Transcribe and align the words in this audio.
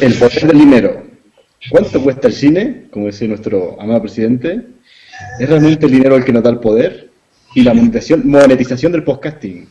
El 0.00 0.14
poder 0.14 0.46
del 0.46 0.58
dinero. 0.58 1.02
¿Cuánto 1.70 2.02
cuesta 2.02 2.28
el 2.28 2.34
cine? 2.34 2.86
Como 2.90 3.06
decía 3.06 3.28
nuestro 3.28 3.80
amado 3.80 4.02
presidente. 4.02 4.60
¿Es 5.38 5.48
realmente 5.48 5.86
el 5.86 5.92
dinero 5.92 6.16
el 6.16 6.24
que 6.24 6.32
nos 6.32 6.42
da 6.42 6.50
el 6.50 6.58
poder? 6.58 7.10
Y 7.54 7.62
la 7.62 7.72
monetización, 7.72 8.28
monetización 8.28 8.92
del 8.92 9.04
podcasting. 9.04 9.68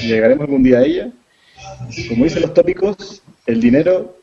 ¿Llegaremos 0.00 0.44
algún 0.44 0.62
día 0.62 0.78
a 0.78 0.84
ella? 0.84 1.10
Como 2.08 2.24
dicen 2.24 2.42
los 2.42 2.54
tópicos, 2.54 3.22
el 3.46 3.60
dinero 3.60 4.20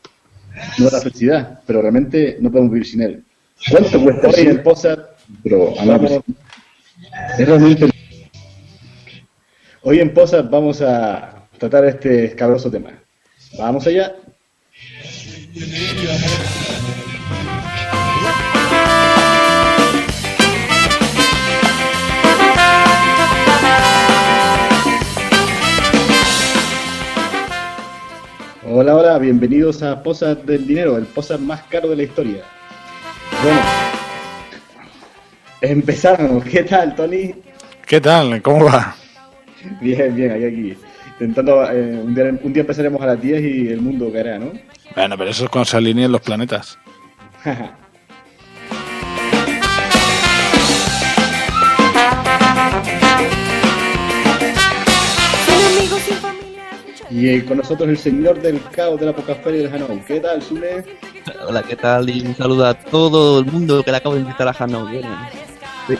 no 0.78 0.90
da 0.90 1.00
felicidad, 1.00 1.60
pero 1.66 1.82
realmente 1.82 2.36
no 2.40 2.50
podemos 2.50 2.72
vivir 2.72 2.86
sin 2.86 3.02
él. 3.02 3.24
¿Cuánto 3.70 4.02
cuesta 4.02 4.28
el 4.28 4.34
cine 4.34 4.62
amado 5.80 6.24
¿Es 7.38 7.48
realmente 7.48 7.90
Hoy 9.82 9.98
en 9.98 10.14
Posat 10.14 10.48
vamos 10.48 10.80
a 10.80 11.48
tratar 11.58 11.84
este 11.84 12.26
escabroso 12.26 12.70
tema. 12.70 13.01
Vamos 13.58 13.86
allá. 13.86 14.14
Hola, 28.64 28.96
hola, 28.96 29.18
bienvenidos 29.18 29.82
a 29.82 30.02
Posat 30.02 30.44
del 30.44 30.66
Dinero, 30.66 30.96
el 30.96 31.04
Posat 31.04 31.38
más 31.38 31.62
caro 31.64 31.90
de 31.90 31.96
la 31.96 32.02
historia. 32.04 32.42
Bueno, 33.42 33.60
empezamos. 35.60 36.44
¿Qué 36.44 36.62
tal, 36.62 36.94
Tony? 36.94 37.34
¿Qué 37.86 38.00
tal? 38.00 38.40
¿Cómo 38.40 38.64
va? 38.64 38.96
Bien, 39.80 40.14
bien, 40.16 40.32
aquí, 40.32 40.44
aquí. 40.44 40.91
Intentando, 41.20 41.70
eh, 41.70 42.00
un, 42.02 42.14
día, 42.14 42.24
un 42.42 42.52
día 42.52 42.62
empezaremos 42.62 43.00
a 43.02 43.06
las 43.06 43.20
10 43.20 43.42
y 43.42 43.68
el 43.68 43.80
mundo 43.80 44.10
caerá, 44.12 44.38
¿no? 44.38 44.52
Bueno, 44.94 45.16
pero 45.16 45.30
eso 45.30 45.44
es 45.44 45.50
cuando 45.50 45.66
se 45.66 45.76
alineen 45.76 46.10
los 46.10 46.20
planetas. 46.20 46.78
Y 57.12 57.28
eh, 57.28 57.44
con 57.44 57.58
nosotros 57.58 57.88
el 57.90 57.98
señor 57.98 58.40
del 58.40 58.60
caos 58.70 58.98
de 58.98 59.06
la 59.06 59.14
Pocasferia 59.14 59.60
y 59.60 59.62
del 59.64 59.74
Hanou. 59.74 60.02
¿Qué 60.06 60.18
tal, 60.18 60.42
Sune? 60.42 60.82
Hola, 61.46 61.62
¿qué 61.62 61.76
tal? 61.76 62.08
Y 62.08 62.26
un 62.26 62.34
saludo 62.34 62.66
a 62.66 62.74
todo 62.74 63.40
el 63.40 63.46
mundo 63.46 63.82
que 63.82 63.90
le 63.90 63.98
acabo 63.98 64.14
de 64.14 64.22
invitar 64.22 64.48
a 64.48 64.56
Hanau. 64.58 64.88
Bien, 64.88 65.04
de 65.88 65.98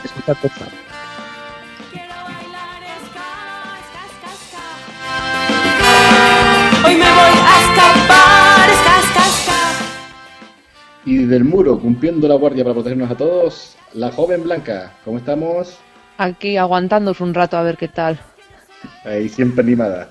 Y 11.04 11.24
del 11.24 11.44
muro, 11.44 11.80
cumpliendo 11.80 12.28
la 12.28 12.36
guardia 12.36 12.62
para 12.62 12.74
protegernos 12.74 13.10
a 13.10 13.16
todos, 13.16 13.76
la 13.92 14.12
joven 14.12 14.44
Blanca. 14.44 14.92
¿Cómo 15.04 15.18
estamos? 15.18 15.78
Aquí 16.18 16.56
aguantándoos 16.56 17.20
un 17.20 17.34
rato 17.34 17.56
a 17.56 17.62
ver 17.62 17.76
qué 17.76 17.88
tal. 17.88 18.20
Ahí 19.04 19.28
siempre 19.28 19.62
animada. 19.62 20.10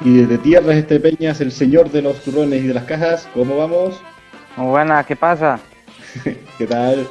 Y 0.00 0.18
desde 0.18 0.38
tierras 0.38 0.76
estepeñas, 0.76 1.40
el 1.40 1.50
señor 1.50 1.90
de 1.90 2.02
los 2.02 2.22
turrones 2.22 2.62
y 2.62 2.68
de 2.68 2.74
las 2.74 2.84
cajas, 2.84 3.28
¿cómo 3.34 3.58
vamos? 3.58 4.00
Muy 4.56 4.68
buenas, 4.68 5.04
¿qué 5.06 5.16
pasa? 5.16 5.58
¿Qué 6.58 6.66
tal? 6.66 7.06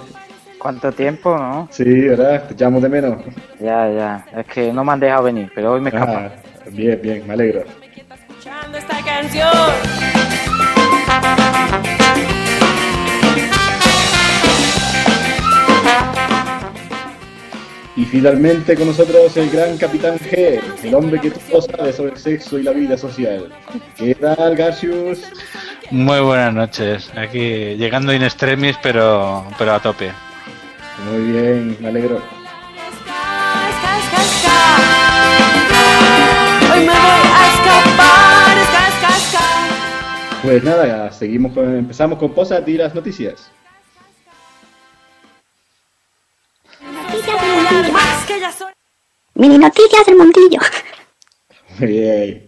¿Cuánto 0.68 0.92
tiempo, 0.92 1.34
no? 1.38 1.70
Sí, 1.72 1.86
¿verdad? 1.86 2.44
Te 2.46 2.54
echamos 2.54 2.84
de 2.84 2.90
menos. 2.90 3.24
Ya, 3.58 3.90
ya. 3.90 4.26
Es 4.38 4.46
que 4.48 4.74
no 4.74 4.84
me 4.84 4.92
han 4.92 5.00
dejado 5.00 5.24
venir, 5.24 5.50
pero 5.56 5.72
hoy 5.72 5.80
me. 5.80 5.92
Ah, 5.94 6.30
bien, 6.74 7.00
bien, 7.02 7.26
me 7.26 7.36
alegro. 7.36 7.64
Escuchando 8.14 8.78
esta 8.78 9.02
canción. 9.02 9.48
Y 17.96 18.04
finalmente 18.04 18.76
con 18.76 18.88
nosotros 18.88 19.38
el 19.38 19.50
gran 19.50 19.78
Capitán 19.78 20.20
G, 20.20 20.60
el 20.84 20.94
hombre 20.94 21.22
que 21.22 21.32
todo 21.32 21.62
sabe 21.62 21.94
sobre 21.94 22.12
el 22.12 22.18
sexo 22.18 22.60
y 22.60 22.64
la 22.64 22.74
vida 22.74 22.98
social. 22.98 23.54
¿Qué 23.96 24.14
tal, 24.16 24.58
Garcius? 24.58 25.32
Muy 25.92 26.20
buenas 26.20 26.54
noches. 26.54 27.10
Aquí 27.16 27.78
llegando 27.78 28.14
in 28.14 28.24
extremis, 28.24 28.76
pero, 28.84 29.46
pero 29.58 29.74
a 29.74 29.80
tope. 29.80 30.12
Muy 31.06 31.22
bien, 31.32 31.78
me 31.80 31.88
alegro. 31.90 32.22
Hoy 36.74 36.80
me 36.80 36.86
voy 36.86 37.22
a 37.34 37.48
escapar. 37.54 38.58
Pues 40.44 40.64
nada, 40.64 41.12
seguimos 41.12 41.54
con, 41.54 41.76
empezamos 41.76 42.18
con 42.20 42.34
Posat 42.34 42.68
y 42.68 42.78
las 42.78 42.96
noticias. 42.96 43.52
Mini 49.36 49.58
noticias 49.58 50.06
del 50.06 50.16
mundillo. 50.16 50.60
Muy 51.80 51.88
bien. 51.88 52.47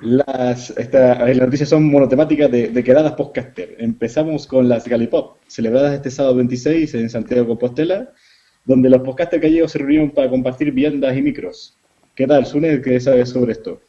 Las, 0.00 0.70
esta- 0.76 1.24
las 1.26 1.36
noticias 1.36 1.68
son 1.68 1.84
monotemáticas 1.90 2.50
de, 2.50 2.68
de 2.68 2.84
quedadas 2.84 3.12
podcaster. 3.12 3.76
Empezamos 3.78 4.46
con 4.46 4.68
las 4.68 4.86
Galipop, 4.88 5.36
celebradas 5.46 5.94
este 5.94 6.10
sábado 6.10 6.36
26 6.36 6.94
en 6.94 7.10
Santiago 7.10 7.42
de 7.42 7.48
Compostela, 7.48 8.10
donde 8.64 8.90
los 8.90 9.02
podcasters 9.02 9.42
gallegos 9.42 9.72
se 9.72 9.78
reunieron 9.78 10.10
para 10.10 10.28
compartir 10.30 10.72
viandas 10.72 11.16
y 11.16 11.22
micros. 11.22 11.76
¿Qué 12.14 12.26
tal, 12.26 12.46
Sune? 12.46 12.80
¿Qué 12.82 13.00
sabes 13.00 13.30
sobre 13.30 13.52
esto? 13.52 13.80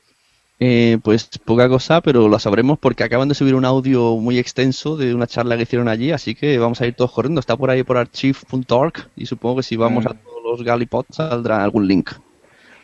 Eh, 0.60 0.98
pues 1.04 1.30
poca 1.44 1.68
cosa, 1.68 2.00
pero 2.00 2.28
lo 2.30 2.40
sabremos 2.40 2.80
porque 2.80 3.04
acaban 3.04 3.28
de 3.28 3.36
subir 3.36 3.56
un 3.56 3.66
audio 3.66 4.16
muy 4.18 4.38
extenso 4.38 4.96
de 4.96 5.14
una 5.14 5.28
charla 5.28 5.58
que 5.58 5.64
hicieron 5.64 5.88
allí, 5.90 6.12
así 6.12 6.36
que 6.36 6.58
vamos 6.58 6.80
a 6.80 6.88
ir 6.88 6.94
todos 6.94 7.12
corriendo. 7.12 7.40
Está 7.40 7.58
por 7.58 7.70
ahí 7.70 7.84
por 7.84 7.98
archive.org 7.98 8.94
y 9.16 9.26
supongo 9.26 9.58
que 9.58 9.64
si 9.64 9.76
vamos 9.76 10.06
Ah. 10.06 10.12
a 10.12 10.14
todos 10.14 10.42
los 10.44 10.64
Galipods 10.64 11.16
saldrá 11.16 11.64
algún 11.64 11.88
link. 11.88 12.12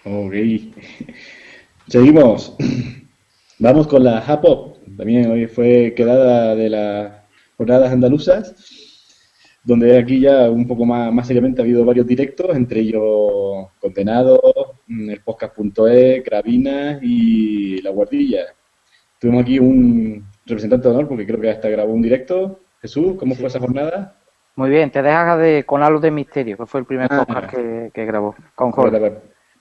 Ok. 0.03 0.33
Seguimos. 1.89 2.55
Vamos 3.59 3.87
con 3.87 4.03
la 4.03 4.19
Hapop. 4.19 4.77
También 4.95 5.31
hoy 5.31 5.47
fue 5.47 5.93
quedada 5.95 6.55
de 6.55 6.69
las 6.69 7.13
jornadas 7.57 7.91
andaluzas, 7.91 8.53
donde 9.63 9.97
aquí 9.97 10.19
ya 10.19 10.49
un 10.51 10.67
poco 10.67 10.85
más, 10.85 11.11
más 11.11 11.25
seriamente 11.25 11.61
ha 11.61 11.63
habido 11.63 11.83
varios 11.83 12.05
directos, 12.05 12.55
entre 12.55 12.81
ellos 12.81 13.67
Condenado, 13.81 14.39
mm, 14.87 15.09
el 15.09 15.21
podcast.e, 15.21 16.21
Gravina 16.23 16.99
y 17.01 17.81
La 17.81 17.89
Guardilla. 17.89 18.45
Tuvimos 19.19 19.41
aquí 19.41 19.57
un 19.57 20.25
representante 20.45 20.87
de 20.87 20.93
honor, 20.93 21.07
porque 21.07 21.25
creo 21.25 21.41
que 21.41 21.49
hasta 21.49 21.69
grabó 21.69 21.91
un 21.93 22.01
directo. 22.03 22.59
Jesús, 22.81 23.15
¿cómo 23.17 23.33
fue 23.35 23.47
esa 23.47 23.59
jornada? 23.59 24.15
Muy 24.55 24.69
bien, 24.69 24.91
te 24.91 25.01
dejas 25.01 25.39
de, 25.39 25.63
con 25.65 25.81
Halo 25.81 25.99
de 25.99 26.11
Misterio, 26.11 26.55
que 26.55 26.65
fue 26.65 26.81
el 26.81 26.85
primer 26.85 27.07
Ah. 27.11 27.25
podcast 27.25 27.53
que, 27.53 27.91
que 27.93 28.05
grabó 28.05 28.35
con 28.55 28.71
Jorge. 28.71 29.11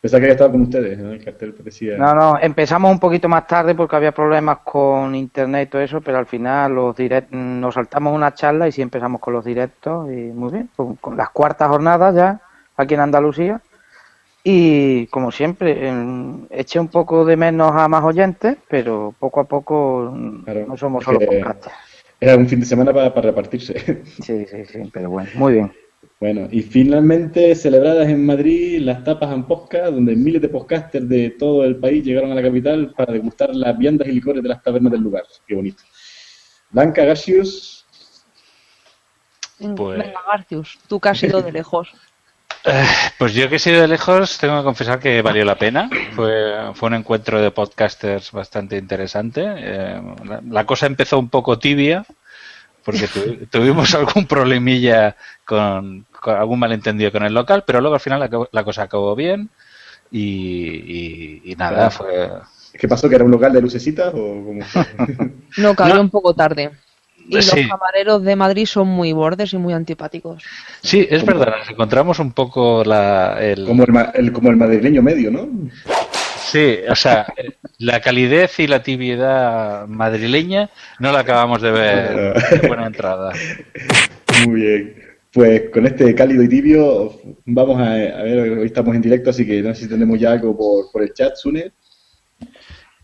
Pensaba 0.00 0.20
que 0.20 0.26
había 0.26 0.34
estado 0.34 0.52
con 0.52 0.62
ustedes, 0.62 0.96
¿no? 0.98 1.10
El 1.10 1.24
cartel 1.24 1.54
parecía... 1.54 1.96
No, 1.96 2.14
no, 2.14 2.38
empezamos 2.40 2.90
un 2.90 3.00
poquito 3.00 3.28
más 3.28 3.46
tarde 3.48 3.74
porque 3.74 3.96
había 3.96 4.12
problemas 4.12 4.58
con 4.58 5.14
internet 5.14 5.68
y 5.68 5.70
todo 5.72 5.82
eso, 5.82 6.00
pero 6.00 6.18
al 6.18 6.26
final 6.26 6.72
los 6.72 6.96
direct, 6.96 7.32
nos 7.32 7.74
saltamos 7.74 8.14
una 8.14 8.32
charla 8.32 8.68
y 8.68 8.72
sí 8.72 8.80
empezamos 8.80 9.20
con 9.20 9.34
los 9.34 9.44
directos 9.44 10.08
y 10.08 10.30
muy 10.32 10.52
bien, 10.52 10.70
con, 10.76 10.96
con 10.96 11.16
las 11.16 11.30
cuartas 11.30 11.68
jornadas 11.68 12.14
ya 12.14 12.40
aquí 12.76 12.94
en 12.94 13.00
Andalucía. 13.00 13.60
Y 14.44 15.08
como 15.08 15.32
siempre, 15.32 15.88
em, 15.88 16.46
eché 16.50 16.78
un 16.78 16.88
poco 16.88 17.24
de 17.24 17.36
menos 17.36 17.72
a 17.74 17.88
más 17.88 18.04
oyentes, 18.04 18.56
pero 18.68 19.12
poco 19.18 19.40
a 19.40 19.44
poco 19.44 20.14
Claro, 20.44 20.64
no 20.66 20.76
somos 20.76 21.04
solo 21.04 21.18
podcasters. 21.18 21.74
Era 22.20 22.36
un 22.36 22.48
fin 22.48 22.60
de 22.60 22.66
semana 22.66 22.92
para, 22.92 23.12
para 23.12 23.28
repartirse. 23.28 24.02
Sí, 24.22 24.46
sí, 24.46 24.64
sí, 24.64 24.90
pero 24.92 25.10
bueno, 25.10 25.28
muy 25.34 25.54
bien. 25.54 25.72
Bueno, 26.20 26.48
y 26.50 26.62
finalmente 26.62 27.54
celebradas 27.54 28.08
en 28.08 28.24
Madrid 28.26 28.80
las 28.80 29.04
tapas 29.04 29.32
en 29.32 29.44
Posca, 29.44 29.90
donde 29.90 30.16
miles 30.16 30.42
de 30.42 30.48
podcasters 30.48 31.08
de 31.08 31.30
todo 31.30 31.64
el 31.64 31.76
país 31.76 32.04
llegaron 32.04 32.32
a 32.32 32.34
la 32.34 32.42
capital 32.42 32.92
para 32.96 33.12
degustar 33.12 33.54
las 33.54 33.76
viandas 33.78 34.08
y 34.08 34.12
licores 34.12 34.42
de 34.42 34.48
las 34.48 34.62
tabernas 34.62 34.92
del 34.92 35.00
lugar. 35.02 35.24
Qué 35.46 35.54
bonito. 35.54 35.82
Blanca 36.70 37.04
Garcius, 37.04 37.84
Pues- 39.76 39.98
Venga, 39.98 40.20
Garcius, 40.26 40.78
tú 40.88 41.00
que 41.00 41.08
has 41.08 41.22
ido 41.22 41.42
de 41.42 41.52
lejos. 41.52 41.88
Pues 43.18 43.34
yo 43.34 43.48
que 43.48 43.56
he 43.56 43.58
sido 43.58 43.80
de 43.80 43.88
lejos, 43.88 44.36
tengo 44.38 44.58
que 44.58 44.64
confesar 44.64 44.98
que 44.98 45.22
valió 45.22 45.44
la 45.44 45.56
pena. 45.56 45.88
Fue, 46.14 46.54
fue 46.74 46.88
un 46.88 46.94
encuentro 46.96 47.40
de 47.40 47.50
podcasters 47.50 48.30
bastante 48.32 48.76
interesante. 48.76 49.44
Eh, 49.46 50.02
la, 50.24 50.42
la 50.46 50.66
cosa 50.66 50.86
empezó 50.86 51.18
un 51.18 51.30
poco 51.30 51.58
tibia, 51.58 52.04
porque 52.84 53.06
tu- 53.08 53.46
tuvimos 53.46 53.94
algún 53.94 54.26
problemilla 54.26 55.16
con, 55.48 56.04
con 56.20 56.36
algún 56.36 56.58
malentendido 56.58 57.10
con 57.10 57.22
el 57.24 57.32
local, 57.32 57.64
pero 57.66 57.80
luego 57.80 57.94
al 57.94 58.00
final 58.00 58.20
la, 58.20 58.28
co- 58.28 58.48
la 58.52 58.62
cosa 58.64 58.82
acabó 58.82 59.16
bien. 59.16 59.48
Y, 60.10 60.20
y- 60.20 61.42
y 61.52 61.54
nada, 61.56 61.90
fue. 61.90 62.28
¿Qué 62.78 62.86
pasó? 62.86 63.08
¿Que 63.08 63.14
era 63.16 63.24
un 63.24 63.30
local 63.30 63.52
de 63.52 63.62
lucecitas 63.62 64.08
o 64.14 64.44
cómo 64.44 64.62
fue? 64.62 64.84
No, 65.56 65.74
cayó 65.74 65.94
No. 65.94 66.00
un 66.02 66.10
poco 66.10 66.34
tarde. 66.34 66.70
Y 67.30 67.40
Sí. 67.42 67.60
los 67.62 67.70
camareros 67.70 68.22
de 68.22 68.36
Madrid 68.36 68.66
son 68.66 68.88
muy 68.88 69.12
bordes 69.12 69.52
y 69.52 69.58
muy 69.58 69.72
antipáticos. 69.74 70.42
Sí, 70.82 71.06
es 71.10 71.22
¿Cómo? 71.24 71.38
verdad, 71.38 71.58
nos 71.58 71.68
encontramos 71.70 72.18
un 72.20 72.32
poco 72.32 72.84
la, 72.84 73.36
el, 73.40 73.64
como, 73.66 73.84
el, 73.84 73.92
ma- 73.92 74.10
el- 74.14 74.32
como 74.32 74.50
el 74.50 74.56
madrileño 74.56 75.02
medio, 75.02 75.30
¿no? 75.30 75.48
Sí, 76.50 76.78
o 76.88 76.94
sea, 76.96 77.26
la 77.78 78.00
calidez 78.00 78.58
y 78.60 78.66
la 78.66 78.82
tibiedad 78.82 79.86
madrileña 79.86 80.70
no 80.98 81.12
la 81.12 81.18
acabamos 81.20 81.60
de 81.60 81.70
ver 81.70 82.34
de 82.62 82.66
buena 82.68 82.86
entrada. 82.86 83.32
Muy 84.46 84.60
bien. 84.62 84.97
Pues 85.32 85.70
con 85.70 85.86
este 85.86 86.14
cálido 86.14 86.42
y 86.42 86.48
tibio 86.48 87.12
vamos 87.44 87.78
a, 87.78 87.92
a 87.92 88.22
ver, 88.22 88.58
hoy 88.58 88.66
estamos 88.66 88.94
en 88.94 89.02
directo, 89.02 89.30
así 89.30 89.46
que 89.46 89.60
no 89.62 89.74
sé 89.74 89.82
si 89.82 89.88
tenemos 89.88 90.18
ya 90.18 90.32
algo 90.32 90.56
por, 90.56 90.90
por 90.90 91.02
el 91.02 91.12
chat, 91.12 91.36
Sune. 91.36 91.72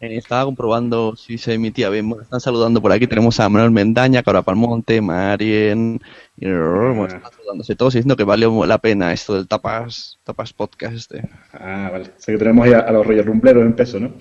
Eh, 0.00 0.16
estaba 0.16 0.44
comprobando 0.44 1.16
si 1.16 1.38
se 1.38 1.54
emitía 1.54 1.88
bien. 1.88 2.08
Bueno, 2.08 2.22
están 2.22 2.40
saludando 2.40 2.82
por 2.82 2.92
aquí. 2.92 3.06
Tenemos 3.06 3.40
a 3.40 3.48
Manuel 3.48 3.70
Mendaña, 3.70 4.22
Cora 4.22 4.42
Palmonte, 4.42 5.00
Marien. 5.00 6.00
Y, 6.36 6.46
bueno, 6.46 7.06
están 7.06 7.32
saludándose 7.32 7.76
todos 7.76 7.94
y 7.94 7.98
diciendo 7.98 8.16
que 8.16 8.24
valió 8.24 8.66
la 8.66 8.78
pena 8.78 9.12
esto 9.12 9.34
del 9.34 9.48
Tapas, 9.48 10.18
tapas 10.24 10.52
Podcast 10.52 10.94
este. 10.94 11.28
Ah, 11.52 11.88
vale. 11.90 12.04
O 12.04 12.20
sea 12.20 12.34
que 12.34 12.38
tenemos 12.38 12.66
ahí 12.66 12.72
a, 12.74 12.90
los 12.90 13.06
rollos 13.06 13.24
rumbleros 13.24 13.64
en 13.64 13.74
peso, 13.74 14.00
¿no? 14.00 14.12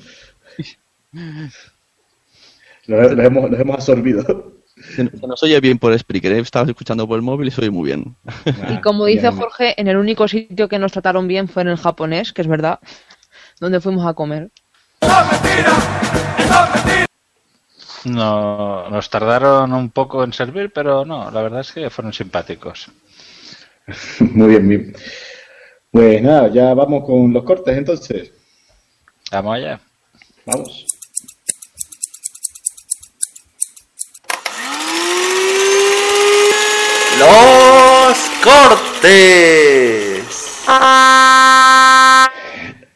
Los, 2.86 3.14
los 3.14 3.26
hemos, 3.26 3.50
los 3.50 3.60
hemos 3.60 3.76
absorbido. 3.76 4.53
Se, 4.96 5.10
se 5.10 5.28
nos 5.28 5.42
oye 5.44 5.60
bien 5.60 5.80
por 5.80 5.98
Spreaker. 5.98 6.34
¿eh? 6.34 6.40
Estaba 6.40 6.70
escuchando 6.70 7.08
por 7.08 7.16
el 7.16 7.22
móvil 7.22 7.48
y 7.48 7.52
se 7.52 7.62
oye 7.62 7.72
muy 7.72 7.86
bien. 7.86 8.16
Y 8.70 8.82
como 8.82 9.06
dice 9.06 9.32
Jorge, 9.32 9.80
en 9.80 9.88
el 9.88 9.98
único 9.98 10.28
sitio 10.28 10.68
que 10.68 10.80
nos 10.80 10.92
trataron 10.92 11.28
bien 11.28 11.48
fue 11.48 11.64
en 11.64 11.70
el 11.70 11.78
japonés, 11.78 12.34
que 12.34 12.42
es 12.42 12.48
verdad, 12.48 12.80
donde 13.60 13.80
fuimos 13.80 14.06
a 14.06 14.14
comer. 14.14 14.52
No, 18.06 18.90
nos 18.90 19.10
tardaron 19.10 19.74
un 19.74 19.90
poco 19.90 20.24
en 20.24 20.34
servir, 20.34 20.72
pero 20.74 21.06
no, 21.06 21.32
la 21.32 21.42
verdad 21.42 21.62
es 21.62 21.72
que 21.72 21.90
fueron 21.90 22.12
simpáticos. 22.12 22.92
Muy 24.20 24.50
bien, 24.50 24.68
bien. 24.68 24.96
Pues 25.92 26.22
nada, 26.22 26.50
ya 26.50 26.74
vamos 26.74 27.06
con 27.06 27.32
los 27.32 27.44
cortes 27.44 27.78
entonces. 27.78 28.32
Vamos 29.32 29.56
allá. 29.56 29.80
Vamos. 30.46 30.86
Los 37.20 38.18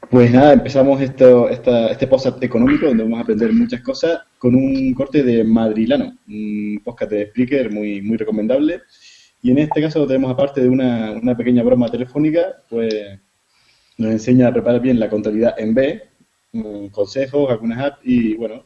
Pues 0.09 0.31
nada, 0.31 0.54
empezamos 0.54 1.01
esto, 1.01 1.50
esta, 1.50 1.88
este 1.89 2.07
podcast 2.07 2.42
económico 2.42 2.86
donde 2.86 3.04
vamos 3.04 3.19
a 3.19 3.24
aprender 3.24 3.51
muchas 3.51 3.81
cosas 3.81 4.21
con 4.38 4.56
un 4.56 4.94
corte 4.94 5.21
de 5.21 5.44
Madrilano, 5.44 6.18
un 6.30 6.81
podcast 6.83 7.12
de 7.12 7.27
Spreaker 7.27 7.71
muy, 7.74 8.01
muy 8.01 8.15
recomendable. 8.15 8.83
Y 9.42 9.51
en 9.51 9.57
este 9.59 9.81
caso 9.81 10.07
tenemos 10.07 10.31
aparte 10.31 10.62
de 10.62 10.69
una, 10.69 11.12
una 11.12 11.36
pequeña 11.36 11.62
broma 11.63 11.92
telefónica, 11.92 12.42
pues 12.69 12.94
nos 13.98 14.12
enseña 14.12 14.48
a 14.48 14.54
preparar 14.54 14.80
bien 14.80 15.00
la 15.00 15.09
contabilidad 15.09 15.59
en 15.59 15.74
B, 15.74 16.01
mm, 16.54 16.88
consejos, 16.88 17.50
algunas 17.51 17.80
apps 17.80 18.00
y 18.04 18.36
bueno, 18.36 18.63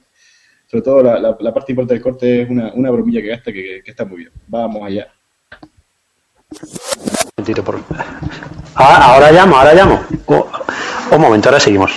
sobre 0.68 0.84
todo 0.84 1.02
la, 1.04 1.20
la- 1.20 1.38
la 1.40 1.54
parte 1.54 1.72
importante 1.72 1.96
del 1.96 2.04
corte 2.04 2.44
es 2.44 2.50
una, 2.52 2.72
una 2.74 2.92
bromilla 2.92 3.20
que 3.22 3.28
gasta 3.30 3.52
que, 3.52 3.82
que 3.84 3.90
está 3.92 4.06
muy 4.06 4.18
bien. 4.20 4.32
Vamos 4.48 4.84
allá. 4.86 5.08
Momentito, 7.52 7.64
por... 7.64 7.80
Ah, 8.76 9.14
ahora 9.14 9.32
llamo, 9.32 9.58
ahora 9.58 9.74
llamo. 9.74 10.02
Oh, 10.28 10.48
un 11.12 11.22
momento, 11.22 11.50
ahora 11.50 11.60
seguimos. 11.60 11.92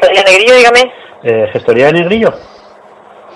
Gestoría 0.00 0.24
Negrillo, 0.24 0.54
dígame. 0.54 0.92
Eh, 1.22 1.48
¿Gestoría 1.52 1.86
de 1.86 1.92
Negrillo? 1.92 2.32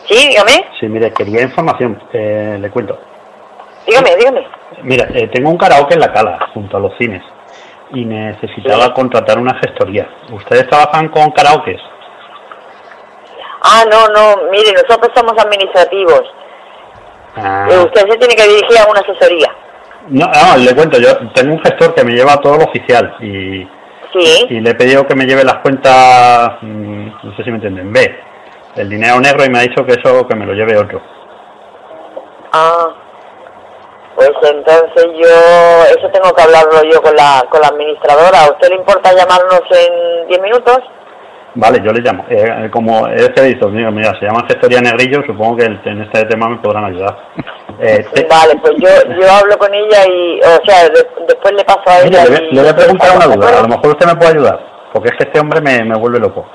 Sí, 0.09 0.29
dígame. 0.29 0.67
Sí, 0.79 0.87
mire, 0.87 1.13
quería 1.13 1.43
información, 1.43 2.01
eh, 2.13 2.59
le 2.61 2.71
cuento. 2.71 2.99
Dígame, 3.87 4.17
dígame. 4.17 4.47
Mira, 4.83 5.09
eh, 5.15 5.29
tengo 5.29 5.51
un 5.51 5.57
karaoke 5.57 5.95
en 5.95 6.01
la 6.01 6.13
cala, 6.13 6.49
junto 6.53 6.77
a 6.77 6.81
los 6.81 6.97
cines, 6.99 7.23
y 7.91 8.05
necesitaba 8.05 8.93
contratar 8.95 9.39
una 9.39 9.55
gestoría. 9.61 10.09
¿Ustedes 10.33 10.69
trabajan 10.69 11.09
con 11.09 11.31
karaokes? 11.31 11.81
Ah, 13.63 13.85
no, 13.91 14.09
no, 14.09 14.51
mire, 14.51 14.73
nosotros 14.73 15.11
somos 15.15 15.33
administrativos. 15.43 16.23
Ah, 17.37 17.67
Eh, 17.71 17.79
usted 17.79 18.03
se 18.11 18.19
tiene 18.19 18.35
que 18.37 18.47
dirigir 18.47 18.79
a 18.79 18.91
una 18.91 19.01
asesoría. 19.01 19.49
no, 20.09 20.27
no, 20.27 20.57
le 20.59 20.75
cuento, 20.75 20.99
yo 21.01 21.17
tengo 21.33 21.55
un 21.55 21.61
gestor 21.63 21.95
que 21.95 22.05
me 22.05 22.13
lleva 22.13 22.37
todo 22.37 22.59
lo 22.59 22.65
oficial 22.65 23.17
y, 23.21 23.67
Sí. 24.13 24.47
y 24.51 24.61
le 24.61 24.71
he 24.71 24.75
pedido 24.75 25.07
que 25.07 25.15
me 25.17 25.25
lleve 25.25 25.43
las 25.45 25.57
cuentas, 25.57 26.59
mm, 26.61 27.07
no 27.23 27.37
sé 27.37 27.43
si 27.43 27.51
me 27.51 27.57
entienden, 27.57 27.93
B, 27.93 28.21
el 28.77 28.89
dinero 28.89 29.19
negro 29.21 29.45
y 29.45 29.49
me 29.51 29.59
ha 29.59 29.63
dicho 29.63 29.85
que 29.87 29.95
eso 29.95 30.27
que 30.29 30.37
me 30.37 30.47
lo 30.47 30.53
lleve 30.53 30.77
otro. 30.77 31.01
Ah. 32.53 32.89
Pues 34.17 34.31
entonces 34.43 35.07
yo, 35.17 35.85
eso 35.99 36.09
tengo 36.13 36.33
que 36.35 36.43
hablarlo 36.43 36.83
yo 36.91 37.01
con 37.03 37.15
la, 37.17 37.45
con 37.51 37.61
la 37.61 37.69
administradora. 37.69 38.45
¿A 38.45 38.51
usted 38.53 38.69
le 38.71 38.77
importa 38.77 39.13
llamarnos 39.13 39.63
en 39.71 40.29
10 40.29 40.41
minutos? 40.41 40.79
Vale, 41.57 41.79
yo 41.85 41.93
le 41.93 42.01
llamo. 42.01 42.25
Eh, 42.29 42.69
como 42.73 43.07
es 43.09 43.29
que 43.31 43.41
he 43.41 43.45
dicho, 43.55 43.69
mira, 43.69 43.91
mira, 43.91 44.13
se 44.19 44.27
llama 44.27 44.45
Gestoría 44.49 44.81
Negrillo, 44.81 45.23
supongo 45.27 45.57
que 45.57 45.65
en 45.67 46.03
este 46.03 46.25
tema 46.27 46.49
me 46.49 46.59
podrán 46.59 46.85
ayudar. 46.87 47.17
Eh, 47.81 48.05
te- 48.13 48.27
Vale, 48.27 48.57
pues 48.61 48.75
yo, 48.79 48.89
yo 49.21 49.31
hablo 49.33 49.57
con 49.59 49.73
ella 49.73 50.05
y, 50.07 50.41
o 50.41 50.65
sea, 50.65 50.89
de- 50.89 51.07
después 51.29 51.53
le 51.55 51.65
paso 51.65 51.83
a 51.87 52.01
ella. 52.03 52.25
voy- 52.27 52.49
y- 52.51 52.55
le 52.55 52.61
voy 52.61 52.71
a 52.71 52.77
preguntar 52.77 53.17
una 53.17 53.27
¿De 53.29 53.35
duda, 53.37 53.59
a 53.59 53.63
lo 53.63 53.69
mejor 53.69 53.87
usted 53.91 54.07
me 54.07 54.17
puede 54.17 54.31
ayudar, 54.33 54.61
porque 54.93 55.09
es 55.11 55.17
que 55.19 55.25
este 55.25 55.41
hombre 55.41 55.61
me, 55.61 55.85
me 55.85 55.97
vuelve 55.99 56.19
loco. 56.21 56.47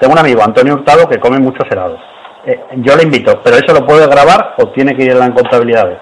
Tengo 0.00 0.12
un 0.14 0.18
amigo, 0.18 0.42
Antonio 0.42 0.74
Hurtado, 0.74 1.08
que 1.08 1.18
come 1.18 1.38
muchos 1.38 1.66
helados. 1.70 1.98
Eh, 2.46 2.60
yo 2.76 2.94
le 2.96 3.02
invito, 3.04 3.40
pero 3.42 3.56
¿eso 3.56 3.74
lo 3.74 3.86
puede 3.86 4.06
grabar 4.06 4.54
o 4.58 4.68
tiene 4.68 4.94
que 4.96 5.04
ir 5.04 5.12
en 5.12 5.18
la 5.18 5.34
contabilidad? 5.34 5.98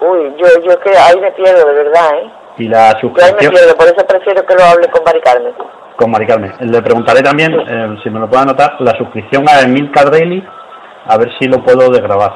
Uy, 0.00 0.34
yo, 0.38 0.46
yo 0.66 0.80
que 0.80 0.96
ahí 0.96 1.20
me 1.20 1.30
pierdo, 1.32 1.66
de 1.68 1.74
verdad, 1.74 2.10
¿eh? 2.16 2.30
Y 2.58 2.68
la 2.68 2.78
Yo 2.78 2.84
ahí 2.86 2.94
me 2.94 3.00
suscripción 3.00 3.52
pierdo, 3.54 3.76
por 3.76 3.86
eso 3.86 4.06
prefiero 4.06 4.44
que 4.46 4.54
lo 4.54 4.64
hable 4.64 4.88
con 4.88 5.04
Mari 5.04 5.20
Carmen. 5.20 5.52
con 5.96 6.10
Mari 6.10 6.26
Carmen. 6.26 6.52
Le 6.60 6.82
preguntaré 6.82 7.22
también, 7.22 7.52
eh, 7.52 7.96
si 8.02 8.10
me 8.10 8.18
lo 8.20 8.28
puede 8.28 8.42
anotar, 8.42 8.76
la 8.80 8.96
suscripción 8.96 9.48
a 9.48 9.60
Emilcar 9.60 10.10
Daily, 10.10 10.42
a 11.06 11.16
ver 11.18 11.28
si 11.38 11.46
lo 11.46 11.62
puedo 11.62 11.90
desgrabar. 11.90 12.32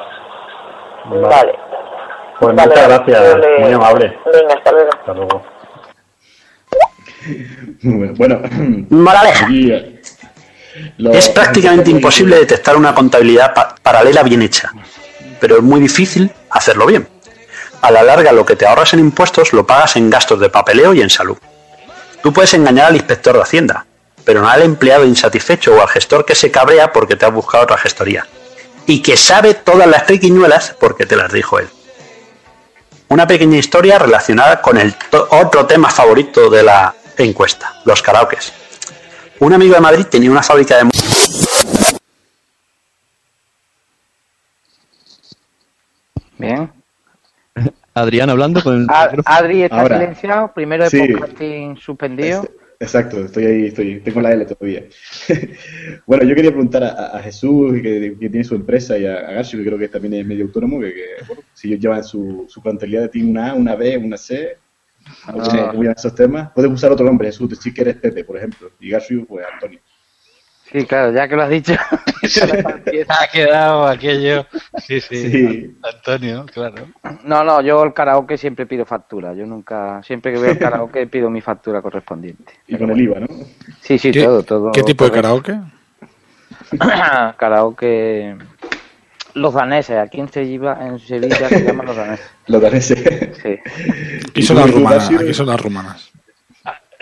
Vale. 1.05 1.53
Pues 2.39 2.55
Vale, 2.55 2.69
muchas 2.69 2.87
gracias, 2.87 3.37
le- 3.37 3.59
muy 3.59 3.73
amable. 3.73 4.19
Venga, 4.25 4.53
hasta 4.55 4.71
luego. 4.71 4.89
Hasta 4.99 5.13
luego. 5.13 5.43
Muy 7.83 8.07
bueno. 8.17 8.39
Moraleja. 8.89 9.47
Eh, 9.51 10.01
Es 11.13 11.29
prácticamente 11.29 11.89
imposible 11.89 12.35
detectar 12.37 12.75
una 12.75 12.93
contabilidad 12.93 13.53
pa- 13.53 13.75
paralela 13.81 14.21
bien 14.23 14.41
hecha, 14.41 14.71
pero 15.39 15.55
es 15.57 15.61
muy 15.63 15.79
difícil 15.79 16.29
hacerlo 16.51 16.85
bien. 16.85 17.07
A 17.81 17.91
la 17.91 18.03
larga 18.03 18.31
lo 18.31 18.45
que 18.45 18.55
te 18.55 18.65
ahorras 18.65 18.93
en 18.93 18.99
impuestos 18.99 19.53
lo 19.53 19.65
pagas 19.65 19.95
en 19.95 20.09
gastos 20.09 20.39
de 20.39 20.49
papeleo 20.49 20.93
y 20.93 21.01
en 21.01 21.09
salud. 21.09 21.37
Tú 22.23 22.33
puedes 22.33 22.53
engañar 22.53 22.87
al 22.87 22.95
inspector 22.95 23.35
de 23.35 23.43
Hacienda, 23.43 23.85
pero 24.23 24.41
no 24.41 24.49
al 24.49 24.63
empleado 24.63 25.05
insatisfecho 25.05 25.75
o 25.75 25.81
al 25.81 25.87
gestor 25.87 26.25
que 26.25 26.35
se 26.35 26.49
cabrea 26.51 26.91
porque 26.91 27.15
te 27.15 27.25
ha 27.25 27.29
buscado 27.29 27.63
otra 27.63 27.77
gestoría 27.77 28.25
y 28.87 29.01
que 29.01 29.17
sabe 29.17 29.53
todas 29.53 29.87
las 29.87 30.05
triquiñuelas 30.05 30.75
porque 30.79 31.05
te 31.05 31.15
las 31.15 31.31
dijo 31.31 31.59
él. 31.59 31.69
Una 33.07 33.27
pequeña 33.27 33.57
historia 33.57 33.99
relacionada 33.99 34.61
con 34.61 34.77
el 34.77 34.95
otro 35.29 35.65
tema 35.65 35.89
favorito 35.89 36.49
de 36.49 36.63
la 36.63 36.95
encuesta, 37.17 37.81
los 37.85 38.01
karaokes. 38.01 38.51
Un 39.39 39.53
amigo 39.53 39.75
de 39.75 39.81
Madrid 39.81 40.05
tenía 40.07 40.31
una 40.31 40.43
fábrica 40.43 40.77
de... 40.77 40.89
Bien. 46.37 46.74
Adrián 47.95 48.29
hablando 48.29 48.61
con 48.61 48.81
el. 48.81 48.87
Adri 49.25 49.63
está 49.63 49.81
Ahora. 49.81 49.97
silenciado, 49.99 50.53
primero 50.53 50.83
de 50.83 50.89
Sí. 50.89 51.07
podcasting 51.13 51.77
suspendido. 51.77 52.45
Exacto, 52.77 53.23
estoy 53.23 53.45
ahí, 53.45 53.65
estoy, 53.67 54.01
tengo 54.01 54.19
la 54.19 54.31
L 54.33 54.45
todavía. 54.45 54.83
bueno, 56.05 56.25
yo 56.25 56.35
quería 56.35 56.51
preguntar 56.51 56.83
a, 56.83 57.17
a 57.17 57.21
Jesús, 57.21 57.71
que, 57.81 58.17
que 58.19 58.29
tiene 58.29 58.43
su 58.43 58.53
empresa, 58.53 58.97
y 58.97 59.05
a, 59.05 59.19
a 59.19 59.31
Garcio, 59.31 59.57
que 59.59 59.65
creo 59.65 59.79
que 59.79 59.87
también 59.87 60.13
es 60.15 60.25
medio 60.25 60.43
autónomo, 60.43 60.81
que, 60.81 60.93
que, 60.93 61.05
bueno, 61.25 61.41
si 61.53 61.69
ellos 61.69 61.79
llevan 61.79 62.03
su, 62.03 62.45
su 62.49 62.61
contabilidad 62.61 63.03
de 63.03 63.09
tiene 63.09 63.31
una 63.31 63.51
A, 63.51 63.53
una 63.53 63.75
B, 63.75 63.97
una 63.97 64.17
C, 64.17 64.57
No 65.27 65.73
muy 65.73 65.81
bien 65.87 65.93
esos 65.95 66.13
temas. 66.13 66.51
Puedes 66.53 66.69
usar 66.69 66.91
otro 66.91 67.05
nombre, 67.05 67.27
Jesús, 67.29 67.49
decir 67.49 67.73
que 67.73 67.81
eres 67.81 67.95
Pepe, 67.95 68.25
por 68.25 68.37
ejemplo. 68.37 68.71
Y 68.81 68.89
Garfield, 68.89 69.25
pues 69.25 69.45
Antonio. 69.53 69.79
Sí, 70.71 70.85
claro, 70.85 71.13
ya 71.13 71.27
que 71.27 71.35
lo 71.35 71.43
has 71.43 71.49
dicho. 71.49 71.73
ha 73.07 73.27
quedado 73.31 73.87
aquello. 73.87 74.45
Sí, 74.79 74.99
sí, 74.99 75.31
Sí. 75.31 75.77
Antonio, 75.83 76.45
claro. 76.51 76.87
No, 77.23 77.43
no, 77.43 77.61
yo 77.61 77.83
el 77.83 77.93
karaoke 77.93 78.37
siempre 78.37 78.65
pido 78.65 78.85
factura. 78.85 79.33
Yo 79.33 79.45
nunca, 79.45 80.01
siempre 80.03 80.33
que 80.33 80.39
voy 80.39 80.49
al 80.49 80.57
karaoke 80.57 81.05
pido 81.11 81.29
mi 81.29 81.41
factura 81.41 81.81
correspondiente. 81.81 82.53
Y 82.67 82.77
con 82.77 82.89
el 82.91 82.99
IVA, 82.99 83.19
¿no? 83.21 83.27
Sí, 83.81 83.97
sí, 83.99 84.11
¿Qué- 84.11 84.23
todo, 84.23 84.43
todo. 84.43 84.71
¿Qué 84.71 84.83
tipo 84.83 85.05
de 85.05 85.11
karaoke? 85.11 85.59
karaoke. 87.37 88.35
Los 89.35 89.53
daneses, 89.53 89.97
aquí 89.97 90.21
en 90.21 90.31
Sevilla, 90.31 90.77
en 90.81 90.97
Sevilla 90.97 91.49
se 91.49 91.63
llaman 91.63 91.85
los 91.87 91.95
daneses. 91.97 92.25
Los 92.47 92.61
daneses. 92.61 93.37
Sí. 93.43 93.59
Aquí 94.29 94.41
son 94.41 94.57
las 94.57 94.71
rumanas. 94.71 95.09
Aquí 95.11 95.33
son 95.33 95.47
las 95.47 95.59
rumanas. 95.61 96.11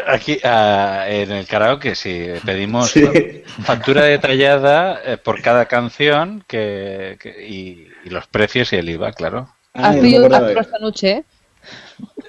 Aquí 0.08 0.40
ah, 0.44 1.06
en 1.08 1.32
el 1.32 1.48
karaoke 1.48 1.96
sí, 1.96 2.28
pedimos 2.46 2.92
Sí. 2.92 3.44
factura 3.64 4.04
detallada 4.04 5.02
eh, 5.06 5.18
por 5.18 5.42
cada 5.42 5.66
canción 5.68 6.44
que, 6.48 7.18
que- 7.20 7.46
y, 7.48 7.88
y 8.06 8.10
los 8.10 8.28
precios 8.28 8.74
y 8.74 8.78
el 8.78 8.90
IVA, 8.90 9.12
claro. 9.14 9.50
Has 9.74 9.96
pedido 9.98 10.30
factura 10.30 10.62
esta 10.62 10.80
noche, 10.80 11.12
¿eh? 11.12 11.24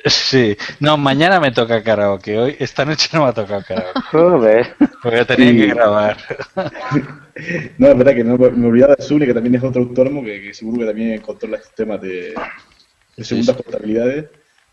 Sí, 0.06 0.56
no, 0.80 0.96
mañana 0.96 1.40
me 1.40 1.50
toca 1.50 1.82
karaoke, 1.82 2.38
hoy 2.38 2.56
esta 2.58 2.84
noche 2.84 3.08
no 3.12 3.22
me 3.24 3.28
ha 3.30 3.32
tocado 3.32 3.62
karaoke, 3.66 4.00
Joder. 4.10 4.76
porque 5.02 5.24
tenía 5.24 5.50
Sí. 5.50 5.56
que 5.58 5.66
grabar. 5.74 6.16
No, 7.78 7.88
es 7.88 7.98
verdad 7.98 8.14
que 8.14 8.22
no, 8.22 8.36
me 8.38 8.66
olvidaba 8.68 8.94
de 8.94 9.02
Zuli, 9.02 9.26
que 9.26 9.34
también 9.34 9.56
es 9.56 9.64
otro 9.64 9.82
autónomo, 9.82 10.22
que, 10.22 10.40
que 10.40 10.54
seguro 10.54 10.78
que 10.78 10.86
también 10.86 11.20
controla 11.20 11.56
estos 11.56 11.74
temas 11.74 12.00
de, 12.00 12.32
de 13.16 13.24
segundas 13.24 13.56
contabilidades. 13.56 14.26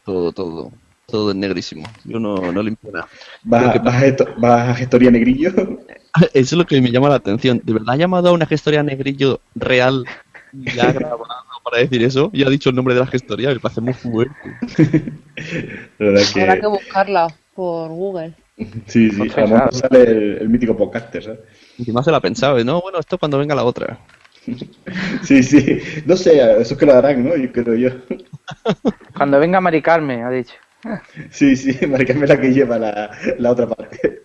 Todo, 0.05 0.31
todo. 0.31 0.71
Todo 1.11 1.31
en 1.31 1.39
negrísimo. 1.39 1.83
Yo 2.05 2.19
no, 2.19 2.51
no 2.51 2.63
limpio 2.63 2.91
nada. 2.91 3.07
¿Vas, 3.43 3.75
a- 3.75 3.79
vas 3.79 3.95
a 3.95 3.99
gesto- 3.99 4.33
vas 4.37 4.69
a 4.69 4.75
gestoría 4.75 5.11
negrillo? 5.11 5.51
Eso 6.33 6.33
es 6.33 6.53
lo 6.53 6.65
que 6.65 6.81
me 6.81 6.91
llama 6.91 7.09
la 7.09 7.15
atención. 7.15 7.61
¿De 7.63 7.73
verdad 7.73 7.91
ha 7.91 7.97
llamado 7.97 8.29
a 8.29 8.33
una 8.33 8.45
gestoría 8.45 8.83
negrillo 8.83 9.39
real 9.55 10.05
y 10.53 10.79
ha 10.79 10.91
grabado 10.93 11.23
para 11.63 11.77
decir 11.79 12.03
eso? 12.03 12.29
Y 12.33 12.43
ha 12.43 12.49
dicho 12.49 12.69
el 12.69 12.75
nombre 12.75 12.93
de 12.93 12.99
la 13.01 13.07
gestoría, 13.07 13.49
me 13.49 13.59
parece 13.59 13.81
muy 13.81 13.93
fuerte. 13.93 14.33
Habrá 15.99 16.55
que 16.55 16.61
que 16.61 16.67
buscarla 16.67 17.27
por 17.55 17.89
Google. 17.89 18.35
sí, 18.87 19.09
sí, 19.11 19.31
a 19.35 19.41
lo 19.41 19.47
mejor 19.47 19.73
sale 19.73 20.01
el, 20.03 20.37
el 20.41 20.49
mítico 20.49 20.75
podcaster, 20.75 21.23
¿sabes? 21.23 21.39
Encima 21.77 22.03
se 22.03 22.11
la 22.11 22.19
pensaba, 22.19 22.59
y 22.59 22.63
no, 22.65 22.81
bueno, 22.81 22.99
esto 22.99 23.17
cuando 23.17 23.37
venga 23.37 23.55
la 23.55 23.63
otra. 23.63 23.99
Sí, 25.23 25.43
sí, 25.43 25.79
no 26.05 26.15
sé, 26.17 26.37
eso 26.61 26.73
es 26.73 26.79
que 26.79 26.85
lo 26.85 26.93
harán, 26.93 27.23
¿no? 27.23 27.35
Yo 27.37 27.51
creo 27.51 27.75
yo. 27.75 27.89
Cuando 29.15 29.39
venga 29.39 29.61
Mari 29.61 29.81
Carmen, 29.81 30.23
ha 30.23 30.29
dicho. 30.31 30.53
Sí, 31.31 31.55
sí, 31.55 31.85
Maricarmen 31.87 32.23
es 32.23 32.29
la 32.29 32.39
que 32.41 32.53
lleva 32.53 32.77
la, 32.79 33.11
la 33.37 33.51
otra 33.51 33.67
parte. 33.67 34.21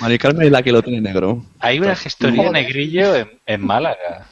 Mari 0.00 0.18
Carmen 0.18 0.46
es 0.46 0.52
la 0.52 0.62
que 0.62 0.72
lo 0.72 0.82
tiene 0.82 1.00
negro. 1.00 1.44
Hay 1.60 1.78
una 1.78 1.94
gestoría 1.94 2.50
negrillo 2.50 3.14
en, 3.14 3.30
en 3.46 3.60
Málaga. 3.64 4.26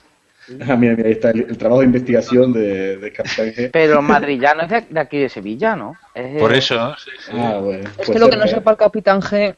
Ah, 0.69 0.75
mira, 0.75 0.97
mira, 0.97 1.07
ahí 1.07 1.13
está 1.13 1.31
el, 1.31 1.47
el 1.49 1.57
trabajo 1.57 1.81
de 1.81 1.87
investigación 1.87 2.53
de, 2.53 2.97
de 2.97 3.13
Capitán 3.13 3.53
G. 3.53 3.71
Pero 3.73 4.03
Madrillano 4.03 4.63
es 4.63 4.71
de, 4.71 4.81
de 4.91 5.01
aquí 5.01 5.19
de 5.19 5.29
Sevilla, 5.29 5.77
¿no? 5.77 5.97
Es 6.15 6.41
Por 6.41 6.53
eso, 6.53 6.95
sí, 6.97 7.11
sí. 7.21 7.33
Ah, 7.35 7.59
bueno. 7.59 7.89
Es 7.97 8.11
que 8.11 8.19
lo 8.19 8.29
que 8.29 8.37
no 8.37 8.47
sepa 8.49 8.73
el 8.73 8.77
Capitán 8.77 9.21
G. 9.21 9.55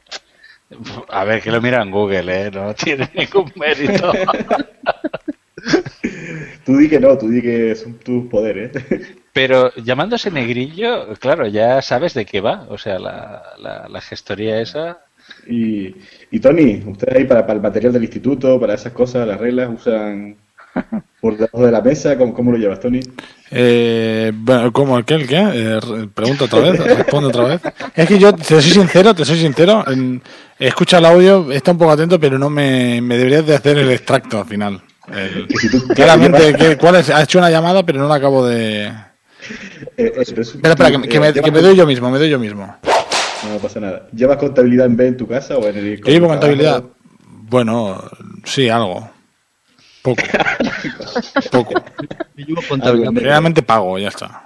a 1.09 1.23
ver, 1.23 1.41
que 1.41 1.51
lo 1.51 1.59
mira 1.59 1.81
en 1.81 1.89
Google, 1.89 2.47
¿eh? 2.47 2.51
No 2.51 2.73
tiene 2.75 3.09
ningún 3.15 3.51
mérito. 3.55 4.11
Tú 6.65 6.77
di 6.77 6.89
que 6.89 6.99
no, 6.99 7.17
tú 7.17 7.29
di 7.29 7.41
que 7.41 7.75
son 7.75 7.93
tus 7.95 8.27
poderes. 8.27 8.71
Pero 9.33 9.73
llamándose 9.75 10.31
negrillo, 10.31 11.13
claro, 11.19 11.47
ya 11.47 11.81
sabes 11.81 12.13
de 12.13 12.25
qué 12.25 12.41
va. 12.41 12.65
O 12.69 12.77
sea, 12.77 12.97
la, 12.99 13.43
la, 13.59 13.87
la 13.89 14.01
gestoría 14.01 14.61
esa. 14.61 14.99
Y, 15.47 15.93
y 16.31 16.39
Tony, 16.39 16.83
ustedes 16.87 17.15
ahí 17.17 17.25
para, 17.25 17.41
para 17.45 17.57
el 17.57 17.61
material 17.61 17.93
del 17.93 18.03
instituto, 18.03 18.59
para 18.59 18.75
esas 18.75 18.93
cosas, 18.93 19.27
las 19.27 19.39
reglas, 19.39 19.69
usan 19.75 20.35
por 21.21 21.35
debajo 21.37 21.65
de 21.65 21.71
la 21.71 21.81
mesa, 21.81 22.17
¿cómo, 22.17 22.33
cómo 22.33 22.51
lo 22.51 22.57
llevas, 22.57 22.79
Tony? 22.79 22.99
Eh, 23.51 24.31
bueno, 24.35 24.71
¿cómo 24.71 24.97
aquel 24.97 25.27
qué? 25.27 25.37
Eh, 25.37 25.79
re- 25.79 26.07
pregunta 26.07 26.45
otra 26.45 26.59
vez, 26.59 26.79
responde 26.79 27.27
otra 27.29 27.43
vez. 27.45 27.61
Es 27.95 28.07
que 28.07 28.19
yo, 28.19 28.33
te 28.33 28.43
soy 28.43 28.61
sincero, 28.61 29.13
te 29.13 29.25
soy 29.25 29.37
sincero, 29.37 29.83
en- 29.87 30.21
he 30.59 30.67
escuchado 30.67 31.05
el 31.07 31.13
audio, 31.13 31.51
está 31.51 31.71
un 31.71 31.77
poco 31.77 31.91
atento, 31.91 32.19
pero 32.19 32.37
no 32.37 32.49
me, 32.49 33.01
me 33.01 33.17
deberías 33.17 33.45
de 33.45 33.55
hacer 33.55 33.77
el 33.77 33.91
extracto 33.91 34.39
al 34.39 34.45
final. 34.45 34.81
El- 35.13 35.47
Que 35.47 35.57
si 35.57 35.69
tú- 35.69 35.87
claramente, 35.95 36.77
¿cuál 36.77 36.95
es? 36.95 37.09
Ha 37.09 37.21
hecho 37.23 37.37
una 37.39 37.49
llamada, 37.49 37.83
pero 37.85 37.99
no 37.99 38.07
la 38.07 38.15
acabo 38.15 38.45
de... 38.47 38.85
Eh, 38.85 38.91
eh, 39.97 40.13
eso- 40.17 40.41
Espera, 40.41 40.69
espera, 40.73 40.91
que, 40.91 41.07
que 41.09 41.19
me, 41.19 41.33
que 41.33 41.51
me 41.51 41.61
doy 41.61 41.75
yo 41.75 41.85
mismo, 41.85 42.09
me 42.09 42.17
doy 42.17 42.29
yo 42.29 42.39
mismo. 42.39 42.75
No 43.51 43.57
pasa 43.59 43.79
nada. 43.79 44.07
¿Llevas 44.13 44.37
contabilidad 44.37 44.87
en 44.87 44.97
B 44.97 45.07
en 45.07 45.17
tu 45.17 45.27
casa 45.27 45.57
o 45.57 45.67
en 45.67 45.77
el 45.77 45.97
¿Yo 46.01 46.05
llevo 46.07 46.27
contabilidad? 46.27 46.83
Bueno, 47.47 48.03
sí, 48.43 48.69
algo. 48.69 49.07
Poco. 50.01 50.23
Poco. 51.51 51.73
Yo 52.35 52.45
llevo 52.45 52.61
contabilidad. 52.67 53.11
Realmente 53.13 53.61
pago, 53.61 53.99
ya 53.99 54.07
está. 54.07 54.43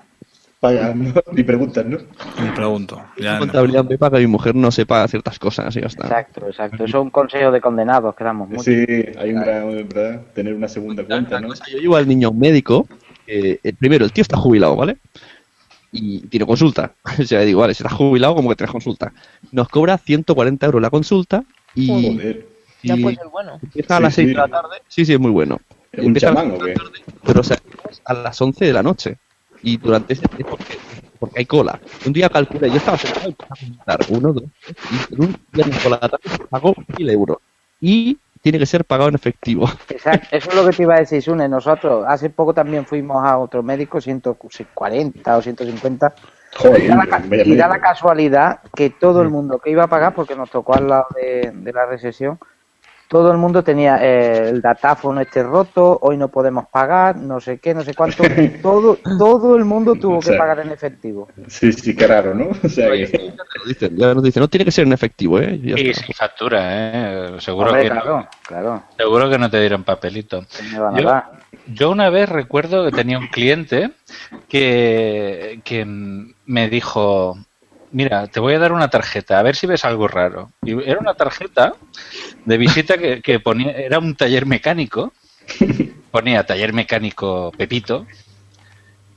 Pagas, 0.60 0.96
¿no? 0.96 1.14
Ni 1.32 1.44
preguntas, 1.44 1.86
¿no? 1.86 1.98
Me 2.44 2.52
pregunto. 2.54 3.02
Ya 3.18 3.34
no. 3.36 3.40
contabilidad 3.40 3.86
para 3.98 4.18
que 4.18 4.22
mi 4.26 4.28
mujer 4.32 4.56
no 4.56 4.72
sepa 4.72 5.08
ciertas 5.08 5.40
cosas 5.40 5.76
y 5.76 5.82
ya 5.82 5.88
está. 5.88 6.04
Exacto, 6.04 6.48
exacto. 6.48 6.76
Eso 6.84 6.98
es 6.98 7.04
un 7.04 7.10
consejo 7.10 7.52
de 7.52 7.62
condenados 7.62 8.14
que 8.16 8.24
damos 8.24 8.50
mucho. 8.50 8.64
Sí, 8.64 8.86
hay 9.18 9.34
un 9.34 9.42
gran, 9.42 9.70
¿verdad? 9.88 10.22
Tener 10.34 10.54
una 10.54 10.68
segunda 10.68 11.06
cuenta, 11.06 11.40
¿no? 11.40 11.50
Yo 11.72 11.78
llevo 11.80 11.96
al 11.96 12.08
niño 12.08 12.28
a 12.28 12.32
un 12.32 12.40
médico. 12.40 12.88
eh, 13.28 13.60
el 13.64 13.76
primero, 13.76 14.04
el 14.06 14.12
tío 14.12 14.22
está 14.24 14.38
jubilado, 14.38 14.76
¿vale? 14.76 14.98
Y 15.92 16.20
tiene 16.28 16.46
consulta. 16.46 16.94
O 17.20 17.24
sea, 17.24 17.42
digo, 17.42 17.62
vale, 17.62 17.74
si 17.74 17.84
está 17.84 17.96
jubilado, 17.96 18.36
como 18.36 18.50
que 18.50 18.56
tienes 18.56 18.72
consulta. 18.72 19.14
Nos 19.52 19.70
cobra 19.70 19.98
140 19.98 20.66
euros 20.66 20.82
la 20.82 20.90
consulta 20.90 21.44
y, 21.76 21.88
Joder. 21.88 22.46
Ya 22.84 22.96
y 22.96 23.02
puede 23.04 23.16
ser 23.18 23.28
bueno. 23.28 23.60
empieza 23.62 23.96
a 23.96 23.98
Sí, 23.98 24.04
las 24.04 24.14
6 24.16 24.26
sí. 24.28 24.34
de 24.34 24.38
la 24.38 24.48
tarde. 24.48 24.78
Sí, 24.88 25.06
sí, 25.06 25.14
es 25.14 25.20
muy 25.20 25.32
bueno. 25.32 25.60
¿Es 25.92 26.00
un 26.00 26.08
Empieza 26.08 26.30
a 26.30 26.34
las 26.34 26.44
chamán 26.44 26.56
o 26.56 26.64
qué? 26.64 26.70
la 26.70 26.76
tarde, 26.76 27.00
pero 27.24 27.40
o 27.42 27.44
sea, 27.44 27.58
a 28.06 28.14
las 28.14 28.42
11 28.42 28.66
de 28.66 28.74
la 28.74 28.84
noche. 28.84 29.18
Y 29.62 29.78
durante 29.78 30.14
ese 30.14 30.28
tiempo, 30.28 30.58
porque, 30.58 30.78
porque 31.20 31.40
hay 31.40 31.46
cola. 31.46 31.80
Un 32.06 32.14
día 32.14 32.30
calculé, 32.30 32.70
yo 32.70 32.78
estaba 32.78 32.98
sentado 32.98 33.28
y 33.28 33.32
empecé 33.32 33.66
a 33.66 33.68
contar 33.68 34.00
uno, 34.10 34.34
dos, 34.34 34.44
tres, 34.64 34.78
y 34.92 35.14
en 35.14 35.22
un 35.22 35.38
viernes 35.52 35.78
por 35.80 35.92
la 35.92 36.00
tarde 36.00 36.18
pagó 36.50 36.76
1000 36.98 37.10
euros. 37.10 37.38
Y 37.82 38.18
tiene 38.42 38.60
que 38.60 38.66
ser 38.66 38.86
pagado 38.86 39.10
en 39.10 39.16
efectivo. 39.16 39.70
Exacto, 39.90 40.28
eso 40.32 40.50
es 40.50 40.56
lo 40.56 40.66
que 40.66 40.76
te 40.76 40.84
iba 40.84 40.96
a 40.96 41.00
decir, 41.00 41.22
Sune. 41.22 41.48
Nosotros 41.50 42.06
hace 42.08 42.30
poco 42.30 42.54
también 42.54 42.86
fuimos 42.86 43.24
a 43.26 43.38
otro 43.38 43.64
médico, 43.64 44.00
140 44.00 45.38
o 45.38 45.42
150, 45.42 46.14
Joder, 46.58 46.84
y 46.84 46.88
da, 46.88 46.96
la, 46.96 47.44
y 47.46 47.56
da 47.56 47.80
casualidad 47.80 48.60
que 48.76 48.90
todo 48.90 49.22
el 49.22 49.30
mundo 49.30 49.60
que 49.60 49.70
iba 49.70 49.84
a 49.84 49.88
pagar, 49.88 50.16
porque 50.16 50.36
nos 50.36 50.50
tocó 50.50 50.74
al 50.74 50.88
lado 50.88 51.06
de, 51.16 51.52
de 51.54 51.74
la 51.74 51.86
recesión, 51.86 52.40
todo 53.10 53.32
el 53.32 53.40
mundo 53.40 53.64
tenía 53.64 53.98
eh, 54.02 54.50
el 54.50 54.62
datáfono 54.62 55.20
este 55.20 55.42
roto, 55.42 55.98
hoy 56.04 56.16
no 56.16 56.28
podemos 56.28 56.68
pagar, 56.68 57.16
no 57.16 57.40
sé 57.42 57.58
qué, 57.58 57.74
no 57.74 57.84
sé 57.84 57.96
cuánto. 57.96 58.24
Todo, 58.62 58.98
todo 59.18 59.56
el 59.58 59.66
mundo 59.66 59.96
tuvo 59.96 60.18
O 60.18 60.20
que 60.20 60.34
pagar 60.34 60.60
en 60.60 60.72
efectivo. 60.72 61.28
Sí, 61.48 61.74
sí, 61.74 61.96
qué 61.96 62.06
raro, 62.06 62.36
¿no? 62.36 62.50
O 62.64 62.70
sea 62.70 62.92
que... 62.92 63.08
Ya 63.08 63.34
nos 63.58 63.68
dicen, 63.68 63.98
ya 63.98 64.14
nos 64.14 64.24
dicen, 64.24 64.42
no 64.42 64.48
tiene 64.48 64.66
que 64.66 64.72
ser 64.72 64.86
en 64.86 64.94
efectivo, 64.94 65.40
¿eh? 65.40 65.60
Y 65.62 65.72
ya 65.72 65.80
Y 65.80 65.90
está. 65.90 66.06
sin 66.06 66.14
factura, 66.14 66.60
¿eh? 66.62 67.36
Seguro, 67.40 67.70
Hombre, 67.70 67.84
que 67.84 67.90
claro, 67.90 68.18
no, 68.20 68.28
claro. 68.44 68.84
seguro 68.96 69.30
que 69.30 69.38
no 69.40 69.50
te 69.50 69.60
dieron 69.60 69.84
papelito. 69.84 70.46
¿qué 70.56 70.64
me 70.72 70.80
van 70.80 70.96
a 70.96 71.00
Yo, 71.02 71.24
yo 71.74 71.90
una 71.92 72.10
vez 72.12 72.30
recuerdo 72.30 72.86
que 72.86 72.92
tenía 72.92 73.18
un 73.18 73.28
cliente 73.30 73.92
que, 74.48 75.62
que 75.64 75.84
me 75.86 76.70
dijo, 76.70 77.38
mira, 77.92 78.28
te 78.28 78.40
voy 78.40 78.54
a 78.54 78.60
dar 78.60 78.72
una 78.72 78.90
tarjeta, 78.90 79.40
a 79.40 79.44
ver 79.44 79.56
si 79.56 79.68
ves 79.68 79.86
algo 79.86 80.08
raro. 80.08 80.52
Y 80.64 80.72
era 80.90 81.00
una 81.00 81.14
tarjeta 81.14 81.74
de 82.46 82.58
visita 82.58 82.98
que, 82.98 83.22
que 83.22 83.40
ponía, 83.40 83.72
era 83.72 84.00
un 84.00 84.16
taller 84.16 84.46
mecánico, 84.46 85.14
ponía 86.12 86.46
taller 86.46 86.74
mecánico 86.74 87.52
Pepito, 87.58 88.06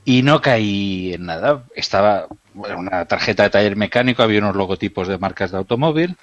y 0.05 0.21
no 0.21 0.41
caí 0.41 1.13
en 1.13 1.25
nada. 1.25 1.63
Estaba 1.75 2.27
bueno, 2.53 2.79
una 2.79 3.05
tarjeta 3.05 3.43
de 3.43 3.49
taller 3.49 3.75
mecánico, 3.75 4.23
había 4.23 4.39
unos 4.39 4.55
logotipos 4.55 5.07
de 5.07 5.17
marcas 5.17 5.51
de 5.51 5.57
automóvil. 5.57 6.17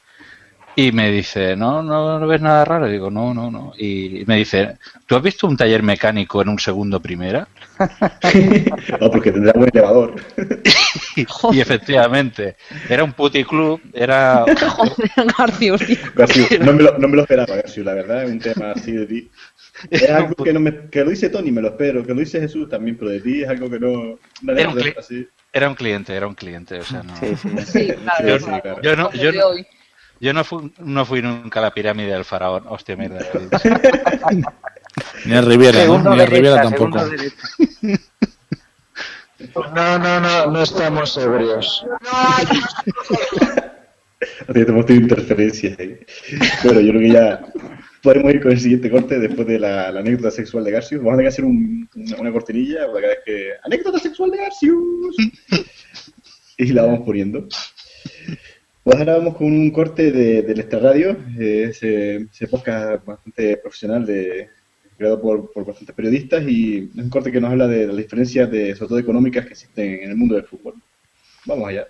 Y 0.77 0.93
me 0.93 1.11
dice, 1.11 1.57
no, 1.57 1.83
no, 1.83 2.19
no 2.21 2.27
ves 2.27 2.41
nada 2.41 2.65
raro. 2.65 2.87
Digo, 2.87 3.11
no, 3.11 3.35
no, 3.35 3.51
no. 3.51 3.73
Y 3.77 4.23
me 4.27 4.37
dice, 4.37 4.79
¿tú 5.05 5.17
has 5.17 5.23
visto 5.23 5.47
un 5.49 5.57
taller 5.57 5.83
mecánico 5.83 6.41
en 6.41 6.49
un 6.49 6.59
segundo 6.59 7.01
primera? 7.01 7.49
No, 9.01 9.11
porque 9.11 9.33
tendrá 9.33 9.53
buen 9.55 9.71
elevador. 9.73 10.15
Y 11.53 11.61
efectivamente, 11.61 12.57
era 12.89 13.05
un 13.05 13.13
puticlub, 13.13 13.81
era... 13.93 14.45
Joder, 14.69 15.11
Garcius, 15.39 15.87
tío. 15.87 15.97
Garciu, 16.15 16.47
no 16.61 16.73
me 16.73 16.83
lo, 16.83 16.99
no 16.99 17.09
me 17.09 17.17
lo 17.17 17.23
esperaba, 17.23 17.57
Garciu, 17.57 17.85
la 17.85 17.95
verdad, 17.95 18.25
es 18.25 18.31
un 18.31 18.39
tema 18.39 18.73
así 18.73 18.93
de 18.93 19.07
ti. 19.07 19.31
Es 19.91 20.11
algo 20.11 20.35
que, 20.35 20.53
no 20.53 20.61
me, 20.61 20.91
que 20.91 21.03
lo 21.05 21.11
dice 21.11 21.31
Tony, 21.31 21.51
me 21.51 21.63
lo 21.63 21.69
espero, 21.69 22.05
que 22.05 22.13
lo 22.13 22.21
dice 22.21 22.39
Jesús 22.41 22.69
también, 22.69 22.99
pero 22.99 23.11
de 23.13 23.21
ti 23.21 23.43
es 23.43 23.49
algo 23.49 23.71
que 23.71 23.81
no... 23.81 24.19
Era 24.55 24.69
un, 24.69 24.75
cli- 24.77 24.99
así. 24.99 25.27
era 25.53 25.69
un 25.69 25.75
cliente, 25.75 26.15
era 26.15 26.27
un 26.27 26.35
cliente, 26.35 26.81
o 26.81 26.85
sea, 26.85 27.03
no... 27.03 27.17
Sí, 27.17 27.35
sí. 27.37 27.49
Sí, 27.65 27.93
claro. 27.95 28.29
Yo, 28.29 28.39
sí, 28.39 28.45
claro. 28.45 28.83
yo 28.83 28.97
no, 28.97 29.11
yo, 29.13 29.33
no, 29.33 29.55
yo 30.21 30.33
no, 30.35 30.45
fui, 30.45 30.73
no 30.81 31.07
fui 31.07 31.23
nunca 31.23 31.61
a 31.61 31.63
la 31.63 31.71
pirámide 31.73 32.13
del 32.13 32.27
faraón. 32.27 32.65
Hostia, 32.69 32.95
mierda. 32.95 33.25
Ni 35.25 35.35
a 35.35 35.41
Riviera, 35.41 35.87
Ni 35.87 36.21
a 36.21 36.27
Riviera 36.27 36.63
tampoco. 36.63 36.99
No, 39.55 39.99
no, 39.99 40.21
no, 40.21 40.51
no 40.51 40.63
estamos 40.63 41.17
ebrios. 41.17 41.87
Que 44.53 44.61
hemos 44.61 44.85
tenido 44.85 45.05
interferencias 45.05 45.79
ahí. 45.79 45.99
Bueno, 46.65 46.81
yo 46.81 46.91
creo 46.91 47.01
que 47.01 47.09
ya 47.11 47.53
podemos 48.03 48.35
ir 48.35 48.43
con 48.43 48.53
el 48.53 48.61
siguiente 48.61 48.91
corte 48.91 49.19
después 49.19 49.47
de 49.49 49.59
la, 49.59 49.89
anécdota 49.89 50.31
sexual 50.31 50.65
de 50.65 50.73
Garcius. 50.73 51.01
Vamos 51.01 51.15
a 51.15 51.17
tener 51.17 51.25
que 51.25 51.35
hacer 51.35 51.45
un- 51.47 51.89
una, 52.19 52.33
cortinilla 52.33 52.87
para 52.93 53.09
vez 53.09 53.19
que. 53.25 53.53
¡Anécdota 53.63 53.99
sexual 53.99 54.31
de 54.31 54.37
Garcius! 54.39 55.17
y 56.59 56.67
la 56.73 56.83
vamos 56.83 57.01
poniendo. 57.07 57.49
Pues 58.85 58.99
ahora 58.99 59.17
vamos 59.19 59.37
con 59.37 59.47
un 59.47 59.71
corte 59.71 60.13
de, 60.13 60.43
del 60.43 60.61
Extra 60.61 60.81
Radio, 60.81 61.17
eh, 61.39 61.69
ese, 61.71 62.17
ese 62.31 62.47
podcast 62.49 63.05
bastante 63.05 63.57
profesional 63.57 64.05
de, 64.05 64.51
creado 65.01 65.19
por, 65.19 65.51
por 65.51 65.65
bastantes 65.65 65.97
periodistas 65.97 66.45
y 66.47 66.91
es 66.95 67.03
un 67.03 67.09
corte 67.09 67.33
que 67.33 67.41
nos 67.41 67.51
habla 67.51 67.67
de 67.67 67.87
las 67.87 67.97
diferencias, 67.97 68.51
de, 68.51 68.75
sobre 68.75 68.89
todo 68.91 68.99
económicas, 68.99 69.47
que 69.47 69.53
existen 69.53 69.95
en 70.03 70.11
el 70.11 70.17
mundo 70.17 70.35
del 70.35 70.45
fútbol. 70.45 70.75
Vamos 71.47 71.69
allá. 71.71 71.89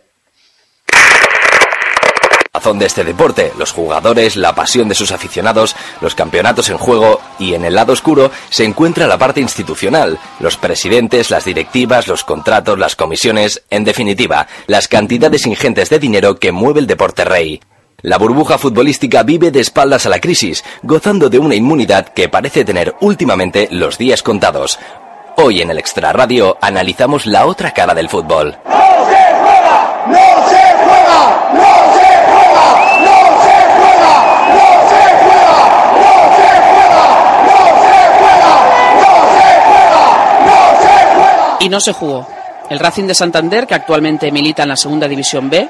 razón 2.55 2.79
de 2.79 2.87
este 2.87 3.03
deporte, 3.03 3.51
los 3.59 3.73
jugadores, 3.73 4.37
la 4.37 4.55
pasión 4.55 4.89
de 4.89 4.95
sus 4.95 5.11
aficionados, 5.11 5.75
los 6.01 6.15
campeonatos 6.15 6.69
en 6.69 6.79
juego 6.79 7.21
y 7.41 7.55
en 7.55 7.65
el 7.65 7.75
lado 7.75 7.95
oscuro 7.95 8.31
se 8.49 8.65
encuentra 8.65 9.09
la 9.09 9.19
parte 9.19 9.41
institucional, 9.41 10.17
los 10.39 10.57
presidentes, 10.57 11.31
las 11.31 11.45
directivas, 11.45 12.07
los 12.07 12.23
contratos, 12.23 12.79
las 12.79 12.95
comisiones, 12.95 13.65
en 13.71 13.83
definitiva, 13.83 14.47
las 14.69 14.87
cantidades 14.87 15.47
ingentes 15.47 15.91
de 15.91 15.99
dinero 15.99 16.39
que 16.39 16.53
mueve 16.53 16.79
el 16.79 16.87
deporte 16.87 17.25
rey. 17.25 17.61
La 18.03 18.17
burbuja 18.17 18.57
futbolística 18.57 19.23
vive 19.23 19.51
de 19.51 19.61
espaldas 19.61 20.07
a 20.07 20.09
la 20.09 20.21
crisis, 20.21 20.65
gozando 20.83 21.29
de 21.29 21.39
una 21.39 21.55
inmunidad 21.55 22.09
que 22.09 22.31
parece 22.31 22.65
tener 22.65 22.95
últimamente 23.01 23.69
los 23.71 23.99
días 23.99 24.23
contados. 24.23 24.79
Hoy 25.37 25.61
en 25.61 25.71
el 25.71 25.79
Extra 25.79 26.13
Radio 26.13 26.57
analizamos 26.63 27.27
la 27.27 27.45
otra 27.45 27.73
cara 27.73 27.95
del 27.95 28.09
fútbol. 28.09 28.57
Y 41.61 41.69
no 41.69 41.81
se 41.81 41.93
jugó. 41.93 42.27
El 42.71 42.79
Racing 42.79 43.05
de 43.05 43.15
Santander, 43.15 43.67
que 43.67 43.75
actualmente 43.75 44.33
milita 44.33 44.63
en 44.63 44.71
la 44.71 44.77
Segunda 44.77 45.07
División 45.07 45.51
B, 45.51 45.69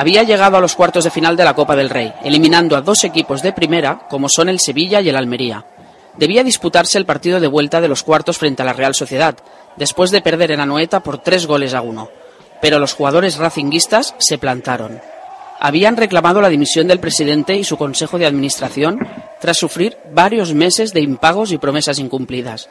había 0.00 0.22
llegado 0.22 0.56
a 0.56 0.62
los 0.62 0.76
cuartos 0.76 1.04
de 1.04 1.10
final 1.10 1.36
de 1.36 1.44
la 1.44 1.52
Copa 1.52 1.76
del 1.76 1.90
Rey, 1.90 2.10
eliminando 2.24 2.74
a 2.74 2.80
dos 2.80 3.04
equipos 3.04 3.42
de 3.42 3.52
primera, 3.52 4.06
como 4.08 4.30
son 4.30 4.48
el 4.48 4.58
Sevilla 4.58 5.02
y 5.02 5.10
el 5.10 5.16
Almería. 5.16 5.66
Debía 6.16 6.42
disputarse 6.42 6.96
el 6.96 7.04
partido 7.04 7.38
de 7.38 7.46
vuelta 7.46 7.82
de 7.82 7.88
los 7.88 8.02
cuartos 8.02 8.38
frente 8.38 8.62
a 8.62 8.64
la 8.64 8.72
Real 8.72 8.94
Sociedad, 8.94 9.36
después 9.76 10.10
de 10.10 10.22
perder 10.22 10.52
en 10.52 10.60
Anoeta 10.60 11.00
por 11.00 11.18
tres 11.18 11.46
goles 11.46 11.74
a 11.74 11.82
uno. 11.82 12.08
Pero 12.62 12.78
los 12.78 12.94
jugadores 12.94 13.36
racinguistas 13.36 14.14
se 14.16 14.38
plantaron. 14.38 15.02
Habían 15.58 15.98
reclamado 15.98 16.40
la 16.40 16.48
dimisión 16.48 16.88
del 16.88 16.98
presidente 16.98 17.56
y 17.56 17.64
su 17.64 17.76
consejo 17.76 18.18
de 18.18 18.24
administración 18.24 19.06
tras 19.38 19.58
sufrir 19.58 19.98
varios 20.14 20.54
meses 20.54 20.94
de 20.94 21.02
impagos 21.02 21.52
y 21.52 21.58
promesas 21.58 21.98
incumplidas. 21.98 22.70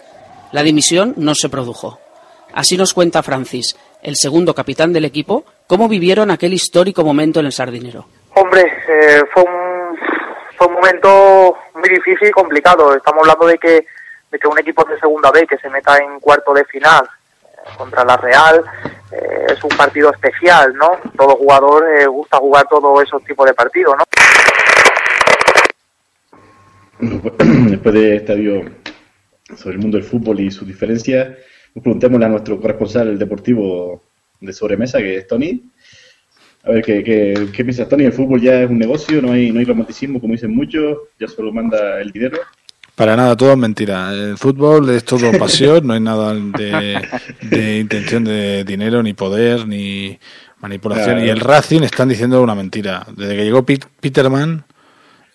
La 0.52 0.64
dimisión 0.64 1.14
no 1.16 1.36
se 1.36 1.48
produjo. 1.48 2.00
Así 2.56 2.76
nos 2.76 2.96
cuenta 2.96 3.22
Francis, 3.22 3.76
el 4.02 4.16
segundo 4.16 4.56
capitán 4.56 4.94
del 4.94 5.06
equipo, 5.06 5.46
cómo 5.70 5.88
vivieron 5.88 6.32
aquel 6.32 6.52
histórico 6.54 7.04
momento 7.04 7.40
en 7.40 7.46
el 7.46 7.52
Sardinero. 7.52 8.08
Hombre, 8.34 8.64
eh, 8.88 9.22
fue, 9.32 9.44
un, 9.44 9.96
fue 10.58 10.66
un 10.66 10.74
momento 10.74 11.58
muy 11.76 11.88
difícil 11.90 12.30
y 12.30 12.32
complicado. 12.32 12.96
Estamos 12.96 13.22
hablando 13.22 13.46
de 13.46 13.60
que, 13.60 13.86
de 14.32 14.40
que 14.40 14.48
un 14.48 14.58
equipo 14.58 14.84
de 14.86 15.00
segunda 15.00 15.30
B 15.30 15.46
que 15.46 15.60
se 15.60 15.70
meta 15.70 15.96
en 16.00 16.20
cuarto 16.20 16.56
de 16.56 16.66
final 16.66 17.06
eh, 17.44 17.70
contra 17.78 18.04
la 18.04 18.18
Real 18.18 18.64
eh, 19.12 19.46
es 19.50 19.64
un 19.64 19.70
partido 19.78 20.12
especial, 20.12 20.74
¿no? 20.74 20.94
Todo 21.16 21.36
jugador 21.36 21.86
eh, 22.00 22.08
gusta 22.08 22.38
jugar 22.38 22.66
todos 22.68 23.04
esos 23.04 23.24
tipos 23.24 23.46
de 23.46 23.54
partidos, 23.54 23.96
¿no? 23.96 24.04
Después 27.70 27.94
de 27.94 28.16
este 28.16 28.34
sobre 29.56 29.76
el 29.76 29.82
mundo 29.82 29.98
del 30.00 30.08
fútbol 30.08 30.40
y 30.40 30.50
sus 30.50 30.68
diferencias, 30.68 31.38
preguntémosle 31.76 32.26
a 32.26 32.30
nuestro 32.30 32.60
corresponsal 32.60 33.20
deportivo 33.20 34.09
de 34.40 34.54
sobremesa, 34.54 35.00
que 35.00 35.18
es 35.18 35.28
Tony. 35.28 35.62
A 36.64 36.72
ver, 36.72 36.84
¿qué, 36.84 37.04
qué, 37.04 37.48
qué 37.54 37.64
piensas, 37.64 37.88
Tony? 37.88 38.04
¿El 38.06 38.14
fútbol 38.14 38.42
ya 38.42 38.62
es 38.64 38.70
un 38.70 38.78
negocio? 38.80 39.22
¿No 39.22 39.32
hay, 39.32 39.52
no 39.52 39.60
hay 39.60 39.66
romanticismo, 39.66 40.20
como 40.20 40.34
dicen 40.34 40.54
muchos? 40.54 40.98
¿Ya 41.20 41.28
solo 41.28 41.52
manda 41.54 42.02
el 42.02 42.12
dinero? 42.12 42.38
Para 42.96 43.16
nada, 43.16 43.36
todo 43.38 43.52
es 43.54 43.58
mentira. 43.58 44.12
El 44.14 44.38
fútbol 44.38 44.90
es 44.90 45.06
todo 45.06 45.32
pasión, 45.40 45.88
no 45.88 45.94
hay 45.94 46.02
nada 46.02 46.34
de, 46.34 47.02
de 47.50 47.80
intención 47.80 48.26
de 48.26 48.66
dinero, 48.66 49.02
ni 49.02 49.14
poder, 49.14 49.66
ni 49.66 50.20
manipulación. 50.60 51.12
Claro. 51.16 51.26
Y 51.26 51.30
el 51.30 51.40
Racing 51.40 51.82
están 51.84 52.10
diciendo 52.10 52.42
una 52.44 52.56
mentira. 52.56 53.06
Desde 53.16 53.38
que 53.38 53.44
llegó 53.46 53.64
Pit- 53.66 53.86
Peterman, 54.02 54.66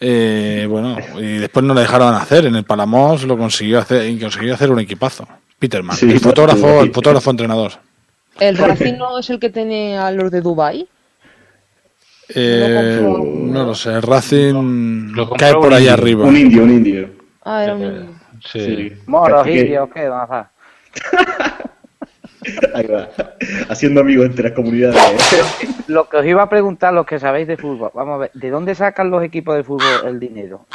eh, 0.00 0.66
bueno, 0.68 0.98
y 1.18 1.38
después 1.38 1.64
no 1.64 1.72
le 1.72 1.80
dejaron 1.80 2.14
hacer. 2.14 2.44
En 2.44 2.54
el 2.56 2.64
Palamos 2.64 3.24
lo 3.24 3.38
consiguió 3.38 3.78
hacer, 3.78 4.10
y 4.10 4.18
consiguió 4.18 4.52
hacer 4.52 4.70
un 4.70 4.80
equipazo. 4.80 5.26
Peterman, 5.58 5.96
Sí, 5.96 6.10
el 6.10 6.20
fotógrafo, 6.20 6.82
el 6.82 6.92
fotógrafo 6.92 7.30
entrenador. 7.30 7.72
¿El 8.40 8.56
Racing 8.56 8.94
no 8.96 9.18
es 9.18 9.30
el 9.30 9.38
que 9.38 9.50
tiene 9.50 9.96
a 9.98 10.10
los 10.10 10.30
de 10.30 10.40
Dubai? 10.40 10.88
Eh, 12.28 12.98
no 13.02 13.64
lo 13.64 13.74
sé, 13.74 13.90
el 13.92 14.02
Racing 14.02 15.12
compró 15.14 15.36
cae 15.36 15.52
por 15.54 15.72
ahí 15.72 15.80
indio. 15.82 15.92
arriba. 15.92 16.24
Un 16.24 16.36
indio, 16.36 16.62
un 16.62 16.70
indio. 16.70 17.10
Ah, 17.44 17.64
era 17.64 17.74
un... 17.74 18.18
Sí. 18.44 18.92
Moros, 19.06 19.44
Que- 19.44 19.60
indios, 19.60 19.88
¿qué 19.92 20.08
van 20.08 20.20
a 20.20 20.24
hacer? 20.24 21.64
Ahí 22.74 22.86
va. 22.86 23.08
Haciendo 23.68 24.00
amigos 24.02 24.26
entre 24.26 24.44
las 24.44 24.52
comunidades. 24.52 25.00
Lo 25.86 26.08
que 26.08 26.16
os 26.18 26.26
iba 26.26 26.42
a 26.42 26.48
preguntar, 26.48 26.92
los 26.94 27.06
que 27.06 27.18
sabéis 27.18 27.46
de 27.46 27.56
fútbol, 27.56 27.90
vamos 27.94 28.14
a 28.14 28.18
ver, 28.18 28.30
¿de 28.34 28.50
dónde 28.50 28.74
sacan 28.74 29.10
los 29.10 29.22
equipos 29.22 29.54
de 29.56 29.64
fútbol 29.64 30.06
el 30.06 30.18
dinero? 30.18 30.66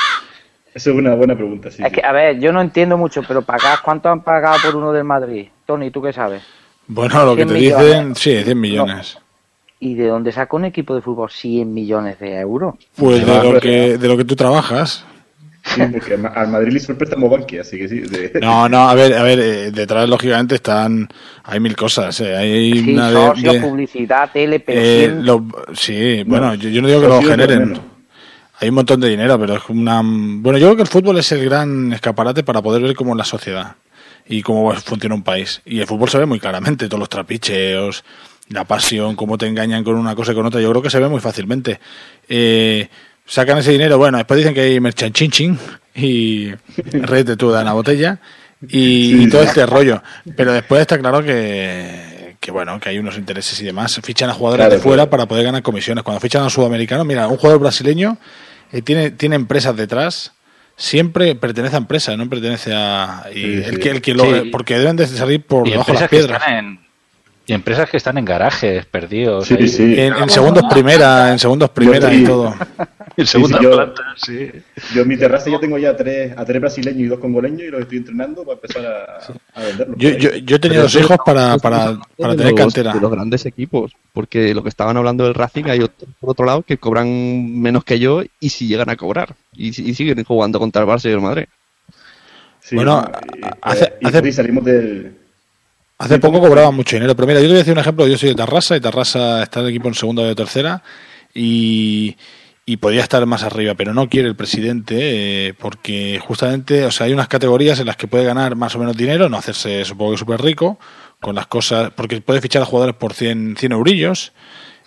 Eso 0.74 0.92
es 0.92 0.96
una 0.96 1.16
buena 1.16 1.36
pregunta, 1.36 1.72
sí. 1.72 1.84
Es 1.84 1.92
que, 1.92 2.02
a 2.04 2.12
ver, 2.12 2.40
yo 2.40 2.52
no 2.52 2.62
entiendo 2.62 2.96
mucho, 2.96 3.24
pero 3.28 3.44
¿cuánto 3.84 4.10
han 4.10 4.24
pagado 4.24 4.58
por 4.64 4.76
uno 4.76 4.92
del 4.92 5.04
Madrid? 5.04 5.48
Tony, 5.66 5.90
¿tú 5.90 6.02
qué 6.02 6.14
sabes? 6.14 6.44
Bueno, 6.92 7.24
lo 7.24 7.36
que 7.36 7.44
100 7.46 7.48
te 7.48 7.54
millones. 7.54 7.86
dicen, 7.88 8.16
sí, 8.16 8.44
100 8.44 8.60
millones. 8.60 9.18
¿Y 9.80 9.94
de 9.94 10.08
dónde 10.08 10.32
saca 10.32 10.58
un 10.58 10.66
equipo 10.66 10.94
de 10.96 11.02
fútbol 11.02 11.30
100 11.32 11.72
millones 11.74 12.20
de 12.20 12.38
euros? 12.40 12.76
Pues 12.96 13.26
de 13.26 13.44
lo 13.44 13.60
que, 13.62 13.98
de 13.98 14.08
lo 14.08 14.18
que 14.18 14.26
tú 14.26 14.36
trabajas. 14.36 15.06
Sí, 15.64 15.82
porque 15.92 16.14
al 16.16 16.20
Ma- 16.22 16.30
al 16.30 16.48
Madrid 16.48 16.72
le 16.72 16.78
hizo 16.78 16.92
el 16.94 16.98
préstamo 16.98 17.30
Bankia, 17.30 17.62
así 17.62 17.78
que 17.78 17.88
sí. 17.88 18.00
de- 18.00 18.32
No, 18.42 18.68
no, 18.68 18.90
a 18.90 18.96
ver, 18.96 19.14
a 19.14 19.22
ver, 19.24 19.40
eh, 19.40 19.72
detrás 19.72 20.10
lógicamente 20.10 20.56
están, 20.56 21.08
hay 21.44 21.60
mil 21.60 21.76
cosas, 21.76 22.20
eh, 22.22 22.36
hay 22.36 22.74
Sí, 22.82 22.94
una 22.94 23.10
de- 23.12 23.14
socios, 23.28 23.54
de- 23.54 23.62
publicidad, 23.62 24.30
tele, 24.34 24.60
pero 24.62 24.80
eh, 24.82 25.06
100 25.12 25.26
lo- 25.26 25.46
sí, 25.74 26.24
bueno, 26.26 26.56
yo, 26.56 26.70
yo 26.70 26.82
no 26.82 26.88
digo 26.88 27.02
que 27.02 27.08
lo 27.08 27.22
generen, 27.22 27.80
hay 28.60 28.70
un 28.70 28.76
montón 28.76 29.00
de 29.00 29.10
dinero, 29.10 29.38
pero 29.40 29.56
es 29.58 29.70
una, 29.70 30.02
bueno, 30.04 30.58
yo 30.58 30.68
creo 30.68 30.76
que 30.78 30.82
el 30.82 30.88
fútbol 30.88 31.20
es 31.20 31.32
el 31.34 31.46
gran 31.46 31.94
escaparate 31.94 32.42
para 32.44 32.62
poder 32.62 32.82
ver 32.82 32.96
cómo 32.96 33.12
es 33.12 33.18
la 33.18 33.26
sociedad 33.26 33.76
y 34.30 34.42
cómo 34.42 34.72
funciona 34.76 35.16
un 35.16 35.24
país, 35.24 35.62
y 35.66 35.80
el 35.82 35.88
fútbol 35.88 36.08
se 36.10 36.18
ve 36.20 36.26
muy 36.26 36.40
claramente, 36.40 36.88
todos 36.88 37.00
los 37.00 37.10
trapicheos, 37.10 38.04
la 38.50 38.64
pasión, 38.64 39.16
cómo 39.16 39.38
te 39.38 39.48
engañan 39.48 39.84
con 39.84 39.96
una 39.96 40.16
cosa 40.16 40.32
y 40.32 40.36
con 40.36 40.46
otra, 40.46 40.62
yo 40.62 40.70
creo 40.70 40.82
que 40.82 40.90
se 40.90 41.00
ve 41.00 41.08
muy 41.10 41.20
fácilmente. 41.20 41.80
Eh, 42.28 42.88
sacan 43.26 43.58
ese 43.58 43.72
dinero, 43.72 43.98
bueno, 43.98 44.18
después 44.18 44.38
dicen 44.38 44.54
que 44.54 44.62
hay 44.62 44.80
merchanchinching 44.80 45.58
y 45.96 46.52
rete 46.94 47.36
tú 47.36 47.52
dan 47.52 47.66
la 47.66 47.74
botella 47.74 48.20
y, 48.68 49.24
y 49.24 49.30
todo 49.30 49.42
este 49.44 49.66
rollo. 49.66 50.02
Pero 50.36 50.54
después 50.54 50.82
está 50.82 50.98
claro 51.00 51.24
que, 51.24 52.36
que 52.40 52.52
bueno, 52.52 52.80
que 52.80 52.90
hay 52.90 52.98
unos 53.00 53.18
intereses 53.18 53.60
y 53.62 53.66
demás. 53.66 54.00
Fichan 54.04 54.30
a 54.30 54.34
jugadores 54.34 54.66
Claro, 54.66 54.76
de 54.76 54.82
fuera 54.82 54.96
claro. 55.04 55.10
para 55.12 55.26
poder 55.28 55.46
ganar 55.46 55.62
comisiones. 55.62 56.04
Cuando 56.04 56.20
fichan 56.20 56.42
a 56.42 56.46
un 56.46 56.50
sudamericano, 56.52 57.04
mira, 57.06 57.28
un 57.28 57.38
jugador 57.38 57.60
brasileño 57.62 58.18
eh, 58.72 58.82
tiene, 58.82 59.12
tiene 59.12 59.36
empresas 59.36 59.76
detrás. 59.76 60.34
Siempre 60.80 61.36
pertenece 61.36 61.76
a 61.76 61.80
empresas, 61.80 62.18
no 62.18 62.28
pertenece 62.30 62.72
a. 62.74 63.26
Y 63.32 63.34
Sí, 63.36 63.54
el 63.66 63.74
sí. 63.76 63.80
que, 63.82 63.90
el 63.92 64.02
que 64.02 64.14
lo, 64.14 64.24
Sí. 64.24 64.50
Porque 64.50 64.78
deben 64.80 64.96
de 64.96 65.06
salir 65.08 65.44
por 65.46 65.68
Y 65.68 65.72
debajo 65.72 65.92
de 65.92 66.00
las 66.00 66.10
que 66.10 66.16
piedras. 66.18 66.42
están 66.42 66.58
en, 66.58 66.80
y 67.50 67.54
empresas 67.54 67.90
que 67.90 67.98
están 67.98 68.18
en 68.20 68.26
garajes, 68.26 68.86
perdidos. 68.86 69.48
Sí, 69.48 69.56
ahí. 69.60 69.68
sí. 69.68 70.00
En, 70.00 70.14
en 70.14 70.30
segundos 70.30 70.64
primera, 70.70 71.32
en 71.32 71.40
segundos 71.40 71.70
primera 71.72 72.10
sí. 72.10 72.22
y 72.22 72.24
todo. 72.26 72.54
En 73.18 73.26
segunda 73.28 73.58
Sí, 73.58 73.64
sí, 73.66 73.70
yo- 73.70 73.76
planta, 73.76 74.04
sí. 74.16 74.52
Yo 74.96 75.02
en 75.02 75.08
mi 75.10 75.18
terraza 75.18 75.50
ya 75.50 75.60
tengo 75.60 75.78
ya 75.78 75.94
tres, 75.94 76.32
a 76.38 76.46
tres 76.46 76.62
brasileños 76.62 77.02
y 77.02 77.06
dos 77.08 77.20
congoleños 77.20 77.64
y 77.64 77.68
los 77.68 77.82
estoy 77.82 77.98
entrenando 77.98 78.44
para 78.46 78.54
empezar 78.54 78.86
a, 78.86 79.60
a 79.60 79.64
venderlos. 79.66 79.98
Yo, 79.98 80.10
yo, 80.12 80.30
yo 80.38 80.56
he 80.56 80.60
tenido 80.60 80.84
dos 80.84 80.96
hijos 80.96 81.18
para, 81.26 81.58
para, 81.58 81.98
para 82.18 82.36
tener 82.38 82.52
los- 82.54 82.62
cantera. 82.62 82.94
De 82.94 83.02
los 83.02 83.12
grandes 83.12 83.46
equipos, 83.46 83.92
porque 84.14 84.54
lo 84.54 84.64
que 84.64 84.70
estaban 84.70 84.96
hablando 84.96 85.26
del 85.26 85.34
Racing 85.34 85.66
hay 85.66 85.82
otro, 85.82 86.08
por 86.22 86.30
otro 86.30 86.46
lado 86.46 86.62
que 86.62 86.78
cobran 86.78 87.60
menos 87.60 87.84
que 87.84 88.00
yo 88.00 88.22
y 88.40 88.50
si 88.52 88.68
llegan 88.68 88.90
a 88.90 88.96
cobrar 88.96 89.36
y, 89.54 89.74
si- 89.74 89.90
y 89.90 89.96
siguen 89.96 90.24
jugando 90.24 90.58
contra 90.60 90.84
el 90.84 90.88
Barça 90.88 91.10
y 91.10 91.12
el 91.14 91.20
Madrid. 91.20 91.46
Sí, 92.62 92.76
Bueno, 92.76 93.06
hace- 93.62 93.94
y- 94.00 94.08
hace- 94.08 94.28
y 94.30 94.32
salimos 94.32 94.64
del... 94.64 95.14
Hace 96.00 96.18
poco 96.18 96.40
cobraban 96.40 96.74
mucho 96.76 96.96
dinero, 96.96 97.14
pero 97.14 97.28
mira, 97.28 97.42
yo 97.42 97.48
te 97.48 97.50
voy 97.50 97.56
a 97.58 97.60
decir 97.60 97.74
un 97.74 97.80
ejemplo. 97.80 98.08
Yo 98.08 98.18
soy 98.18 98.30
de 98.30 98.36
Tarrasa 98.36 98.78
y 98.78 98.80
Tarrasa 98.80 99.44
está 99.44 99.60
el 99.60 99.68
equipo 99.68 99.90
en 99.90 99.96
segunda 99.96 100.24
o 100.24 100.34
tercera 100.34 100.82
y, 101.34 102.16
y 102.66 102.78
podía 102.78 103.02
estar 103.02 103.26
más 103.26 103.44
arriba, 103.44 103.76
pero 103.76 103.94
no 103.94 104.08
quiere 104.08 104.30
el 104.30 104.36
presidente 104.38 105.48
eh, 105.48 105.54
porque 105.60 106.18
justamente, 106.26 106.86
o 106.86 106.92
sea, 106.92 107.08
hay 107.08 107.12
unas 107.12 107.28
categorías 107.28 107.82
en 107.82 107.88
las 107.88 107.98
que 107.98 108.08
puede 108.08 108.24
ganar 108.24 108.56
más 108.56 108.74
o 108.76 108.80
menos 108.80 108.96
dinero, 108.96 109.28
no 109.28 109.36
hacerse, 109.36 109.84
supongo 109.84 110.12
que 110.12 110.18
súper 110.20 110.42
rico, 110.42 110.80
con 111.20 111.36
las 111.36 111.48
cosas, 111.48 111.92
porque 111.94 112.22
puedes 112.22 112.42
fichar 112.42 112.62
a 112.62 112.66
jugadores 112.66 112.96
por 112.96 113.14
100, 113.14 113.58
100 113.60 113.72
eurillos 113.74 114.32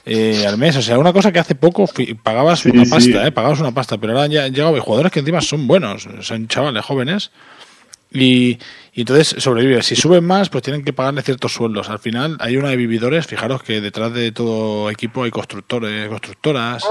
eh, 0.07 0.47
al 0.47 0.57
mes. 0.57 0.77
O 0.77 0.83
sea, 0.83 0.99
una 0.99 1.13
cosa 1.13 1.31
que 1.31 1.41
hace 1.41 1.55
poco 1.55 1.85
pagabas 2.23 2.61
Sí, 2.61 2.71
una 2.71 2.87
sí. 2.87 2.91
pasta, 2.91 3.27
¿eh? 3.27 3.33
Pagabas 3.33 3.61
una 3.61 3.73
pasta, 3.73 3.99
pero 3.99 4.15
ahora 4.15 4.29
ya 4.29 4.45
han 4.45 4.55
llegado 4.55 4.81
jugadores 4.81 5.13
que 5.13 5.21
encima 5.21 5.43
son 5.43 5.67
buenos, 5.67 6.09
son 6.23 6.49
chavales 6.49 6.83
jóvenes. 6.87 7.33
Y, 8.13 8.59
y 8.95 9.01
entonces 9.01 9.37
sobrevive. 9.39 9.83
Si 9.83 9.97
suben 9.97 10.25
más, 10.25 10.51
pues 10.51 10.63
tienen 10.63 10.85
que 10.85 10.93
pagarle 10.93 11.23
ciertos 11.23 11.55
sueldos. 11.55 11.89
Al 11.89 11.99
final 11.99 12.37
hay 12.41 12.57
una 12.57 12.69
de 12.69 12.77
vividores. 12.77 13.27
Fijaros 13.27 13.63
que 13.63 13.81
detrás 13.81 14.13
de 14.13 14.33
todo 14.33 14.91
equipo 14.91 15.25
hay 15.25 15.31
constructores, 15.31 16.09
constructoras. 16.09 16.85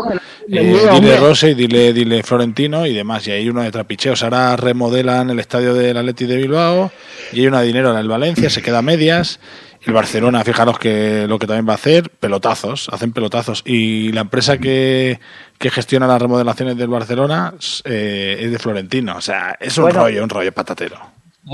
Dios 0.48 0.66
eh, 0.66 0.68
mío, 0.68 1.00
dile. 1.00 1.18
Rose 1.18 1.52
y 1.52 1.54
dile, 1.54 1.94
dile 1.94 2.24
Florentino 2.24 2.88
y 2.88 2.94
demás. 2.94 3.28
Y 3.28 3.32
hay 3.32 3.48
uno 3.48 3.62
de 3.62 3.72
trapicheos. 3.72 4.24
Ahora 4.24 4.56
remodelan 4.56 5.30
el 5.30 5.40
estadio 5.40 5.76
del 5.76 5.96
Atleti 5.96 6.26
de 6.26 6.38
Bilbao 6.38 6.92
y 7.32 7.42
hay 7.42 7.48
una 7.48 7.62
de 7.62 7.68
dinero 7.68 7.92
en 7.92 7.98
el 7.98 8.08
Valencia. 8.08 8.50
Se 8.50 8.62
queda 8.64 8.80
a 8.80 8.82
medias. 8.82 9.40
El 9.86 9.94
Barcelona, 9.94 10.44
fijaros 10.44 10.78
que 10.78 11.26
lo 11.28 11.40
que 11.40 11.48
también 11.48 11.68
va 11.68 11.72
a 11.74 11.76
hacer, 11.76 12.10
pelotazos, 12.12 12.88
hacen 12.92 13.12
pelotazos. 13.14 13.64
Y 13.66 14.12
la 14.12 14.22
empresa 14.22 14.58
que, 14.60 15.20
que 15.58 15.70
gestiona 15.72 16.06
las 16.08 16.22
remodelaciones 16.22 16.78
del 16.78 16.88
Barcelona 16.90 17.54
eh, 17.86 18.38
es 18.42 18.52
de 18.52 18.60
Florentino. 18.60 19.18
O 19.18 19.22
sea, 19.22 19.58
es 19.60 19.78
un 19.78 19.86
Bueno. 19.86 20.02
rollo, 20.04 20.24
un 20.24 20.30
rollo 20.30 20.52
patatero. 20.52 20.98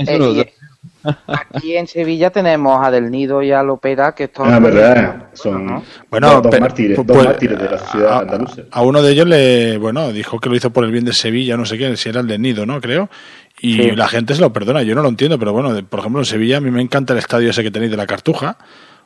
Eh, 0.06 0.18
y 0.20 0.44
aquí 1.28 1.76
en 1.76 1.86
Sevilla 1.86 2.28
tenemos 2.30 2.84
a 2.84 2.90
Del 2.90 3.10
Nido 3.10 3.42
y 3.42 3.50
a 3.52 3.62
Lopera, 3.62 4.14
que 4.14 4.24
estos 4.24 4.46
Ah, 4.46 4.58
verdad. 4.58 5.28
Son 5.32 5.82
Bueno, 6.10 6.28
dos, 6.30 6.42
dos 6.42 6.50
pero- 6.50 6.60
mártires, 6.62 6.96
dos 6.98 7.06
pues, 7.06 7.24
mártires 7.24 7.58
de 7.58 7.70
la 7.70 7.78
sociedad 7.78 8.12
a- 8.12 8.18
andaluza. 8.18 8.62
A 8.70 8.82
uno 8.82 9.00
de 9.00 9.12
ellos 9.12 9.26
le, 9.26 9.78
bueno, 9.78 10.12
dijo 10.12 10.38
que 10.38 10.48
lo 10.50 10.56
hizo 10.56 10.70
por 10.70 10.84
el 10.84 10.92
bien 10.92 11.04
de 11.06 11.12
Sevilla, 11.14 11.56
no 11.56 11.64
sé 11.64 11.78
qué, 11.78 11.96
si 11.96 12.08
era 12.10 12.20
el 12.20 12.26
de 12.26 12.38
Nido, 12.38 12.66
¿no? 12.66 12.80
Creo. 12.80 13.08
Y 13.60 13.74
Sí. 13.74 13.90
la 13.92 14.08
gente 14.08 14.34
se 14.34 14.40
lo 14.40 14.52
perdona, 14.52 14.82
yo 14.82 14.94
no 14.94 15.02
lo 15.02 15.08
entiendo, 15.08 15.38
pero 15.38 15.52
bueno, 15.52 15.74
de- 15.74 15.82
por 15.82 16.00
ejemplo, 16.00 16.20
en 16.20 16.26
Sevilla 16.26 16.58
a 16.58 16.60
mí 16.60 16.70
me 16.70 16.80
encanta 16.82 17.12
el 17.12 17.18
estadio 17.18 17.50
ese 17.50 17.62
que 17.62 17.70
tenéis 17.70 17.90
de 17.90 17.96
la 17.96 18.06
Cartuja, 18.06 18.56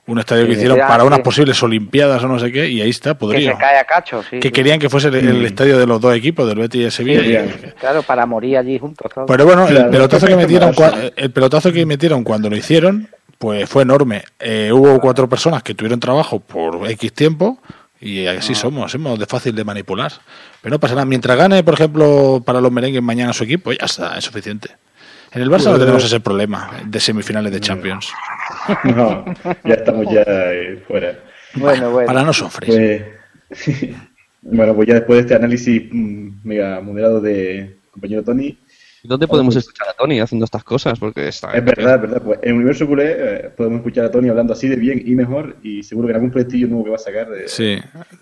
un 0.06 0.18
estadio 0.18 0.46
que 0.46 0.52
hicieron 0.52 0.78
era- 0.78 0.88
para 0.88 1.04
unas 1.04 1.18
sí. 1.18 1.22
posibles 1.22 1.62
olimpiadas 1.62 2.22
o 2.24 2.28
no 2.28 2.38
sé 2.38 2.50
qué, 2.50 2.68
y 2.68 2.80
ahí 2.80 2.90
está, 2.90 3.10
que 3.10 3.20
podría. 3.20 3.52
se 3.52 3.58
cae 3.58 3.78
a 3.78 3.84
cacho, 3.84 4.22
sí. 4.28 4.40
Que 4.40 4.48
sí. 4.48 4.52
querían 4.52 4.78
que 4.80 4.88
fuese 4.90 5.08
el, 5.08 5.14
el 5.14 5.46
estadio 5.46 5.78
de 5.78 5.86
los 5.86 6.00
dos 6.00 6.14
equipos, 6.14 6.46
del 6.48 6.58
Betis 6.58 6.80
y 6.80 6.84
el 6.84 6.92
Sevilla. 6.92 7.44
y- 7.44 7.70
Claro, 7.78 8.02
para 8.02 8.26
morir 8.26 8.56
allí 8.58 8.78
juntos. 8.78 9.10
pero 9.26 9.44
bueno, 9.46 9.66
el 9.68 9.74
Claro. 9.76 9.90
pelotazo 9.90 10.26
que 10.26 10.36
metieron 10.36 10.74
el 11.16 11.30
pelotazo 11.30 11.72
que 11.72 11.86
metieron 11.86 12.24
cuando 12.24 12.50
lo 12.50 12.56
hicieron, 12.56 13.08
pues 13.38 13.68
fue 13.68 13.82
enorme. 13.84 14.24
Eh, 14.38 14.70
hubo 14.72 15.00
cuatro 15.00 15.28
personas 15.28 15.62
que 15.62 15.74
tuvieron 15.74 15.98
trabajo 16.00 16.40
por 16.40 16.88
X 16.90 17.12
tiempo 17.12 17.58
y 18.02 18.26
así 18.26 18.54
somos, 18.54 18.90
somos 18.92 19.18
de 19.18 19.26
fácil 19.26 19.54
de 19.54 19.64
manipular. 19.64 20.12
Pero 20.60 20.74
no 20.74 20.80
pasa 20.80 20.94
nada. 20.94 21.04
Mientras 21.06 21.36
gane, 21.38 21.62
por 21.62 21.74
ejemplo, 21.74 22.42
para 22.44 22.60
los 22.60 22.72
merengues 22.72 23.02
mañana 23.02 23.32
su 23.32 23.44
equipo, 23.44 23.72
ya 23.72 23.86
está, 23.86 24.18
es 24.18 24.24
suficiente. 24.24 24.70
En 25.32 25.40
el 25.40 25.48
Barça 25.48 25.64
no 25.66 25.70
Pues- 25.70 25.80
tenemos 25.80 26.04
ese 26.04 26.20
problema 26.20 26.70
de 26.84 27.00
semifinales 27.00 27.52
de 27.52 27.60
Champions. 27.60 28.12
No, 28.84 29.24
ya 29.64 29.74
estamos 29.74 30.06
ya 30.12 30.22
eh, 30.26 30.82
fuera. 30.86 31.18
Bueno, 31.54 31.90
bueno. 31.90 32.06
Para 32.06 32.22
no 32.22 32.32
sufrir. 32.32 33.06
Pues, 33.48 33.70
bueno, 34.42 34.74
pues 34.74 34.88
ya 34.88 34.94
después 34.94 35.16
de 35.16 35.20
este 35.22 35.34
análisis 35.34 35.82
mm, 35.90 36.28
mega 36.44 36.80
moderado 36.80 37.20
de 37.20 37.76
compañero 37.90 38.22
Tony, 38.22 38.58
¿Dónde 39.04 39.26
podemos 39.26 39.56
escuchar 39.56 39.88
a 39.88 39.92
Tony 39.94 40.20
haciendo 40.20 40.44
estas 40.44 40.62
cosas? 40.62 40.98
Porque 40.98 41.28
está. 41.28 41.50
es 41.52 41.64
verdad, 41.64 41.96
es 41.96 42.00
verdad, 42.02 42.22
pues 42.22 42.38
en 42.42 42.54
Universo 42.54 42.86
Culé 42.86 43.16
eh, 43.18 43.50
podemos 43.56 43.78
escuchar 43.78 44.04
a 44.04 44.10
Tony 44.10 44.28
hablando 44.28 44.52
así 44.52 44.68
de 44.68 44.76
bien 44.76 45.02
y 45.04 45.14
mejor 45.16 45.56
y 45.62 45.82
seguro 45.82 46.06
que 46.06 46.12
en 46.12 46.16
algún 46.16 46.30
proyectillo 46.30 46.68
nuevo 46.68 46.84
que 46.84 46.90
va 46.90 46.96
a 46.96 46.98
sacar 47.00 47.28
eh, 47.34 47.44
Sí. 47.48 47.78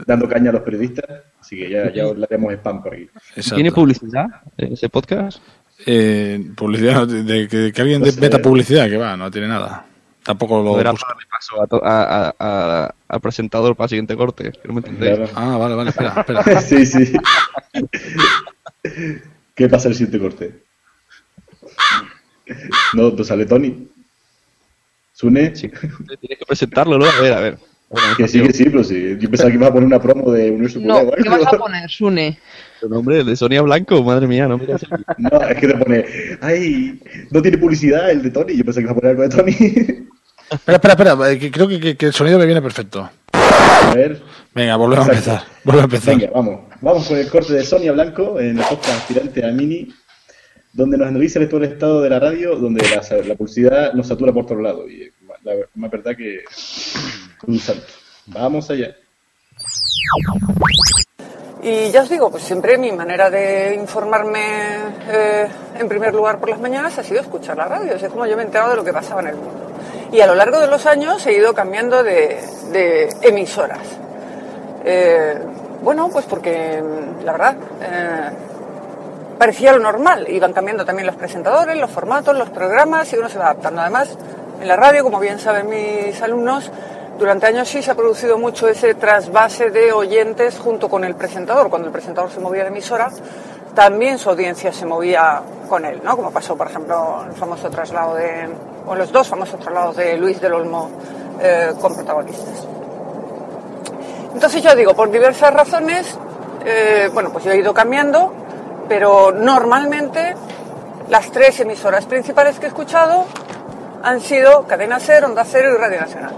dando 0.06 0.28
caña 0.28 0.50
a 0.50 0.52
los 0.54 0.62
periodistas, 0.62 1.04
así 1.38 1.56
que 1.56 1.68
ya, 1.70 1.92
ya 1.92 2.06
os 2.06 2.16
le 2.16 2.24
haremos 2.24 2.52
spam 2.54 2.82
por 2.82 2.94
aquí. 2.94 3.08
¿Tiene 3.54 3.72
publicidad 3.72 4.26
en 4.56 4.72
ese 4.72 4.88
podcast? 4.88 5.38
Eh, 5.86 6.42
publicidad, 6.56 7.06
de, 7.06 7.22
de 7.24 7.48
que, 7.48 7.72
que 7.72 7.80
alguien 7.82 8.02
de 8.02 8.12
sé. 8.12 8.20
meta 8.20 8.38
publicidad, 8.40 8.88
que 8.88 8.96
va, 8.96 9.16
no 9.16 9.30
tiene 9.30 9.48
nada. 9.48 9.86
Tampoco 10.22 10.62
lo 10.62 10.78
Era 10.78 10.92
para 10.92 11.16
paso 11.30 11.62
a 11.62 11.66
to- 11.66 11.82
a- 11.84 12.26
a- 12.28 12.34
a- 12.38 12.94
al 13.08 13.20
presentador 13.20 13.74
para 13.74 13.86
el 13.86 13.88
siguiente 13.90 14.16
corte. 14.16 14.52
que 14.52 14.68
no 14.68 14.74
me 14.74 14.80
entendéis. 14.80 15.16
Claro. 15.16 15.32
Ah, 15.34 15.56
vale, 15.56 15.74
vale, 15.74 15.90
espera, 15.90 16.14
espera. 16.18 16.42
sí, 16.60 16.84
sí. 16.86 17.12
¿Qué 19.54 19.68
pasa 19.68 19.88
en 19.88 19.92
el 19.92 19.98
siguiente 19.98 20.18
corte? 20.18 20.62
No, 22.94 23.10
¿no 23.10 23.24
sale 23.24 23.46
Tony? 23.46 23.88
¿Sune? 25.12 25.50
Tienes 25.50 26.38
que 26.38 26.46
presentarlo, 26.46 26.98
¿no? 26.98 27.04
A 27.06 27.20
ver, 27.20 27.32
a 27.32 27.40
ver. 27.40 27.58
Que 28.16 28.28
sí, 28.28 28.40
que 28.42 28.52
sí, 28.52 28.64
pero 28.64 28.84
sí. 28.84 29.16
Yo 29.18 29.28
pensaba 29.28 29.50
que 29.50 29.56
ibas 29.56 29.70
a 29.70 29.72
poner 29.72 29.86
una 29.86 30.00
promo 30.00 30.30
de 30.32 30.50
Universo 30.50 30.78
No, 30.80 31.10
¿qué 31.10 31.28
vas 31.28 31.46
a 31.46 31.50
poner, 31.58 31.90
Sune? 31.90 32.38
Tu 32.80 32.88
nombre, 32.88 33.20
el 33.20 33.26
de 33.26 33.36
Sonia 33.36 33.60
Blanco, 33.62 34.02
madre 34.02 34.26
mía, 34.26 34.48
no 34.48 34.56
miras 34.56 34.86
No, 35.18 35.42
es 35.42 35.58
que 35.58 35.68
te 35.68 35.76
pone, 35.76 36.04
ay, 36.40 36.98
no 37.30 37.42
tiene 37.42 37.58
publicidad 37.58 38.10
el 38.10 38.22
de 38.22 38.30
Tony. 38.30 38.56
Yo 38.56 38.64
pensé 38.64 38.80
que 38.80 38.84
iba 38.84 38.92
a 38.92 38.94
poner 38.94 39.10
algo 39.10 39.22
de 39.22 39.28
Tony. 39.28 39.50
Espera, 40.50 40.76
espera, 40.76 40.94
espera, 40.94 41.30
eh, 41.32 41.38
que 41.38 41.50
creo 41.50 41.68
que, 41.68 41.78
que- 41.78 41.96
que 41.96 42.06
el 42.06 42.12
sonido 42.14 42.38
me 42.38 42.46
viene 42.46 42.62
perfecto. 42.62 43.10
A 43.32 43.94
ver. 43.94 44.22
Venga, 44.54 44.76
volvemos 44.76 45.06
a 45.06 45.10
empezar. 45.12 45.42
Vuelve 45.64 45.82
a 45.82 45.84
empezar. 45.84 46.16
Venga, 46.16 46.32
vamos. 46.34 46.60
Vamos 46.80 47.06
con 47.06 47.18
el 47.18 47.28
corte 47.28 47.52
de 47.52 47.64
Sonia 47.64 47.92
Blanco 47.92 48.40
en 48.40 48.56
la 48.56 48.68
podcast 48.68 48.98
aspirante 49.00 49.44
a 49.44 49.52
Mini, 49.52 49.92
donde 50.72 50.96
nos 50.96 51.08
el 51.36 51.48
todo 51.48 51.62
el 51.62 51.72
estado 51.72 52.00
de 52.02 52.10
la 52.10 52.20
radio, 52.20 52.56
donde 52.56 52.82
la, 52.88 53.02
la 53.24 53.34
publicidad 53.34 53.92
nos 53.92 54.06
satura 54.06 54.32
por 54.32 54.46
todos 54.46 54.62
lados. 54.62 54.88
Y 54.90 55.10
la, 55.44 55.54
la 55.74 55.88
verdad 55.88 56.16
que 56.16 56.40
un 57.46 57.58
salto. 57.58 57.92
Vamos 58.26 58.70
allá. 58.70 58.94
Y 61.62 61.90
ya 61.90 62.02
os 62.02 62.08
digo, 62.08 62.30
pues 62.30 62.44
siempre 62.44 62.78
mi 62.78 62.90
manera 62.90 63.28
de 63.28 63.74
informarme 63.74 64.40
eh, 65.08 65.46
en 65.78 65.88
primer 65.88 66.14
lugar 66.14 66.38
por 66.38 66.48
las 66.48 66.60
mañanas 66.60 66.98
ha 66.98 67.02
sido 67.02 67.20
escuchar 67.20 67.56
la 67.56 67.66
radio. 67.66 67.94
Es 67.94 68.02
como 68.04 68.26
yo 68.26 68.36
me 68.36 68.42
he 68.42 68.46
enterado 68.46 68.70
de 68.70 68.76
lo 68.76 68.84
que 68.84 68.92
pasaba 68.92 69.20
en 69.22 69.28
el 69.28 69.36
mundo. 69.36 69.72
Y 70.12 70.20
a 70.20 70.26
lo 70.26 70.34
largo 70.34 70.58
de 70.58 70.66
los 70.68 70.86
años 70.86 71.26
he 71.26 71.34
ido 71.34 71.52
cambiando 71.52 72.02
de, 72.02 72.38
de 72.72 73.08
emisoras. 73.22 73.86
Eh, 74.84 75.34
bueno, 75.82 76.08
pues 76.10 76.24
porque 76.24 76.82
la 77.24 77.32
verdad 77.32 77.56
eh, 77.82 78.30
parecía 79.40 79.72
lo 79.72 79.78
normal. 79.78 80.28
Iban 80.28 80.52
cambiando 80.52 80.84
también 80.84 81.06
los 81.06 81.16
presentadores, 81.16 81.74
los 81.78 81.90
formatos, 81.90 82.36
los 82.36 82.50
programas 82.50 83.10
y 83.14 83.16
uno 83.16 83.30
se 83.30 83.38
va 83.38 83.46
adaptando. 83.46 83.80
Además, 83.80 84.14
en 84.60 84.68
la 84.68 84.76
radio, 84.76 85.02
como 85.02 85.18
bien 85.18 85.38
saben 85.38 85.66
mis 85.66 86.20
alumnos, 86.20 86.70
durante 87.18 87.46
años 87.46 87.66
sí 87.66 87.82
se 87.82 87.90
ha 87.90 87.94
producido 87.94 88.36
mucho 88.36 88.68
ese 88.68 88.94
trasvase 88.94 89.70
de 89.70 89.92
oyentes 89.92 90.58
junto 90.58 90.90
con 90.90 91.04
el 91.04 91.14
presentador. 91.14 91.70
Cuando 91.70 91.88
el 91.88 91.92
presentador 91.92 92.30
se 92.30 92.38
movía 92.38 92.64
de 92.64 92.68
emisora, 92.68 93.08
también 93.74 94.18
su 94.18 94.28
audiencia 94.28 94.74
se 94.74 94.84
movía 94.84 95.40
con 95.70 95.86
él, 95.86 96.02
¿no? 96.04 96.18
Como 96.18 96.30
pasó, 96.30 96.54
por 96.54 96.66
ejemplo, 96.66 97.24
el 97.26 97.32
famoso 97.32 97.70
traslado 97.70 98.16
de, 98.16 98.46
o 98.86 98.94
los 98.94 99.10
dos 99.10 99.26
famosos 99.26 99.58
traslados 99.58 99.96
de 99.96 100.18
Luis 100.18 100.38
del 100.38 100.52
Olmo 100.52 100.90
eh, 101.40 101.72
con 101.80 101.94
protagonistas. 101.94 102.66
Entonces 104.34 104.62
yo 104.62 104.76
digo, 104.76 104.92
por 104.92 105.10
diversas 105.10 105.54
razones, 105.54 106.14
eh, 106.66 107.08
bueno, 107.14 107.30
pues 107.32 107.44
yo 107.44 107.52
he 107.52 107.56
ido 107.56 107.72
cambiando, 107.72 108.34
pero 108.90 109.30
normalmente 109.30 110.34
las 111.08 111.30
tres 111.30 111.60
emisoras 111.60 112.06
principales 112.06 112.58
que 112.58 112.66
he 112.66 112.68
escuchado 112.68 113.24
han 114.02 114.20
sido 114.20 114.66
Cadena 114.66 114.98
Ser, 114.98 115.24
Onda 115.24 115.44
Cero 115.44 115.74
y 115.76 115.80
Radio 115.80 116.00
Nacional, 116.00 116.34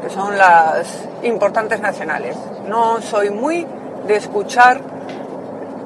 que 0.00 0.08
son 0.08 0.38
las 0.38 0.86
importantes 1.24 1.80
nacionales. 1.80 2.36
No 2.68 3.02
soy 3.02 3.30
muy 3.30 3.66
de 4.06 4.14
escuchar 4.14 4.80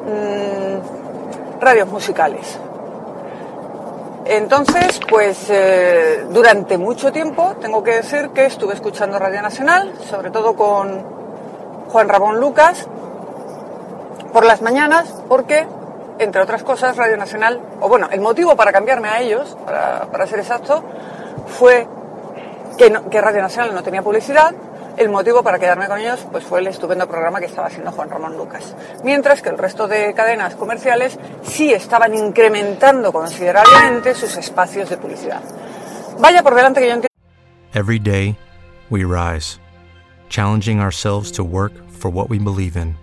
mm, 0.05 1.61
radios 1.63 1.89
musicales. 1.89 2.59
Entonces, 4.27 5.01
pues 5.09 5.47
eh, 5.49 6.27
durante 6.29 6.77
mucho 6.77 7.11
tiempo 7.11 7.55
tengo 7.59 7.83
que 7.83 7.93
decir 7.93 8.29
que 8.35 8.45
estuve 8.45 8.75
escuchando 8.75 9.19
Radio 9.19 9.41
Nacional, 9.41 9.95
sobre 10.11 10.31
todo 10.31 10.55
con 10.57 11.03
Juan 11.89 12.07
Ramón 12.07 12.39
Lucas, 12.39 12.87
por 14.35 14.45
las 14.45 14.61
mañanas, 14.61 15.09
porque, 15.29 15.67
entre 16.19 16.43
otras 16.43 16.63
cosas, 16.63 16.97
Radio 16.97 17.17
Nacional, 17.17 17.61
o 17.81 17.89
bueno, 17.89 18.09
el 18.11 18.21
motivo 18.21 18.57
para 18.57 18.73
cambiarme 18.73 19.09
a 19.09 19.21
ellos, 19.21 19.57
para, 19.65 20.07
para 20.11 20.27
ser 20.27 20.39
exacto, 20.39 20.83
fue 21.47 21.87
que, 22.77 23.21
Radio 23.21 23.43
Nacional 23.43 23.75
no 23.75 23.83
tenía 23.83 24.03
publicidad. 24.03 24.55
El 24.97 25.11
motivo 25.11 25.43
para 25.43 25.59
quedarme 25.59 25.89
con 25.89 25.99
ellos 25.99 26.27
pues 26.33 26.45
fue 26.45 26.61
el 26.61 26.69
estupendo 26.69 27.07
programa 27.07 27.39
que 27.39 27.47
estaba 27.47 27.67
haciendo 27.67 27.93
Juan 27.93 28.09
Ramón 28.09 28.37
Lucas. 28.37 28.75
Mientras 29.05 29.43
que 29.43 29.51
el 29.51 29.59
resto 29.59 29.89
de 29.89 30.15
cadenas 30.15 30.55
comerciales 30.55 31.19
sí 31.43 31.73
estaban 31.73 32.15
incrementando 32.15 33.13
considerablemente 33.13 34.15
sus 34.15 34.37
espacios 34.37 34.89
de 34.89 34.97
publicidad. 34.97 35.43
Vaya 36.19 36.43
por 36.43 36.55
delante 36.55 36.81
que 36.81 36.87
yo 36.87 36.95
entiendo. 36.95 37.09
Every 37.75 37.99
day, 37.99 38.39
we 38.89 39.05
rise, 39.05 39.61
challenging 40.31 40.81
ourselves 40.81 41.31
to 41.33 41.45
work 41.45 41.73
for 41.91 42.11
what 42.11 42.31
we 42.31 42.39
believe 42.39 42.75
in. 42.75 42.97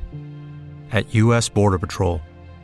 At 0.92 1.14
U.S. 1.14 1.48
Border 1.48 1.78
Patrol, 1.78 2.22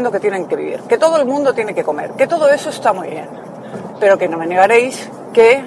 Lo 0.00 0.12
que 0.12 0.20
tienen 0.20 0.46
que 0.46 0.56
vivir, 0.56 0.80
que 0.82 0.96
todo 0.96 1.16
el 1.16 1.24
mundo 1.26 1.52
tiene 1.54 1.74
que 1.74 1.82
comer, 1.82 2.12
que 2.12 2.26
todo 2.26 2.48
eso 2.48 2.70
está 2.70 2.92
muy 2.92 3.08
bien, 3.08 3.28
pero 3.98 4.16
que 4.16 4.28
no 4.28 4.38
me 4.38 4.46
negaréis 4.46 5.08
que 5.32 5.62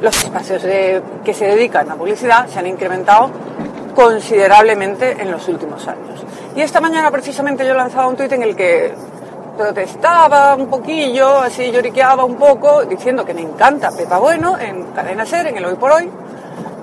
los 0.00 0.24
espacios 0.24 0.62
de- 0.62 1.02
que 1.24 1.34
se 1.34 1.44
dedican 1.46 1.90
a 1.90 1.94
publicidad 1.94 2.46
se 2.48 2.58
han 2.58 2.66
incrementado 2.66 3.30
considerablemente 3.94 5.16
en 5.20 5.30
los 5.30 5.46
últimos 5.48 5.86
años. 5.86 6.24
Y 6.56 6.62
esta 6.62 6.80
mañana 6.80 7.10
precisamente 7.10 7.66
yo 7.66 7.74
lanzaba 7.74 8.08
un 8.08 8.16
tuit 8.16 8.32
en 8.32 8.42
el 8.42 8.56
que 8.56 8.92
protestaba 9.56 10.54
un 10.54 10.68
poquillo, 10.68 11.38
así 11.38 11.70
lloriqueaba 11.70 12.24
un 12.24 12.36
poco, 12.36 12.84
diciendo 12.86 13.24
que 13.26 13.34
me 13.34 13.42
encanta 13.42 13.90
Pepa 13.90 14.18
Bueno 14.18 14.58
en 14.58 14.84
Cadena 14.94 15.26
Ser, 15.26 15.48
en 15.48 15.58
el 15.58 15.64
Hoy 15.66 15.74
por 15.74 15.92
Hoy, 15.92 16.08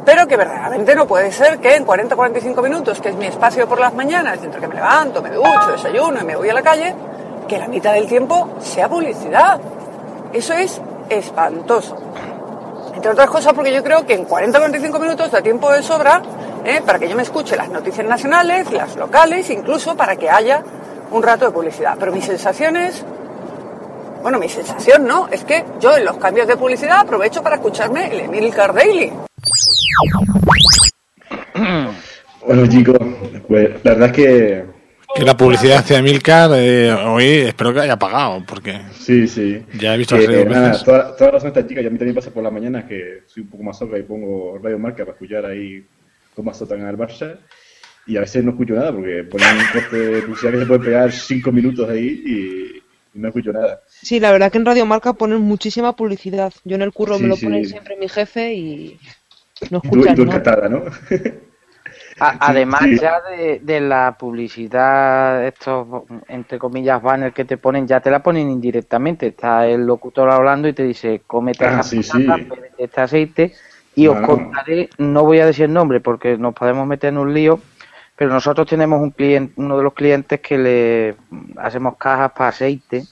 pero 0.08 0.26
que 0.26 0.38
verdaderamente 0.38 0.96
no 0.96 1.06
puede 1.06 1.34
ser 1.34 1.60
que 1.60 1.76
en 1.76 1.86
40-45 1.86 2.64
minutos, 2.64 3.02
que 3.02 3.10
es 3.10 3.16
mi 3.18 3.26
espacio 3.26 3.68
por 3.68 3.78
las 3.78 3.94
mañanas, 3.94 4.42
entre 4.42 4.62
que 4.62 4.68
me 4.70 4.76
levanto, 4.76 5.22
me 5.22 5.30
ducho, 5.32 5.68
desayuno 5.70 6.22
y 6.22 6.24
me 6.24 6.38
voy 6.38 6.48
a 6.48 6.54
la 6.54 6.62
calle, 6.62 6.96
que 7.46 7.60
la 7.60 7.68
mitad 7.68 7.92
del 7.92 8.08
tiempo 8.08 8.52
sea 8.62 8.88
publicidad. 8.88 9.60
Eso 10.32 10.54
es 10.54 10.80
espantoso. 11.10 11.98
Entre 12.96 13.12
otras 13.12 13.30
cosas 13.30 13.52
porque 13.52 13.74
yo 13.74 13.84
creo 13.84 14.06
que 14.06 14.14
en 14.14 14.26
40-45 14.26 14.98
minutos 14.98 15.30
da 15.30 15.42
tiempo 15.42 15.70
de 15.74 15.84
sobra 15.84 16.22
¿eh? 16.64 16.82
para 16.86 17.00
que 17.00 17.10
yo 17.10 17.18
me 17.18 17.24
escuche 17.24 17.58
las 17.58 17.68
noticias 17.68 18.08
nacionales, 18.08 18.72
las 18.72 18.96
locales, 18.96 19.50
incluso 19.50 19.98
para 19.98 20.16
que 20.16 20.30
haya 20.30 20.64
un 21.12 21.22
rato 21.22 21.44
de 21.44 21.52
publicidad. 21.52 21.98
Pero 22.00 22.14
mi 22.14 22.22
sensación 22.22 22.78
es, 22.78 23.04
bueno, 24.24 24.40
mi 24.40 24.48
sensación 24.48 25.06
no, 25.06 25.28
es 25.30 25.44
que 25.44 25.66
yo 25.82 25.98
en 25.98 26.06
los 26.06 26.16
cambios 26.16 26.48
de 26.48 26.56
publicidad 26.56 27.00
aprovecho 27.00 27.44
para 27.44 27.58
escucharme 27.58 28.08
el 28.10 28.22
Emil 28.22 28.54
Daily. 28.56 29.27
Bueno, 32.46 32.66
chicos, 32.68 32.98
pues 33.48 33.70
la 33.84 33.92
verdad 33.94 34.08
es 34.10 34.14
que. 34.14 34.66
Que 35.16 35.24
la 35.24 35.36
publicidad 35.36 35.80
hacia 35.80 36.02
Milcar 36.02 36.52
eh, 36.54 36.92
hoy 36.94 37.26
espero 37.26 37.74
que 37.74 37.80
haya 37.82 37.98
pagado, 37.98 38.44
porque 38.48 38.80
Sí, 38.98 39.28
sí. 39.28 39.64
ya 39.80 39.96
he 39.96 39.98
visto 39.98 40.16
las 40.16 40.28
redes 40.28 40.48
nada, 40.48 40.84
toda, 40.84 41.16
toda 41.16 41.32
razón 41.32 41.48
esta 41.48 41.66
chica, 41.66 41.82
y 41.82 41.88
a 41.88 41.90
mí 41.90 41.98
también 41.98 42.14
pasa 42.16 42.30
por 42.30 42.44
la 42.44 42.52
mañana 42.52 42.88
que 42.88 43.24
soy 43.26 43.44
un 43.44 43.50
poco 43.50 43.64
más 43.64 43.78
soca 43.80 43.98
y 43.98 44.04
pongo 44.04 44.60
Radio 44.62 44.78
Marca 44.78 45.04
para 45.04 45.14
escuchar 45.14 45.46
ahí 45.46 45.84
cómo 46.36 46.52
azotan 46.52 46.86
al 46.86 46.98
Barça. 46.98 47.38
Y 48.06 48.16
a 48.16 48.22
veces 48.22 48.44
no 48.44 48.52
escucho 48.52 48.74
nada 48.76 48.94
porque 48.94 49.24
ponen 49.24 49.58
un 49.58 49.66
corte 49.74 49.98
de 49.98 50.22
publicidad 50.22 50.52
que 50.52 50.60
se 50.60 50.66
puede 50.66 50.80
pegar 50.86 51.12
cinco 51.12 51.52
minutos 51.52 51.90
ahí 51.90 52.22
y, 52.26 53.18
y 53.18 53.20
no 53.20 53.30
escucho 53.30 53.52
nada. 53.52 53.82
Sí, 53.88 54.20
la 54.20 54.32
verdad 54.32 54.52
que 54.52 54.60
en 54.60 54.66
Radio 54.66 54.86
Marca 54.86 55.14
ponen 55.14 55.42
muchísima 55.42 55.96
publicidad. 55.96 56.54
Yo 56.64 56.76
en 56.76 56.84
el 56.84 56.94
curro 56.94 57.18
Sí, 57.18 57.24
me 57.24 57.30
lo 57.30 57.36
sí. 57.36 57.46
pone 57.46 57.66
siempre 57.66 57.98
mi 57.98 58.08
jefe 58.08 58.54
y 58.54 59.00
no 59.70 59.78
Y 59.82 59.90
tú, 59.90 60.06
y 60.06 60.10
escuchas 60.10 60.16
tú 60.16 60.26
nada. 60.26 60.40
encantada, 60.40 60.70
¿no? 60.70 60.84
A- 62.20 62.38
además 62.50 62.82
sí. 62.82 62.98
ya 63.00 63.22
de, 63.22 63.60
de 63.62 63.80
la 63.80 64.16
publicidad, 64.18 65.46
estos 65.46 65.88
entre 66.28 66.58
comillas 66.58 67.02
banners 67.02 67.34
que 67.34 67.46
te 67.46 67.58
ponen, 67.58 67.88
ya 67.88 68.00
te 68.00 68.10
la 68.12 68.24
ponen 68.24 68.50
indirectamente. 68.50 69.28
Está 69.28 69.68
el 69.68 69.86
locutor 69.86 70.30
hablando 70.30 70.68
y 70.68 70.74
te 70.74 70.84
dice, 70.84 71.22
cómete 71.28 71.66
Ah, 71.66 71.70
esta 71.70 71.84
sí, 71.84 72.02
patata, 72.02 72.38
sí. 72.38 72.50
este 72.78 73.02
aceite. 73.02 73.54
Y 73.96 74.08
os 74.08 74.20
contaré, 74.20 74.90
no 74.98 75.24
voy 75.26 75.40
a 75.40 75.46
decir 75.46 75.66
el 75.66 75.74
nombre 75.74 76.00
porque 76.00 76.38
nos 76.38 76.54
podemos 76.54 76.86
meter 76.88 77.10
en 77.10 77.18
un 77.20 77.34
lío, 77.34 77.60
pero 78.16 78.32
nosotros 78.32 78.68
tenemos 78.68 79.02
un 79.02 79.12
cliente, 79.12 79.54
uno 79.58 79.78
de 79.78 79.84
los 79.84 79.94
clientes 79.94 80.40
que 80.40 80.58
le 80.58 81.16
hacemos 81.58 81.98
cajas 81.98 82.32
para 82.32 82.50
aceite. 82.50 83.04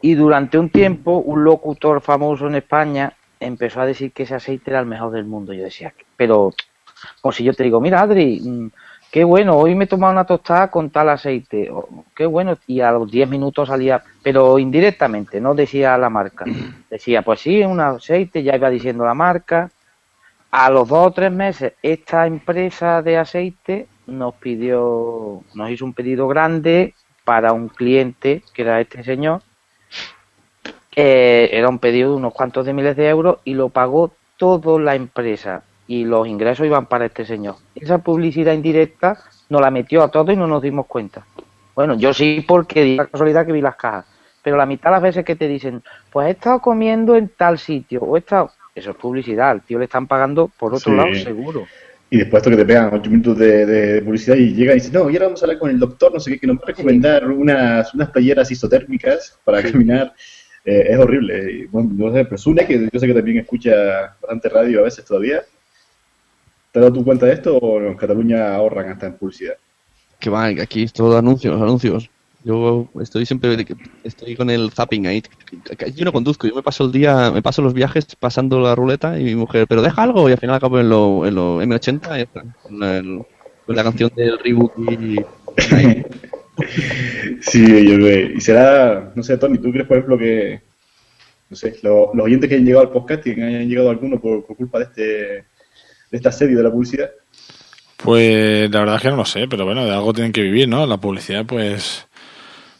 Y 0.00 0.14
durante 0.14 0.58
un 0.58 0.70
tiempo, 0.70 1.18
un 1.18 1.44
locutor 1.44 2.00
famoso 2.00 2.46
en 2.46 2.56
España 2.56 3.12
empezó 3.46 3.80
a 3.80 3.86
decir 3.86 4.12
que 4.12 4.24
ese 4.24 4.34
aceite 4.34 4.70
era 4.70 4.80
el 4.80 4.86
mejor 4.86 5.12
del 5.12 5.24
mundo. 5.24 5.52
Yo 5.52 5.64
decía, 5.64 5.92
pero 6.16 6.52
o 7.22 7.32
si 7.32 7.44
yo 7.44 7.54
te 7.54 7.64
digo, 7.64 7.80
mira 7.80 8.00
Adri, 8.00 8.40
mm, 8.40 8.70
qué 9.10 9.24
bueno, 9.24 9.56
hoy 9.56 9.74
me 9.74 9.84
he 9.84 9.86
tomado 9.86 10.12
una 10.12 10.24
tostada 10.24 10.70
con 10.70 10.90
tal 10.90 11.08
aceite, 11.08 11.70
qué 12.14 12.26
bueno, 12.26 12.56
y 12.66 12.80
a 12.80 12.92
los 12.92 13.10
10 13.10 13.28
minutos 13.28 13.68
salía, 13.68 14.02
pero 14.22 14.58
indirectamente, 14.58 15.40
no 15.40 15.54
decía 15.54 15.96
la 15.98 16.10
marca. 16.10 16.44
Decía, 16.90 17.22
pues 17.22 17.40
sí, 17.40 17.62
un 17.62 17.80
aceite, 17.80 18.42
ya 18.42 18.56
iba 18.56 18.68
diciendo 18.70 19.04
la 19.04 19.14
marca. 19.14 19.70
A 20.50 20.70
los 20.70 20.88
dos 20.88 21.06
o 21.06 21.10
tres 21.12 21.32
meses, 21.32 21.72
esta 21.82 22.26
empresa 22.26 23.00
de 23.00 23.16
aceite 23.16 23.86
nos 24.06 24.34
pidió, 24.34 25.42
nos 25.54 25.70
hizo 25.70 25.86
un 25.86 25.94
pedido 25.94 26.28
grande 26.28 26.94
para 27.24 27.52
un 27.54 27.68
cliente, 27.68 28.42
que 28.52 28.62
era 28.62 28.78
este 28.80 29.02
señor, 29.02 29.40
eh, 30.96 31.48
era 31.52 31.68
un 31.68 31.78
pedido 31.78 32.10
de 32.10 32.16
unos 32.16 32.32
cuantos 32.34 32.66
de 32.66 32.72
miles 32.72 32.96
de 32.96 33.08
euros 33.08 33.38
y 33.44 33.54
lo 33.54 33.68
pagó 33.68 34.12
toda 34.36 34.80
la 34.80 34.94
empresa 34.94 35.62
y 35.86 36.04
los 36.04 36.26
ingresos 36.26 36.66
iban 36.66 36.86
para 36.86 37.06
este 37.06 37.24
señor. 37.24 37.56
Esa 37.74 37.98
publicidad 37.98 38.52
indirecta 38.52 39.18
nos 39.48 39.60
la 39.60 39.70
metió 39.70 40.02
a 40.02 40.08
todos 40.10 40.30
y 40.32 40.36
no 40.36 40.46
nos 40.46 40.62
dimos 40.62 40.86
cuenta. 40.86 41.24
Bueno, 41.74 41.96
yo 41.96 42.12
sí 42.12 42.44
porque 42.46 42.82
di 42.82 42.96
la 42.96 43.06
casualidad 43.06 43.46
que 43.46 43.52
vi 43.52 43.60
las 43.60 43.76
cajas, 43.76 44.04
pero 44.42 44.56
la 44.56 44.66
mitad 44.66 44.90
de 44.90 44.92
las 44.96 45.02
veces 45.02 45.24
que 45.24 45.36
te 45.36 45.48
dicen, 45.48 45.82
pues 46.10 46.28
he 46.28 46.30
estado 46.32 46.60
comiendo 46.60 47.16
en 47.16 47.28
tal 47.28 47.58
sitio 47.58 48.00
o 48.02 48.16
he 48.16 48.20
estado... 48.20 48.50
Eso 48.74 48.90
es 48.90 48.96
publicidad, 48.96 49.50
al 49.50 49.60
tío 49.62 49.78
le 49.78 49.84
están 49.84 50.06
pagando 50.06 50.50
por 50.58 50.74
otro 50.74 50.90
Sí. 50.92 50.96
lado 50.96 51.14
seguro. 51.14 51.66
Y 52.08 52.18
después 52.18 52.40
esto 52.42 52.50
que 52.50 52.56
te 52.56 52.64
pegan 52.64 52.90
8 52.92 53.10
minutos 53.10 53.38
de, 53.38 53.64
de 53.66 54.02
publicidad 54.02 54.36
y 54.36 54.54
llegan 54.54 54.76
y 54.76 54.80
dicen, 54.80 54.94
no, 54.94 55.10
y 55.10 55.14
ahora 55.14 55.26
vamos 55.26 55.42
a 55.42 55.44
hablar 55.46 55.58
con 55.58 55.70
el 55.70 55.78
doctor, 55.78 56.12
no 56.12 56.20
sé 56.20 56.30
qué, 56.32 56.38
que 56.38 56.46
nos 56.46 56.56
va 56.56 56.60
a 56.64 56.66
recomendar 56.68 57.28
unas, 57.30 57.92
unas 57.94 58.10
playeras 58.10 58.50
isotérmicas 58.50 59.38
para 59.44 59.62
caminar. 59.62 60.12
Eh, 60.64 60.86
es 60.90 60.98
horrible. 60.98 61.52
Y, 61.52 61.66
bueno, 61.66 61.90
no 61.92 62.12
sé, 62.12 62.24
pero 62.24 62.38
Sune, 62.38 62.66
que 62.66 62.88
yo 62.92 63.00
sé 63.00 63.06
que 63.06 63.14
también 63.14 63.38
escucha 63.38 64.16
bastante 64.20 64.48
radio 64.48 64.80
a 64.80 64.84
veces 64.84 65.04
todavía. 65.04 65.42
¿Te 66.72 66.78
has 66.78 66.82
dado 66.84 66.92
tu 66.94 67.04
cuenta 67.04 67.26
de 67.26 67.32
esto 67.34 67.56
o 67.56 67.80
en 67.80 67.94
Cataluña 67.96 68.54
ahorran 68.54 68.90
hasta 68.90 69.06
en 69.06 69.14
publicidad? 69.14 69.54
Que 70.18 70.30
va, 70.30 70.46
aquí 70.46 70.84
es 70.84 70.92
todo 70.92 71.18
anuncios, 71.18 71.60
anuncios. 71.60 72.08
Yo 72.44 72.88
estoy 73.00 73.24
siempre 73.24 73.56
estoy 74.02 74.34
con 74.34 74.50
el 74.50 74.70
zapping 74.72 75.06
ahí. 75.06 75.22
Yo 75.94 76.04
no 76.04 76.12
conduzco, 76.12 76.46
yo 76.48 76.54
me 76.56 76.62
paso 76.62 76.84
el 76.84 76.92
día, 76.92 77.30
me 77.30 77.42
paso 77.42 77.62
los 77.62 77.72
viajes 77.74 78.04
pasando 78.18 78.58
la 78.60 78.74
ruleta 78.74 79.18
y 79.20 79.24
mi 79.24 79.34
mujer, 79.36 79.66
pero 79.68 79.80
deja 79.82 80.02
algo 80.02 80.28
y 80.28 80.32
al 80.32 80.38
final 80.38 80.56
acabo 80.56 80.80
en 80.80 80.88
lo, 80.88 81.24
en 81.26 81.34
lo 81.36 81.62
M80 81.62 82.06
y 82.06 82.08
ya 82.08 82.16
está, 82.24 82.42
con 82.62 82.80
la, 82.80 82.96
el- 82.98 83.22
con 83.64 83.76
la 83.76 83.84
canción 83.84 84.10
del 84.16 84.38
reboot 84.40 84.72
y 84.76 85.20
Sí, 87.40 87.64
yo 87.88 87.96
creo. 87.96 88.30
Y 88.36 88.40
será, 88.40 89.12
no 89.14 89.22
sé, 89.22 89.36
Tony, 89.38 89.58
¿tú 89.58 89.70
crees, 89.72 89.86
por 89.86 89.96
ejemplo, 89.96 90.18
que, 90.18 90.60
no 91.50 91.56
sé, 91.56 91.76
lo- 91.82 92.10
los 92.14 92.24
oyentes 92.24 92.48
que 92.48 92.54
hayan 92.56 92.66
llegado 92.66 92.86
al 92.86 92.92
podcast 92.92 93.26
y 93.26 93.34
que 93.34 93.42
hayan 93.42 93.68
llegado 93.68 93.90
alguno 93.90 94.20
por, 94.20 94.44
por 94.44 94.56
culpa 94.56 94.78
de 94.78 94.84
este, 94.84 95.02
de 95.02 95.44
este 96.12 96.28
asedio 96.28 96.58
de 96.58 96.64
la 96.64 96.70
publicidad? 96.70 97.10
Pues 97.96 98.70
la 98.70 98.80
verdad 98.80 98.96
es 98.96 99.02
que 99.02 99.08
no 99.10 99.16
lo 99.16 99.24
sé, 99.24 99.46
pero 99.48 99.64
bueno, 99.64 99.84
de 99.84 99.92
algo 99.92 100.12
tienen 100.12 100.32
que 100.32 100.42
vivir, 100.42 100.68
¿no? 100.68 100.86
La 100.86 100.96
publicidad, 100.98 101.46
pues, 101.46 102.06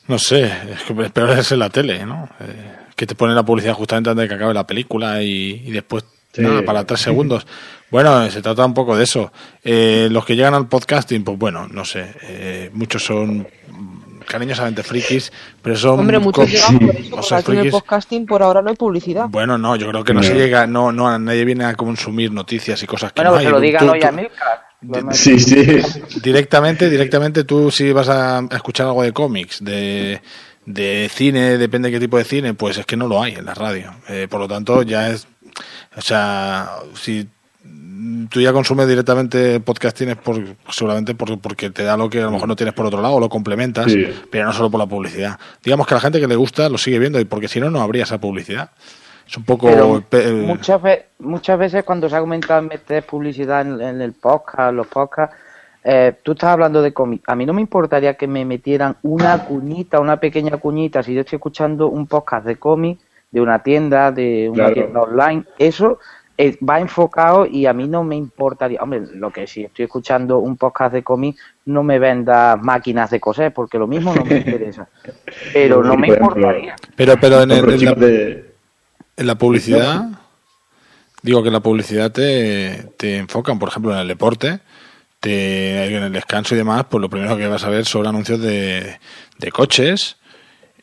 no 0.09 0.19
sé, 0.19 0.45
es 0.45 0.83
que 0.87 1.03
es 1.03 1.11
peor 1.13 1.31
es 1.39 1.53
en 1.53 1.59
la 1.61 1.71
tele, 1.71 2.05
¿no? 2.05 2.29
Eh, 2.41 2.73
que 2.97 3.07
te 3.07 3.15
pone 3.15 3.35
la 3.35 3.45
publicidad 3.45 3.75
justamente 3.75 4.11
antes 4.11 4.23
de 4.25 4.29
que 4.29 4.35
acabe 4.35 4.53
la 4.55 4.67
película 4.67 5.23
y, 5.23 5.63
y 5.65 5.71
después, 5.71 6.05
Sí. 6.35 6.41
nada, 6.41 6.63
para 6.63 6.87
tres 6.87 7.01
segundos. 7.01 7.47
Bueno, 7.91 8.31
se 8.31 8.41
trata 8.41 8.65
un 8.65 8.73
poco 8.73 8.97
de 8.97 9.05
eso. 9.05 9.31
Eh, 9.63 10.09
los 10.11 10.25
que 10.25 10.35
llegan 10.35 10.55
al 10.55 10.67
podcasting, 10.67 11.25
pues 11.25 11.37
bueno, 11.39 11.69
no 11.69 11.85
sé, 11.85 12.07
eh, 12.23 12.71
muchos 12.73 13.05
son 13.05 13.47
cariñosamente 14.25 14.83
frikis, 14.83 15.33
pero 15.63 15.77
son... 15.77 16.01
Hombre, 16.01 16.19
muchos 16.19 16.51
llegan 16.51 16.79
por 16.79 16.91
eso, 16.95 17.07
o 17.07 17.11
porque 17.11 17.27
sea, 17.29 17.39
aquí 17.39 17.53
en 17.53 17.59
el 17.59 17.71
podcasting 17.71 18.27
por 18.27 18.43
ahora 18.43 18.63
no 18.63 18.71
hay 18.71 18.77
publicidad. 18.77 19.27
bueno, 19.29 19.59
no, 19.59 19.77
yo 19.77 19.89
creo 19.89 20.05
que 20.05 20.15
no 20.15 20.23
se 20.23 20.35
llega, 20.35 20.67
no, 20.67 20.93
no, 20.93 21.19
nadie 21.19 21.45
viene 21.45 21.65
a 21.65 21.75
consumir 21.75 22.33
noticias 22.33 22.83
y 22.83 22.87
cosas 22.87 23.13
que 23.13 23.21
Bueno, 23.21 23.33
no 23.33 23.37
que 23.39 23.41
hay. 23.41 23.47
se 23.47 23.53
lo 23.53 23.61
digan 23.61 23.89
hoy 23.89 24.03
a 24.03 24.13
Milcar. 24.13 24.73
Sí, 25.13 25.39
sí. 25.39 25.81
Directamente, 26.23 26.91
directamente 26.91 27.45
tú 27.45 27.71
si 27.71 27.93
vas 27.93 28.09
a 28.09 28.39
a 28.39 28.47
escuchar 28.57 28.87
algo 28.87 29.03
de 29.05 29.13
cómics, 29.13 29.63
de, 29.65 30.21
de 30.67 31.09
cine, 31.13 31.57
depende 31.59 31.89
de 31.89 31.95
qué 31.95 32.01
tipo 32.01 32.19
de 32.19 32.25
cine, 32.25 32.55
pues 32.55 32.79
es 32.79 32.87
que 32.87 32.97
no 32.97 33.07
lo 33.07 33.23
hay 33.23 33.35
en 33.35 33.45
la 33.45 33.55
radio. 33.55 33.95
Eh, 34.09 34.27
por 34.29 34.41
lo 34.41 34.49
tanto, 34.49 34.83
ya 34.83 35.11
es, 35.11 35.29
o 35.97 36.01
sea, 36.01 36.71
si 36.95 37.29
tú 38.31 38.41
ya 38.41 38.53
consumes 38.53 38.89
directamente 38.89 39.61
podcasting 39.61 40.11
es 40.11 40.17
por, 40.17 40.37
seguramente 40.71 41.15
por- 41.15 41.39
porque 41.41 41.71
te 41.71 41.83
da 41.85 41.97
lo 41.97 42.09
que 42.11 42.21
a 42.21 42.25
lo 42.25 42.31
mejor 42.33 42.49
no 42.49 42.57
tienes 42.57 42.75
por 42.75 42.87
otro 42.87 43.01
lado 43.03 43.15
o 43.15 43.21
lo 43.21 43.29
complementas, 43.29 43.91
Sí. 43.93 44.07
pero 44.31 44.47
no 44.47 44.53
solo 44.53 44.71
por 44.71 44.81
la 44.81 44.87
publicidad. 44.87 45.39
Digamos 45.63 45.87
que 45.87 45.95
a 45.95 45.97
la 45.97 46.01
gente 46.01 46.21
que 46.21 46.27
le 46.29 46.37
gusta 46.37 46.69
lo 46.69 46.79
sigue 46.79 46.99
viendo 46.99 47.21
y 47.21 47.25
porque 47.25 47.49
si 47.49 47.61
no, 47.61 47.71
no 47.71 47.81
habría 47.81 48.05
esa 48.05 48.19
publicidad. 48.19 48.71
Es 49.27 49.37
un 49.37 49.45
poco... 49.45 50.03
Pe- 50.09 50.29
eh, 50.29 50.33
muchas, 50.33 50.83
ve- 50.83 51.07
muchas 51.21 51.59
veces 51.59 51.85
cuando 51.85 52.09
se 52.09 52.17
ha 52.17 52.21
comentado 52.21 52.63
meter 52.63 53.05
publicidad 53.05 53.61
en, 53.63 53.81
en 53.81 54.01
el 54.03 54.13
podcast, 54.15 54.75
los 54.75 54.87
podcasts, 54.89 55.37
eh, 55.85 56.15
tú 56.23 56.33
estás 56.33 56.51
hablando 56.51 56.83
de 56.83 56.93
cómic. 56.93 57.23
A 57.29 57.35
mí 57.35 57.47
no 57.47 57.53
me 57.53 57.61
importaría 57.61 58.15
que 58.15 58.27
me 58.27 58.45
metieran 58.45 58.97
una 59.03 59.45
cuñita, 59.45 60.01
una 60.01 60.19
pequeña 60.19 60.57
cuñita, 60.59 61.03
si 61.03 61.15
yo 61.15 61.21
estoy 61.23 61.37
escuchando 61.37 61.89
un 61.89 62.07
podcast 62.07 62.47
de 62.47 62.57
cómic, 62.57 62.99
de 63.31 63.41
una 63.41 63.61
tienda, 63.63 64.13
de 64.13 64.49
una 64.49 64.65
Claro. 64.67 64.75
tienda 64.75 65.01
online, 65.01 65.45
eso 65.59 65.99
eh, 66.39 66.57
va 66.69 66.81
enfocado 66.81 67.47
y 67.47 67.67
a 67.67 67.73
mí 67.73 67.87
no 67.89 68.05
me 68.05 68.17
importaría. 68.17 68.81
Hombre, 68.83 69.03
lo 69.15 69.31
que 69.31 69.47
si 69.47 69.65
estoy 69.65 69.85
escuchando 69.85 70.39
un 70.39 70.57
podcast 70.57 70.93
de 70.95 71.03
cómic, 71.03 71.37
no 71.67 71.83
me 71.83 71.99
venda 71.99 72.57
máquinas 72.57 73.11
de 73.11 73.21
coser, 73.21 73.53
porque 73.53 73.79
lo 73.79 73.87
mismo 73.87 74.15
no 74.15 74.25
me 74.25 74.39
interesa. 74.39 74.89
Pero 75.53 75.83
no 75.83 75.97
me 75.97 76.09
importaría. 76.09 76.75
Pero, 76.97 77.15
pero 77.21 77.43
en, 77.43 77.51
el- 77.51 77.71
en 79.17 79.27
la, 79.27 79.33
en 79.33 79.39
publicidad, 79.39 80.05
digo 81.23 81.43
que 81.43 81.49
en 81.49 81.53
la 81.55 81.61
publicidad 81.61 82.11
te, 82.11 82.89
te 82.97 83.19
enfocan, 83.19 83.59
por 83.59 83.69
ejemplo, 83.69 83.93
en 83.93 83.99
el 83.99 84.09
deporte, 84.09 84.61
te, 85.21 85.85
en 85.97 86.03
el 86.03 86.13
descanso 86.13 86.55
y 86.55 86.59
demás, 86.59 86.87
pues 86.91 87.01
lo 87.01 87.09
primero 87.09 87.37
que 87.37 87.47
vas 87.47 87.65
a 87.65 87.69
ver 87.71 87.85
son 87.85 88.07
anuncios 88.07 88.41
de, 88.41 88.99
de 89.39 89.53
coches, 89.53 90.17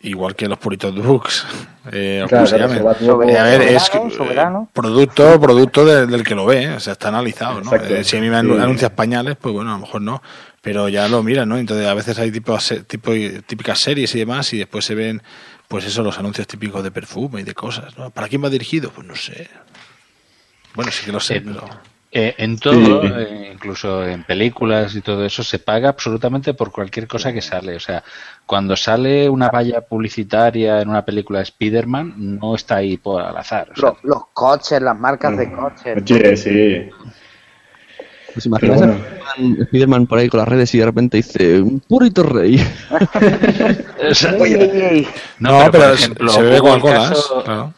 igual 0.01 0.35
que 0.35 0.47
los 0.47 0.57
puritos 0.57 0.95
books, 0.95 1.45
eh, 1.91 2.21
o 2.23 2.27
Claro, 2.27 2.45
como 2.45 2.47
se 2.47 2.67
soberano, 2.69 3.29
Eh, 3.29 3.37
a 3.37 3.43
ver, 3.43 3.61
es 3.63 3.83
soberano, 3.83 4.11
soberano. 4.11 4.69
producto 4.73 5.39
producto 5.41 5.85
de- 5.85 6.07
del 6.07 6.23
que 6.23 6.35
lo 6.35 6.45
ve, 6.45 6.63
¿eh? 6.63 6.69
o 6.73 6.79
sea, 6.79 6.93
está 6.93 7.09
analizado, 7.09 7.61
¿no? 7.61 7.73
Eh, 7.75 8.03
si 8.03 8.15
a 8.17 8.21
mí 8.21 8.29
me 8.29 8.37
anu- 8.37 8.55
Sí. 8.55 8.61
anuncias 8.61 8.91
pañales, 8.91 9.35
pues 9.35 9.53
bueno, 9.53 9.71
a 9.71 9.73
lo 9.73 9.79
mejor 9.79 10.01
no, 10.01 10.21
pero 10.61 10.87
ya 10.87 11.07
lo 11.09 11.21
miran, 11.23 11.49
¿no? 11.49 11.57
Entonces 11.57 11.85
a 11.87 11.93
veces 11.93 12.17
hay 12.19 12.31
tipo, 12.31 12.57
tipo 12.87 13.11
típicas 13.45 13.79
series 13.79 14.13
y 14.15 14.19
demás 14.19 14.53
y 14.53 14.59
después 14.59 14.85
se 14.85 14.95
ven, 14.95 15.21
pues 15.67 15.85
eso, 15.85 16.01
los 16.01 16.17
anuncios 16.17 16.47
típicos 16.47 16.81
de 16.83 16.91
perfume 16.91 17.41
y 17.41 17.43
de 17.43 17.53
cosas, 17.53 17.97
¿no? 17.97 18.09
¿Para 18.09 18.27
quién 18.29 18.43
va 18.43 18.49
dirigido? 18.49 18.91
Pues 18.91 19.05
no 19.05 19.15
sé. 19.15 19.49
Bueno, 20.75 20.91
sí 20.91 21.05
que 21.05 21.11
lo 21.11 21.19
sé, 21.19 21.37
En- 21.37 21.43
pero... 21.53 21.67
Eh, 22.11 22.33
en 22.39 22.57
todo, 22.57 23.03
Sí. 23.03 23.07
eh, 23.17 23.51
incluso 23.53 24.03
en 24.03 24.23
películas 24.23 24.95
y 24.95 25.01
todo 25.01 25.23
eso, 25.23 25.43
se 25.43 25.59
paga 25.59 25.89
absolutamente 25.89 26.55
por 26.55 26.71
cualquier 26.71 27.07
cosa 27.07 27.31
que 27.31 27.41
sale. 27.41 27.75
O 27.75 27.79
sea, 27.79 28.03
cuando 28.49 28.75
sale 28.75 29.29
una 29.29 29.49
valla 29.49 29.81
publicitaria 29.81 30.81
en 30.81 30.89
una 30.89 31.05
película 31.05 31.37
de 31.37 31.43
Spider-Man, 31.43 32.39
no 32.39 32.55
está 32.55 32.77
ahí 32.77 32.97
por 32.97 33.21
al 33.21 33.37
azar. 33.37 33.69
o 33.71 33.75
sea, 33.79 33.89
Los, 33.91 34.03
los 34.03 34.23
coches, 34.33 34.81
las 34.81 34.97
marcas 34.97 35.37
de 35.37 35.51
coches. 35.51 36.01
Oye, 36.01 36.35
sí. 36.35 36.89
Pues 38.33 38.47
imaginas 38.47 38.79
Pero 38.79 38.93
a 38.93 39.35
Spiderman- 39.37 40.07
por 40.07 40.17
ahí 40.17 40.29
con 40.29 40.39
las 40.39 40.47
redes 40.47 40.73
y 40.73 40.79
de 40.79 40.85
repente 40.85 41.17
dice, 41.17 41.61
un 41.61 41.79
purito 41.79 42.23
rey. 42.23 42.59
o 44.11 44.15
sea, 44.15 44.31
Ey, 44.31 44.53
ey, 44.53 44.71
ey. 44.81 45.07
No, 45.37 45.59
por 45.61 45.71
pero 45.71 45.93
ejemplo, 45.93 46.29
se 46.31 46.41
caso- 47.09 47.43
claro. 47.43 47.73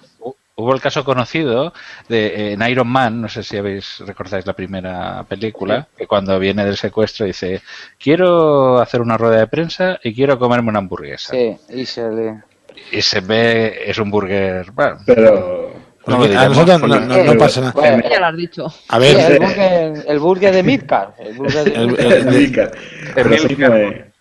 Hubo 0.61 0.73
el 0.75 0.81
caso 0.81 1.03
conocido 1.03 1.73
de 2.07 2.27
eh, 2.27 2.53
en 2.53 2.61
Iron 2.69 2.87
Man, 2.87 3.19
no 3.21 3.27
sé 3.29 3.41
si 3.43 3.57
habéis 3.57 3.99
recordáis 4.05 4.45
la 4.45 4.53
primera 4.53 5.23
película, 5.27 5.87
que 5.97 6.05
cuando 6.07 6.37
viene 6.37 6.63
del 6.65 6.77
secuestro 6.77 7.25
dice 7.25 7.61
quiero 7.99 8.79
hacer 8.79 9.01
una 9.01 9.17
rueda 9.17 9.37
de 9.37 9.47
prensa 9.47 9.99
y 10.03 10.13
quiero 10.13 10.37
comerme 10.37 10.69
una 10.69 10.79
hamburguesa. 10.79 11.31
Sí, 11.33 11.57
y 11.69 11.85
se 11.85 12.09
le... 12.11 12.43
Y 12.91 13.01
se 13.01 13.19
ve, 13.21 13.83
es 13.85 13.97
un 13.97 14.09
burger, 14.11 14.71
bueno, 14.71 14.97
Pero. 15.05 15.73
no 16.07 16.17
lo 16.25 16.39
a 16.39 16.47
nosotros 16.47 16.81
no, 16.81 16.87
no- 16.99 17.23
no 17.23 17.37
pasa 17.37 17.61
nada. 17.61 17.73
Bueno, 17.73 18.03
Ya 18.09 18.19
lo 18.19 18.25
has 18.27 18.37
dicho. 18.37 18.65
A 18.87 18.95
sí, 18.99 19.01
ver, 19.01 19.31
el, 19.31 19.39
burger, 19.39 20.05
el 20.07 20.19
burger 20.19 20.53
de 20.55 20.63
Midcar. 20.63 21.13
El 21.19 21.33
burger 21.33 21.63
de 21.65 21.73
El- 21.75 21.87
Midcar. 21.87 22.71
el- 23.15 23.29
de 23.29 23.35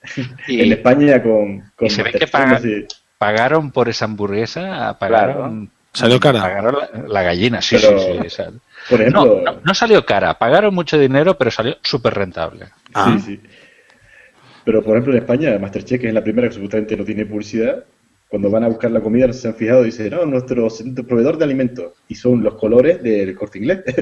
es- 0.03 0.19
Y- 0.49 0.61
en 0.63 0.73
España 0.73 1.23
con, 1.23 1.61
con 1.77 1.87
y 1.87 1.91
se 1.91 2.03
ve 2.03 2.13
que 2.13 2.27
pagan, 2.27 2.63
pagaron 3.19 3.71
por 3.71 3.89
esa 3.89 4.07
hamburguesa, 4.07 4.97
pagaron, 4.99 5.71
¿Salió 5.93 6.21
cara? 6.21 6.41
pagaron 6.41 6.77
la, 6.79 7.09
la 7.09 7.23
gallina, 7.23 7.61
sí, 7.61 7.77
Pero, 7.81 7.99
sí, 7.99 8.31
sí. 8.31 8.43
no, 9.13 9.25
no, 9.43 9.61
no 9.65 9.75
salió 9.75 10.05
cara, 10.07 10.39
pagaron 10.39 10.75
mucho 10.75 10.99
dinero, 10.99 11.37
pero 11.37 11.51
salió 11.51 11.77
súper 11.83 12.15
rentable. 12.15 12.67
Ah. 12.95 13.17
Sí, 13.19 13.37
sí. 13.37 13.41
Pero 14.65 14.83
por 14.83 14.93
ejemplo 14.97 15.13
en 15.15 15.19
España, 15.21 15.59
Masterchef, 15.59 16.01
que 16.01 16.09
es 16.09 16.15
la 16.15 16.23
primera 16.23 16.49
que 16.49 16.55
supuestamente 16.55 16.97
no 16.97 17.05
tiene 17.05 17.27
publicidad, 17.27 17.85
cuando 18.31 18.49
van 18.49 18.63
a 18.63 18.69
buscar 18.69 18.93
la 18.93 19.01
comida 19.01 19.27
no 19.27 19.33
se 19.33 19.49
han 19.49 19.57
fijado, 19.57 19.83
dice, 19.83 20.09
no, 20.09 20.25
nuestro 20.25 20.69
proveedor 21.07 21.37
de 21.37 21.45
alimentos. 21.45 21.93
Y 22.09 22.15
son 22.15 22.43
los 22.45 22.55
colores 22.55 23.03
del 23.03 23.35
corte 23.35 23.59
inglés. 23.59 23.81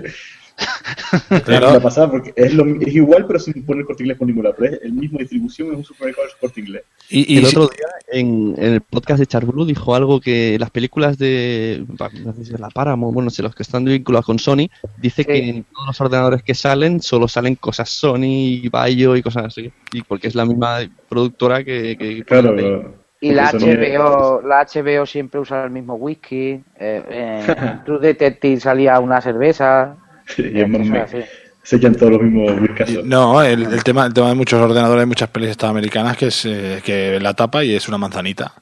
Claro. 1.45 1.71
Una 1.71 1.81
pasada 1.81 2.11
porque 2.11 2.33
es, 2.35 2.53
lo, 2.53 2.67
es 2.81 2.93
igual, 2.95 3.25
pero 3.27 3.39
sin 3.39 3.65
poner 3.65 3.85
corte 3.85 4.03
inglés 4.03 4.19
por 4.19 4.27
ningún 4.27 4.43
lado. 4.43 4.57
Pero 4.59 4.75
es 4.75 4.83
el 4.83 4.93
mismo 4.93 5.19
distribución, 5.21 5.69
es 5.71 5.77
un 5.77 5.85
supermercado 5.85 6.27
de 6.27 6.33
corte 6.41 6.61
inglés. 6.61 6.83
y, 7.09 7.33
y 7.33 7.39
el 7.39 7.45
otro 7.47 7.69
día 7.69 7.87
en, 8.11 8.55
en 8.59 8.73
el 8.75 8.81
podcast 8.81 9.21
de 9.21 9.27
Charbulu 9.27 9.65
dijo 9.65 9.95
algo 9.95 10.21
que 10.21 10.57
las 10.59 10.71
películas 10.73 11.17
de 11.17 11.85
no 12.25 12.33
sé 12.35 12.45
si 12.45 12.55
es 12.55 12.59
la 12.61 12.71
Paramount, 12.71 13.15
bueno, 13.15 13.27
no 13.27 13.31
sé, 13.31 13.43
los 13.45 13.55
que 13.55 13.63
están 13.63 13.85
vinculados 13.85 14.27
con 14.27 14.41
Sony, 14.41 14.69
dice 15.01 15.25
que 15.25 15.49
en 15.49 15.63
todos 15.63 15.87
los 15.87 16.01
ordenadores 16.01 16.43
que 16.43 16.55
salen 16.55 17.01
solo 17.01 17.29
salen 17.29 17.55
cosas 17.55 17.89
Sony, 17.89 18.25
y 18.25 18.69
Bayo 18.69 19.15
y 19.15 19.23
cosas 19.23 19.45
así. 19.47 19.71
Y 19.93 20.03
porque 20.03 20.27
es 20.27 20.35
la 20.35 20.45
misma 20.45 20.81
productora 21.09 21.63
que... 21.63 21.97
que 21.97 22.25
Claro, 22.25 22.57
que- 22.57 23.08
Y 23.21 23.33
la 23.33 23.51
HBO, 23.51 24.43
la 24.43 24.65
HBO 24.65 25.05
siempre 25.07 25.41
usa 25.41 25.65
el 25.65 25.71
mismo 25.71 25.95
whisky. 25.95 26.61
Eh, 26.79 27.45
en 27.49 27.85
True 27.85 27.99
Detective 28.01 28.61
salía 28.61 29.01
una 29.01 29.21
cerveza. 29.21 29.97
Y 30.37 30.61
es 30.61 30.69
más- 30.69 30.89
cosas 30.89 31.15
así. 31.15 31.25
se 31.63 31.77
echan 31.77 31.95
todos 31.97 32.13
los 32.13 32.23
mismos 32.23 32.61
whiskazos. 32.61 33.05
No, 33.05 33.43
el, 33.43 33.63
el 33.65 33.83
tema, 33.83 34.07
el 34.07 34.15
tema 34.15 34.29
de 34.29 34.35
muchos 34.37 34.61
ordenadores, 34.61 35.07
muchas 35.07 35.29
pelis 35.31 35.51
estadounidenses 35.51 36.17
que 36.17 36.27
es 36.27 36.45
eh, 36.45 36.81
que 36.85 37.19
la 37.21 37.35
tapa 37.35 37.65
y 37.65 37.75
es 37.75 37.89
una 37.89 37.99
manzanita. 37.99 38.53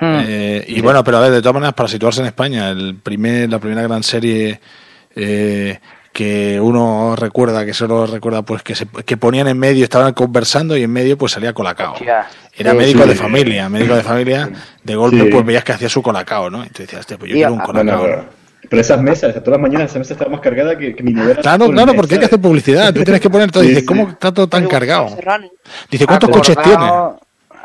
Hmm. 0.00 0.16
Eh, 0.26 0.64
y 0.68 0.80
bueno, 0.80 1.02
pero 1.04 1.18
a 1.18 1.20
ver, 1.20 1.32
de 1.32 1.40
todas 1.42 1.54
maneras, 1.54 1.74
para 1.74 1.88
situarse 1.88 2.20
en 2.20 2.28
España, 2.28 2.70
el 2.70 2.96
primer, 3.02 3.50
la 3.50 3.58
primera 3.58 3.82
gran 3.82 4.02
serie 4.02 4.60
eh, 5.14 5.78
que 6.18 6.58
uno 6.60 7.14
recuerda, 7.14 7.64
que 7.64 7.72
solo 7.72 8.04
recuerda, 8.04 8.42
pues 8.42 8.64
que, 8.64 8.74
se, 8.74 8.86
que 9.06 9.16
ponían 9.16 9.46
en 9.46 9.56
medio, 9.56 9.84
estaban 9.84 10.12
conversando 10.14 10.76
y 10.76 10.82
en 10.82 10.90
medio 10.90 11.16
pues 11.16 11.30
salía 11.30 11.52
Colacao. 11.52 11.92
Hostia. 11.92 12.26
Era 12.56 12.72
Sí, 12.72 12.76
médico 12.76 13.04
sí. 13.04 13.10
de 13.10 13.14
familia, 13.14 13.68
médico 13.68 13.94
de 13.94 14.02
familia, 14.02 14.50
de 14.82 14.96
golpe 14.96 15.20
Sí. 15.22 15.28
pues 15.30 15.46
veías 15.46 15.62
que 15.62 15.70
hacía 15.74 15.88
su 15.88 16.02
Colacao, 16.02 16.50
¿no? 16.50 16.58
Entonces 16.64 16.86
decías, 16.88 17.00
"Hostia, 17.02 17.18
pues 17.18 17.30
yo 17.30 17.36
Y 17.36 17.38
quiero 17.38 17.52
un 17.54 17.60
a- 17.60 17.66
No, 17.66 17.72
no, 17.84 17.96
Colacao. 17.98 18.26
pero, 18.68 18.80
esas 18.82 19.00
mesas, 19.00 19.32
todas 19.34 19.50
las 19.50 19.60
mañanas 19.60 19.90
esa 19.90 20.00
mesa 20.00 20.14
está 20.14 20.28
más 20.28 20.40
cargada 20.40 20.76
que, 20.76 20.96
que 20.96 21.02
mi 21.04 21.12
novela. 21.12 21.40
Claro, 21.40 21.70
claro, 21.70 21.94
porque 21.94 22.14
hay 22.14 22.18
que 22.18 22.26
hacer 22.26 22.40
publicidad. 22.40 22.92
Tú 22.92 23.04
tienes 23.04 23.20
que 23.20 23.30
poner 23.30 23.52
todo. 23.52 23.62
Sí. 23.62 23.84
¿cómo 23.84 24.08
está 24.08 24.32
todo 24.34 24.48
tan 24.48 24.66
cargado? 24.66 25.16
Dice, 25.88 26.04
¿cuántos 26.04 26.30
coches 26.30 26.56
tiene? 26.64 26.84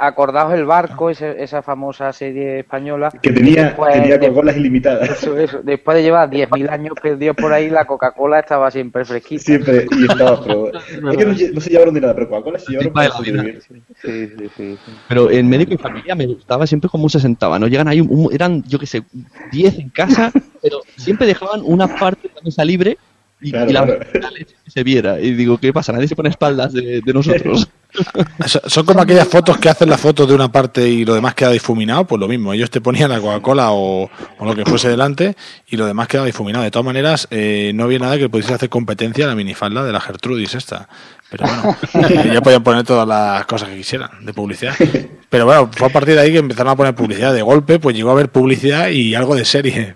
Acordaos- 0.08 0.54
el 0.54 0.66
barco, 0.66 1.10
ese- 1.10 1.42
esa 1.44 1.62
famosa 1.62 2.12
serie 2.14 2.60
española. 2.60 3.12
Que 3.22 3.32
tenía, 3.32 3.66
Después- 3.66 3.94
tenía 3.94 4.20
Coca-Colas 4.20 4.58
ilimitadas. 4.58 5.10
Eso, 5.10 5.38
eso. 5.38 5.62
Después 5.64 5.98
de 5.98 6.04
llevar 6.04 6.30
10.000 6.30 6.70
años 6.70 6.94
perdidos 7.02 7.36
por 7.36 7.52
ahí, 7.54 7.70
la 7.70 7.86
Coca-Cola 7.86 8.40
estaba 8.40 8.70
siempre 8.72 9.06
fresquita. 9.06 9.44
Siempre, 9.44 9.86
y 9.92 10.04
estaba, 10.12 10.44
pero. 10.46 10.72
Es 11.12 11.18
que 11.18 11.26
no, 11.54 11.62
se 11.62 11.70
llevaron 11.70 11.94
de 11.94 12.02
nada, 12.02 12.14
pero 12.16 12.30
Coca-Cola 12.30 12.60
se 12.60 12.72
llevaron 12.72 12.94
para 12.94 13.10
la 13.10 13.20
vida. 13.20 13.38
sobrevivir. 13.38 13.62
Sí, 14.02 14.28
sí, 14.28 14.50
sí. 14.58 14.78
sí. 14.86 14.92
Pero 15.08 15.30
en 15.32 15.48
médico 15.50 15.74
y 15.74 15.78
familia 15.78 16.16
me 16.16 16.26
gustaba 16.28 16.68
siempre 16.68 16.90
cómo 16.90 17.10
se 17.10 17.20
sentaban, 17.20 17.62
¿no? 17.62 17.68
Llegan 17.68 17.88
ahí, 17.88 18.02
un- 18.02 18.08
un- 18.10 18.34
eran, 18.34 18.64
yo 18.64 18.80
qué 18.80 18.86
sé, 18.88 19.04
10 19.52 19.80
en 19.80 19.90
casa, 19.90 20.32
pero 20.62 20.80
siempre 20.98 21.28
dejaban 21.28 21.62
una 21.64 21.88
parte 21.88 22.28
de 22.28 22.34
la 22.36 22.42
mesa 22.44 22.64
libre 22.66 22.98
y, 23.42 23.52
Claro, 23.52 23.70
y 23.70 23.74
la, 23.74 23.86
claro. 23.86 24.00
la 24.22 24.32
leche 24.32 24.56
que 24.64 24.72
se 24.72 24.84
viera. 24.84 25.20
Y 25.20 25.34
digo, 25.34 25.58
¿qué 25.58 25.74
pasa? 25.74 25.92
Nadie 25.92 26.08
se 26.08 26.16
pone 26.16 26.30
espaldas 26.30 26.72
de, 26.74 27.02
de 27.02 27.14
nosotros. 27.14 27.70
So- 28.46 28.62
Son 28.68 28.86
como 28.86 29.02
aquellas 29.02 29.28
fotos 29.28 29.58
que 29.58 29.70
hacen 29.70 29.90
la 29.90 29.98
foto 29.98 30.26
de 30.26 30.34
una 30.34 30.52
parte 30.52 30.88
y 30.88 31.06
lo 31.06 31.14
demás 31.14 31.36
queda 31.36 31.52
difuminado, 31.52 32.06
pues 32.06 32.20
lo 32.20 32.28
mismo. 32.28 32.54
Ellos 32.54 32.70
te 32.70 32.82
ponían 32.82 33.10
la 33.12 33.20
Coca-Cola 33.20 33.72
o, 33.72 34.10
o 34.40 34.46
lo 34.46 34.56
que 34.56 34.66
fuese 34.66 34.90
delante 34.90 35.36
y 35.68 35.78
lo 35.78 35.86
demás 35.86 36.08
queda 36.08 36.26
difuminado. 36.26 36.64
De 36.64 36.72
todas 36.72 36.86
maneras, 36.86 37.28
eh, 37.32 37.72
no 37.76 37.84
había 37.84 38.00
nada 38.00 38.18
que 38.18 38.30
pudiese 38.30 38.54
hacer 38.54 38.70
competencia 38.70 39.26
a 39.26 39.28
la 39.30 39.36
minifalda 39.36 39.84
de 39.84 39.92
la 39.92 40.02
Gertrudis 40.02 40.56
esta. 40.56 40.88
Pero 41.30 41.46
bueno, 41.48 41.78
eh, 42.10 42.32
ya 42.34 42.42
podían 42.42 42.64
poner 42.64 42.84
todas 42.84 43.08
las 43.08 43.46
cosas 43.46 43.70
que 43.70 43.78
quisieran 43.78 44.10
de 44.26 44.34
publicidad. 44.34 44.74
Pero 45.30 45.46
bueno, 45.46 45.70
fue 45.76 45.88
a 45.88 45.92
partir 45.92 46.16
de 46.16 46.22
ahí 46.22 46.32
que 46.32 46.38
empezaron 46.40 46.72
a 46.74 46.76
poner 46.76 46.94
publicidad. 46.96 47.34
De 47.34 47.42
golpe, 47.42 47.80
pues 47.80 47.96
llegó 47.96 48.10
a 48.10 48.14
haber 48.14 48.30
publicidad 48.30 48.90
y 48.90 49.16
algo 49.16 49.36
de 49.36 49.46
serie. 49.46 49.96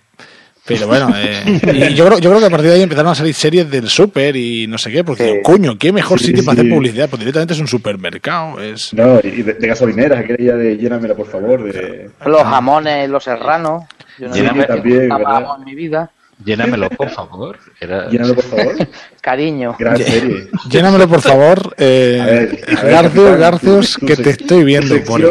Pero 0.67 0.88
bueno, 0.88 1.12
eh, 1.15 1.89
y 1.89 1.93
yo 1.93 2.06
creo, 2.06 2.19
yo 2.19 2.30
creo 2.30 2.39
que 2.41 2.45
a 2.47 2.49
partir 2.49 2.69
de 2.69 2.75
ahí 2.75 2.82
empezaron 2.82 3.12
a 3.12 3.15
salir 3.15 3.34
series 3.34 3.69
del 3.71 3.88
súper 3.88 4.36
y 4.36 4.67
no 4.67 4.77
sé 4.77 4.91
qué, 4.91 5.03
porque 5.03 5.23
digo, 5.23 5.38
coño, 5.43 5.77
qué 5.77 5.91
mejor 5.93 6.19
Sí, 6.19 6.25
sitio 6.27 6.43
para 6.43 6.56
sí. 6.56 6.62
hacer 6.62 6.73
publicidad, 6.73 7.10
pues 7.10 7.19
directamente 7.21 7.53
es 7.53 7.60
un 7.60 7.68
supermercado, 7.68 8.61
es... 8.61 8.93
No, 8.93 9.20
y 9.24 9.43
de, 9.43 9.53
de 9.53 9.68
gasolineras, 9.68 10.20
aquella 10.20 10.55
de 10.55 10.78
llénamela 10.78 11.15
por 11.15 11.28
favor. 11.28 11.63
De... 11.72 12.09
Los 12.26 12.43
jamones, 12.43 13.09
los 13.09 13.24
serranos. 13.24 13.84
Yo 14.20 14.28
no 14.28 14.34
Sí, 14.34 14.41
también, 14.68 15.09
en 15.11 15.63
mi 15.65 15.76
vida. 15.76 16.11
Llénamelo, 16.43 16.89
por 16.89 17.09
favor. 17.09 17.57
Era... 17.80 18.09
Llénamelo 18.09 18.36
por 18.36 18.43
favor. 18.43 18.76
Cariño. 19.22 19.76
Gran 19.80 19.97
serie. 19.97 20.47
Llénamelo, 20.70 21.07
por 21.07 21.22
favor, 21.22 21.74
eh, 21.78 22.20
A 22.22 22.26
ver, 22.26 22.63
a 22.78 22.82
ver, 22.84 22.89
Garcius, 22.91 23.24
capitán, 23.24 23.39
Garcius, 23.39 23.93
tu- 23.93 23.99
tu 24.01 24.05
que 24.05 24.15
te 24.18 24.30
estoy 24.32 24.63
viendo. 24.63 25.03
Por... 25.03 25.22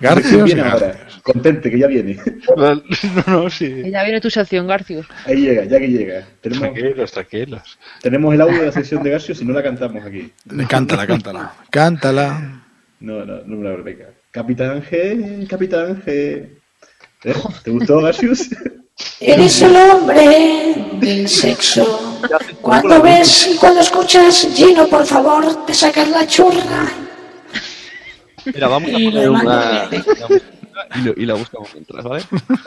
sección 0.00 0.44
viene 0.44 0.62
ahora. 0.62 1.06
Contente, 1.22 1.70
que 1.70 1.78
ya 1.78 1.86
viene. 1.86 2.16
No, 2.56 2.82
no, 3.26 3.50
sí. 3.50 3.82
Ya 3.90 4.02
viene 4.02 4.20
tu 4.20 4.30
sección, 4.30 4.66
Garcius. 4.66 5.06
Ahí 5.26 5.36
llega, 5.42 5.64
ya 5.64 5.78
que 5.78 5.88
llega. 5.88 6.26
Tenemos, 6.40 6.72
Tranquilos, 6.72 7.12
tranquilos. 7.12 7.78
tenemos 8.02 8.34
el 8.34 8.40
audio 8.40 8.60
de 8.60 8.66
la 8.66 8.72
sección 8.72 9.02
de 9.02 9.10
Garcius 9.10 9.40
y 9.40 9.44
no 9.44 9.52
la 9.54 9.62
cantamos 9.62 10.04
aquí. 10.04 10.32
Cántala, 10.68 11.06
cántala. 11.06 11.52
Cántala. 11.70 12.62
No, 13.00 13.24
no, 13.24 13.42
no 13.44 13.56
me 13.56 13.68
la 13.68 13.76
venga. 13.76 14.06
Capitán 14.30 14.82
G, 14.82 15.46
Capitán 15.48 16.02
G. 16.04 16.10
¿Eh? 17.24 17.34
¿Te 17.64 17.70
gustó 17.70 18.00
Garcius? 18.00 18.48
Eres 19.20 19.62
el 19.62 19.74
hombre 19.76 20.74
del 21.00 21.28
sexo. 21.28 22.18
Cuando 22.60 23.00
ves 23.02 23.48
y 23.54 23.56
cuando 23.56 23.80
escuchas, 23.80 24.46
Gino, 24.54 24.86
por 24.88 25.06
favor, 25.06 25.64
te 25.66 25.72
sacas 25.74 26.08
la 26.10 26.26
churra. 26.26 26.86
Mira, 28.46 28.68
vamos 28.68 28.90
a 28.90 28.98
Y 28.98 29.10
poner 29.10 29.30
una... 29.30 29.88
Y, 30.94 31.00
lo- 31.02 31.14
y 31.16 31.26
la 31.26 31.34
buscamos 31.34 31.68
mientras, 31.74 32.04
¿vale? 32.04 32.24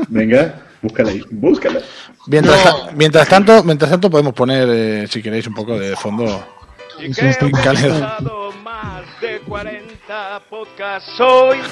Venga, 0.08 0.62
búscala 0.82 1.10
ahí, 1.12 1.24
búscala. 1.32 1.80
Mientras, 2.28 2.64
ta- 2.64 2.92
mientras 2.96 3.28
tanto, 3.28 3.64
mientras 3.64 3.90
tanto 3.92 4.10
podemos 4.10 4.34
poner, 4.34 4.68
eh, 4.72 5.08
si 5.10 5.22
queréis, 5.22 5.48
un 5.48 5.54
poco 5.56 5.78
de 5.80 5.96
fondo. 5.96 6.46
Calero. 7.64 7.96
de 9.20 9.40
40 9.48 10.42
podcasts 10.50 11.20
hoy. 11.20 11.58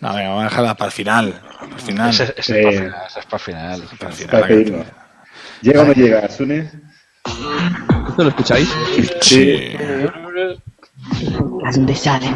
No, 0.00 0.14
venga, 0.14 0.28
vamos 0.28 0.42
a 0.44 0.48
dejarla 0.48 0.74
para 0.76 0.86
el 0.86 0.92
final. 0.92 1.40
Para 1.58 1.74
el 1.74 1.80
final. 1.80 2.10
Ese, 2.10 2.34
ese 2.36 2.60
es 2.60 3.26
para 3.26 3.36
el 3.36 3.40
final. 3.40 3.82
es 3.82 3.98
para 3.98 4.10
el 4.10 4.16
final. 4.16 4.30
Para 4.30 4.46
el 4.54 4.64
final, 4.64 4.84
que-. 4.84 5.66
¿Llega 5.68 5.82
o 5.82 5.84
no 5.84 5.92
llega, 5.92 6.28
Sune? 6.30 6.70
¿Esto 8.08 8.22
lo 8.22 8.28
escucháis? 8.28 8.68
Sí. 9.20 9.74
A 9.76 10.77
donde 11.74 11.94
salen 11.94 12.34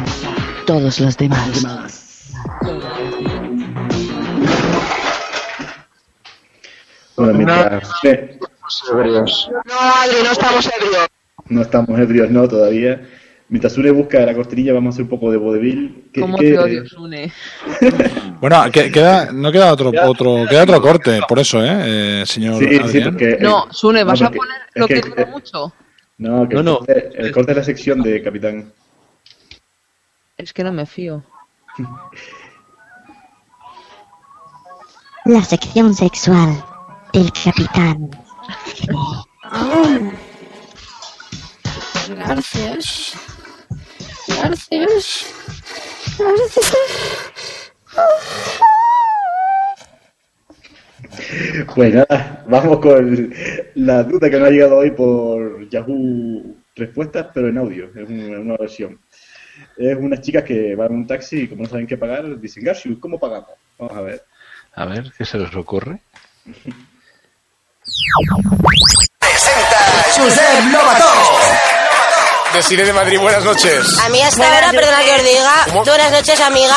todos 0.65 0.99
los 0.99 1.17
demás. 1.17 1.63
Bueno, 7.15 7.33
mientras 7.33 7.89
Sune- 8.01 8.39
No, 8.39 9.75
Adri, 10.01 10.15
no 10.23 10.31
estamos 10.31 10.69
ebrios. 10.73 11.07
no 11.49 11.61
estamos 11.61 11.99
ebrios, 11.99 12.29
no, 12.31 12.47
todavía. 12.47 13.01
Mientras 13.49 13.73
Sune 13.73 13.91
busca 13.91 14.19
la 14.25 14.33
cortinilla, 14.33 14.73
vamos 14.73 14.93
a 14.93 14.95
hacer 14.95 15.03
un 15.03 15.09
poco 15.09 15.29
de 15.29 15.37
vodevil. 15.37 16.05
¿Qué- 16.11 16.21
¿Cómo 16.21 16.37
qué- 16.37 16.51
te 16.51 16.59
odio, 16.59 16.85
Sune? 16.87 17.31
Bueno, 18.41 18.63
que- 18.71 18.91
queda, 18.91 19.31
no 19.31 19.51
queda 19.51 19.71
otro, 19.71 19.91
otro, 20.05 20.45
queda 20.49 20.63
otro 20.63 20.81
corte, 20.81 21.19
por 21.27 21.39
eso, 21.39 21.63
¿eh, 21.63 22.21
eh, 22.21 22.23
señor 22.25 22.55
Sí, 22.59 22.79
sí, 22.91 22.99
porque... 23.01 23.37
No, 23.39 23.67
Sune, 23.71 24.03
¿vas 24.03 24.19
no, 24.19 24.27
a 24.27 24.29
porque- 24.31 24.37
poner 24.39 24.57
es 24.73 24.79
lo 24.81 24.87
que 24.87 24.93
que- 25.01 25.09
dura 25.09 25.25
mucho? 25.27 25.73
No, 26.17 26.47
que 26.47 26.55
No, 26.55 26.59
el, 26.59 26.65
no. 26.65 26.77
Corte, 26.79 27.09
el 27.15 27.31
corte 27.31 27.51
es 27.51 27.57
la 27.57 27.63
sección 27.63 28.01
de 28.01 28.21
Capitán. 28.21 28.71
Es 30.37 30.53
que 30.53 30.63
no 30.63 30.71
me 30.71 30.85
fío. 30.85 31.23
La 35.25 35.41
sección 35.41 35.93
sexual 35.93 36.63
del 37.13 37.31
capitán. 37.31 38.09
Gracias. 42.09 43.13
Gracias. 44.27 45.25
Pues 51.73 51.93
nada, 51.93 52.43
vamos 52.47 52.79
con 52.79 53.33
la 53.75 54.03
duda 54.03 54.29
que 54.29 54.37
nos 54.37 54.47
ha 54.47 54.51
llegado 54.51 54.77
hoy 54.77 54.91
por 54.91 55.67
Yahoo 55.69 56.55
Respuestas, 56.75 57.27
pero 57.33 57.49
en 57.49 57.57
audio, 57.57 57.89
es 57.95 58.09
una, 58.09 58.39
una 58.39 58.57
versión. 58.57 58.99
Es 59.77 59.95
unas 59.95 60.21
chicas 60.21 60.43
que 60.43 60.75
van 60.75 60.91
en 60.91 60.97
un 60.97 61.07
taxi 61.07 61.41
y 61.41 61.47
como 61.47 61.63
no 61.63 61.69
saben 61.69 61.85
qué 61.85 61.97
pagar, 61.97 62.39
dicen, 62.39 62.63
Garcius, 62.63 62.97
¿cómo 62.99 63.19
pagamos? 63.19 63.51
Vamos 63.77 63.95
a 63.95 64.01
ver. 64.01 64.23
A 64.73 64.85
ver, 64.85 65.11
¿qué 65.15 65.23
se 65.23 65.37
les 65.37 65.55
ocurre? 65.55 65.99
Josep 70.15 70.71
Lobato. 70.71 71.62
Desiree 72.53 72.85
de 72.85 72.93
Madrid, 72.93 73.19
buenas 73.19 73.43
noches. 73.43 73.83
A 74.05 74.09
mí 74.09 74.21
hasta 74.21 74.45
ahora, 74.45 74.69
perdona 74.71 74.99
que 75.03 75.11
os 75.15 75.23
diga, 75.23 75.51
¿Cómo? 75.65 75.83
buenas 75.85 76.11
noches 76.11 76.39
amiga, 76.39 76.75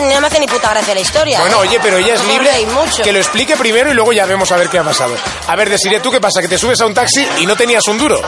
no 0.00 0.20
me 0.20 0.26
hace 0.26 0.40
ni 0.40 0.46
puta 0.46 0.70
gracia 0.70 0.94
la 0.94 1.00
historia. 1.00 1.40
Bueno, 1.40 1.58
oye, 1.58 1.78
pero 1.82 1.98
ella 1.98 2.14
es 2.14 2.24
libre. 2.24 2.50
mucho. 2.72 3.02
Que 3.02 3.12
lo 3.12 3.18
explique 3.18 3.54
primero 3.56 3.90
y 3.90 3.94
luego 3.94 4.12
ya 4.12 4.24
vemos 4.24 4.50
a 4.52 4.56
ver 4.56 4.68
qué 4.68 4.78
ha 4.78 4.84
pasado. 4.84 5.14
A 5.46 5.54
ver, 5.56 5.68
Desiree, 5.68 6.00
¿tú 6.00 6.10
qué 6.10 6.20
pasa? 6.20 6.40
¿Que 6.40 6.48
te 6.48 6.56
subes 6.56 6.80
a 6.80 6.86
un 6.86 6.94
taxi 6.94 7.26
y 7.38 7.46
no 7.46 7.56
tenías 7.56 7.86
un 7.88 7.98
duro? 7.98 8.20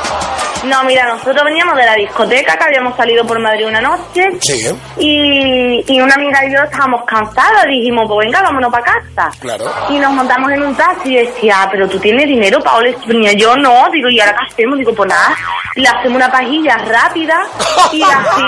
No, 0.64 0.84
mira, 0.84 1.06
nosotros 1.06 1.42
veníamos 1.42 1.74
de 1.74 1.86
la 1.86 1.94
discoteca, 1.94 2.58
que 2.58 2.64
habíamos 2.64 2.94
salido 2.94 3.24
por 3.26 3.38
Madrid 3.40 3.66
una 3.66 3.80
noche, 3.80 4.22
Sí, 4.42 4.66
¿eh? 4.66 4.74
y, 4.98 5.84
y 5.94 6.00
una 6.02 6.14
amiga 6.16 6.44
y 6.46 6.52
yo 6.52 6.58
estábamos 6.62 7.00
cansadas, 7.06 7.64
dijimos, 7.66 8.04
pues 8.06 8.26
venga, 8.26 8.42
vámonos 8.42 8.70
para 8.70 8.84
casa. 8.84 9.30
Claro. 9.40 9.64
Y 9.88 9.98
nos 9.98 10.12
montamos 10.12 10.50
en 10.52 10.62
un 10.62 10.74
taxi 10.76 11.14
y 11.14 11.24
decía, 11.24 11.62
"Ah, 11.62 11.68
pero 11.70 11.88
tú 11.88 11.98
tienes 11.98 12.26
dinero, 12.26 12.60
Paola. 12.62 12.90
Y 12.90 13.36
yo 13.40 13.56
no, 13.56 13.88
digo, 13.90 14.10
¿y 14.10 14.20
ahora 14.20 14.36
qué 14.38 14.52
hacemos? 14.52 14.78
Digo, 14.78 14.92
pues 14.94 15.08
nada, 15.08 15.34
le 15.76 15.88
hacemos 15.88 16.16
una 16.16 16.30
pajilla 16.30 16.76
rápida 16.90 17.42
y 17.92 18.02
así, 18.02 18.42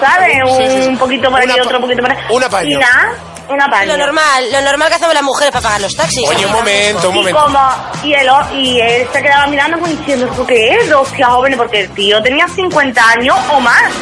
¿sabes? 0.00 0.38
Un, 0.44 0.88
un 0.92 0.98
poquito 0.98 1.30
por 1.30 1.40
aquí, 1.40 1.60
otro 1.60 1.80
poquito 1.80 2.02
por 2.02 2.12
aquí. 2.12 2.22
una. 2.30 2.46
Y 2.64 2.76
nada, 2.76 3.12
una 3.48 3.68
paña. 3.68 3.96
Lo 3.96 3.96
normal, 4.06 4.52
lo 4.52 4.60
normal 4.62 4.88
que 4.88 4.94
hacemos 4.94 5.14
las 5.14 5.22
mujeres 5.22 5.52
para 5.52 5.62
pagar 5.62 5.80
los 5.80 5.96
taxis. 5.96 6.28
Oye, 6.28 6.46
un 6.46 6.52
momento, 6.52 7.08
un 7.10 7.16
Y 7.16 7.18
momento. 7.18 7.40
como, 7.44 7.58
y 8.04 8.14
él, 8.14 8.28
y 8.54 8.80
él 8.80 9.06
se 9.12 9.22
quedaba 9.22 9.46
mirando 9.46 9.78
como 9.78 9.88
diciendo, 9.92 10.26
¿esto 10.26 10.46
qué 10.46 10.76
es? 10.76 10.90
Dos 10.90 11.12
tías 11.12 11.28
jóvenes, 11.28 11.58
porque 11.58 11.80
el 11.80 11.90
tío 11.90 12.22
tenía 12.22 12.46
50 12.48 13.10
años 13.10 13.36
o 13.52 13.60
más. 13.60 13.92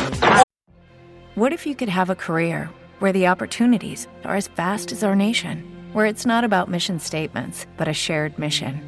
What 1.36 1.52
if 1.52 1.66
you 1.66 1.74
could 1.74 1.88
have 1.90 2.10
a 2.10 2.16
career 2.16 2.68
where 3.00 3.12
the 3.12 3.26
opportunities 3.28 4.08
are 4.24 4.36
as 4.36 4.48
vast 4.56 4.92
as 4.92 5.02
our 5.02 5.14
nation, 5.16 5.64
where 5.94 6.06
it's 6.06 6.26
not 6.26 6.44
about 6.44 6.68
mission 6.68 6.98
statements, 7.00 7.66
but 7.78 7.88
a 7.88 7.94
shared 7.94 8.38
mission? 8.38 8.82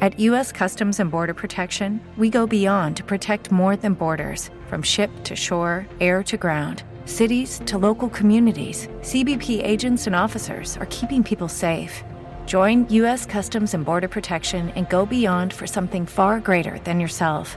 At 0.00 0.18
U.S. 0.20 0.52
Customs 0.52 1.00
and 1.00 1.10
Border 1.10 1.34
Protection, 1.34 2.00
we 2.16 2.28
go 2.28 2.46
beyond 2.46 2.96
to 2.96 3.04
protect 3.04 3.52
more 3.52 3.76
than 3.76 3.94
borders 3.94 4.50
from 4.66 4.82
ship 4.82 5.10
to 5.24 5.34
shore, 5.36 5.86
air 6.00 6.22
to 6.24 6.36
ground, 6.36 6.82
cities 7.04 7.60
to 7.66 7.78
local 7.78 8.08
communities. 8.08 8.88
CBP 9.00 9.64
agents 9.64 10.06
and 10.06 10.16
officers 10.16 10.76
are 10.76 10.86
keeping 10.86 11.24
people 11.24 11.48
safe. 11.48 12.02
Join 12.44 12.88
U.S. 12.90 13.24
Customs 13.24 13.72
and 13.72 13.84
Border 13.84 14.08
Protection 14.08 14.70
and 14.70 14.88
go 14.88 15.06
beyond 15.06 15.52
for 15.52 15.68
something 15.68 16.06
far 16.06 16.40
greater 16.40 16.80
than 16.80 16.98
yourself. 16.98 17.56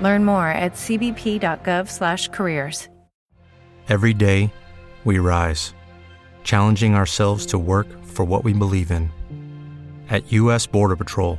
Learn 0.00 0.24
more 0.24 0.48
at 0.48 0.72
cbp.gov/careers. 0.72 2.88
Every 3.88 4.14
day, 4.14 4.52
we 5.04 5.20
rise, 5.20 5.72
challenging 6.42 6.96
ourselves 6.96 7.46
to 7.46 7.56
work 7.58 7.86
for 8.04 8.24
what 8.24 8.42
we 8.42 8.52
believe 8.52 8.90
in. 8.90 9.12
At 10.10 10.32
U.S. 10.32 10.66
Border 10.66 10.96
Patrol, 10.96 11.38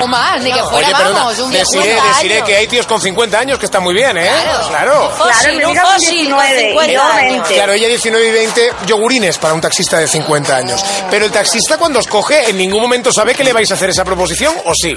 O 0.00 0.06
más, 0.06 0.40
ni 0.42 0.52
que 0.52 0.62
fuera, 0.62 0.88
Oye, 0.88 0.96
perdona, 0.96 1.18
vamos, 1.20 1.38
un 1.40 1.50
viejo 1.50 1.70
Desiree, 1.72 1.94
de 1.94 2.00
Desiree, 2.08 2.34
años. 2.36 2.48
que 2.48 2.56
hay 2.56 2.66
tíos 2.68 2.86
con 2.86 3.00
50 3.00 3.38
años 3.38 3.58
que 3.58 3.66
están 3.66 3.82
muy 3.82 3.94
bien, 3.94 4.16
¿eh? 4.16 4.30
Claro. 4.68 5.10
Claro, 5.16 5.56
me 5.56 5.64
diga 5.66 5.82
con 5.82 5.98
19 5.98 6.70
y 6.70 6.92
yo 6.92 7.02
20. 7.16 7.54
Claro, 7.54 7.72
ella 7.72 7.88
19 7.88 8.26
y 8.26 8.30
20 8.30 8.72
yogurines 8.86 9.38
para 9.38 9.54
un 9.54 9.60
taxista 9.60 9.98
de 9.98 10.06
50 10.06 10.56
años. 10.56 10.84
Pero 11.10 11.24
el 11.24 11.32
taxista 11.32 11.78
cuando 11.78 11.98
os 11.98 12.06
coge 12.06 12.48
en 12.48 12.56
ningún 12.56 12.80
momento 12.82 13.12
sabe 13.12 13.34
que 13.34 13.42
le 13.44 13.52
vais 13.52 13.70
a 13.70 13.74
hacer 13.74 13.90
esa 13.90 14.04
proposición 14.04 14.54
o 14.64 14.72
sí. 14.74 14.96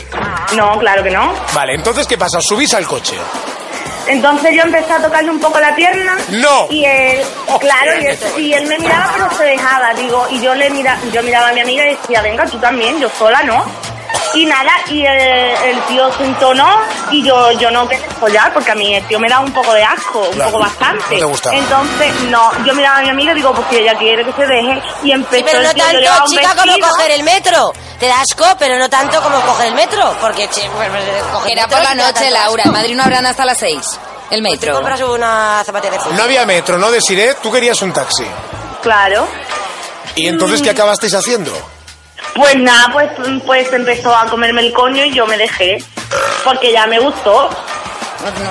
No, 0.55 0.77
claro 0.79 1.03
que 1.03 1.11
no. 1.11 1.33
Vale, 1.53 1.73
entonces 1.75 2.05
¿qué 2.07 2.17
pasa? 2.17 2.37
¿Os 2.37 2.45
subís 2.45 2.73
al 2.73 2.85
coche? 2.85 3.15
Entonces 4.07 4.55
yo 4.55 4.63
empecé 4.63 4.91
a 4.93 5.01
tocarle 5.01 5.29
un 5.29 5.39
poco 5.39 5.59
la 5.59 5.75
pierna. 5.75 6.17
¡No! 6.29 6.67
Y 6.69 6.83
él, 6.85 7.21
claro, 7.59 8.01
y 8.01 8.05
él, 8.07 8.19
y 8.39 8.53
él 8.53 8.65
me 8.67 8.77
miraba 8.79 9.11
pero 9.13 9.37
se 9.37 9.43
dejaba, 9.43 9.93
digo, 9.93 10.27
y 10.29 10.41
yo 10.41 10.53
le 10.55 10.69
mira, 10.71 10.97
yo 11.13 11.21
miraba 11.23 11.49
a 11.49 11.53
mi 11.53 11.61
amiga 11.61 11.85
y 11.85 11.95
decía, 11.95 12.21
venga, 12.21 12.45
tú 12.45 12.57
también, 12.57 12.99
yo 12.99 13.09
sola, 13.17 13.43
¿no? 13.43 13.63
Y 14.33 14.45
nada, 14.45 14.71
y 14.87 15.05
el, 15.05 15.17
el 15.19 15.81
tío 15.89 16.11
se 16.13 16.23
entonó 16.23 16.65
y 17.11 17.21
yo, 17.21 17.51
yo 17.51 17.69
no 17.69 17.87
quería 17.87 18.07
follar 18.11 18.53
porque 18.53 18.71
a 18.71 18.75
mí 18.75 18.95
el 18.95 19.05
tío 19.05 19.19
me 19.19 19.27
da 19.27 19.39
un 19.41 19.51
poco 19.51 19.73
de 19.73 19.83
asco, 19.83 20.19
un 20.19 20.31
Claro, 20.35 20.51
poco 20.51 20.63
bastante. 20.63 21.03
no 21.15 21.19
te 21.19 21.25
gustaba. 21.25 21.55
Entonces, 21.57 22.21
no, 22.29 22.65
yo 22.65 22.73
miraba 22.73 22.99
a 22.99 23.01
mi 23.01 23.09
amiga 23.09 23.33
y 23.33 23.35
digo, 23.35 23.53
pues 23.53 23.67
si 23.69 23.77
ella 23.77 23.93
quiere 23.95 24.23
que 24.23 24.31
se 24.31 24.45
deje. 24.47 24.81
Y 25.03 25.11
empezó 25.11 25.35
Sí, 25.35 25.43
pero 25.45 25.57
el 25.59 25.65
no 25.65 25.73
tío, 25.73 25.83
yo 25.91 25.99
llevaba 25.99 26.17
tanto, 26.19 26.31
un 26.31 26.37
chica, 26.37 26.49
como 26.55 26.65
vestido. 26.67 26.87
coger 26.89 27.11
el 27.11 27.23
metro. 27.23 27.73
Te 27.99 28.07
da 28.07 28.21
asco, 28.21 28.45
pero 28.57 28.77
no 28.79 28.89
tanto 28.89 29.21
como 29.21 29.39
coger 29.41 29.67
el 29.67 29.73
metro. 29.75 30.15
Porque, 30.21 30.47
che, 30.49 30.69
pues, 30.69 30.89
pues, 30.89 31.03
coger 31.33 31.51
Era 31.51 31.67
metro 31.67 31.77
por 31.77 31.83
la 31.83 31.91
sí 31.91 31.95
te 31.97 32.01
da 32.01 32.07
noche, 32.07 32.19
tanto 32.21 32.33
Laura. 32.33 32.63
asco. 32.63 32.69
En 32.69 32.73
Madrid 32.81 32.95
no 32.95 33.03
habrán 33.03 33.25
hasta 33.25 33.45
las 33.45 33.57
seis. 33.57 33.99
El 34.29 34.41
Te 34.43 34.49
metro. 34.49 34.73
compras 34.75 35.01
una 35.01 35.61
zapatilla 35.65 35.91
de 35.91 35.99
fútbol. 35.99 36.15
No 36.15 36.23
había 36.23 36.45
metro, 36.45 36.77
¿no, 36.77 36.89
Desiree? 36.89 37.35
Tú 37.43 37.51
querías 37.51 37.81
un 37.81 37.91
taxi. 37.91 38.25
Claro. 38.81 39.27
¿Y 40.15 40.27
entonces 40.27 40.61
qué 40.61 40.69
acabasteis 40.69 41.13
haciendo? 41.15 41.51
Pues 42.35 42.55
nada, 42.57 42.89
pues, 42.93 43.09
pues 43.45 43.71
empezó 43.73 44.15
a 44.15 44.25
comerme 44.27 44.61
el 44.61 44.73
coño 44.73 45.03
y 45.05 45.13
yo 45.13 45.25
me 45.27 45.37
dejé. 45.37 45.77
Porque 46.43 46.71
ya 46.71 46.87
me 46.87 46.99
gustó. 46.99 47.49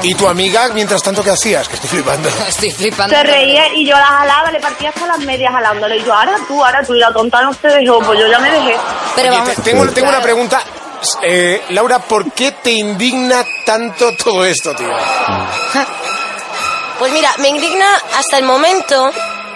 ¿Y 0.02 0.14
tu 0.14 0.26
amiga, 0.26 0.68
mientras 0.74 1.02
tanto, 1.02 1.22
qué 1.22 1.30
hacías? 1.30 1.68
Que 1.68 1.74
estoy 1.76 1.90
flipando. 1.90 2.28
Estoy 2.48 2.70
flipando. 2.72 3.14
Se 3.16 3.22
reía 3.22 3.72
y 3.74 3.86
yo 3.86 3.96
la 3.96 4.04
jalaba, 4.06 4.50
le 4.50 4.58
partía 4.60 4.88
hasta 4.88 5.06
las 5.06 5.18
medias 5.20 5.52
jalándole. 5.52 5.98
Y 5.98 6.04
yo, 6.04 6.12
ahora 6.12 6.36
tú, 6.48 6.64
ahora 6.64 6.82
tú, 6.84 6.94
y 6.94 6.98
la 6.98 7.12
tonta 7.12 7.40
no 7.42 7.52
se 7.54 7.68
dejó, 7.68 8.00
pues 8.00 8.18
yo 8.18 8.26
ya 8.26 8.38
me 8.40 8.50
dejé. 8.50 8.76
Oye, 9.16 9.40
te- 9.54 9.62
tengo, 9.62 9.86
tengo 9.88 10.08
una 10.08 10.20
pregunta. 10.20 10.60
Eh, 11.22 11.62
Laura, 11.70 11.98
¿por 12.00 12.32
qué 12.32 12.52
te 12.52 12.72
indigna 12.72 13.44
tanto 13.64 14.14
todo 14.16 14.44
esto, 14.44 14.74
tío? 14.74 14.88
Pues 16.98 17.12
mira, 17.12 17.30
me 17.38 17.48
indigna 17.48 17.86
hasta 18.18 18.36
el 18.38 18.44
momento 18.44 19.10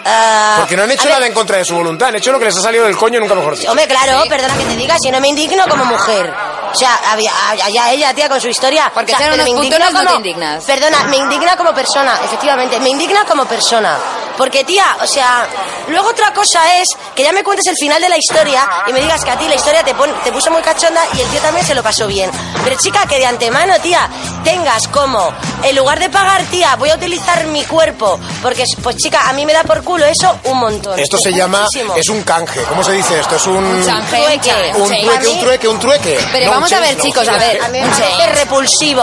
Ah, 0.04 0.56
Porque 0.58 0.76
no 0.76 0.82
han 0.82 0.90
hecho 0.90 1.02
a 1.02 1.06
ver, 1.06 1.14
nada 1.14 1.26
en 1.26 1.32
contra 1.32 1.56
de 1.58 1.64
su 1.64 1.74
voluntad, 1.74 2.08
han 2.08 2.16
hecho 2.16 2.30
lo 2.30 2.38
que 2.38 2.44
les 2.46 2.56
ha 2.56 2.60
salido 2.60 2.84
del 2.84 2.96
coño, 2.96 3.20
nunca 3.20 3.34
mejor 3.34 3.56
dicho. 3.56 3.70
Hombre, 3.70 3.86
claro, 3.88 4.22
perdona 4.28 4.54
que 4.56 4.64
te 4.64 4.76
diga, 4.76 4.96
si 5.00 5.10
no 5.10 5.20
me 5.20 5.28
indigno 5.28 5.66
como 5.68 5.84
mujer. 5.86 6.32
O 6.72 6.76
sea, 6.76 6.98
había, 7.12 7.30
allá 7.50 7.90
ella, 7.92 8.12
tía, 8.14 8.28
con 8.28 8.40
su 8.40 8.48
historia. 8.48 8.90
Porque 8.92 9.12
o 9.14 9.16
sea, 9.16 9.28
unos 9.32 9.44
me 9.44 9.50
indigna 9.50 9.76
putones, 9.76 9.92
no 9.94 10.00
te 10.00 10.06
como- 10.06 10.16
indignas. 10.16 10.64
Perdona, 10.64 11.04
me 11.04 11.16
indigna 11.18 11.56
como 11.56 11.72
persona, 11.72 12.18
efectivamente, 12.24 12.80
me 12.80 12.90
indigna 12.90 13.24
como 13.24 13.44
persona. 13.46 13.96
Porque, 14.36 14.64
tía, 14.64 14.96
o 15.00 15.06
sea, 15.06 15.46
luego 15.86 16.08
otra 16.08 16.32
cosa 16.34 16.78
es 16.80 16.88
que 17.14 17.22
ya 17.22 17.32
me 17.32 17.44
cuentes 17.44 17.68
el 17.68 17.76
final 17.76 18.02
de 18.02 18.08
la 18.08 18.16
historia 18.18 18.68
y 18.88 18.92
me 18.92 19.00
digas 19.00 19.24
que 19.24 19.30
a 19.30 19.38
ti 19.38 19.46
la 19.46 19.54
historia 19.54 19.84
te, 19.84 19.94
pon- 19.94 20.12
te 20.24 20.32
puso 20.32 20.50
muy 20.50 20.60
cachonda 20.62 21.00
y 21.16 21.20
el 21.20 21.28
tío 21.28 21.40
también 21.40 21.64
se 21.64 21.76
lo 21.76 21.84
pasó 21.84 22.08
bien. 22.08 22.28
Pero, 22.64 22.76
chica, 22.76 23.06
que 23.06 23.18
de 23.18 23.26
antemano, 23.26 23.78
tía, 23.80 24.08
tengas 24.42 24.88
como, 24.88 25.32
en 25.62 25.76
lugar 25.76 26.00
de 26.00 26.10
pagar, 26.10 26.42
tía, 26.46 26.74
voy 26.74 26.90
a 26.90 26.96
utilizar 26.96 27.44
mi 27.46 27.62
cuerpo. 27.64 28.18
Porque, 28.42 28.64
pues, 28.82 28.96
chica, 28.96 29.28
a 29.28 29.32
mí 29.32 29.46
me 29.46 29.52
da 29.52 29.62
por 29.62 29.84
culo 29.84 29.93
eso 30.02 30.38
un 30.44 30.58
montón. 30.58 30.98
Esto 30.98 31.16
se 31.18 31.32
llama, 31.32 31.62
Muchísimo. 31.62 31.94
es 31.96 32.08
un 32.08 32.22
canje, 32.22 32.60
¿cómo 32.68 32.82
se 32.82 32.92
dice 32.92 33.20
esto? 33.20 33.36
Es 33.36 33.46
un... 33.46 33.56
Un 33.64 33.82
change, 33.84 34.52
un 34.76 34.88
trueque, 34.88 35.28
un 35.28 35.40
trueque, 35.40 35.68
un 35.68 35.78
trueque. 35.78 36.18
Pero 36.32 36.46
No, 36.46 36.50
vamos 36.52 36.72
a 36.72 36.76
change, 36.76 36.88
ver, 36.88 36.98
no. 36.98 37.04
chicos, 37.04 37.28
a 37.28 37.38
ver. 37.38 37.60
A 37.62 37.68
mí 37.68 37.78
me 37.78 37.84
un 37.84 37.90
parece 37.90 38.16
change. 38.18 38.34
repulsivo. 38.40 39.02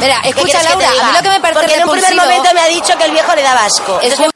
Mira, 0.00 0.16
¿Qué 0.22 0.28
escucha, 0.30 0.62
Laura, 0.62 0.88
a 0.88 0.92
mí 0.92 0.98
lo 1.16 1.22
que 1.22 1.28
me 1.28 1.40
parece 1.40 1.60
Porque 1.60 1.74
en 1.76 1.84
un 1.84 1.90
primer 1.92 2.10
repulsivo- 2.10 2.22
momento 2.22 2.50
me 2.54 2.60
ha 2.60 2.68
dicho 2.68 2.98
que 2.98 3.04
el 3.04 3.10
viejo 3.12 3.34
le 3.34 3.42
daba 3.42 3.64
asco. 3.66 4.00
Entonces, 4.02 4.30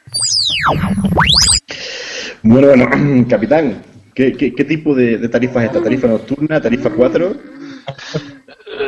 Bueno, 2.43 2.67
bueno, 2.67 3.25
capitán, 3.29 3.83
¿qué, 4.13 4.33
qué, 4.33 4.53
qué 4.53 4.63
tipo 4.63 4.93
de, 4.95 5.17
de 5.17 5.29
tarifa 5.29 5.61
es 5.63 5.67
esta? 5.67 5.81
¿Tarifa 5.83 6.07
nocturna? 6.07 6.61
¿Tarifa 6.61 6.89
4? 6.89 7.33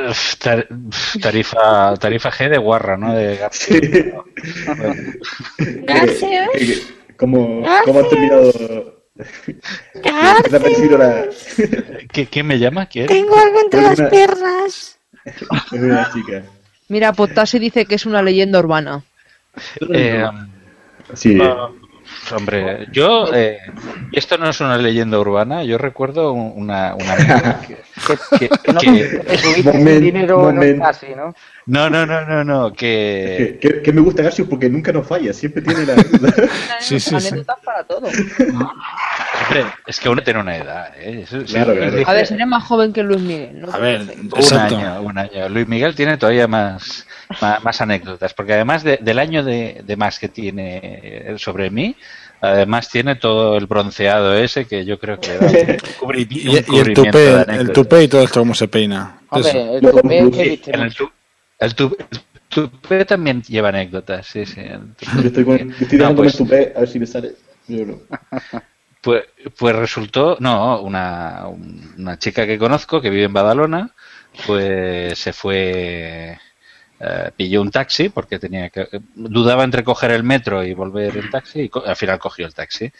Uf, 0.09 0.35
tar- 0.35 0.67
tarifa, 1.21 1.93
tarifa 1.95 2.31
G 2.31 2.49
de 2.49 2.57
guarra, 2.57 2.95
¿no? 2.97 3.13
De 3.13 3.39
Eh, 5.59 6.19
eh, 6.53 6.83
¿Cómo, 7.19 7.63
¿Cómo 7.85 7.99
has 7.99 8.09
terminado? 8.09 8.51
¿Qué 9.15 10.01
te 10.01 10.09
ha 10.55 10.59
parecido 10.59 10.97
la...? 10.97 11.25
¿Qué, 12.11 12.25
¿Quién 12.27 12.47
me 12.47 12.57
llama? 12.57 12.85
¿Quién? 12.87 13.07
Tengo 13.07 13.35
algo 13.37 13.59
entre 13.61 13.81
las 13.81 13.99
una- 13.99 14.09
piernas. 14.09 14.97
Es 15.25 15.71
una 15.73 16.09
chica. 16.13 16.43
Mira, 16.87 17.11
Potasi 17.13 17.59
dice 17.59 17.85
que 17.85 17.95
es 17.95 18.05
una 18.05 18.21
leyenda 18.23 18.57
urbana. 18.59 19.03
Eh, 19.93 20.25
Sí. 21.13 21.37
ah, 21.41 21.69
hombre, 22.31 22.87
yo. 22.91 23.33
Eh, 23.33 23.59
y 24.11 24.17
esto 24.19 24.37
no 24.37 24.49
es 24.49 24.59
una 24.61 24.77
leyenda 24.77 25.19
urbana. 25.19 25.63
Yo 25.63 25.77
recuerdo 25.77 26.33
un- 26.33 26.53
una. 26.55 26.95
una 26.95 27.15
que, 28.39 28.49
que- 28.49 28.73
No, 28.73 28.79
que- 28.79 29.61
Moment, 29.63 30.01
dinero 30.01 30.51
¿no? 30.51 31.33
no, 31.65 31.89
no, 31.89 32.05
no, 32.05 32.25
no, 32.25 32.43
no. 32.43 32.73
Que. 32.73 33.57
Que, 33.61 33.69
que- 33.69 33.81
que 33.81 33.93
me 33.93 34.01
gusta 34.01 34.23
Garcius 34.23 34.47
porque 34.47 34.69
nunca 34.69 34.91
nos 34.91 35.05
falla, 35.07 35.33
siempre 35.33 35.61
tiene 35.61 35.85
la... 35.85 35.95
Sí, 36.79 36.99
sí, 36.99 37.09
sí. 37.19 37.27
Anécdotas 37.27 37.57
para 37.63 37.83
todo. 37.83 38.07
hombre, 39.49 39.65
es 39.87 39.99
que 39.99 40.09
uno 40.09 40.21
tiene 40.23 40.39
una 40.39 40.55
edad. 40.57 40.93
¿eh? 40.97 41.21
Eso- 41.23 41.41
sí, 41.45 41.53
Claro, 41.53 41.73
claro. 41.75 42.03
A 42.05 42.13
ver, 42.13 42.27
seré 42.27 42.45
más 42.45 42.63
joven 42.63 42.93
que 42.93 43.03
Luis 43.03 43.19
Miguel. 43.21 43.61
¿no? 43.61 43.71
A 43.71 43.77
ver, 43.77 44.01
Un 44.01 44.29
exacto. 44.35 44.77
año, 44.77 45.01
un 45.01 45.17
año. 45.17 45.49
Luis 45.49 45.67
Miguel 45.67 45.95
tiene 45.95 46.17
todavía 46.17 46.47
más, 46.47 47.05
más, 47.41 47.63
más 47.63 47.81
anécdotas, 47.81 48.33
porque 48.33 48.53
además 48.53 48.83
de- 48.83 48.99
del 49.01 49.19
año 49.19 49.43
de, 49.43 49.81
de 49.83 49.95
más 49.97 50.19
que 50.19 50.29
tiene 50.29 50.79
eh, 50.83 51.35
sobre 51.37 51.69
mí, 51.69 51.95
además 52.41 52.87
tiene 52.89 53.15
todo 53.15 53.57
el 53.57 53.65
bronceado 53.67 54.33
ese 54.37 54.65
que 54.65 54.85
yo 54.85 54.97
creo 54.99 55.19
que 55.19 55.37
da 55.37 55.47
un 56.01 56.15
Y, 56.29 56.55
el 56.57 56.93
tupé, 56.93 57.41
el 57.49 57.71
tupé 57.71 58.03
y 58.03 58.07
todo 58.07 58.23
esto 58.23 58.39
cómo 58.39 58.53
se 58.55 58.67
peina. 58.67 59.19
Hombre, 59.29 59.75
el 59.77 59.81
tupé 59.81 60.31
que 60.31 60.43
viste 60.49 60.71
En 60.73 60.81
el, 60.81 60.93
tu- 60.95 61.11
el 61.59 61.75
tu- 61.75 61.97
el 61.99 62.19
tupé 62.47 63.05
también 63.05 63.41
lleva 63.43 63.69
anécdotas, 63.69 64.25
sí, 64.25 64.45
sí. 64.45 64.59
el. 64.61 64.79
Yo 65.21 65.27
estoy, 65.27 65.43
con, 65.45 65.57
yo 65.57 65.63
estoy 65.81 65.97
No, 65.97 66.03
dejándome 66.05 66.15
pues- 66.29 66.39
el 66.39 66.45
tupé, 66.47 66.73
a 66.75 66.79
ver 66.79 66.89
si 66.89 66.99
me 66.99 67.05
sale. 67.05 67.31
Yo 67.67 67.85
no. 67.85 67.99
Pues, 69.01 69.25
pues 69.57 69.75
resultó, 69.75 70.35
no, 70.41 70.81
una, 70.81 71.45
un- 71.47 71.93
una 71.97 72.19
chica 72.19 72.45
que 72.45 72.59
conozco 72.59 72.99
que 73.01 73.09
vive 73.09 73.23
en 73.25 73.33
Badalona, 73.33 73.91
pues 74.45 75.17
se 75.17 75.31
fue, 75.33 76.37
eh, 76.99 77.31
pilló 77.35 77.61
un 77.61 77.71
taxi 77.71 78.09
porque 78.09 78.39
tenía 78.39 78.69
que, 78.69 78.87
dudaba 79.15 79.63
entre 79.63 79.83
coger 79.85 80.11
el 80.11 80.23
metro 80.23 80.63
y 80.65 80.73
volver 80.73 81.17
en 81.17 81.29
taxi 81.29 81.61
y 81.63 81.71
al 81.85 81.95
final 81.95 82.19
cogió 82.19 82.45
el 82.45 82.53
taxi. 82.53 82.91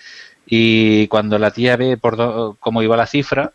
Y 0.47 1.07
cuando 1.07 1.37
la 1.39 1.51
tía 1.51 1.77
ve 1.77 1.97
por 1.97 2.57
cómo 2.59 2.81
iba 2.83 2.97
la 2.97 3.07
cifra, 3.07 3.51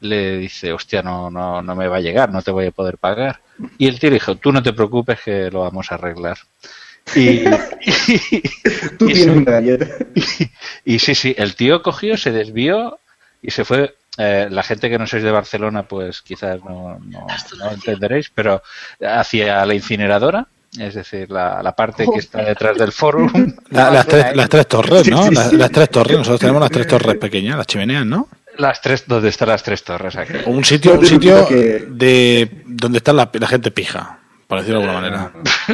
le 0.00 0.38
dice, 0.38 0.72
hostia, 0.72 1.02
no, 1.02 1.30
no, 1.30 1.62
no 1.62 1.76
me 1.76 1.88
va 1.88 1.98
a 1.98 2.00
llegar, 2.00 2.32
no 2.32 2.42
te 2.42 2.50
voy 2.52 2.66
a 2.66 2.72
poder 2.72 2.98
pagar. 2.98 3.40
Y 3.78 3.88
el 3.88 3.98
tío 4.00 4.10
dijo, 4.10 4.36
tú 4.36 4.52
no 4.52 4.62
te 4.62 4.72
preocupes 4.74 5.20
que 5.22 5.50
lo 5.50 5.62
vamos 5.62 5.92
a 5.92 5.96
arreglar. 5.96 6.38
Y, 7.16 7.44
Tú 8.98 9.08
y 9.08 9.12
tienes 9.12 9.24
se- 9.24 9.30
una 9.30 9.50
galleta. 9.52 9.86
y 10.84 10.98
sí, 10.98 11.14
sí, 11.14 11.34
el 11.38 11.54
tío 11.54 11.82
cogió, 11.82 12.16
se 12.16 12.32
desvió 12.32 12.98
y 13.42 13.50
se 13.50 13.64
fue. 13.64 13.94
eh, 14.18 14.48
la 14.50 14.62
gente 14.62 14.88
que 14.88 14.98
no 14.98 15.06
sois 15.06 15.22
de 15.22 15.30
Barcelona, 15.30 15.82
pues 15.84 16.22
quizás 16.22 16.62
no, 16.64 16.98
no, 17.00 17.26
no 17.58 17.70
entenderéis, 17.70 18.30
pero 18.34 18.62
hacia 19.06 19.64
la 19.66 19.74
incineradora, 19.74 20.46
es 20.78 20.94
decir, 20.94 21.30
la, 21.30 21.62
la 21.62 21.72
parte 21.76 22.06
que 22.12 22.18
está 22.20 22.42
detrás 22.42 22.76
del 22.78 22.90
foro. 22.92 23.26
La- 23.70 23.90
las, 23.90 24.06
tres, 24.06 24.34
las 24.34 24.48
tres 24.48 24.66
torres, 24.66 25.08
¿no? 25.08 25.30
Las, 25.30 25.52
las 25.52 25.70
tres 25.70 25.90
torres. 25.90 26.16
Nosotros 26.18 26.40
tenemos 26.40 26.60
las 26.62 26.70
tres 26.70 26.86
torres 26.86 27.16
pequeñas, 27.18 27.56
las 27.58 27.66
chimeneas, 27.66 28.06
¿no? 28.06 28.28
Las 28.56 28.80
tres, 28.80 29.04
donde 29.06 29.28
están 29.30 29.48
las 29.48 29.62
tres 29.64 29.82
torres 29.84 30.14
aquí. 30.16 30.32
Un 30.46 30.64
sitio, 30.64 30.94
un 30.98 31.04
sitio 31.06 31.46
que- 31.48 31.84
de 31.88 32.50
donde 32.66 32.98
está 32.98 33.12
la, 33.12 33.28
la 33.32 33.46
gente 33.48 33.70
pija, 33.72 34.20
por 34.54 34.60
decirlo 34.60 34.80
de 34.80 34.86
alguna 34.88 35.00
manera. 35.00 35.32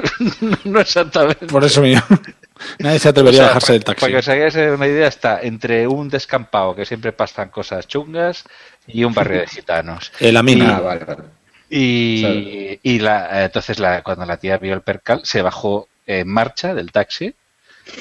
no 0.64 0.80
exactamente. 0.80 1.46
Por 1.46 1.64
eso 1.64 1.82
mismo. 1.82 2.02
Nadie 2.78 2.98
se 2.98 3.08
atrevería 3.08 3.40
O 3.40 3.42
sea, 3.42 3.44
a 3.44 3.48
bajarse 3.48 3.72
del 3.74 3.82
Para 3.82 3.96
taxi. 3.96 4.12
que 4.12 4.18
os 4.18 4.28
hagáis 4.28 4.54
una 4.54 4.86
idea, 4.86 5.06
está 5.08 5.40
entre 5.42 5.86
un 5.86 6.08
descampado 6.08 6.74
que 6.74 6.84
siempre 6.86 7.12
pasan 7.12 7.48
cosas 7.50 7.86
chungas 7.86 8.44
y 8.86 9.04
un 9.04 9.12
barrio 9.14 9.40
de 9.40 9.46
gitanos. 9.48 10.12
Eh, 10.18 10.32
la 10.32 10.42
mina. 10.42 10.76
Ah, 10.76 10.80
vale, 10.80 11.04
vale. 11.04 11.22
Y, 11.68 12.78
y 12.82 12.98
la, 12.98 13.44
entonces 13.44 13.78
la, 13.78 14.02
cuando 14.02 14.26
la 14.26 14.38
tía 14.38 14.58
vio 14.58 14.74
el 14.74 14.82
percal, 14.82 15.20
se 15.24 15.42
bajó 15.42 15.88
en 16.06 16.26
marcha 16.26 16.74
del 16.74 16.90
taxi 16.90 17.34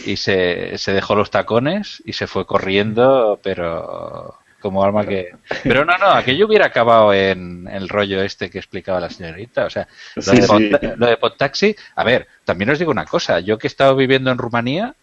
y 0.05 0.17
se, 0.17 0.77
se 0.77 0.93
dejó 0.93 1.15
los 1.15 1.30
tacones 1.30 2.01
y 2.05 2.13
se 2.13 2.25
fue 2.27 2.45
corriendo, 2.45 3.39
pero 3.43 4.39
como 4.60 4.84
alma 4.84 5.05
que... 5.05 5.30
Pero 5.64 5.86
no, 5.86 5.97
no, 5.97 6.07
aquello 6.12 6.47
hubiera 6.47 6.66
acabado 6.68 7.14
en 7.14 7.68
el 7.72 7.88
rollo 7.89 8.22
este 8.22 8.49
que 8.49 8.57
explicaba 8.60 8.99
la 8.99 9.10
señorita. 9.10 9.66
O 9.66 9.70
sea, 9.70 9.88
lo, 10.16 10.22
Sí, 10.24 10.36
de, 10.36 10.41
sí. 10.41 10.47
Pod- 10.47 10.95
lo 10.97 11.05
de 11.07 11.18
Podtaxi, 11.18 11.76
a 11.95 12.03
ver, 12.03 12.28
también 12.45 12.70
os 12.70 12.80
digo 12.80 12.91
una 12.91 13.05
cosa, 13.05 13.39
yo 13.39 13.57
que 13.57 13.68
he 13.68 13.70
estado 13.70 13.95
viviendo 13.95 14.32
en 14.32 14.38
Rumanía, 14.38 14.95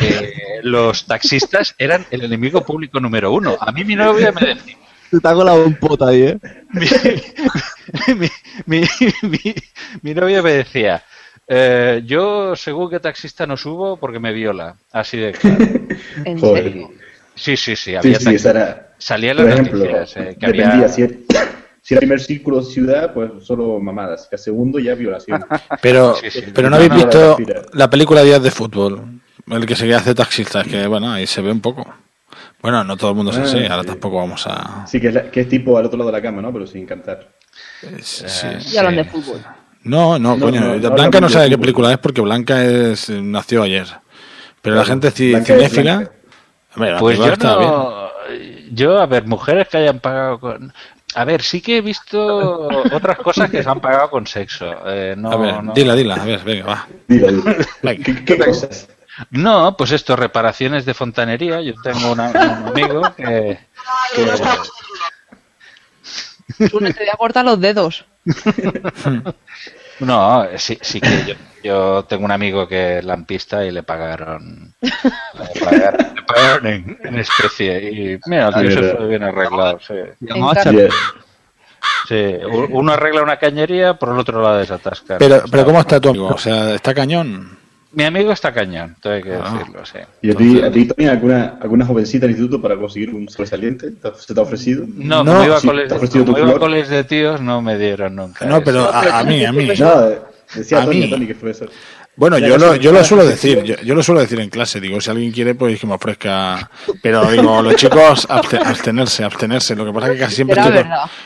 eh, 0.00 0.32
los 0.62 1.06
taxistas 1.06 1.74
eran 1.78 2.06
el 2.10 2.24
enemigo 2.24 2.64
público 2.64 3.00
número 3.00 3.32
uno. 3.32 3.56
A 3.60 3.70
mí 3.72 3.84
mi 3.84 3.96
novia 3.96 4.32
me 4.32 4.46
decía, 4.54 4.76
Te 5.20 5.28
hago 5.28 5.44
la 5.44 5.52
bompota 5.54 6.08
ahí, 6.08 6.22
¿eh? 6.22 6.38
mi, 8.16 8.26
mi, 8.66 8.80
mi- 9.22 9.54
mi 10.02 10.14
novia 10.14 10.42
me 10.42 10.52
decía, 10.52 11.02
eh, 11.48 12.02
yo 12.04 12.54
según 12.56 12.88
que 12.90 13.00
taxista 13.00 13.46
no 13.46 13.56
subo 13.56 13.96
porque 13.96 14.18
me 14.20 14.32
viola. 14.32 14.76
Así 14.92 15.18
de 15.18 15.32
claro. 15.32 15.58
¿En 16.24 16.38
serio? 16.40 16.90
Sí, 17.42 17.56
sí, 17.56 17.74
sí. 17.76 17.90
Sí, 17.90 17.96
Había 17.96 18.18
sí, 18.18 18.24
taxi- 18.26 18.34
esa 18.36 18.50
era... 18.50 18.88
Salía 18.98 19.32
en 19.32 19.36
Por 19.38 19.46
las 19.46 19.54
ejemplo, 19.54 19.78
noticias 19.84 20.16
eh, 20.16 20.36
que 20.38 20.46
dependía. 20.46 20.72
había... 20.74 20.88
Si, 20.88 21.02
era, 21.02 21.14
si 21.82 21.94
era 21.94 21.98
primer 21.98 22.20
círculo 22.20 22.62
ciudad, 22.62 23.12
pues 23.12 23.30
solo 23.44 23.80
mamadas. 23.80 24.28
Que 24.28 24.36
a 24.36 24.38
segundo 24.38 24.78
ya 24.78 24.94
violación. 24.94 25.44
Pero, 25.82 26.14
Sí, 26.16 26.30
sí. 26.30 26.44
pero 26.54 26.70
no 26.70 26.76
No, 26.78 26.84
habéis 26.84 26.94
visto 26.94 27.36
la 27.72 27.90
película 27.90 28.22
Días 28.22 28.42
de 28.42 28.50
Fútbol, 28.52 29.20
el 29.50 29.66
que 29.66 29.74
se 29.74 29.92
hace 29.92 30.14
taxista, 30.14 30.62
que 30.62 30.86
bueno, 30.86 31.10
ahí 31.12 31.26
se 31.26 31.42
ve 31.42 31.50
un 31.50 31.60
poco. 31.60 31.84
Bueno, 32.62 32.84
no 32.84 32.96
todo 32.96 33.10
el 33.10 33.16
mundo 33.16 33.32
es 33.32 33.38
Ah, 33.38 33.42
así, 33.42 33.58
ahora 33.66 33.82
sí. 33.82 33.88
tampoco 33.88 34.18
vamos 34.18 34.46
a... 34.46 34.86
Sí, 34.86 35.00
que 35.00 35.08
es, 35.08 35.14
la- 35.14 35.28
que 35.30 35.40
es 35.40 35.48
tipo 35.48 35.76
al 35.76 35.86
otro 35.86 35.98
lado 35.98 36.10
de 36.12 36.16
la 36.18 36.22
cama, 36.22 36.40
¿no? 36.40 36.52
Pero 36.52 36.64
sin 36.68 36.86
cantar. 36.86 37.28
Sí. 38.02 38.24
Y 38.72 38.76
hablan 38.76 38.94
de 38.96 39.04
fútbol. 39.04 39.40
No, 39.82 40.16
no, 40.18 40.36
No, 40.36 40.44
coño, 40.46 40.60
no, 40.60 40.76
no 40.76 40.90
Blanca 40.92 41.20
no 41.20 41.28
sabe 41.28 41.48
qué 41.50 41.58
película 41.58 41.90
es 41.92 41.98
porque 41.98 42.20
Blanca 42.20 42.64
es 42.64 43.10
nació 43.10 43.64
ayer. 43.64 43.86
Pero 44.62 44.76
la 44.76 44.84
gente 44.84 45.08
es 45.08 45.14
cinéfila... 45.14 46.08
Hombre, 46.74 46.96
Pues 46.98 47.18
yo 47.18 47.26
está 47.32 47.56
bien. 47.58 47.70
no... 47.70 48.10
Yo, 48.72 48.98
a 49.00 49.06
ver, 49.06 49.26
mujeres 49.26 49.68
que 49.68 49.76
hayan 49.78 50.00
pagado 50.00 50.40
con... 50.40 50.72
A 51.14 51.24
ver, 51.26 51.42
sí 51.42 51.60
que 51.60 51.76
he 51.76 51.80
visto 51.82 52.68
otras 52.92 53.18
cosas 53.18 53.50
que 53.50 53.62
se 53.62 53.68
han 53.68 53.80
pagado 53.80 54.08
con 54.08 54.26
sexo. 54.26 54.74
Eh, 54.86 55.14
no, 55.16 55.30
a 55.32 55.36
ver, 55.36 55.62
no- 55.62 55.72
dila, 55.74 55.94
dila, 55.94 56.14
a 56.14 56.24
ver, 56.24 56.40
venga, 56.40 56.64
va. 56.66 56.88
Venga. 57.06 58.02
¿Qué, 58.02 58.24
qué 58.24 58.38
cosas? 58.38 58.88
No, 59.30 59.76
pues 59.76 59.90
esto, 59.92 60.16
reparaciones 60.16 60.86
de 60.86 60.94
fontanería. 60.94 61.60
Yo 61.60 61.74
tengo 61.82 62.12
una- 62.12 62.30
un 62.30 62.36
amigo 62.70 63.02
que, 63.14 63.58
que- 64.14 64.30
Tú 66.70 66.80
no 66.80 66.88
te 66.92 66.98
voy 67.00 67.08
a 67.12 67.16
cortar 67.18 67.44
los 67.44 67.60
dedos. 67.60 68.06
No, 70.06 70.46
sí, 70.56 70.78
sí 70.80 71.00
que 71.00 71.24
yo, 71.26 71.34
yo 71.62 72.04
tengo 72.04 72.24
un 72.24 72.30
amigo 72.32 72.66
que 72.66 72.98
es 72.98 73.04
lampista 73.04 73.64
y 73.64 73.70
le 73.70 73.82
pagaron, 73.82 74.74
le 74.80 75.60
pagaron, 75.60 76.14
le 76.14 76.22
pagaron 76.22 76.66
en, 76.66 76.98
en 77.04 77.18
especie 77.18 77.90
y 77.90 78.20
mira, 78.26 78.48
el 78.48 78.54
Ah, 78.54 78.60
tío 78.60 78.70
se 78.70 78.96
fue 78.96 79.06
bien 79.08 79.22
arreglado. 79.22 79.78
Sí. 79.80 79.94
Sí, 82.08 82.36
uno 82.70 82.92
arregla 82.92 83.22
una 83.22 83.38
cañería, 83.38 83.94
por 83.94 84.10
el 84.10 84.18
otro 84.18 84.42
la 84.42 84.58
desatasca. 84.58 85.18
Pero, 85.18 85.42
pero 85.50 85.64
¿cómo 85.64 85.80
está 85.80 86.00
tu 86.00 86.10
amigo? 86.10 86.28
O 86.28 86.38
sea, 86.38 86.74
¿está 86.74 86.94
cañón? 86.94 87.58
Mi 87.94 88.04
amigo 88.04 88.32
está 88.32 88.52
cañón, 88.52 88.96
tengo 89.02 89.22
que 89.22 89.34
Ah. 89.34 89.52
decirlo, 89.58 89.84
sí. 89.84 89.98
¿Y 90.22 90.30
a 90.30 90.34
ti, 90.34 90.62
a 90.62 90.70
ti 90.72 90.86
Tony, 90.86 91.08
alguna, 91.08 91.58
alguna 91.60 91.84
jovencita 91.84 92.22
del 92.26 92.30
instituto 92.30 92.60
para 92.62 92.76
conseguir 92.76 93.10
un 93.14 93.28
sobresaliente? 93.28 93.90
¿Te- 93.90 94.12
¿Se 94.18 94.32
te 94.32 94.40
ha 94.40 94.42
ofrecido? 94.42 94.84
No, 94.88 95.24
como 95.24 95.44
iba 95.44 95.56
a 95.56 95.60
Sí, 95.60 95.66
coles, 95.66 95.88
¿Te 95.88 95.94
ha 95.94 95.96
ofrecido 95.98 96.24
como 96.24 96.36
tu 96.38 96.42
iba 96.44 96.56
a 96.56 96.58
coles 96.58 96.88
de 96.88 97.04
tíos, 97.04 97.40
no 97.42 97.60
me 97.60 97.76
dieron 97.76 98.16
nunca. 98.16 98.46
No, 98.46 98.56
eso. 98.56 98.64
pero 98.64 98.84
a, 98.90 99.18
a 99.20 99.24
mí, 99.24 99.44
a 99.44 99.52
mí. 99.52 99.68
No, 99.78 100.08
decía 100.54 100.82
A 100.82 100.84
Tony, 100.86 101.00
mí. 101.00 101.10
Tony, 101.10 101.26
que 101.26 101.32
es 101.32 101.38
profesor. 101.38 101.70
Bueno, 102.14 102.38
yo 102.38 102.58
lo, 102.58 102.76
yo 102.76 102.92
lo 102.92 103.02
suelo 103.04 103.24
decir, 103.26 103.62
yo, 103.62 103.74
yo 103.82 103.94
lo 103.94 104.02
suelo 104.02 104.20
decir 104.20 104.38
en 104.40 104.50
clase, 104.50 104.80
digo, 104.80 105.00
si 105.00 105.10
alguien 105.10 105.32
quiere, 105.32 105.54
pues 105.54 105.80
que 105.80 105.86
me 105.86 105.94
ofrezca, 105.94 106.70
pero 107.02 107.30
digo, 107.30 107.62
los 107.62 107.74
chicos, 107.76 108.28
abste- 108.28 108.60
abstenerse, 108.62 109.24
abstenerse, 109.24 109.74
lo 109.74 109.86
que 109.86 109.92
pasa 109.94 110.08
es 110.08 110.12
que 110.14 110.18
casi 110.18 110.34
siempre 110.36 110.60
estoy, 110.60 110.84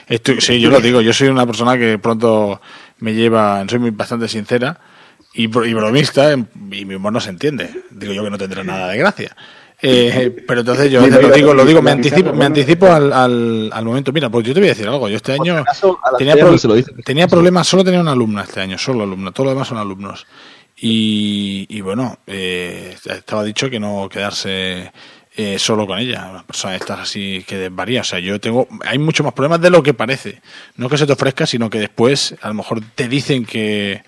estoy- 0.08 0.40
sí, 0.40 0.60
yo 0.60 0.70
lo 0.70 0.78
digo, 0.80 1.00
yo 1.00 1.12
soy 1.12 1.26
una 1.26 1.44
persona 1.44 1.76
que 1.76 1.98
pronto 1.98 2.60
me 3.00 3.14
lleva, 3.14 3.64
soy 3.68 3.80
muy 3.80 3.90
bastante 3.90 4.28
sincera 4.28 4.78
y, 5.36 5.44
y 5.44 5.74
bromista, 5.74 6.32
y 6.32 6.84
mi 6.84 6.94
humor 6.94 7.12
no 7.12 7.20
se 7.20 7.30
entiende, 7.30 7.70
digo 7.90 8.12
yo 8.12 8.24
que 8.24 8.30
no 8.30 8.38
tendrá 8.38 8.64
nada 8.64 8.88
de 8.88 8.98
gracia. 8.98 9.36
Eh, 9.82 10.44
pero 10.48 10.60
entonces 10.60 10.90
yo 10.90 11.06
lo 11.06 11.30
digo, 11.30 11.52
lo 11.52 11.64
digo, 11.66 11.82
me 11.82 11.90
anticipo, 11.90 12.32
me 12.32 12.46
anticipo 12.46 12.86
al, 12.90 13.12
al, 13.12 13.70
al 13.72 13.84
momento. 13.84 14.10
Mira, 14.10 14.30
pues 14.30 14.46
yo 14.46 14.54
te 14.54 14.60
voy 14.60 14.68
a 14.68 14.72
decir 14.72 14.88
algo. 14.88 15.06
Yo 15.08 15.16
este 15.16 15.32
año 15.32 15.62
tenía, 16.16 16.34
Pero 16.34 16.48
pro- 16.48 16.58
se 16.58 16.66
lo 16.68 16.74
dice. 16.74 16.92
tenía 17.04 17.28
problemas, 17.28 17.68
solo 17.68 17.84
tenía 17.84 18.00
una 18.00 18.12
alumna 18.12 18.42
este 18.44 18.60
año, 18.60 18.78
solo 18.78 19.02
alumna, 19.04 19.32
todo 19.32 19.44
lo 19.44 19.50
demás 19.50 19.68
son 19.68 19.76
alumnos. 19.78 20.26
Y, 20.78 21.66
y 21.68 21.80
bueno, 21.80 22.18
eh, 22.26 22.96
estaba 23.04 23.44
dicho 23.44 23.68
que 23.70 23.78
no 23.80 24.08
quedarse 24.10 24.92
eh, 25.36 25.58
solo 25.58 25.86
con 25.86 25.98
ella, 25.98 26.28
una 26.30 26.42
persona 26.44 26.72
de 26.72 26.78
estas 26.78 26.98
así 27.00 27.44
que 27.46 27.68
varía. 27.68 28.00
O 28.00 28.04
sea, 28.04 28.18
yo 28.18 28.40
tengo, 28.40 28.66
hay 28.84 28.98
muchos 28.98 29.22
más 29.24 29.34
problemas 29.34 29.60
de 29.60 29.70
lo 29.70 29.82
que 29.82 29.92
parece. 29.94 30.40
No 30.76 30.88
que 30.88 30.96
se 30.96 31.06
te 31.06 31.12
ofrezca, 31.12 31.46
sino 31.46 31.68
que 31.68 31.78
después 31.78 32.34
a 32.40 32.48
lo 32.48 32.54
mejor 32.54 32.80
te 32.94 33.06
dicen 33.08 33.44
que, 33.44 34.02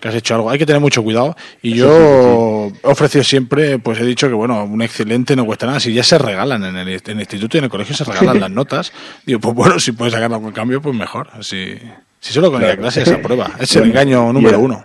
que 0.00 0.08
has 0.08 0.14
hecho 0.14 0.34
algo. 0.36 0.50
Hay 0.50 0.58
que 0.58 0.66
tener 0.66 0.80
mucho 0.80 1.02
cuidado. 1.02 1.36
Y 1.62 1.74
yo 1.74 2.70
he 2.82 2.86
ofrecido 2.86 3.24
siempre, 3.24 3.78
pues 3.78 3.98
he 4.00 4.04
dicho 4.04 4.28
que 4.28 4.34
bueno, 4.34 4.64
un 4.64 4.80
excelente 4.82 5.34
no 5.34 5.44
cuesta 5.46 5.66
nada. 5.66 5.80
Si 5.80 5.92
ya 5.92 6.02
se 6.04 6.16
regalan 6.18 6.64
en 6.64 6.76
el, 6.76 6.88
en 6.88 7.00
el 7.06 7.20
instituto 7.20 7.56
y 7.56 7.58
en 7.58 7.64
el 7.64 7.70
colegio, 7.70 7.94
se 7.96 8.04
regalan 8.04 8.38
las 8.40 8.50
notas. 8.50 8.92
Digo, 9.26 9.40
pues 9.40 9.54
bueno, 9.54 9.78
si 9.80 9.92
puedes 9.92 10.14
sacar 10.14 10.32
algo 10.32 10.48
en 10.48 10.54
cambio, 10.54 10.80
pues 10.80 10.94
mejor. 10.94 11.28
Si, 11.40 11.76
si 12.20 12.32
solo 12.32 12.50
con 12.52 12.60
la 12.60 12.68
Claro. 12.68 12.82
clase 12.82 13.02
esa 13.02 13.18
prueba. 13.20 13.50
Es 13.58 13.74
el 13.76 13.84
engaño 13.84 14.32
número 14.32 14.60
uno. 14.60 14.84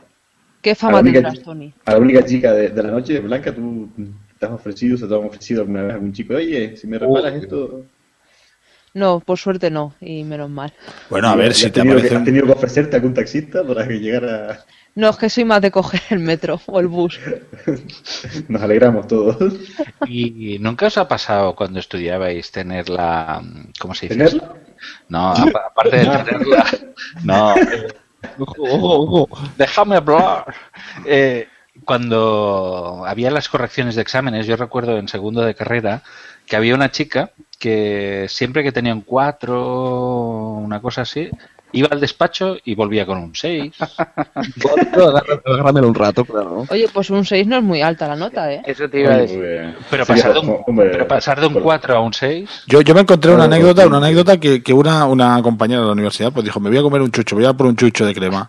¿Qué 0.62 0.70
la 0.72 0.76
fama 0.76 1.04
tendrás, 1.04 1.42
Tony? 1.44 1.74
A 1.86 1.92
la 1.92 2.00
única 2.00 2.24
chica 2.26 2.54
de, 2.54 2.70
de 2.70 2.84
la 2.84 2.90
noche, 2.90 3.20
Blanca, 3.20 3.54
¿tú 3.54 3.90
has 4.46 4.52
ofrecido, 4.52 4.98
se 4.98 5.08
te 5.08 5.14
ha 5.14 5.18
ofrecido 5.18 5.62
alguna 5.62 5.84
vez 5.84 5.94
algún 5.94 6.14
chico? 6.14 6.34
Oye, 6.36 6.76
si 6.78 6.88
me 6.88 6.98
reparas 7.00 7.34
esto... 7.36 7.82
No, 8.96 9.20
por 9.22 9.40
suerte 9.40 9.72
no, 9.72 9.96
y 10.02 10.24
menos 10.24 10.52
mal. 10.52 10.72
Bueno, 11.10 11.30
a 11.30 11.36
ver 11.36 11.50
¿Y 11.52 11.56
si 11.56 11.64
te 11.66 11.72
tenido 11.72 11.94
aparece 11.96 12.10
que, 12.10 12.16
un- 12.16 12.22
¿Has 12.22 12.26
tenido 12.26 12.46
que 12.46 12.52
ofrecerte 12.52 12.96
a 12.96 13.00
algún 13.00 13.14
taxista 13.16 13.64
para 13.64 13.88
que 13.88 14.00
llegara? 14.00 14.64
No, 14.94 15.10
es 15.10 15.18
que 15.18 15.30
soy 15.32 15.46
más 15.46 15.62
de 15.62 15.72
coger 15.72 16.00
el 16.12 16.20
metro 16.20 16.62
o 16.68 16.80
el 16.80 16.86
bus. 16.88 17.20
Nos 18.48 18.62
alegramos 18.62 19.08
todos. 19.08 19.56
¿Y 20.06 20.60
nunca 20.60 20.86
os 20.86 20.98
ha 21.00 21.08
pasado 21.08 21.56
cuando 21.56 21.80
estudiabais 21.80 22.52
tener 22.52 22.88
la... 22.90 23.42
¿Cómo 23.80 23.96
se 23.96 24.06
dice? 24.08 24.18
¿Tenerla? 24.20 24.54
No, 25.10 25.30
apa- 25.32 25.62
aparte 25.72 25.98
de 25.98 26.06
tenerla... 26.26 26.66
No. 27.24 27.56
eh, 27.58 27.88
Déjame 29.58 29.96
hablar. 29.98 30.54
Eh, 31.06 31.48
cuando 31.86 33.04
había 33.08 33.32
las 33.32 33.50
correcciones 33.50 33.96
de 33.96 34.02
exámenes, 34.02 34.48
yo 34.48 34.56
recuerdo 34.56 34.98
en 34.98 35.08
segundo 35.08 35.42
de 35.42 35.56
carrera 35.56 36.04
que 36.46 36.56
había 36.56 36.76
una 36.76 36.92
chica 36.92 37.32
que 37.60 38.26
siempre 38.30 38.64
que 38.64 38.72
tenía 38.72 38.94
un 38.94 39.02
4, 39.02 40.60
una 40.62 40.82
cosa 40.82 41.02
así, 41.02 41.30
iba 41.72 41.88
al 41.92 42.00
despacho 42.00 42.58
y 42.64 42.76
volvía 42.76 43.06
con 43.06 43.18
un 43.18 43.36
6. 43.36 43.74
Agárramelo 45.46 45.88
un 45.88 45.96
rato, 45.96 46.24
claro. 46.24 46.66
Oye, 46.70 46.88
pues 46.94 47.10
un 47.10 47.26
6 47.26 47.48
no 47.48 47.58
es 47.58 47.64
muy 47.64 47.82
alta 47.82 48.08
la 48.08 48.16
nota, 48.16 48.52
¿eh? 48.52 48.62
Eso 48.66 48.90
te 48.90 49.02
iba 49.02 49.14
a 49.14 49.18
decir. 49.18 49.76
Pero 49.90 50.06
pasar 50.06 50.34
de 50.34 50.40
un, 50.40 50.76
pero 50.76 51.08
pasar 51.08 51.40
de 51.40 51.48
un 51.48 51.54
4 51.56 51.96
a 51.96 52.00
un 52.00 52.14
6. 52.14 52.64
Yo, 52.68 52.82
yo 52.82 52.94
me 52.94 53.02
encontré 53.02 53.34
una 53.34 53.46
anécdota, 53.46 53.88
una 53.88 53.98
anécdota 53.98 54.38
que, 54.40 54.62
que 54.62 54.74
una, 54.74 55.06
una 55.06 55.42
compañera 55.42 55.82
de 55.82 55.88
la 55.88 55.94
universidad 55.94 56.32
pues 56.32 56.46
dijo, 56.46 56.60
me 56.60 56.70
voy 56.70 56.80
a 56.80 56.84
comer 56.84 57.02
un 57.02 57.12
chucho, 57.12 57.36
voy 57.36 57.46
a 57.46 57.54
por 57.54 57.68
un 57.68 57.76
chucho 57.76 58.06
de 58.06 58.14
crema. 58.14 58.48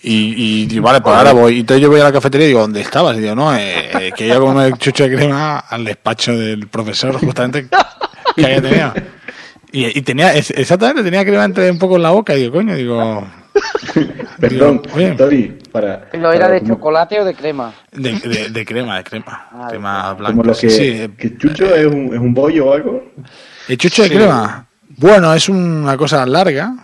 Y, 0.00 0.64
y, 0.64 0.68
y 0.74 0.78
vale, 0.78 1.00
pues 1.00 1.14
ahora 1.14 1.32
voy. 1.32 1.56
Y 1.56 1.60
entonces 1.60 1.82
yo 1.82 1.90
voy 1.90 2.00
a 2.00 2.04
la 2.04 2.12
cafetería 2.12 2.46
y 2.46 2.48
digo, 2.48 2.60
¿dónde 2.60 2.80
estabas? 2.80 3.16
Y 3.16 3.20
digo, 3.20 3.34
no, 3.34 3.54
eh, 3.56 3.90
eh, 4.00 4.12
que 4.16 4.26
iba 4.26 4.36
a 4.36 4.40
comer 4.40 4.66
el 4.72 4.78
chucho 4.78 5.04
de 5.08 5.16
crema 5.16 5.58
al 5.58 5.84
despacho 5.84 6.36
del 6.36 6.66
profesor, 6.68 7.14
justamente, 7.18 7.66
que 8.36 8.44
había 8.44 8.62
tenido. 8.62 8.94
Y, 9.70 9.98
y 9.98 10.02
tenía, 10.02 10.34
es- 10.34 10.50
exactamente, 10.50 11.02
tenía 11.02 11.24
crema 11.24 11.44
entre 11.44 11.70
un 11.70 11.78
poco 11.78 11.96
en 11.96 12.02
la 12.02 12.10
boca. 12.10 12.34
Y 12.34 12.40
digo, 12.42 12.52
coño, 12.54 12.74
digo, 12.74 13.26
Perdón, 14.40 14.82
Digo, 14.82 14.96
oye. 14.96 15.10
Tony, 15.12 15.42
para... 15.70 16.08
¿Lo 16.14 16.32
era 16.32 16.46
para 16.46 16.54
de 16.54 16.60
como- 16.60 16.74
chocolate 16.74 17.20
o 17.20 17.24
de 17.24 17.34
crema? 17.34 17.72
de, 17.92 18.12
de, 18.18 18.48
de 18.50 18.64
crema, 18.64 18.96
de 18.98 19.04
crema. 19.04 19.48
Ah, 19.52 19.66
crema 19.70 20.14
blanca. 20.14 20.32
Como 20.32 20.44
lo 20.44 20.54
sí, 20.54 20.66
que, 20.66 20.72
sí. 20.72 20.82
eh, 20.88 21.10
que 21.16 21.36
Chucho 21.36 21.74
es 21.74 21.86
un, 21.86 22.06
es 22.12 22.18
un 22.18 22.34
bollo 22.34 22.66
o 22.66 22.72
algo. 22.74 23.04
El 23.68 23.78
chucho 23.78 24.02
de 24.02 24.08
Sí. 24.08 24.14
crema. 24.16 24.66
Bueno, 24.96 25.32
es 25.34 25.48
una 25.48 25.96
cosa 25.96 26.24
larga. 26.26 26.74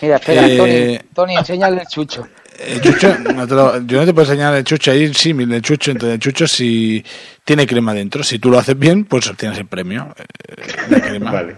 Mira, 0.00 0.16
espera, 0.16 0.46
Eh, 0.48 0.56
Tony, 0.56 0.98
Tony, 1.14 1.36
enséñale 1.36 1.80
el 1.82 1.86
chucho. 1.86 2.26
El 2.58 2.80
chucho, 2.80 3.16
no 3.34 3.46
te 3.46 3.54
lo- 3.54 3.80
yo 3.86 4.00
no 4.00 4.06
te 4.06 4.12
puedo 4.12 4.26
enseñar 4.30 4.54
el 4.54 4.64
chucho 4.64 4.90
ahí, 4.90 5.12
sí, 5.14 5.30
el 5.30 5.62
chucho, 5.62 5.90
entonces 5.92 6.14
el 6.14 6.20
chucho 6.20 6.46
si 6.48 7.04
tiene 7.44 7.66
crema 7.66 7.94
dentro. 7.94 8.22
Si 8.24 8.38
tú 8.38 8.50
lo 8.50 8.58
haces 8.58 8.78
bien, 8.78 9.04
pues 9.04 9.28
obtienes 9.28 9.58
el 9.58 9.66
premio 9.66 10.14
eh, 10.18 10.54
de 10.90 11.00
crema. 11.00 11.30
Vale. 11.32 11.56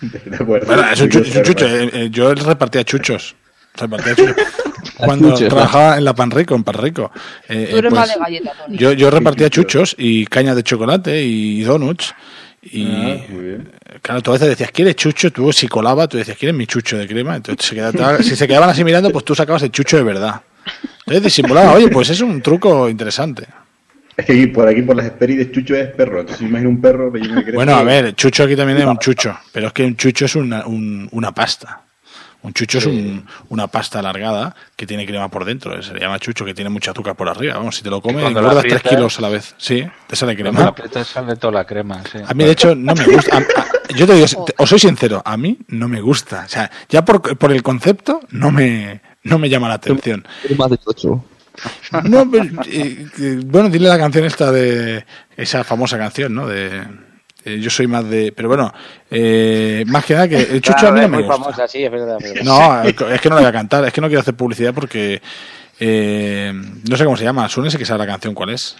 De 0.00 0.36
acuerdo. 0.36 0.66
Bueno, 0.66 0.84
es 0.92 1.00
un, 1.00 1.08
chu- 1.08 1.22
es 1.26 1.34
un 1.36 1.42
chucho. 1.42 1.66
Eh, 1.66 1.90
eh, 1.92 2.08
yo 2.10 2.32
repartía 2.34 2.84
chuchos. 2.84 3.34
Repartía 3.76 4.14
chuchos. 4.14 4.36
Cuando 4.96 5.30
chuches, 5.32 5.48
trabajaba 5.48 5.98
en 5.98 6.04
la 6.04 6.14
Panrico, 6.14 6.54
en 6.54 6.62
Panrico. 6.64 7.10
eh, 7.48 7.68
Tú 7.70 7.76
eres 7.78 7.92
eh, 7.92 7.94
más 7.94 8.06
pues, 8.06 8.14
de 8.18 8.24
galleta, 8.24 8.52
Tony. 8.64 8.78
yo, 8.78 8.92
yo 8.92 9.10
repartía 9.10 9.50
chuchos 9.50 9.94
y 9.98 10.24
cañas 10.26 10.54
de 10.56 10.62
chocolate 10.62 11.22
y 11.22 11.62
donuts. 11.62 12.14
Y 12.62 12.84
Ah, 12.86 13.16
muy 13.30 13.44
bien. 13.44 13.70
claro, 14.02 14.20
tú 14.20 14.30
a 14.30 14.34
veces 14.34 14.48
decías, 14.48 14.70
¿quieres 14.72 14.96
chucho? 14.96 15.30
Tú 15.32 15.52
si 15.52 15.68
colaba, 15.68 16.08
tú 16.08 16.16
decías, 16.18 16.36
¿quieres 16.36 16.56
mi 16.56 16.66
chucho 16.66 16.98
de 16.98 17.06
crema? 17.06 17.36
Entonces, 17.36 17.66
se 17.66 17.74
quedaba- 17.74 18.18
si 18.22 18.34
se 18.36 18.48
quedaban 18.48 18.70
así 18.70 18.82
mirando, 18.84 19.10
pues 19.10 19.24
tú 19.24 19.34
sacabas 19.34 19.62
el 19.62 19.70
chucho 19.70 19.96
de 19.96 20.02
verdad. 20.02 20.40
Entonces 21.00 21.22
disimulaba, 21.22 21.72
oye, 21.72 21.88
pues 21.88 22.10
es 22.10 22.20
un 22.20 22.42
truco 22.42 22.88
interesante. 22.88 23.44
Es 24.16 24.26
que 24.26 24.32
aquí, 24.32 24.46
por 24.48 24.66
aquí, 24.66 24.82
por 24.82 24.96
las 24.96 25.06
Hesperides, 25.06 25.52
Chucho 25.52 25.76
es 25.76 25.90
perro. 25.92 26.20
Entonces, 26.20 26.44
imagino 26.46 26.70
un 26.70 26.80
perro 26.80 27.08
relleno 27.08 27.36
de 27.36 27.42
crema. 27.42 27.54
Bueno, 27.56 27.74
a 27.76 27.84
ver, 27.84 28.14
chucho 28.16 28.42
aquí 28.42 28.56
también 28.56 28.78
es 28.78 28.84
un 28.84 28.98
chucho, 28.98 29.38
pero 29.52 29.68
es 29.68 29.72
que 29.72 29.84
un 29.84 29.96
chucho 29.96 30.24
es 30.24 30.34
una, 30.34 30.66
un- 30.66 31.08
una 31.12 31.32
pasta. 31.32 31.82
Un 32.48 32.54
chucho 32.54 32.78
es 32.78 32.86
un- 32.86 33.26
una 33.50 33.66
pasta 33.66 33.98
alargada 33.98 34.56
que 34.74 34.86
tiene 34.86 35.06
crema 35.06 35.28
por 35.28 35.44
dentro. 35.44 35.82
Se 35.82 35.92
le 35.92 36.00
llama 36.00 36.18
chucho, 36.18 36.46
que 36.46 36.54
tiene 36.54 36.70
mucho 36.70 36.90
azúcar 36.92 37.14
por 37.14 37.28
arriba. 37.28 37.54
Vamos, 37.58 37.76
si 37.76 37.82
te 37.82 37.90
lo 37.90 38.00
comes, 38.00 38.24
engordas 38.24 38.62
3 38.62 38.72
aprietas- 38.76 38.90
kilos 38.90 39.18
a 39.18 39.20
la 39.22 39.28
vez. 39.28 39.54
Sí, 39.58 39.84
te 40.06 40.16
sale 40.16 40.32
la 40.32 40.38
crema. 40.38 40.64
aprietas 40.68 41.06
sale 41.08 41.36
toda 41.36 41.52
la 41.52 41.64
crema. 41.66 42.02
Sí. 42.10 42.18
A 42.26 42.32
mí, 42.32 42.44
de 42.44 42.50
hecho, 42.52 42.74
no 42.74 42.94
me 42.94 43.04
gusta. 43.04 43.36
A- 43.36 43.40
a- 43.40 43.92
yo 43.94 44.06
te 44.06 44.14
digo, 44.14 44.26
te- 44.46 44.54
os 44.56 44.68
soy 44.70 44.78
sincero, 44.78 45.20
a 45.24 45.36
mí 45.36 45.58
no 45.68 45.88
me 45.88 46.00
gusta. 46.00 46.44
O 46.46 46.48
sea, 46.48 46.70
ya 46.88 47.04
por, 47.04 47.36
por 47.36 47.52
el 47.52 47.62
concepto 47.62 48.20
no 48.30 48.50
me, 48.50 49.02
no 49.24 49.38
me 49.38 49.50
llama 49.50 49.68
la 49.68 49.74
atención. 49.74 50.26
Más 50.56 50.70
de 50.70 50.78
chocho. 50.78 51.22
No, 52.04 52.30
pero, 52.30 52.44
eh, 52.66 53.06
bueno, 53.44 53.68
dile 53.68 53.88
la 53.88 53.98
canción 53.98 54.24
esta 54.24 54.50
de 54.52 55.04
esa 55.36 55.64
famosa 55.64 55.98
canción, 55.98 56.32
¿no? 56.34 56.46
De 56.46 56.82
eh, 57.44 57.58
yo 57.60 57.70
soy 57.70 57.86
más 57.86 58.08
de, 58.08 58.32
pero 58.32 58.48
bueno, 58.48 58.72
eh, 59.10 59.84
más 59.86 60.04
que 60.04 60.14
nada 60.14 60.28
que 60.28 60.36
el 60.40 60.60
chucho 60.62 60.78
Claro, 60.78 60.88
a 60.88 60.92
mí 60.92 60.98
no 61.00 61.04
es 61.04 61.10
me 61.10 61.16
muy 61.18 61.26
gusta. 61.26 61.42
famosa, 61.42 61.68
sí, 61.68 61.84
es 61.84 61.90
verdad. 61.90 62.18
es 62.20 62.34
verdad. 62.34 62.44
No, 62.44 62.82
es 62.82 63.20
que 63.20 63.28
no 63.28 63.34
la 63.36 63.40
voy 63.42 63.48
a 63.48 63.52
cantar, 63.52 63.84
es 63.84 63.92
que 63.92 64.00
no 64.00 64.08
quiero 64.08 64.20
hacer 64.20 64.34
publicidad 64.34 64.74
porque 64.74 65.20
eh, 65.80 66.52
no 66.88 66.96
sé 66.96 67.04
cómo 67.04 67.16
se 67.16 67.24
llama. 67.24 67.48
Sune 67.48 67.70
sé 67.70 67.78
que 67.78 67.84
sabe 67.84 68.00
la 68.00 68.06
canción 68.06 68.34
cuál 68.34 68.50
es. 68.50 68.76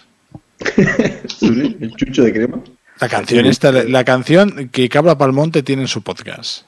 Sune, 1.27 1.77
El 1.81 1.95
Chucho 1.97 2.23
de 2.25 2.33
crema. 2.33 2.59
La 3.01 3.09
canción 3.09 3.47
esta, 3.47 3.71
la, 3.71 3.85
la 3.85 4.05
canción 4.05 4.69
que 4.71 4.89
Cabra 4.89 5.17
Palmonte 5.17 5.63
tiene 5.63 5.83
en 5.83 5.89
su 5.89 6.03
podcast. 6.03 6.65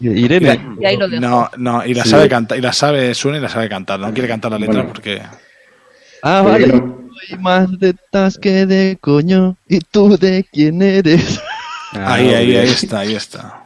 Irene. 0.00 0.58
Y 0.80 0.86
ahí 0.86 0.96
lo 0.96 1.06
dejo. 1.08 1.20
No, 1.20 1.50
no, 1.58 1.84
y 1.84 1.92
la 1.92 2.04
Sí. 2.04 2.08
sabe 2.10 2.26
cantar, 2.30 2.56
y 2.56 2.62
la 2.62 2.72
sabe 2.72 3.14
Sune 3.14 3.36
y 3.36 3.40
la 3.42 3.50
sabe 3.50 3.68
cantar. 3.68 4.00
No 4.00 4.10
quiere 4.14 4.26
cantar 4.28 4.50
la 4.52 4.58
letra 4.58 4.76
Bueno. 4.76 4.88
porque 4.88 5.20
Ah, 6.22 6.40
vale. 6.42 6.82
Soy 7.28 7.38
más 7.38 7.78
de 7.78 7.94
tas 8.10 8.38
que 8.38 8.66
de 8.66 8.98
coño. 9.00 9.56
¿Y 9.68 9.80
tú 9.80 10.16
de 10.16 10.44
quién 10.52 10.80
eres? 10.82 11.40
Ah, 11.92 12.14
ahí, 12.14 12.28
ahí, 12.28 12.56
ahí 12.56 12.68
está, 12.68 13.00
ahí 13.00 13.14
está. 13.14 13.64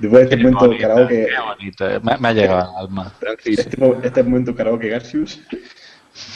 Después 0.00 0.12
de 0.12 0.22
este 0.22 0.36
Qué 0.36 0.42
momento 0.42 0.66
bonito, 0.66 0.82
karaoke, 0.88 1.28
qué 1.28 1.40
bonito. 1.40 2.00
Me, 2.02 2.18
me 2.18 2.28
ha 2.28 2.32
llegado 2.32 2.76
al 2.76 2.84
alma. 2.86 3.12
este, 3.44 3.76
este 4.06 4.22
momento 4.24 4.54
karaoke 4.54 4.88
Garcius. 4.88 5.40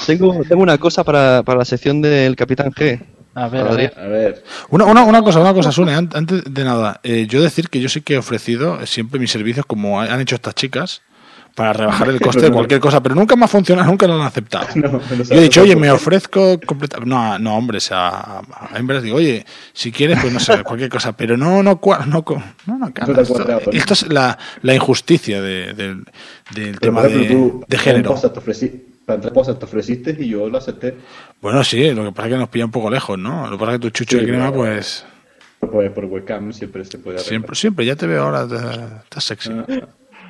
Tengo, 0.07 0.43
tengo 0.49 0.63
una 0.63 0.79
cosa 0.79 1.03
para, 1.05 1.43
para 1.43 1.59
la 1.59 1.65
sección 1.65 2.01
del 2.01 2.37
Capitán 2.37 2.71
G. 2.71 3.01
A 3.35 3.49
ver, 3.49 3.67
a 3.67 3.71
Adrián. 3.71 3.93
ver. 3.97 4.05
A 4.05 4.09
ver, 4.09 4.45
Una, 4.71 4.85
una, 4.85 5.03
una 5.03 5.23
cosa, 5.23 5.41
una 5.41 5.53
cosa, 5.53 5.73
Sune, 5.73 5.93
an- 5.95 6.11
antes 6.15 6.45
de 6.49 6.65
nada, 6.65 7.01
eh, 7.03 7.27
yo 7.29 7.43
decir 7.43 7.69
que 7.69 7.81
yo 7.81 7.89
sí 7.89 8.01
que 8.01 8.15
he 8.15 8.19
ofrecido 8.19 8.87
siempre 8.87 9.19
mis 9.19 9.33
servicios 9.33 9.67
como 9.67 10.01
ha- 10.01 10.05
han 10.05 10.21
hecho 10.21 10.37
estas 10.37 10.55
chicas 10.55 11.03
para 11.55 11.73
rebajar 11.73 12.09
el 12.09 12.21
coste 12.21 12.43
de 12.43 12.51
cualquier 12.51 12.81
cosa, 12.81 13.03
pero 13.03 13.15
nunca 13.15 13.37
me 13.37 13.45
ha 13.45 13.49
funcionado, 13.49 13.89
nunca 13.89 14.07
lo 14.07 14.15
han 14.15 14.27
aceptado. 14.27 14.67
no, 14.75 15.01
Yo 15.25 15.35
he 15.37 15.43
dicho, 15.43 15.63
oye, 15.63 15.77
me 15.77 15.91
ofrezco 15.91 16.59
completa... 16.67 16.99
No, 17.05 17.39
no, 17.39 17.57
hombre, 17.57 17.79
o 17.79 17.81
sea, 17.81 18.09
a 18.09 18.43
a 18.73 18.79
hembras 18.79 19.03
digo, 19.03 19.17
oye, 19.17 19.45
si 19.73 19.93
quieres, 19.93 20.19
pues 20.21 20.33
no 20.33 20.41
sé, 20.41 20.63
cualquier 20.65 20.91
cosa, 20.91 21.17
pero 21.17 21.37
no, 21.37 21.63
no, 21.63 21.81
no, 21.83 22.07
no, 22.07 22.25
no, 22.67 22.87
ha 22.87 23.21
esto, 23.21 23.71
esto 23.71 23.93
es 23.95 24.09
la, 24.13 24.37
la 24.63 24.75
injusticia 24.75 25.41
de- 25.41 25.73
del, 25.75 26.05
del 26.55 26.77
Pero, 26.79 26.79
tema 26.81 27.03
ejemplo, 27.07 27.23
de, 27.23 27.29
tú 27.29 27.65
de 27.69 27.79
género. 27.79 28.15
Para 29.07 29.17
entrar 29.17 29.35
cosas 29.35 29.59
te 29.59 29.65
ofreciste 29.67 30.17
y 30.19 30.29
yo 30.29 30.49
lo 30.49 30.57
acepté. 30.57 30.97
Bueno, 31.43 31.63
sí, 31.63 31.91
lo 31.93 32.05
que 32.05 32.13
pasa 32.13 32.29
es 32.29 32.35
que 32.35 32.39
nos 32.39 32.49
pilla 32.49 32.65
un 32.65 32.71
poco 32.71 32.89
lejos, 32.91 33.19
¿no? 33.19 33.45
Lo 33.51 33.59
que 33.59 33.59
pasa 33.59 33.73
es 33.73 33.79
que 33.79 33.83
tu 33.83 33.91
chucho 33.91 34.19
Sí, 34.19 34.25
de 34.25 34.31
crema, 34.31 34.51
pues. 34.51 35.05
Pues 35.61 35.91
por 35.91 36.07
webcam 36.07 36.53
siempre 36.55 36.85
se 36.87 36.97
puede 36.99 37.17
arreglar. 37.17 37.29
Siempre, 37.29 37.55
siempre, 37.55 37.85
ya 37.85 37.97
te 37.97 38.07
veo 38.07 38.23
ahora, 38.25 38.45
estás 39.05 39.25
sexy. 39.25 39.51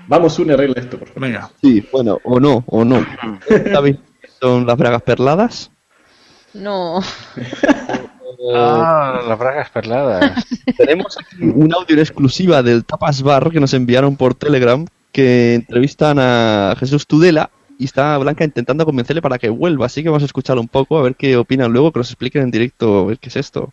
Vamos, 0.07 0.39
une, 0.39 0.53
arregla 0.53 0.81
esto, 0.81 0.99
por 0.99 1.09
favor. 1.09 1.23
Venga. 1.23 1.51
Sí, 1.61 1.87
bueno, 1.93 2.19
o 2.25 2.39
no, 2.39 2.65
o 2.67 2.85
no. 2.85 3.05
¿Sabéis 3.73 3.97
son 4.41 4.67
las 4.67 4.77
bragas 4.77 5.03
perladas? 5.03 5.71
No. 6.53 7.01
Ah, 8.55 9.23
las 9.27 9.39
bragas 9.39 9.71
perladas. 9.71 10.45
Tenemos 10.77 11.17
aquí 11.19 11.43
un 11.43 11.73
audio 11.73 11.95
en 11.95 12.01
exclusiva 12.01 12.63
del 12.63 12.85
Tapas 12.85 13.23
Bar 13.23 13.51
que 13.51 13.61
nos 13.61 13.73
enviaron 13.73 14.17
por 14.17 14.35
Telegram 14.35 14.85
que 15.13 15.55
entrevistan 15.55 16.19
a 16.19 16.75
Jesús 16.79 17.07
Tudela 17.07 17.49
y 17.79 17.85
está 17.85 18.19
Blanca 18.19 18.45
intentando 18.45 18.85
convencerle 18.85 19.23
para 19.23 19.39
que 19.39 19.49
vuelva. 19.49 19.87
Así 19.87 20.03
que 20.03 20.09
vamos 20.09 20.23
a 20.23 20.27
escucharlo 20.27 20.61
un 20.61 20.69
poco, 20.69 20.99
a 20.99 21.03
ver 21.03 21.15
qué 21.15 21.37
opinan 21.37 21.73
luego, 21.73 21.93
que 21.93 22.01
nos 22.01 22.11
expliquen 22.11 22.43
en 22.43 22.51
directo 22.51 23.01
a 23.01 23.05
ver 23.07 23.19
qué 23.19 23.29
es 23.29 23.37
esto. 23.37 23.73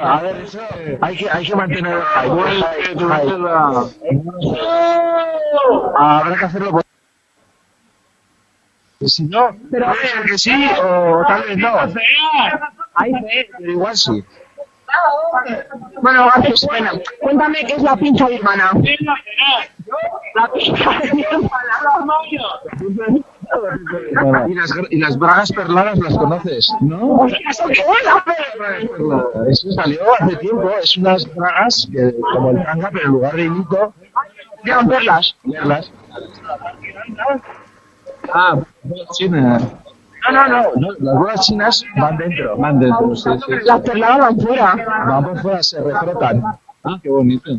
A 0.00 0.20
ver, 0.20 0.36
eso 0.42 0.60
hay 1.00 1.16
que, 1.16 1.30
hay 1.30 1.46
que 1.46 1.56
mantener. 1.56 1.98
Hay, 2.14 2.30
Habrá 5.96 6.36
que 6.38 6.44
hacerlo 6.44 6.70
por. 6.70 6.82
Si 9.04 9.24
no, 9.24 9.56
pero 9.70 9.88
a 9.88 9.92
ver, 9.94 10.24
que 10.26 10.38
sí 10.38 10.52
o 10.80 11.22
tal 11.26 11.42
vez 11.42 11.58
no. 11.58 11.74
Hay 12.94 13.12
fe, 13.12 13.50
pero 13.58 13.72
igual 13.72 13.96
sí. 13.96 14.24
Bueno, 16.02 16.26
García, 16.26 16.68
bueno, 16.68 16.90
cuéntame 17.20 17.64
qué 17.66 17.74
es 17.74 17.82
la 17.82 17.96
pincha 17.96 18.28
birmana. 18.28 18.72
La 20.34 20.52
pincha 20.52 20.98
de 21.00 21.12
mi 21.14 21.24
Y 24.48 24.54
las, 24.54 24.72
y 24.90 24.98
las 24.98 25.18
bragas 25.18 25.52
perladas 25.52 25.98
las 25.98 26.16
conoces, 26.16 26.72
¿no? 26.80 27.26
¿Eso 27.26 27.64
qué 27.66 27.72
es? 27.72 27.80
Eso 29.48 29.72
salió 29.72 30.00
hace 30.18 30.36
tiempo. 30.36 30.70
Es 30.82 30.96
unas 30.96 31.34
bragas 31.34 31.88
que, 31.92 32.14
como 32.32 32.50
el 32.50 32.64
tanga, 32.64 32.90
pero 32.92 33.04
en 33.06 33.10
lugar 33.12 33.36
de 33.36 33.42
hilito, 33.44 33.94
Llevan 34.64 34.88
perlas. 34.88 35.34
perlas. 35.42 35.92
Ah, 38.32 38.58
China. 39.12 39.58
No, 40.30 40.32
no, 40.32 40.48
no, 40.48 40.62
no, 40.76 40.88
las 41.00 41.18
bolas 41.18 41.40
chinas 41.46 41.84
van 41.96 42.16
dentro, 42.16 42.56
van 42.56 42.78
dentro, 42.78 43.16
sí, 43.16 43.30
sí. 43.44 43.52
Las 43.64 43.80
perladas 43.80 44.18
van 44.18 44.40
fuera. 44.40 44.76
Van 45.08 45.24
por 45.24 45.42
fuera, 45.42 45.62
se 45.64 45.80
refrotan. 45.82 46.42
Ah, 46.84 46.98
qué 47.02 47.08
bonito. 47.08 47.50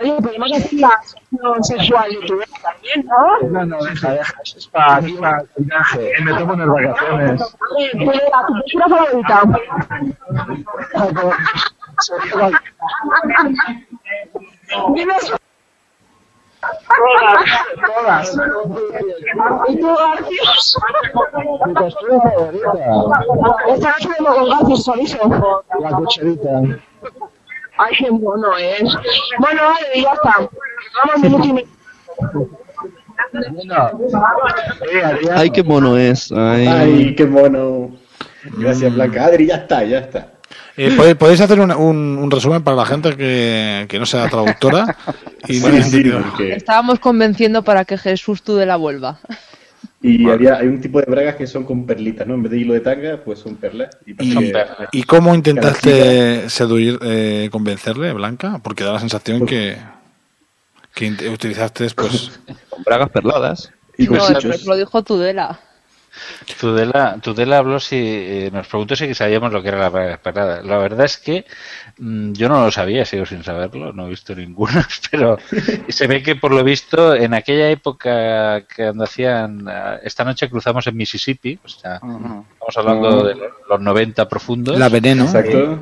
Oye, 0.00 0.12
podemos 0.20 0.52
hacer 0.52 0.80
la 0.80 0.90
sección 1.02 1.64
sexual 1.64 2.10
youtuber 2.12 2.48
también, 2.62 3.06
¿no? 3.06 3.48
No, 3.48 3.64
no, 3.64 3.84
deja, 3.84 4.12
deja, 4.12 4.34
eso 4.42 4.58
es 4.58 4.66
para 4.66 4.96
aquí, 4.96 5.12
para 5.14 5.40
el 5.40 5.64
viaje. 5.64 6.12
Me 6.22 6.34
tomo 6.34 6.52
unas 6.52 6.68
vacaciones. 6.68 7.42
Oye, 7.76 7.90
Tudela, 7.92 8.46
tu 8.46 8.54
postura 8.54 8.88
favorita. 8.88 9.42
Dime 14.94 15.14
eso. 15.16 15.36
Todas. 17.86 18.36
¿Y 19.68 19.80
tú, 19.80 19.94
Garcios? 19.96 20.78
Mi 21.66 21.74
postura 21.74 22.20
favorita. 22.20 22.78
Esta 23.68 23.90
noche 23.90 24.08
vengo 24.18 24.34
con 24.34 24.50
Garcios 24.50 24.84
solito. 24.84 25.64
La 25.80 25.90
cucharita. 25.90 26.62
Ay, 27.78 27.94
qué 27.98 28.10
mono 28.10 28.56
es. 28.58 28.82
Bueno, 29.38 29.62
vale, 29.62 30.02
ya 30.02 30.12
está. 30.12 30.48
Vamos 31.04 31.22
minuto 31.22 31.44
y 31.46 31.52
medio. 31.52 31.68
Ay, 35.34 35.50
qué 35.50 35.62
mono 35.62 35.96
es. 35.96 36.32
Ay, 36.32 36.66
Ay, 36.66 37.14
qué 37.14 37.26
mono. 37.26 37.90
Gracias, 38.56 38.92
Blanca. 38.94 39.24
Adri, 39.26 39.46
ya 39.46 39.56
está, 39.56 39.84
ya 39.84 39.98
está. 39.98 40.32
Eh, 40.76 41.14
¿podéis, 41.16 41.40
hacer 41.40 41.58
un, 41.60 41.72
un- 41.72 42.18
un 42.18 42.30
resumen 42.30 42.62
para 42.62 42.76
la 42.76 42.86
gente 42.86 43.16
que, 43.16 43.86
que 43.88 43.98
no 43.98 44.06
sea 44.06 44.28
traductora? 44.28 44.96
Y 45.48 45.60
no 45.60 45.68
haya 45.68 45.78
entendido. 45.78 46.20
Estábamos 46.40 46.98
convenciendo 46.98 47.62
para 47.62 47.84
que 47.84 47.96
Jesús 47.96 48.42
Tudela 48.42 48.76
vuelva. 48.76 49.18
Y 50.00 50.28
había, 50.30 50.56
hay 50.58 50.68
un 50.68 50.80
tipo 50.80 51.00
de 51.00 51.06
bragas 51.10 51.34
que 51.34 51.46
son 51.46 51.64
con 51.64 51.84
perlitas, 51.84 52.26
¿no? 52.26 52.34
En 52.34 52.42
vez 52.44 52.52
de 52.52 52.58
hilo 52.58 52.72
de 52.74 52.80
tanga, 52.80 53.16
pues 53.24 53.40
son 53.40 53.56
perlas. 53.56 53.90
Y, 54.06 54.12
¿Y, 54.12 54.52
que- 54.52 54.64
y 54.92 55.02
cómo 55.02 55.34
intentaste 55.34 56.48
seduir, 56.48 56.98
eh, 57.02 57.48
convencerle, 57.50 58.12
Blanca? 58.12 58.60
Porque 58.62 58.84
da 58.84 58.92
la 58.92 59.00
sensación 59.00 59.44
que, 59.44 59.76
que 60.94 61.10
int- 61.10 61.32
utilizaste, 61.32 61.88
pues... 61.96 62.40
Con 62.70 62.84
bragas 62.84 63.10
perladas. 63.10 63.72
Y 63.96 64.06
No, 64.06 64.18
lo 64.66 64.76
dijo 64.76 65.02
Tudela. 65.02 65.58
Tudela, 66.60 67.18
Tudela 67.20 67.58
habló 67.58 67.80
si 67.80 67.96
eh, 67.96 68.50
nos 68.52 68.66
preguntó 68.66 68.96
si 68.96 69.14
sabíamos 69.14 69.52
lo 69.52 69.62
que 69.62 69.68
era 69.68 69.78
la 69.78 69.88
braga 69.88 70.12
esperada. 70.12 70.62
La 70.62 70.78
verdad 70.78 71.06
es 71.06 71.18
que 71.18 71.44
mm, 71.98 72.32
yo 72.32 72.48
no 72.48 72.64
lo 72.64 72.70
sabía, 72.70 73.04
sigo 73.04 73.26
sin 73.26 73.44
saberlo, 73.44 73.92
no 73.92 74.06
he 74.06 74.10
visto 74.10 74.34
ninguna, 74.34 74.86
pero 75.10 75.38
se 75.88 76.06
ve 76.06 76.22
que 76.22 76.36
por 76.36 76.52
lo 76.52 76.64
visto 76.64 77.14
en 77.14 77.34
aquella 77.34 77.68
época 77.70 78.62
que 78.62 78.84
cuando 78.84 79.04
hacían 79.04 79.66
eh, 79.68 80.00
esta 80.02 80.24
noche 80.24 80.48
cruzamos 80.48 80.86
en 80.86 80.96
Mississippi, 80.96 81.58
o 81.64 81.68
sea, 81.68 81.94
estamos 81.94 82.76
hablando 82.76 83.24
de 83.24 83.34
los, 83.34 83.52
los 83.68 83.80
90 83.80 84.28
profundos. 84.28 84.78
La 84.78 84.88
veneno. 84.88 85.24
Exacto. 85.24 85.78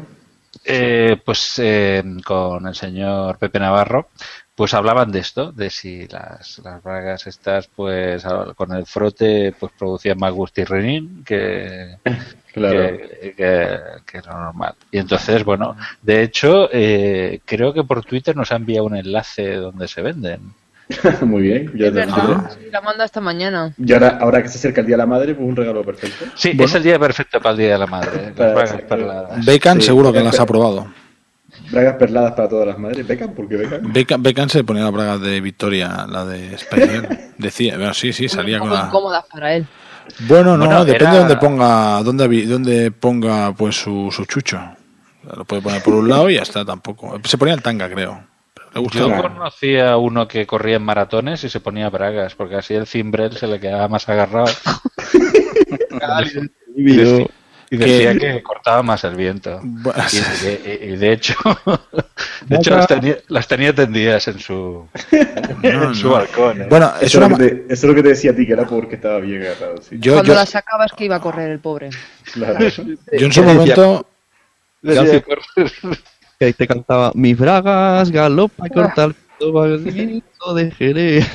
Eh, 0.69 1.17
pues 1.25 1.59
eh, 1.59 2.03
con 2.25 2.67
el 2.67 2.75
señor 2.75 3.39
Pepe 3.39 3.61
Navarro, 3.61 4.09
pues 4.57 4.75
hablaban 4.75 5.13
de 5.13 5.21
esto, 5.21 5.53
de 5.53 5.71
si 5.71 6.09
las, 6.09 6.59
las 6.65 6.83
bragas 6.83 7.27
estas, 7.29 7.69
pues 7.69 8.25
con 8.57 8.73
el 8.73 8.87
frote, 8.87 9.55
pues 9.61 9.71
producían 9.79 10.19
más 10.19 10.33
gustirrenín 10.33 11.23
que, 11.25 11.97
Claro. 12.55 12.79
que, 12.99 13.35
que- 13.37 13.79
que 14.07 14.23
lo 14.27 14.33
normal. 14.33 14.75
Y 14.91 14.99
entonces, 14.99 15.45
bueno, 15.45 15.77
de 16.01 16.23
hecho, 16.23 16.71
eh, 16.73 17.41
creo 17.45 17.75
que 17.75 17.85
por 17.85 18.03
Twitter 18.05 18.35
nos 18.35 18.51
ha 18.51 18.57
enviado 18.57 18.87
un 18.87 18.97
enlace 18.97 19.57
donde 19.57 19.87
se 19.89 20.01
venden. 20.01 20.41
Muy 21.21 21.43
bien, 21.43 21.73
ya 21.77 21.93
te. 21.93 22.05
Sí, 22.05 22.71
la 22.73 22.81
manda 22.81 23.05
esta 23.05 23.21
mañana. 23.21 23.75
Y 23.77 23.93
ahora, 23.93 24.19
ahora 24.21 24.41
que 24.43 24.49
se 24.49 24.57
acerca 24.57 24.81
el 24.81 24.87
Día 24.87 24.95
de 24.97 25.03
la 25.03 25.07
Madre, 25.07 25.35
pues 25.35 25.47
un 25.47 25.57
regalo 25.57 25.85
perfecto. 25.85 26.25
Sí, 26.35 26.57
es 26.59 26.75
el 26.77 26.83
día 26.85 26.99
perfecto 26.99 27.41
para 27.41 27.51
el 27.51 27.59
Día 27.59 27.73
de 27.73 27.79
la 27.79 27.87
Madre. 27.89 28.33
Las 28.37 28.55
bragas 28.55 28.83
perladas. 28.83 29.45
Beckham 29.45 29.81
Sí, 29.81 29.87
seguro 29.89 30.13
que 30.13 30.21
las 30.21 30.39
ha 30.41 30.47
probado. 30.47 30.87
Bragas 31.71 31.97
perladas 31.97 32.33
para 32.33 32.49
todas 32.49 32.67
las 32.67 32.79
madres. 32.79 33.07
Beckham, 33.07 33.35
¿por 33.35 33.49
qué 33.49 33.57
Beckham? 33.57 33.93
Beckham, 33.93 34.23
Beckham 34.23 34.49
se 34.49 34.65
ponía 34.65 34.85
la 34.85 34.91
braga 34.91 35.19
de 35.19 35.41
Victoria, 35.41 36.07
la 36.09 36.25
de 36.25 36.55
Spider. 36.55 37.33
Decía, 37.39 37.77
bueno, 37.77 37.93
sí, 37.95 38.13
sí, 38.13 38.29
salía 38.29 38.59
con 38.59 38.69
Muy 38.69 38.77
la... 38.79 38.85
incómodas 38.87 39.25
para 39.31 39.55
él. 39.55 39.67
Bueno, 40.29 40.57
no, 40.57 40.67
Bueno, 40.67 40.85
depende 40.85 41.05
era- 41.05 41.13
de 41.15 41.19
dónde 41.21 41.37
ponga, 41.37 42.03
dónde, 42.03 42.47
dónde 42.47 42.91
ponga 42.93 43.53
pues 43.53 43.75
su, 43.77 44.11
su 44.13 44.25
chucho. 44.25 44.61
Lo 45.37 45.45
puede 45.45 45.61
poner 45.63 45.83
por 45.83 45.95
un 45.95 46.09
lado 46.09 46.31
y 46.31 46.35
ya 46.37 46.43
está, 46.43 46.65
tampoco. 46.65 47.19
Se 47.25 47.37
ponía 47.37 47.55
el 47.55 47.63
tanga, 47.63 47.89
creo. 47.91 48.25
Yo 48.93 49.11
conocía 49.23 49.93
a 49.93 49.97
uno 49.97 50.29
que 50.29 50.47
corría 50.47 50.77
en 50.77 50.83
maratones 50.83 51.43
y 51.45 51.49
se 51.49 51.61
ponía 51.61 51.89
bragas, 51.89 52.35
porque 52.35 52.57
así 52.57 52.75
el 52.75 52.87
cimbrel 52.87 53.35
se 53.37 53.47
le 53.47 53.59
quedaba 53.59 53.89
más 53.89 54.07
agarrado. 54.09 54.47
Vídeo. 56.77 57.29
Y 57.71 57.77
decía 57.79 58.13
Que- 58.13 58.19
que, 58.19 58.43
cortaba 58.43 58.83
más 58.83 59.03
el 59.05 59.17
viento. 59.17 59.61
Y, 59.63 60.45
de, 60.45 60.81
y 60.93 60.97
de 60.97 61.13
hecho, 61.13 61.35
de 62.47 62.57
hecho 62.57 62.71
las, 62.77 62.87
tenía, 62.87 63.17
las 63.29 63.49
tenía 63.49 63.75
tendidas 63.75 64.29
en 64.29 64.39
su, 64.39 64.87
en 65.63 65.95
su 65.95 66.11
balcón. 66.11 66.63
¿eh? 66.63 66.67
Bueno, 66.71 66.93
es 67.01 67.09
Eso, 67.09 67.19
una 67.19 67.27
es 67.27 67.33
lo 67.33 67.39
ma- 67.39 67.45
que 67.45 67.55
te, 67.55 67.73
eso 67.75 67.87
es 67.87 67.91
lo 67.91 67.95
que 67.95 68.03
te 68.03 68.09
decía 68.11 68.31
a 68.31 68.37
ti, 68.37 68.47
que 68.47 68.53
era 68.53 68.67
porque 68.67 68.95
estaba 68.97 69.19
bien 69.19 69.43
agarrado. 69.43 69.83
Sí. 69.83 69.97
yo, 69.99 70.13
Cuando 70.15 70.33
yo, 70.33 70.39
la 70.39 70.47
sacabas 70.47 70.93
que 70.93 71.05
iba 71.07 71.17
a 71.17 71.21
correr 71.21 71.51
el 71.51 71.59
pobre. 71.61 71.91
Claro. 72.33 72.59
yo 72.61 72.67
en 72.67 72.73
su 72.77 72.85
¿Qué 73.11 73.27
decía? 73.27 73.43
momento, 73.43 74.09
García, 74.83 75.25
que 76.39 76.45
ahí 76.45 76.53
te 76.53 76.67
cantaba 76.69 77.11
mis 77.15 77.37
bragas, 77.37 78.11
galopa, 78.11 78.69
corta 78.69 79.05
el 79.07 79.15
de 80.55 80.71
Jerez. 80.71 81.27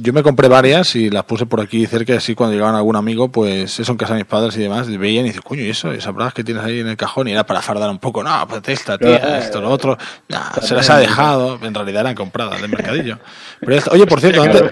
Yo 0.00 0.12
me 0.12 0.22
compré 0.22 0.48
varias 0.48 0.96
y 0.96 1.10
las 1.10 1.24
puse 1.24 1.46
por 1.46 1.60
aquí 1.60 1.86
cerca, 1.86 2.14
así 2.14 2.34
cuando 2.34 2.54
llegaban 2.54 2.74
algún 2.74 2.96
amigo, 2.96 3.30
pues 3.30 3.78
eso 3.78 3.92
en 3.92 3.98
casa 3.98 4.14
de 4.14 4.20
mis 4.20 4.26
padres 4.26 4.56
y 4.56 4.60
demás, 4.60 4.88
y 4.88 4.96
veían 4.96 5.24
y 5.24 5.28
dicen, 5.28 5.42
coño, 5.42 5.62
¿y 5.62 5.70
eso? 5.70 5.92
Esas 5.92 6.14
bragas 6.14 6.34
que 6.34 6.44
tienes 6.44 6.64
ahí 6.64 6.80
en 6.80 6.88
el 6.88 6.96
cajón, 6.96 7.28
y 7.28 7.32
era 7.32 7.44
para 7.44 7.60
fardar 7.60 7.90
un 7.90 7.98
poco, 7.98 8.22
no, 8.22 8.46
pues 8.48 8.62
esta 8.66 8.96
tía, 8.98 9.38
esto, 9.38 9.60
lo 9.60 9.70
otro, 9.70 9.98
nah, 10.28 10.52
se 10.62 10.74
las 10.74 10.88
ha 10.90 10.98
dejado, 10.98 11.58
en 11.62 11.74
realidad 11.74 12.00
eran 12.02 12.14
compradas 12.14 12.60
del 12.60 12.70
mercadillo. 12.70 13.18
Pero 13.60 13.82
oye, 13.90 14.06
por 14.06 14.20
cierto, 14.20 14.42
antes, 14.42 14.62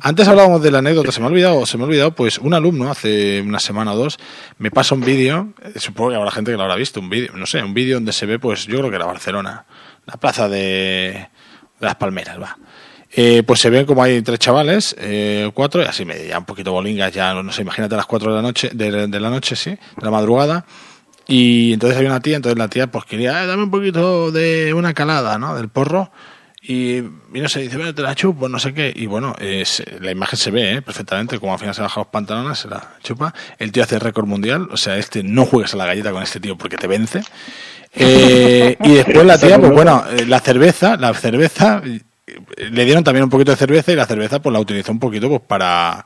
antes 0.00 0.28
hablábamos 0.28 0.62
de 0.62 0.70
la 0.70 0.78
anécdota, 0.78 1.12
se 1.12 1.20
me 1.20 1.26
ha 1.26 1.28
olvidado, 1.30 1.64
se 1.66 1.78
me 1.78 1.84
ha 1.84 1.86
olvidado, 1.86 2.12
pues 2.12 2.38
un 2.38 2.54
alumno 2.54 2.90
hace 2.90 3.40
una 3.40 3.60
semana 3.60 3.92
o 3.92 3.96
dos 3.96 4.18
me 4.58 4.70
pasa 4.70 4.94
un 4.94 5.02
vídeo, 5.02 5.54
eh, 5.62 5.78
supongo 5.78 6.10
que 6.10 6.16
habrá 6.16 6.30
gente 6.30 6.50
que 6.50 6.56
lo 6.56 6.62
habrá 6.64 6.76
visto, 6.76 7.00
un 7.00 7.10
vídeo, 7.10 7.32
no 7.34 7.46
sé, 7.46 7.62
un 7.62 7.74
vídeo 7.74 7.96
donde 7.96 8.12
se 8.12 8.26
ve, 8.26 8.38
pues 8.38 8.66
yo 8.66 8.78
creo 8.78 8.90
que 8.90 8.96
era 8.96 9.06
Barcelona, 9.06 9.64
la 10.06 10.16
plaza 10.16 10.48
de, 10.48 11.28
de 11.78 11.86
las 11.86 11.96
Palmeras, 11.96 12.40
va. 12.40 12.56
Eh, 13.14 13.42
pues 13.46 13.60
se 13.60 13.68
ven 13.68 13.84
como 13.84 14.02
hay 14.02 14.22
tres 14.22 14.38
chavales, 14.38 14.96
eh, 14.98 15.50
cuatro, 15.52 15.82
y 15.82 15.84
así 15.84 16.04
me, 16.06 16.26
ya 16.26 16.38
un 16.38 16.46
poquito 16.46 16.72
bolingas, 16.72 17.12
ya 17.12 17.34
no 17.34 17.52
sé, 17.52 17.60
imagínate 17.62 17.94
a 17.94 17.98
las 17.98 18.06
cuatro 18.06 18.30
de 18.30 18.36
la 18.36 18.42
noche, 18.42 18.70
de, 18.72 19.06
de 19.06 19.20
la 19.20 19.28
noche, 19.28 19.54
sí, 19.54 19.70
de 19.70 19.78
la 20.02 20.10
madrugada. 20.10 20.64
Y 21.28 21.74
entonces 21.74 21.98
hay 21.98 22.06
una 22.06 22.20
tía, 22.20 22.36
entonces 22.36 22.58
la 22.58 22.68
tía 22.68 22.86
pues 22.90 23.04
quería, 23.04 23.42
"Eh, 23.44 23.46
dame 23.46 23.64
un 23.64 23.70
poquito 23.70 24.30
de 24.32 24.72
una 24.74 24.94
calada, 24.94 25.38
¿no? 25.38 25.54
Del 25.54 25.68
porro. 25.68 26.10
Y, 26.64 26.96
y 26.98 27.40
no 27.40 27.48
sé, 27.48 27.60
dice, 27.60 27.76
bueno, 27.76 27.94
te 27.94 28.02
la 28.02 28.14
chupo, 28.14 28.48
no 28.48 28.58
sé 28.58 28.72
qué. 28.72 28.92
Y 28.94 29.06
bueno, 29.06 29.34
es- 29.38 29.82
la 30.00 30.10
imagen 30.12 30.38
se 30.38 30.50
ve 30.50 30.74
¿eh? 30.74 30.82
perfectamente, 30.82 31.38
como 31.38 31.52
al 31.52 31.58
final 31.58 31.74
se 31.74 31.82
baja 31.82 32.00
los 32.00 32.06
pantalones, 32.08 32.58
se 32.60 32.68
la 32.68 32.94
chupa. 33.02 33.34
El 33.58 33.72
tío 33.72 33.82
hace 33.82 33.98
récord 33.98 34.26
mundial, 34.26 34.68
o 34.70 34.76
sea, 34.76 34.96
este 34.96 35.22
no 35.22 35.44
juegues 35.44 35.74
a 35.74 35.76
la 35.76 35.86
galleta 35.86 36.12
con 36.12 36.22
este 36.22 36.40
tío 36.40 36.56
porque 36.56 36.76
te 36.76 36.86
vence. 36.86 37.20
Eh, 37.94 38.76
y 38.84 38.94
después 38.94 39.24
la 39.26 39.38
tía, 39.40 39.58
pues 39.58 39.72
bueno, 39.72 40.04
eh, 40.10 40.24
la 40.26 40.40
cerveza, 40.40 40.96
la 40.96 41.12
cerveza, 41.14 41.82
eh, 41.84 42.00
le 42.56 42.84
dieron 42.84 43.04
también 43.04 43.24
un 43.24 43.30
poquito 43.30 43.50
de 43.50 43.56
cerveza 43.56 43.92
y 43.92 43.96
la 43.96 44.06
cerveza 44.06 44.40
pues 44.40 44.52
la 44.52 44.60
utilizó 44.60 44.92
un 44.92 44.98
poquito 44.98 45.28
pues 45.28 45.42
para, 45.46 46.04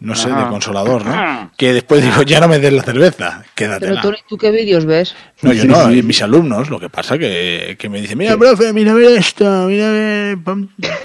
no 0.00 0.14
sé, 0.14 0.28
de 0.28 0.34
Ajá. 0.34 0.48
consolador, 0.48 1.04
¿no? 1.04 1.52
Que 1.56 1.72
después 1.72 2.02
digo, 2.02 2.22
ya 2.22 2.40
no 2.40 2.48
me 2.48 2.58
des 2.58 2.72
la 2.72 2.82
cerveza, 2.82 3.42
Pero 3.54 3.78
quédatela. 3.78 4.00
tú, 4.02 4.12
¿tú 4.28 4.36
qué 4.38 4.50
vídeos 4.50 4.84
ves? 4.86 5.14
No, 5.42 5.52
yo 5.52 5.64
no, 5.66 5.92
y 5.92 6.02
mis 6.02 6.20
alumnos, 6.22 6.68
lo 6.70 6.80
que 6.80 6.88
pasa 6.88 7.16
que, 7.18 7.76
que 7.78 7.88
me 7.88 8.00
dicen, 8.00 8.18
mira, 8.18 8.36
profe, 8.36 8.72
mira 8.72 8.92
a 8.92 8.94
ver 8.94 9.18
esto, 9.18 9.44
mira 9.68 10.36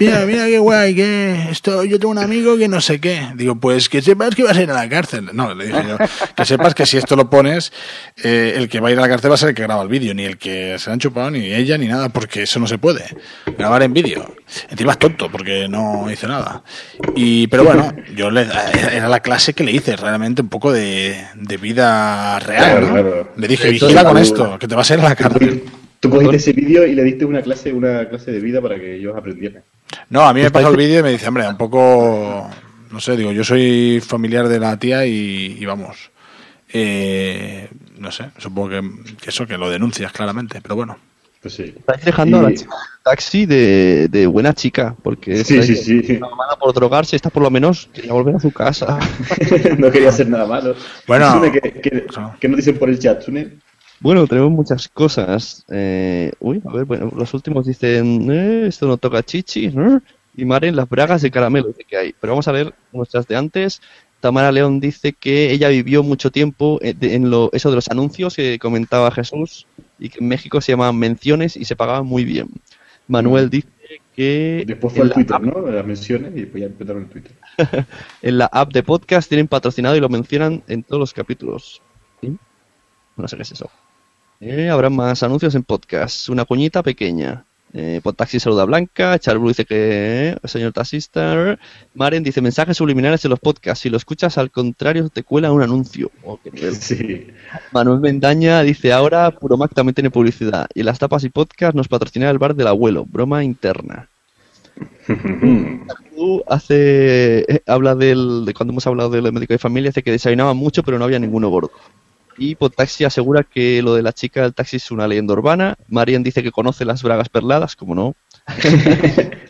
mira, 0.00 0.26
mira 0.26 0.46
qué 0.46 0.58
guay, 0.58 0.94
que 0.94 1.50
esto, 1.50 1.84
yo 1.84 1.98
tengo 1.98 2.10
un 2.12 2.18
amigo 2.18 2.56
que 2.56 2.66
no 2.68 2.80
sé 2.80 3.00
qué. 3.00 3.28
Digo, 3.34 3.56
pues 3.56 3.88
que 3.88 4.00
sepas 4.02 4.34
que 4.34 4.42
vas 4.42 4.56
a 4.56 4.62
ir 4.62 4.70
a 4.70 4.74
la 4.74 4.88
cárcel. 4.88 5.30
No, 5.32 5.54
le 5.54 5.66
dije 5.66 5.82
yo, 5.86 5.96
que 6.34 6.44
sepas 6.44 6.74
que 6.74 6.86
si 6.86 6.96
esto 6.96 7.16
lo 7.16 7.28
pones, 7.30 7.72
eh, 8.22 8.54
el 8.56 8.68
que 8.68 8.80
va 8.80 8.88
a 8.88 8.92
ir 8.92 8.98
a 8.98 9.02
la 9.02 9.08
cárcel 9.08 9.30
va 9.30 9.34
a 9.34 9.38
ser 9.38 9.50
el 9.50 9.54
que 9.54 9.62
graba 9.62 9.82
el 9.82 9.88
vídeo, 9.88 10.14
ni 10.14 10.24
el 10.24 10.38
que 10.38 10.76
se 10.78 10.90
le 10.90 10.94
han 10.94 11.00
chupado, 11.00 11.30
ni 11.30 11.52
ella, 11.52 11.76
ni 11.78 11.86
nada, 11.86 12.08
porque 12.08 12.42
eso 12.42 12.58
no 12.58 12.66
se 12.66 12.78
puede. 12.78 13.04
Grabar 13.58 13.82
en 13.82 13.92
vídeo. 13.92 14.34
Encima 14.70 14.92
es 14.92 14.98
tonto, 14.98 15.30
porque 15.30 15.68
no 15.68 16.10
hice 16.10 16.26
nada. 16.26 16.62
Y, 17.14 17.46
pero 17.48 17.64
bueno, 17.64 17.92
yo 18.16 18.30
le, 18.30 18.46
era 18.92 19.08
la 19.08 19.20
clase 19.20 19.54
que 19.54 19.64
le 19.64 19.72
hice, 19.72 19.96
realmente 19.96 20.42
un 20.42 20.48
poco 20.48 20.72
de, 20.72 21.16
de 21.34 21.56
vida 21.56 22.38
real, 22.40 22.80
¿no? 22.82 22.88
Claro, 22.90 23.10
claro. 23.10 23.32
Le 23.36 23.48
dije, 23.48 23.68
Entonces, 23.68 23.88
vigila 23.88 24.04
con 24.04 24.16
tú- 24.16 24.22
esto, 24.22 24.58
que 24.58 24.68
te 24.68 24.74
vas 24.74 24.90
a 24.90 24.94
ir 24.94 25.00
a 25.00 25.08
la 25.10 25.16
cárcel. 25.16 25.64
Tú 26.00 26.08
cogiste 26.08 26.36
ese 26.36 26.52
vídeo 26.52 26.86
y 26.86 26.94
le 26.94 27.02
diste 27.04 27.24
una 27.26 27.42
clase, 27.42 27.72
una 27.72 28.08
clase 28.08 28.30
de 28.32 28.40
vida 28.40 28.60
para 28.62 28.76
que 28.76 28.96
ellos 28.96 29.14
aprendieran. 29.16 29.62
No, 30.08 30.22
a 30.22 30.32
mí 30.32 30.40
me 30.40 30.50
pasó 30.50 30.68
el 30.70 30.76
vídeo 30.76 31.00
y 31.00 31.02
me 31.02 31.10
dice, 31.10 31.28
hombre, 31.28 31.46
un 31.46 31.58
poco, 31.58 32.48
no 32.90 33.00
sé, 33.00 33.16
digo, 33.16 33.32
yo 33.32 33.44
soy 33.44 34.00
familiar 34.00 34.48
de 34.48 34.58
la 34.60 34.78
tía 34.78 35.04
y, 35.04 35.56
y 35.60 35.64
vamos, 35.66 36.10
eh, 36.72 37.68
no 37.98 38.10
sé, 38.10 38.30
supongo 38.38 38.70
que, 38.70 38.80
que 39.20 39.30
eso, 39.30 39.46
que 39.46 39.58
lo 39.58 39.68
denuncias 39.68 40.10
claramente, 40.12 40.60
pero 40.62 40.76
bueno. 40.76 40.96
Pues 41.42 41.54
sí. 41.54 41.74
Estáis 41.78 42.04
dejando 42.04 42.38
a 42.38 42.42
la 42.42 42.54
chica 42.54 42.70
taxi 43.02 43.46
de, 43.46 44.08
de 44.08 44.26
buena 44.26 44.52
chica, 44.54 44.94
porque 45.02 45.44
Sí, 45.44 45.62
sí, 45.62 45.76
sí. 45.76 46.18
mala 46.18 46.56
por 46.58 46.72
drogarse, 46.74 47.16
esta 47.16 47.30
por 47.30 47.42
lo 47.42 47.50
menos 47.50 47.88
quería 47.92 48.12
volver 48.12 48.36
a 48.36 48.40
su 48.40 48.50
casa. 48.50 48.98
no 49.78 49.90
quería 49.90 50.10
hacer 50.10 50.28
nada 50.28 50.46
malo. 50.46 50.74
Bueno. 51.06 51.40
¿qué, 51.52 51.60
qué, 51.60 52.06
qué 52.40 52.48
nos 52.48 52.56
dicen 52.58 52.78
por 52.78 52.88
el 52.90 52.98
chat, 52.98 53.22
Sune? 53.22 53.58
Bueno, 54.00 54.26
tenemos 54.26 54.50
muchas 54.50 54.88
cosas. 54.88 55.64
Eh, 55.68 56.32
uy, 56.40 56.62
a 56.66 56.72
ver, 56.72 56.84
bueno, 56.86 57.12
los 57.14 57.34
últimos 57.34 57.66
dicen, 57.66 58.30
eh, 58.30 58.66
esto 58.66 58.86
no 58.86 58.96
toca 58.96 59.22
chichi, 59.22 59.66
¿eh? 59.66 59.98
y 60.36 60.44
Maren 60.46 60.74
las 60.76 60.88
bragas 60.88 61.20
de 61.22 61.30
caramelo 61.30 61.74
que 61.86 61.96
hay. 61.96 62.14
Pero 62.18 62.32
vamos 62.32 62.48
a 62.48 62.52
ver 62.52 62.74
nuestras 62.92 63.26
de 63.26 63.36
antes. 63.36 63.80
Tamara 64.20 64.52
León 64.52 64.80
dice 64.80 65.12
que 65.12 65.50
ella 65.50 65.68
vivió 65.68 66.02
mucho 66.02 66.30
tiempo 66.30 66.78
eh, 66.82 66.94
en 67.00 67.30
lo, 67.30 67.50
eso 67.52 67.70
de 67.70 67.76
los 67.76 67.88
anuncios 67.88 68.36
que 68.36 68.58
comentaba 68.58 69.10
Jesús 69.10 69.66
y 69.98 70.08
que 70.08 70.18
en 70.20 70.28
México 70.28 70.60
se 70.60 70.72
llamaban 70.72 70.98
menciones 70.98 71.56
y 71.56 71.64
se 71.64 71.76
pagaban 71.76 72.06
muy 72.06 72.24
bien. 72.24 72.48
Manuel 73.10 73.50
dice 73.50 73.68
que 74.14 74.64
Después 74.66 74.94
fue 74.94 75.00
en 75.00 75.02
el 75.02 75.08
la 75.08 75.14
Twitter, 75.14 75.40
¿no? 75.40 75.70
Las 75.70 75.84
menciones 75.84 76.32
y 76.36 76.42
después 76.42 76.60
ya 76.60 76.66
empezaron 76.66 77.02
el 77.02 77.08
Twitter. 77.08 77.32
en 78.22 78.38
la 78.38 78.46
app 78.46 78.72
de 78.72 78.82
podcast 78.82 79.28
tienen 79.28 79.48
patrocinado 79.48 79.96
y 79.96 80.00
lo 80.00 80.08
mencionan 80.08 80.62
en 80.68 80.84
todos 80.84 81.00
los 81.00 81.12
capítulos. 81.12 81.82
¿Sí? 82.20 82.36
No 83.16 83.28
sé 83.28 83.36
qué 83.36 83.42
es 83.42 83.52
eso. 83.52 83.68
Eh, 84.40 84.70
habrá 84.70 84.90
más 84.90 85.22
anuncios 85.22 85.54
en 85.54 85.64
podcast. 85.64 86.28
Una 86.28 86.44
cuñita 86.44 86.82
pequeña. 86.82 87.44
Eh, 87.72 88.00
Podtaxi 88.02 88.40
saluda 88.40 88.62
a 88.62 88.66
Blanca. 88.66 89.18
Charblu 89.18 89.48
dice 89.48 89.64
que. 89.64 90.36
eh, 90.42 90.48
señor 90.48 90.72
taxista. 90.72 91.58
Maren 91.94 92.22
dice 92.22 92.40
mensajes 92.40 92.76
subliminales 92.76 93.24
en 93.24 93.30
los 93.30 93.40
podcasts. 93.40 93.82
Si 93.82 93.90
lo 93.90 93.96
escuchas 93.96 94.38
al 94.38 94.50
contrario, 94.50 95.08
te 95.08 95.22
cuela 95.22 95.52
un 95.52 95.62
anuncio. 95.62 96.10
Oh. 96.24 96.38
Sí. 96.72 97.28
Manuel 97.72 98.00
Mendaña 98.00 98.62
dice 98.62 98.92
ahora 98.92 99.30
Puro 99.30 99.56
Mac 99.56 99.72
también 99.74 99.94
tiene 99.94 100.10
publicidad. 100.10 100.66
Y 100.74 100.82
las 100.82 100.98
tapas 100.98 101.24
y 101.24 101.30
podcast 101.30 101.74
nos 101.74 101.88
patrocina 101.88 102.28
el 102.30 102.38
bar 102.38 102.54
del 102.54 102.66
abuelo. 102.66 103.04
Broma 103.06 103.44
interna. 103.44 104.08
Hace 106.48 107.44
eh, 107.48 107.62
habla 107.66 107.94
del 107.94 108.44
de 108.44 108.54
cuando 108.54 108.72
hemos 108.72 108.86
hablado 108.86 109.10
del 109.10 109.32
médico 109.32 109.54
de 109.54 109.58
familia 109.58 109.88
dice 109.90 110.02
que 110.02 110.10
desayunaba 110.10 110.54
mucho 110.54 110.82
pero 110.82 110.98
no 110.98 111.04
había 111.04 111.18
ninguno 111.18 111.48
gordo 111.48 111.70
y 112.40 112.54
Potaxi 112.54 113.04
asegura 113.04 113.44
que 113.44 113.82
lo 113.82 113.94
de 113.94 114.02
la 114.02 114.14
chica 114.14 114.40
del 114.40 114.54
taxi 114.54 114.76
es 114.76 114.90
una 114.90 115.06
leyenda 115.06 115.34
urbana 115.34 115.76
Marian 115.88 116.22
dice 116.22 116.42
que 116.42 116.50
conoce 116.50 116.86
las 116.86 117.02
bragas 117.02 117.28
perladas 117.28 117.76
como 117.76 117.94
no 117.94 118.16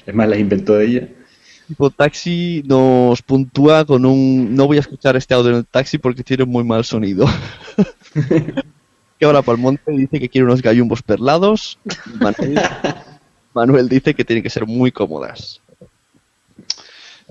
Es 0.06 0.12
más, 0.12 0.28
las 0.28 0.40
inventó 0.40 0.78
ella. 0.80 1.08
y 1.68 1.74
Potaxi 1.74 2.64
nos 2.66 3.22
puntúa 3.22 3.84
con 3.84 4.04
un 4.04 4.56
no 4.56 4.66
voy 4.66 4.78
a 4.78 4.80
escuchar 4.80 5.16
este 5.16 5.34
audio 5.34 5.50
en 5.50 5.56
el 5.58 5.66
taxi 5.66 5.98
porque 5.98 6.24
tiene 6.24 6.44
muy 6.44 6.64
mal 6.64 6.84
sonido 6.84 7.26
que 9.18 9.24
ahora 9.24 9.42
Palmonte 9.42 9.92
dice 9.92 10.18
que 10.18 10.28
quiere 10.28 10.46
unos 10.46 10.60
gallumbos 10.60 11.00
perlados 11.00 11.78
Manuel, 12.18 12.60
Manuel 13.54 13.88
dice 13.88 14.14
que 14.14 14.24
tienen 14.24 14.42
que 14.42 14.50
ser 14.50 14.66
muy 14.66 14.90
cómodas 14.90 15.60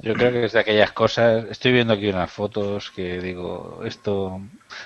Yo 0.01 0.14
creo 0.14 0.32
que 0.32 0.45
es 0.45 0.53
de 0.53 0.60
aquellas 0.60 0.93
cosas. 0.93 1.45
Estoy 1.51 1.74
viendo 1.74 1.91
aquí 1.91 2.07
unas 2.07 2.32
fotos 2.32 2.89
que 2.95 3.20
digo, 3.20 3.82
esto 3.84 4.39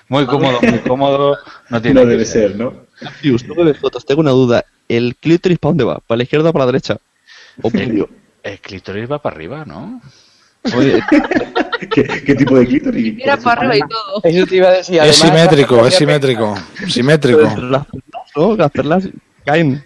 muy 0.07 0.25
cómodo, 0.25 0.59
muy 0.61 0.79
cómodo, 0.79 1.37
no 1.69 1.81
tiene 1.81 1.95
No 1.95 2.01
que 2.01 2.11
debe 2.11 2.25
ser, 2.25 2.55
¿no? 2.55 2.73
Dios, 3.21 3.45
no 3.45 3.55
me 3.55 3.73
fotos, 3.73 4.05
tengo 4.05 4.21
una 4.21 4.31
duda. 4.31 4.65
¿El 4.87 5.15
clítoris 5.15 5.59
para 5.59 5.71
dónde 5.71 5.83
va? 5.83 5.99
¿Para 5.99 6.17
la 6.17 6.23
izquierda 6.23 6.49
o 6.49 6.53
para 6.53 6.65
la 6.65 6.71
derecha? 6.71 6.97
O 7.61 7.69
medio. 7.69 8.09
El 8.43 8.59
clítoris 8.59 9.09
va 9.09 9.21
para 9.21 9.35
arriba, 9.35 9.65
¿no? 9.65 10.01
Oye, 10.75 11.01
¿Qué, 11.91 12.03
qué 12.25 12.35
tipo 12.35 12.57
de 12.57 12.67
clítoris? 12.67 13.15
Mira 13.15 13.37
para 13.37 13.61
arriba 13.61 13.77
y 13.77 13.89
todo. 13.89 14.21
Eso 14.23 14.45
te 14.45 14.55
iba 14.55 14.67
a 14.69 14.71
decir. 14.71 14.95
Es 14.95 15.01
además, 15.01 15.17
simétrico, 15.17 15.81
la 15.81 15.87
es 15.87 15.95
simétrico, 15.95 16.55
simétrico. 16.87 17.41
las 17.41 17.53
perlas, 17.53 17.87
¿no? 18.35 18.55
Las 18.55 18.71
perlas 18.71 19.09
caen. 19.45 19.83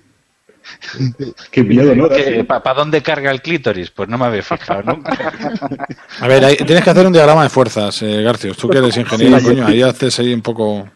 Qué 1.51 1.63
miedo, 1.63 1.95
¿no? 1.95 2.09
¿Para 2.47 2.73
dónde 2.73 3.01
carga 3.01 3.31
el 3.31 3.41
clítoris? 3.41 3.89
Pues 3.91 4.09
no 4.09 4.17
me 4.17 4.25
había 4.25 4.43
fijado 4.43 4.83
nunca. 4.83 5.11
A 6.19 6.27
ver, 6.27 6.43
ahí- 6.45 6.57
tienes 6.57 6.83
que 6.83 6.89
hacer 6.89 7.05
un 7.05 7.13
diagrama 7.13 7.43
de 7.43 7.49
fuerzas, 7.49 8.01
eh, 8.01 8.21
Garcios. 8.21 8.57
Tú 8.57 8.69
que 8.69 8.77
eres 8.79 8.95
ingeniero, 8.97 9.39
Sí, 9.39 9.45
coño, 9.45 9.65
ahí 9.67 9.81
haces 9.81 10.19
ahí 10.19 10.33
un 10.33 10.41
poco... 10.41 10.87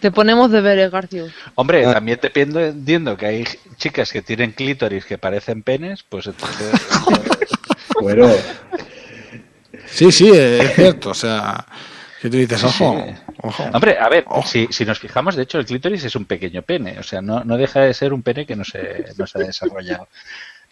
Te 0.00 0.10
ponemos 0.10 0.50
deberes, 0.50 0.90
Garcio. 0.90 1.26
Hombre, 1.54 1.84
también 1.84 2.18
te 2.18 2.28
piendo- 2.30 2.60
entiendo 2.60 3.16
que 3.16 3.26
hay 3.26 3.44
chicas 3.76 4.12
que 4.12 4.20
tienen 4.22 4.52
clítoris 4.52 5.04
que 5.06 5.16
parecen 5.18 5.62
penes, 5.62 6.02
pues 6.08 6.26
entonces... 6.26 6.72
Bueno, 8.00 8.28
Sí, 9.86 10.10
sí, 10.10 10.30
eh, 10.34 10.58
es 10.62 10.74
cierto, 10.74 11.10
o 11.10 11.14
sea, 11.14 11.64
que 12.20 12.28
tú 12.28 12.36
dices, 12.36 12.62
ojo, 12.64 13.06
ojo. 13.48 13.64
Hombre, 13.72 13.96
a 13.98 14.08
ver, 14.08 14.24
si, 14.44 14.66
si 14.70 14.84
nos 14.84 14.98
fijamos, 14.98 15.36
de 15.36 15.42
hecho, 15.44 15.58
el 15.58 15.66
clítoris 15.66 16.04
es 16.04 16.16
un 16.16 16.24
pequeño 16.24 16.62
pene, 16.62 16.98
o 16.98 17.02
sea, 17.02 17.20
no, 17.22 17.44
no 17.44 17.56
deja 17.56 17.80
de 17.80 17.94
ser 17.94 18.12
un 18.12 18.22
pene 18.22 18.46
que 18.46 18.56
no 18.56 18.64
se, 18.64 19.04
no 19.18 19.26
se 19.26 19.38
ha 19.38 19.42
desarrollado. 19.46 20.08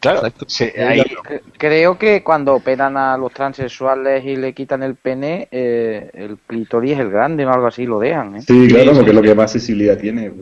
Claro, 0.02 0.20
sí, 0.48 0.64
ahí- 0.64 1.00
Cre- 1.22 1.42
Creo 1.56 1.96
que 1.96 2.24
cuando 2.24 2.54
operan 2.56 2.96
a 2.96 3.16
los 3.16 3.32
transexuales 3.32 4.24
y 4.24 4.34
le 4.34 4.52
quitan 4.52 4.82
el 4.82 4.96
pene, 4.96 5.46
eh, 5.52 6.10
el 6.14 6.38
clítoris 6.44 6.94
es 6.94 6.98
el 6.98 7.08
grande 7.08 7.46
o 7.46 7.52
algo 7.52 7.68
así, 7.68 7.86
lo 7.86 8.00
dejan. 8.00 8.34
¿eh? 8.34 8.40
Sí, 8.44 8.66
claro, 8.66 8.94
porque 8.94 9.10
es 9.10 9.14
lo 9.14 9.22
que 9.22 9.32
más 9.36 9.52
sensibilidad 9.52 9.96
tiene. 9.96 10.32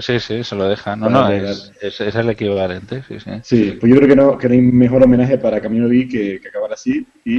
Sí, 0.00 0.18
sí, 0.18 0.42
se 0.42 0.56
lo 0.56 0.68
deja. 0.68 0.96
No, 0.96 1.08
no, 1.08 1.30
es, 1.30 1.72
es, 1.80 2.00
es 2.00 2.14
el 2.16 2.30
equivalente, 2.30 3.04
sí, 3.06 3.20
sí. 3.20 3.30
Sí, 3.44 3.78
pues 3.78 3.92
yo 3.92 3.96
creo 3.98 4.08
que 4.08 4.16
no, 4.16 4.36
que 4.36 4.48
no 4.48 4.54
hay 4.54 4.60
mejor 4.60 5.04
homenaje 5.04 5.38
para 5.38 5.60
Camino 5.60 5.86
Vi 5.88 6.08
que, 6.08 6.40
que 6.40 6.48
acabar 6.48 6.72
así. 6.72 7.06
Y 7.24 7.38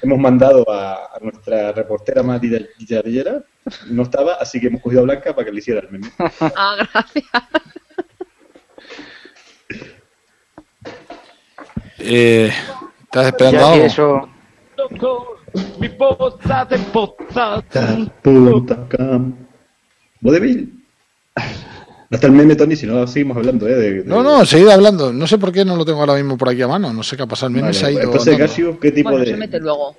hemos 0.00 0.18
mandado 0.18 0.64
a, 0.72 0.94
a 1.14 1.18
nuestra 1.20 1.72
reportera 1.72 2.22
más 2.22 2.40
guillarillera, 2.40 3.42
no 3.90 4.02
estaba, 4.02 4.34
así 4.34 4.60
que 4.60 4.66
hemos 4.68 4.82
cogido 4.82 5.00
a 5.02 5.04
Blanca 5.04 5.34
para 5.34 5.44
que 5.46 5.52
le 5.52 5.58
hiciera 5.58 5.80
el 5.80 5.90
meme. 5.90 6.10
Ah, 6.40 6.76
gracias. 6.92 7.24
Eh, 11.98 12.50
¿Estás 13.04 13.26
esperando 13.26 13.60
Ya 13.60 13.72
algo? 13.72 13.84
eso, 13.84 14.28
Mi 15.78 15.88
cam. 18.88 19.34
Vodevil. 20.20 20.84
Hasta 22.10 22.26
el 22.26 22.32
meme, 22.32 22.56
Tony, 22.56 22.76
si 22.76 22.86
no 22.86 23.06
seguimos 23.06 23.36
hablando, 23.38 23.66
¿eh? 23.66 23.74
De, 23.74 23.90
de- 24.02 24.04
No, 24.04 24.22
no, 24.22 24.44
seguid 24.44 24.68
hablando. 24.68 25.12
No 25.12 25.26
sé 25.26 25.38
por 25.38 25.50
qué 25.52 25.64
no 25.64 25.76
lo 25.76 25.84
tengo 25.84 26.00
ahora 26.00 26.14
mismo 26.14 26.36
por 26.36 26.50
aquí 26.50 26.60
a 26.62 26.68
mano. 26.68 26.92
No 26.92 27.02
sé 27.02 27.16
qué 27.16 27.22
ha 27.22 27.26
pasado. 27.26 27.48
El 27.48 27.54
meme 27.54 27.68
Vale, 27.68 27.74
se 27.78 27.86
ha 27.86 27.90
ido. 27.90 28.02
entonces. 28.02 28.36
Casio, 28.36 28.78
¿qué 28.78 28.92
tipo 28.92 29.10
Bueno, 29.10 29.24
de...? 29.24 29.30
se 29.30 29.36
mete 29.36 29.58
luego. 29.60 29.96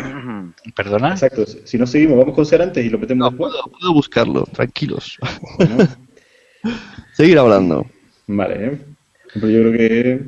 ¿Perdona? 0.76 1.10
Exacto, 1.10 1.44
si 1.46 1.78
no 1.78 1.86
seguimos, 1.86 2.18
vamos 2.18 2.34
con 2.34 2.46
ser 2.46 2.62
antes 2.62 2.84
y 2.84 2.90
lo 2.90 2.98
metemos 2.98 3.30
después. 3.30 3.52
Puedo 3.78 3.92
buscarlo, 3.92 4.44
tranquilos. 4.44 5.18
Seguir 7.12 7.38
hablando. 7.38 7.86
Vale, 8.26 8.66
¿eh? 8.66 8.78
Pero 9.34 9.48
yo 9.48 9.60
creo 9.60 9.72
que 9.72 10.20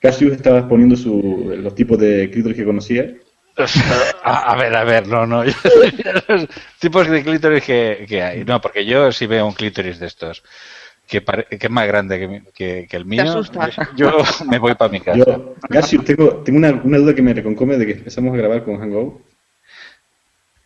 Cassius 0.00 0.32
estaba 0.32 0.58
exponiendo 0.58 0.96
su, 0.96 1.54
los 1.56 1.74
tipos 1.74 1.98
de 1.98 2.30
clítoris 2.30 2.56
que 2.56 2.64
conocía. 2.64 3.14
A, 4.22 4.52
a 4.52 4.56
ver, 4.56 4.74
a 4.76 4.84
ver, 4.84 5.06
no, 5.08 5.26
no. 5.26 5.42
Los 6.28 6.48
tipos 6.78 7.08
de 7.08 7.22
clítoris 7.22 7.64
que, 7.64 8.06
que 8.08 8.22
hay. 8.22 8.44
No, 8.44 8.60
porque 8.60 8.86
yo 8.86 9.10
sí 9.12 9.26
veo 9.26 9.46
un 9.46 9.54
clítoris 9.54 9.98
de 9.98 10.06
estos 10.06 10.42
que, 11.10 11.20
pare- 11.20 11.44
que 11.46 11.66
es 11.66 11.70
más 11.70 11.86
grande 11.86 12.18
que, 12.18 12.42
que, 12.54 12.86
que 12.88 12.96
el 12.96 13.04
mío. 13.04 13.22
asustas. 13.24 13.74
Yo 13.96 14.10
me 14.48 14.58
voy 14.58 14.74
para 14.76 14.90
mi 14.92 15.00
casa. 15.00 15.18
Yo, 15.18 15.54
Cassius, 15.68 16.04
tengo, 16.04 16.36
tengo 16.44 16.58
una, 16.58 16.70
una 16.84 16.98
duda 16.98 17.14
que 17.14 17.22
me 17.22 17.34
reconcome 17.34 17.76
de 17.76 17.84
que 17.86 17.92
empezamos 17.92 18.32
a 18.32 18.36
grabar 18.38 18.62
con 18.64 18.78
Hangout. 18.80 19.20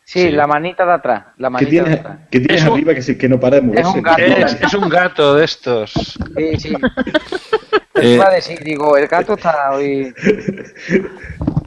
sí, 0.04 0.30
la 0.30 0.46
manita 0.46 0.84
de 0.84 0.92
atrás. 0.92 1.24
La 1.38 1.48
¿Qué 1.48 1.52
manita 1.52 1.70
de 1.70 1.70
tienes, 1.82 2.00
atrás. 2.00 2.18
qué 2.30 2.40
tienes 2.40 2.60
Es 2.62 2.68
un- 2.68 2.74
arriba 2.74 2.94
que, 2.94 3.02
se- 3.02 3.16
que 3.18 3.28
no 3.28 3.40
para 3.40 3.56
de 3.56 3.62
moverse? 3.62 3.90
un 3.90 4.02
gato. 4.02 4.22
Es, 4.22 4.60
es 4.62 4.74
un 4.74 4.88
gato 4.88 5.34
de 5.34 5.44
estos. 5.44 5.92
Sí, 5.92 6.56
sí. 6.58 6.74
Eh, 7.96 8.14
Iba 8.16 8.26
a 8.26 8.30
decir, 8.34 8.58
digo, 8.58 8.96
el 8.96 9.06
gato 9.06 9.34
está 9.34 9.70
hoy. 9.70 10.12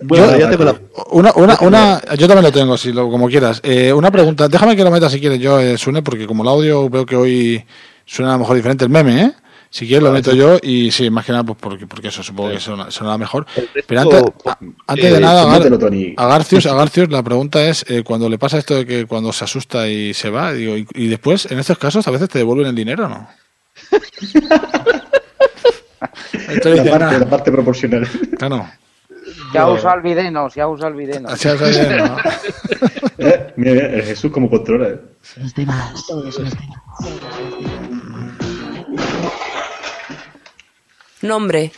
Yo- 0.00 0.38
ya 0.38 0.48
tengo 0.50 0.64
la- 0.64 0.80
una, 1.10 1.32
una, 1.34 1.58
una, 1.60 2.00
yo 2.16 2.26
también 2.26 2.44
lo 2.44 2.52
tengo, 2.52 2.76
si 2.78 2.92
lo, 2.92 3.10
como 3.10 3.28
quieras. 3.28 3.60
Eh, 3.62 3.92
una 3.92 4.10
pregunta, 4.10 4.48
déjame 4.48 4.74
que 4.76 4.84
lo 4.84 4.90
meta 4.90 5.10
si 5.10 5.20
quieres 5.20 5.38
yo, 5.40 5.60
eh, 5.60 5.76
Sune, 5.76 6.02
porque 6.02 6.26
como 6.26 6.42
el 6.42 6.48
audio 6.48 6.88
veo 6.88 7.04
que 7.04 7.16
hoy 7.16 7.64
suena 8.06 8.30
a 8.32 8.34
lo 8.34 8.40
mejor 8.40 8.56
diferente 8.56 8.84
el 8.84 8.90
meme, 8.90 9.22
¿eh? 9.22 9.32
Si 9.72 9.86
quieres 9.86 10.02
lo 10.02 10.10
meto 10.10 10.32
yo 10.34 10.58
y 10.60 10.90
sí, 10.90 11.10
más 11.10 11.24
que 11.24 11.30
nada 11.30 11.44
pues 11.44 11.56
porque, 11.60 11.86
porque 11.86 12.08
eso 12.08 12.24
supongo 12.24 12.50
que 12.50 12.58
suena, 12.58 12.90
sonará 12.90 13.16
mejor. 13.18 13.46
Pero 13.86 14.00
antes, 14.00 14.22
a- 14.46 14.58
antes 14.88 15.04
Eh, 15.04 15.10
de 15.12 15.20
nada, 15.20 15.42
a, 15.42 15.58
Gar- 15.60 16.14
a 16.16 16.26
Garcius, 16.26 16.66
a 16.66 16.74
Garcius, 16.80 17.08
la 17.10 17.22
pregunta 17.22 17.62
es, 17.64 17.84
eh, 17.88 18.02
cuando 18.02 18.28
le 18.28 18.36
pasa 18.38 18.58
esto 18.58 18.74
de 18.74 18.84
que 18.86 19.06
cuando 19.06 19.32
se 19.32 19.44
asusta 19.44 19.86
y 19.88 20.12
se 20.12 20.28
va, 20.28 20.52
digo, 20.54 20.76
y, 20.76 20.86
y 20.94 21.06
después, 21.06 21.46
en 21.52 21.60
estos 21.60 21.78
casos, 21.78 22.08
a 22.08 22.10
veces 22.10 22.28
te 22.28 22.38
devuelven 22.38 22.66
el 22.66 22.74
dinero, 22.74 23.08
¿no? 23.08 23.28
Esto 26.48 26.74
La 26.74 26.84
parte, 26.98 27.18
la 27.18 27.26
parte 27.28 27.52
proporcional. 27.52 28.08
Claro. 28.38 28.68
Se 29.52 29.58
ha 29.58 29.68
usado 29.68 29.96
el 29.96 30.02
videno. 30.02 31.28
Así 31.28 31.48
es, 31.48 31.60
así 31.60 31.80
es, 31.80 31.88
¿no? 31.96 32.16
Eh, 33.22 33.52
mira, 33.56 33.72
mira, 33.74 33.86
el 33.88 34.02
Jesús 34.02 34.32
como 34.32 34.48
controla. 34.48 34.88
¿eh? 34.88 34.98
Los 35.36 35.54
demás, 35.54 36.06
todos 36.06 36.24
los 36.24 36.36
demás. 36.38 36.54
Nombre. 41.20 41.70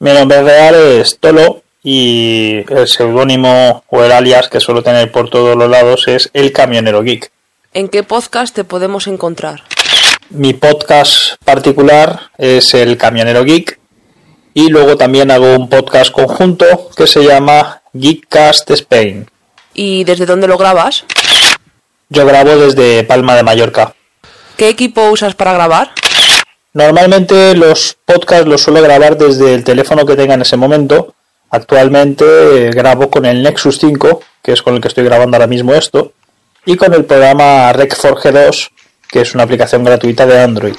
Mi 0.00 0.12
nombre 0.12 0.42
real 0.42 0.74
es 0.74 1.18
Tolo 1.20 1.62
y 1.84 2.64
el 2.68 2.88
seudónimo 2.88 3.84
o 3.88 4.02
el 4.02 4.10
alias 4.10 4.48
que 4.48 4.58
suelo 4.58 4.82
tener 4.82 5.12
por 5.12 5.30
todos 5.30 5.56
los 5.56 5.70
lados 5.70 6.08
es 6.08 6.30
El 6.32 6.52
Camionero 6.52 7.02
Geek. 7.02 7.30
¿En 7.72 7.88
qué 7.88 8.02
podcast 8.02 8.54
te 8.54 8.64
podemos 8.64 9.06
encontrar? 9.06 9.62
Mi 10.30 10.52
podcast 10.54 11.36
particular 11.44 12.30
es 12.38 12.74
El 12.74 12.96
Camionero 12.96 13.44
Geek 13.44 13.79
y 14.54 14.68
luego 14.68 14.96
también 14.96 15.30
hago 15.30 15.56
un 15.56 15.68
podcast 15.68 16.10
conjunto 16.10 16.90
que 16.96 17.06
se 17.06 17.24
llama 17.24 17.82
Geekcast 17.92 18.70
Spain. 18.70 19.28
¿Y 19.74 20.04
desde 20.04 20.26
dónde 20.26 20.48
lo 20.48 20.58
grabas? 20.58 21.04
Yo 22.08 22.26
grabo 22.26 22.56
desde 22.56 23.04
Palma 23.04 23.36
de 23.36 23.42
Mallorca. 23.42 23.94
¿Qué 24.56 24.68
equipo 24.68 25.10
usas 25.10 25.34
para 25.34 25.52
grabar? 25.52 25.92
Normalmente 26.72 27.54
los 27.54 27.96
podcasts 28.04 28.46
los 28.46 28.62
suelo 28.62 28.82
grabar 28.82 29.16
desde 29.16 29.54
el 29.54 29.64
teléfono 29.64 30.04
que 30.04 30.16
tenga 30.16 30.34
en 30.34 30.42
ese 30.42 30.56
momento. 30.56 31.14
Actualmente 31.50 32.24
eh, 32.24 32.70
grabo 32.70 33.10
con 33.10 33.26
el 33.26 33.42
Nexus 33.42 33.78
5, 33.78 34.20
que 34.42 34.52
es 34.52 34.62
con 34.62 34.74
el 34.74 34.80
que 34.80 34.88
estoy 34.88 35.04
grabando 35.04 35.36
ahora 35.36 35.48
mismo 35.48 35.74
esto, 35.74 36.12
y 36.64 36.76
con 36.76 36.94
el 36.94 37.04
programa 37.04 37.72
Rec4 37.72 38.16
G2, 38.20 38.70
que 39.08 39.22
es 39.22 39.34
una 39.34 39.44
aplicación 39.44 39.82
gratuita 39.82 40.26
de 40.26 40.40
Android. 40.40 40.76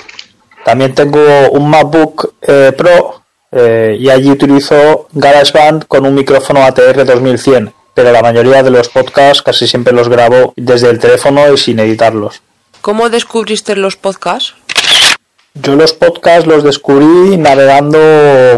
También 0.63 0.93
tengo 0.93 1.49
un 1.51 1.69
MacBook 1.69 2.35
eh, 2.41 2.71
Pro 2.77 3.20
eh, 3.51 3.97
y 3.99 4.09
allí 4.09 4.29
utilizo 4.29 5.07
GarageBand 5.11 5.85
con 5.87 6.05
un 6.05 6.15
micrófono 6.15 6.63
ATR 6.63 7.05
2100, 7.05 7.73
pero 7.93 8.11
la 8.11 8.21
mayoría 8.21 8.63
de 8.63 8.71
los 8.71 8.89
podcasts 8.89 9.41
casi 9.41 9.67
siempre 9.67 9.93
los 9.93 10.09
grabo 10.09 10.53
desde 10.55 10.89
el 10.89 10.99
teléfono 10.99 11.51
y 11.53 11.57
sin 11.57 11.79
editarlos. 11.79 12.41
¿Cómo 12.81 13.09
descubriste 13.09 13.75
los 13.75 13.95
podcasts? 13.97 14.55
Yo 15.53 15.75
los 15.75 15.91
podcasts 15.93 16.47
los 16.47 16.63
descubrí 16.63 17.35
navegando 17.35 17.99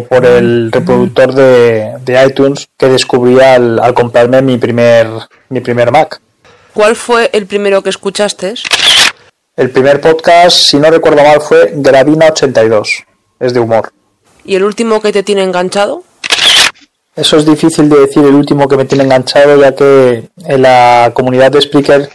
por 0.09 0.25
el 0.25 0.71
reproductor 0.71 1.33
de, 1.33 1.93
de 2.01 2.25
iTunes 2.25 2.69
que 2.77 2.87
descubrí 2.87 3.39
al, 3.39 3.79
al 3.79 3.95
comprarme 3.95 4.43
mi 4.43 4.59
primer, 4.59 5.07
mi 5.49 5.59
primer 5.59 5.91
Mac. 5.91 6.21
¿Cuál 6.73 6.95
fue 6.95 7.31
el 7.33 7.47
primero 7.47 7.81
que 7.81 7.89
escuchaste? 7.89 8.53
El 9.55 9.71
primer 9.71 10.01
podcast, 10.01 10.55
si 10.57 10.77
no 10.77 10.89
recuerdo 10.91 11.23
mal, 11.23 11.41
fue 11.41 11.71
Gravina 11.75 12.27
82. 12.27 13.03
Es 13.39 13.53
de 13.53 13.59
humor. 13.59 13.91
¿Y 14.45 14.55
el 14.55 14.63
último 14.63 15.01
que 15.01 15.11
te 15.11 15.23
tiene 15.23 15.43
enganchado? 15.43 16.03
Eso 17.15 17.37
es 17.37 17.45
difícil 17.45 17.89
de 17.89 17.99
decir 17.99 18.23
el 18.23 18.33
último 18.33 18.67
que 18.67 18.77
me 18.77 18.85
tiene 18.85 19.03
enganchado, 19.03 19.59
ya 19.59 19.75
que 19.75 20.29
en 20.45 20.61
la 20.61 21.11
comunidad 21.13 21.51
de 21.51 21.61
Spreaker 21.61 22.09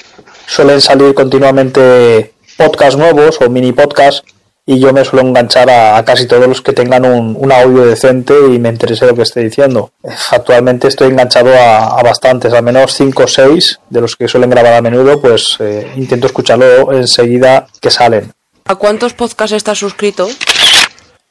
suelen 0.47 0.81
salir 0.81 1.15
continuamente 1.15 2.33
podcasts 2.57 2.97
nuevos 2.97 3.41
o 3.41 3.49
mini 3.49 3.73
podcasts 3.73 4.25
y 4.67 4.81
yo 4.81 4.93
me 4.93 5.03
suelo 5.03 5.27
enganchar 5.27 5.71
a, 5.71 5.97
a 5.97 6.05
casi 6.05 6.27
todos 6.27 6.47
los 6.47 6.61
que 6.61 6.75
tengan 6.75 7.07
un, 7.07 7.35
un 7.39 7.53
audio 7.53 7.87
decente 7.87 8.35
y 8.53 8.59
me 8.59 8.69
interese 8.69 9.07
lo 9.07 9.15
que 9.15 9.23
esté 9.23 9.41
diciendo. 9.41 9.93
Actualmente 10.31 10.89
estoy 10.89 11.09
enganchado 11.09 11.55
a, 11.55 11.99
a 11.99 12.03
bastantes, 12.03 12.53
al 12.53 12.65
menos 12.65 12.93
5 12.93 13.23
o 13.23 13.27
6 13.27 13.81
de 13.89 14.01
los 14.01 14.15
que 14.17 14.29
suelen 14.29 14.51
grabar 14.51 14.75
a 14.75 14.83
menudo, 14.83 15.23
pues 15.23 15.57
eh, 15.61 15.91
intento 15.97 16.27
escucharlo 16.27 16.93
enseguida 16.93 17.67
que 17.81 17.91
salen. 17.91 18.33
¿A 18.67 18.75
cuántos 18.75 19.15
podcasts 19.15 19.57
estás 19.57 19.79
suscrito? 19.79 20.29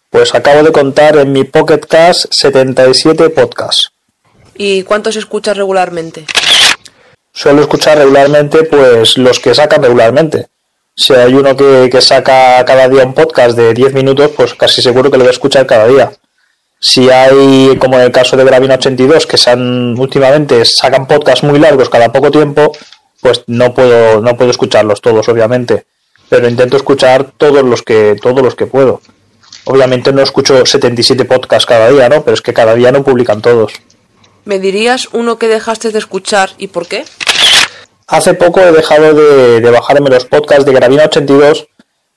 Pues 0.10 0.34
acabo 0.34 0.64
de 0.64 0.72
contar 0.72 1.18
en 1.18 1.34
mi 1.34 1.44
Pocket 1.44 1.80
Cast 1.80 2.26
77 2.32 3.30
podcasts. 3.30 3.92
¿Y 4.56 4.84
cuántos 4.84 5.16
escuchas 5.16 5.58
regularmente? 5.58 6.26
Suelo 7.34 7.62
escuchar 7.62 7.98
regularmente 7.98 8.64
pues 8.64 9.18
los 9.18 9.40
que 9.40 9.54
sacan 9.54 9.84
regularmente. 9.84 10.48
Si 10.96 11.14
hay 11.14 11.34
uno 11.34 11.56
que, 11.56 11.90
que 11.92 12.02
saca 12.02 12.66
cada 12.66 12.90
día 12.90 13.04
un 13.04 13.14
podcast 13.14 13.56
de 13.56 13.74
10 13.74 13.94
minutos, 13.94 14.32
pues 14.36 14.56
casi 14.56 14.82
seguro 14.82 15.12
que 15.12 15.18
lo 15.18 15.24
voy 15.24 15.30
a 15.30 15.32
escuchar 15.32 15.68
cada 15.68 15.88
día. 15.88 16.12
Si 16.80 17.10
hay, 17.10 17.76
como 17.78 17.98
en 17.98 18.06
el 18.06 18.12
caso 18.12 18.38
de 18.38 18.44
Gravina 18.44 18.76
82, 18.76 19.28
que 19.28 19.38
sean, 19.38 19.98
últimamente 20.00 20.64
sacan 20.66 21.08
podcasts 21.08 21.44
muy 21.44 21.60
largos 21.60 21.90
cada 21.90 22.12
poco 22.12 22.32
tiempo, 22.32 22.72
pues 23.22 23.44
no 23.48 23.74
puedo, 23.74 24.22
no 24.22 24.38
puedo 24.38 24.52
escucharlos 24.52 25.02
todos, 25.02 25.28
obviamente. 25.30 25.86
Pero 26.30 26.48
intento 26.48 26.78
escuchar 26.78 27.32
todos 27.38 27.64
los 27.64 27.82
que, 27.82 28.16
todos 28.22 28.42
los 28.42 28.56
que 28.56 28.68
puedo. 28.68 29.02
Obviamente 29.68 30.12
no 30.12 30.22
escucho 30.22 30.66
77 30.66 31.26
podcasts 31.26 31.66
cada 31.66 31.90
día, 31.90 32.10
¿no? 32.10 32.24
Pero 32.24 32.34
es 32.34 32.42
que 32.42 32.54
cada 32.54 32.74
día 32.76 32.92
no 32.92 33.04
publican 33.04 33.42
todos. 33.42 33.74
¿Me 34.46 34.60
dirías 34.60 35.10
uno 35.12 35.38
que 35.38 35.48
dejaste 35.48 35.92
de 35.92 36.00
escuchar 36.00 36.52
y 36.58 36.68
por 36.68 36.88
qué? 36.88 37.06
Hace 38.08 38.34
poco 38.34 38.62
he 38.62 38.72
dejado 38.72 39.14
de, 39.14 39.60
de 39.60 39.72
bajarme 39.72 40.10
los 40.10 40.26
podcasts 40.26 40.66
de 40.66 40.72
Gravina 40.72 41.04
82 41.04 41.68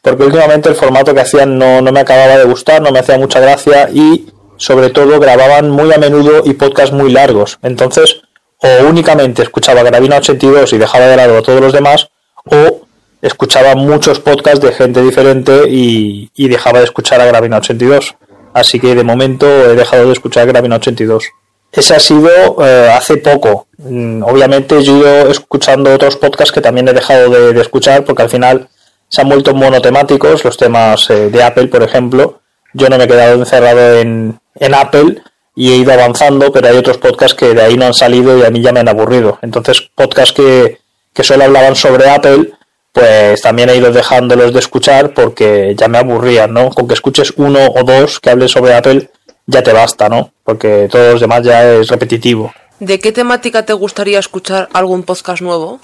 porque 0.02 0.24
últimamente 0.24 0.68
el 0.68 0.76
formato 0.76 1.14
que 1.14 1.20
hacían 1.20 1.58
no, 1.58 1.82
no 1.82 1.92
me 1.92 2.00
acababa 2.00 2.38
de 2.38 2.44
gustar, 2.44 2.80
no 2.80 2.90
me 2.90 3.00
hacía 3.00 3.18
mucha 3.18 3.40
gracia 3.40 3.90
y 3.92 4.26
sobre 4.56 4.90
todo 4.90 5.18
grababan 5.20 5.70
muy 5.70 5.92
a 5.92 5.98
menudo 5.98 6.42
y 6.44 6.54
podcasts 6.54 6.94
muy 6.94 7.10
largos. 7.12 7.58
Entonces, 7.62 8.22
o 8.58 8.86
únicamente 8.86 9.42
escuchaba 9.42 9.82
Gravina 9.82 10.16
82 10.16 10.72
y 10.72 10.78
dejaba 10.78 11.06
de 11.06 11.16
lado 11.16 11.38
a 11.38 11.42
todos 11.42 11.60
los 11.60 11.72
demás, 11.72 12.10
o 12.44 12.82
escuchaba 13.22 13.74
muchos 13.74 14.20
podcasts 14.20 14.60
de 14.60 14.72
gente 14.72 15.02
diferente 15.02 15.68
y, 15.68 16.30
y 16.34 16.48
dejaba 16.48 16.78
de 16.78 16.84
escuchar 16.84 17.20
a 17.20 17.26
Gravina 17.26 17.58
82. 17.58 18.14
así 18.52 18.80
que 18.80 18.94
de 18.94 19.04
momento 19.04 19.46
he 19.46 19.76
dejado 19.76 20.06
de 20.06 20.12
escuchar 20.12 20.46
Gravina 20.46 20.76
82. 20.76 21.24
Ese 21.72 21.94
ha 21.94 22.00
sido 22.00 22.28
eh, 22.64 22.90
hace 22.92 23.16
poco. 23.18 23.68
Mm, 23.78 24.22
Obviamente 24.24 24.82
yo 24.82 25.06
he 25.06 25.30
escuchando 25.30 25.94
otros 25.94 26.16
podcasts 26.16 26.52
que 26.52 26.60
también 26.60 26.88
he 26.88 26.92
dejado 26.92 27.30
de, 27.30 27.52
de 27.52 27.60
escuchar 27.60 28.04
porque 28.04 28.22
al 28.22 28.30
final 28.30 28.68
se 29.08 29.20
han 29.20 29.28
vuelto 29.28 29.54
monotemáticos, 29.54 30.44
los 30.44 30.56
temas 30.56 31.08
eh, 31.10 31.30
de 31.30 31.42
Apple, 31.42 31.66
por 31.68 31.82
ejemplo. 31.82 32.40
Yo 32.74 32.88
no 32.88 32.96
me 32.96 33.04
he 33.04 33.08
quedado 33.08 33.34
encerrado 33.34 33.98
en, 33.98 34.40
en 34.54 34.74
Apple 34.74 35.22
y 35.56 35.72
he 35.72 35.76
ido 35.76 35.92
avanzando, 35.92 36.52
pero 36.52 36.68
hay 36.68 36.76
otros 36.76 36.98
podcasts 36.98 37.36
que 37.36 37.54
de 37.54 37.62
ahí 37.62 37.76
no 37.76 37.86
han 37.86 37.94
salido 37.94 38.38
y 38.38 38.44
a 38.44 38.50
mí 38.50 38.62
ya 38.62 38.72
me 38.72 38.80
han 38.80 38.88
aburrido. 38.88 39.38
Entonces, 39.42 39.90
podcasts 39.94 40.32
que, 40.32 40.78
que 41.12 41.24
solo 41.24 41.44
hablaban 41.44 41.74
sobre 41.74 42.08
Apple, 42.08 42.52
pues 42.92 43.40
también 43.42 43.70
he 43.70 43.76
ido 43.76 43.92
dejándolos 43.92 44.52
de 44.52 44.58
escuchar 44.58 45.14
porque 45.14 45.74
ya 45.76 45.88
me 45.88 45.98
aburrían, 45.98 46.52
¿no? 46.52 46.70
Con 46.70 46.88
que 46.88 46.94
escuches 46.94 47.32
uno 47.36 47.66
o 47.66 47.84
dos 47.84 48.20
que 48.20 48.30
hablen 48.30 48.48
sobre 48.48 48.74
Apple 48.74 49.10
ya 49.46 49.62
te 49.62 49.72
basta, 49.72 50.08
¿no? 50.08 50.32
Porque 50.44 50.88
todos 50.90 51.12
los 51.12 51.20
demás 51.20 51.42
ya 51.44 51.72
es 51.72 51.88
repetitivo. 51.88 52.52
¿De 52.78 52.98
qué 52.98 53.12
temática 53.12 53.64
te 53.64 53.72
gustaría 53.72 54.18
escuchar 54.18 54.68
algún 54.72 55.02
podcast 55.02 55.42
nuevo? 55.42 55.80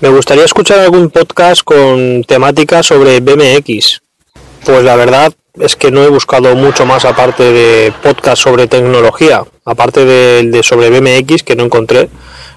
Me 0.00 0.08
gustaría 0.08 0.44
escuchar 0.44 0.80
algún 0.80 1.10
podcast 1.10 1.62
con 1.62 2.24
temática 2.24 2.82
sobre 2.82 3.20
BMX. 3.20 4.02
Pues 4.64 4.82
la 4.82 4.96
verdad 4.96 5.32
es 5.54 5.76
que 5.76 5.90
no 5.90 6.02
he 6.02 6.08
buscado 6.08 6.56
mucho 6.56 6.86
más 6.86 7.04
aparte 7.04 7.44
de 7.44 7.92
podcast 8.02 8.42
sobre 8.42 8.66
tecnología, 8.66 9.44
aparte 9.64 10.04
del 10.04 10.50
de 10.50 10.62
sobre 10.62 10.90
BMX 10.90 11.42
que 11.44 11.54
no 11.54 11.64
encontré. 11.64 12.08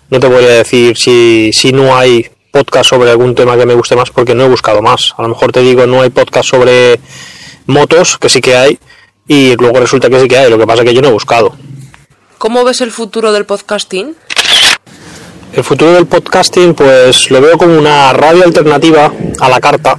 No 0.10 0.20
te 0.20 0.28
podría 0.28 0.50
decir 0.50 0.98
si, 0.98 1.52
si 1.54 1.72
no 1.72 1.96
hay 1.96 2.28
podcast 2.56 2.90
sobre 2.92 3.12
algún 3.12 3.36
tema 3.36 3.58
que 3.58 3.66
me 3.66 3.74
guste 3.74 3.98
más 3.98 4.12
porque 4.12 4.34
no 4.34 4.46
he 4.46 4.48
buscado 4.48 4.82
más. 4.82 5.14
A 5.18 5.24
lo 5.24 5.28
mejor 5.28 5.52
te 5.52 5.60
digo 5.60 5.86
no 5.86 6.02
hay 6.02 6.10
podcast 6.10 6.50
sobre 6.50 7.02
motos, 7.66 8.18
que 8.18 8.30
sí 8.30 8.40
que 8.40 8.56
hay, 8.56 8.80
y 9.28 9.58
luego 9.58 9.78
resulta 9.82 10.10
que 10.10 10.22
sí 10.22 10.30
que 10.30 10.38
hay, 10.38 10.50
lo 10.50 10.58
que 10.58 10.66
pasa 10.66 10.84
es 10.84 10.88
que 10.88 10.96
yo 10.96 11.02
no 11.02 11.10
he 11.10 11.12
buscado. 11.12 11.54
¿Cómo 12.38 12.64
ves 12.64 12.80
el 12.80 12.92
futuro 12.92 13.34
del 13.34 13.46
podcasting? 13.46 14.16
El 15.52 15.64
futuro 15.66 15.92
del 15.92 16.06
podcasting, 16.06 16.74
pues 16.76 17.30
lo 17.30 17.42
veo 17.42 17.58
como 17.58 17.78
una 17.78 18.14
radio 18.14 18.46
alternativa 18.46 19.12
a 19.42 19.50
la 19.50 19.60
carta 19.60 19.98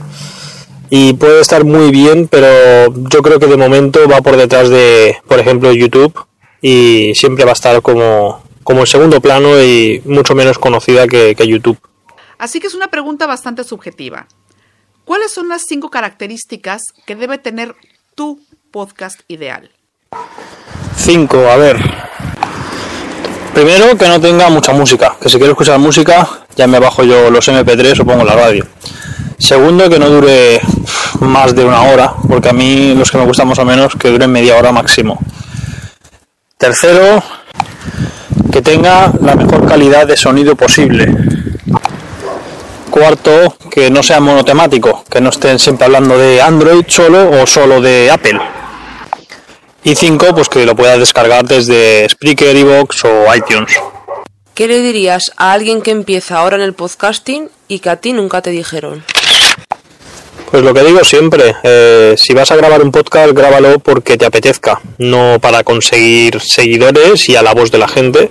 y 0.89 1.13
puede 1.13 1.41
estar 1.41 1.65
muy 1.65 1.91
bien, 1.91 2.27
pero 2.27 2.91
yo 3.11 3.21
creo 3.21 3.39
que 3.39 3.49
de 3.49 3.57
momento 3.59 4.09
va 4.09 4.23
por 4.23 4.39
detrás 4.39 4.71
de, 4.71 5.19
por 5.29 5.39
ejemplo, 5.39 5.73
YouTube 5.73 6.15
y 6.63 7.13
siempre 7.15 7.45
va 7.45 7.51
a 7.51 7.61
estar 7.61 7.83
como, 7.83 8.43
como 8.65 8.81
en 8.81 8.87
segundo 8.87 9.21
plano 9.21 9.61
y 9.63 10.01
mucho 10.07 10.35
menos 10.35 10.59
conocida 10.59 11.07
que, 11.07 11.35
que 11.35 11.47
YouTube. 11.47 11.79
Así 12.39 12.61
que 12.61 12.67
es 12.67 12.75
una 12.75 12.89
pregunta 12.89 13.27
bastante 13.27 13.65
subjetiva. 13.65 14.27
¿Cuáles 15.05 15.33
son 15.33 15.49
las 15.49 15.63
cinco 15.69 15.91
características 15.91 16.83
que 17.07 17.17
debe 17.17 17.39
tener 17.39 17.75
tu 18.15 18.41
podcast 18.73 19.21
ideal? 19.29 19.71
5, 20.97 21.37
a 21.49 21.57
ver. 21.57 21.77
Primero, 23.55 23.97
que 23.97 24.09
no 24.09 24.21
tenga 24.21 24.51
mucha 24.51 24.73
música. 24.73 25.17
Que 25.21 25.29
si 25.29 25.39
quiero 25.39 25.53
escuchar 25.53 25.79
música, 25.79 26.29
ya 26.57 26.67
me 26.67 26.79
bajo 26.79 27.05
yo 27.05 27.31
los 27.31 27.49
MP3 27.49 28.01
o 28.01 28.05
pongo 28.05 28.25
la 28.25 28.35
radio. 28.35 28.67
Segundo, 29.39 29.89
que 29.89 29.99
no 29.99 30.11
dure 30.11 30.61
más 31.21 31.55
de 31.55 31.65
una 31.65 31.83
hora, 31.83 32.15
porque 32.29 32.49
a 32.49 32.53
mí 32.53 32.95
los 32.95 33.11
que 33.11 33.19
me 33.19 33.25
gustan 33.25 33.49
más 33.49 33.59
o 33.59 33.65
menos 33.65 33.95
que 33.97 34.11
duren 34.11 34.31
media 34.31 34.57
hora 34.57 34.73
máximo. 34.73 35.19
Tercero, 36.59 37.23
que 38.51 38.63
tenga 38.63 39.13
la 39.21 39.37
mejor 39.37 39.67
calidad 39.67 40.07
de 40.07 40.17
sonido 40.17 40.57
posible. 40.57 41.15
Cuarto, 42.97 43.55
que 43.71 43.91
no 43.91 44.03
sea 44.03 44.21
monotemático, 44.21 45.05
que 45.11 45.21
no 45.21 45.29
estén 45.29 45.59
siempre 45.59 45.85
hablando 45.85 46.17
de 46.17 46.41
Android 46.41 46.83
solo 46.89 47.43
o 47.43 47.47
solo 47.47 47.83
de 47.83 48.11
Apple. 48.11 48.41
Y 49.85 49.95
cinco, 49.95 50.35
pues 50.35 50.49
que 50.49 50.65
lo 50.65 50.75
puedas 50.75 50.99
descargar 50.99 51.45
desde 51.45 52.09
Spreaker, 52.09 52.57
iVoox 52.57 53.05
o 53.05 53.35
iTunes. 53.35 53.79
¿Qué 54.55 54.67
le 54.67 54.81
dirías 54.81 55.31
a 55.37 55.53
alguien 55.53 55.83
que 55.83 55.91
empieza 55.91 56.39
ahora 56.39 56.57
en 56.57 56.63
el 56.63 56.73
podcasting 56.73 57.51
y 57.69 57.81
que 57.81 57.91
a 57.91 57.97
ti 57.97 58.15
nunca 58.15 58.41
te 58.41 58.49
dijeron? 58.49 59.05
Pues 60.51 60.63
lo 60.63 60.73
que 60.73 60.83
digo 60.83 61.05
siempre, 61.05 61.55
eh, 61.65 62.15
si 62.17 62.33
vas 62.33 62.51
a 62.51 62.57
grabar 62.57 62.81
un 62.81 62.93
podcast, 62.93 63.33
grábalo 63.33 63.79
porque 63.79 64.17
te 64.17 64.25
apetezca, 64.25 64.81
no 64.97 65.37
para 65.39 65.65
conseguir 65.65 66.41
seguidores 66.41 67.29
y 67.29 67.37
a 67.37 67.43
la 67.43 67.53
voz 67.53 67.71
de 67.71 67.77
la 67.77 67.89
gente, 67.89 68.31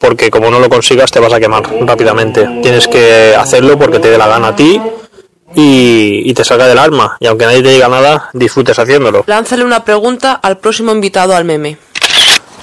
porque 0.00 0.30
como 0.30 0.50
no 0.50 0.58
lo 0.58 0.68
consigas 0.68 1.12
te 1.12 1.20
vas 1.20 1.32
a 1.32 1.38
quemar 1.38 1.62
rápidamente. 1.82 2.48
Tienes 2.62 2.88
que 2.88 3.36
hacerlo 3.36 3.78
porque 3.78 4.00
te 4.00 4.10
dé 4.10 4.18
la 4.18 4.26
gana 4.26 4.48
a 4.48 4.56
ti 4.56 4.80
y, 5.54 6.22
y 6.24 6.34
te 6.34 6.44
salga 6.44 6.66
del 6.66 6.78
alma, 6.78 7.16
y 7.20 7.26
aunque 7.26 7.44
nadie 7.44 7.62
te 7.62 7.70
diga 7.70 7.88
nada, 7.88 8.30
disfrutes 8.32 8.78
haciéndolo. 8.78 9.24
Lánzale 9.26 9.64
una 9.64 9.84
pregunta 9.84 10.32
al 10.42 10.58
próximo 10.58 10.92
invitado 10.92 11.36
al 11.36 11.44
meme. 11.44 11.76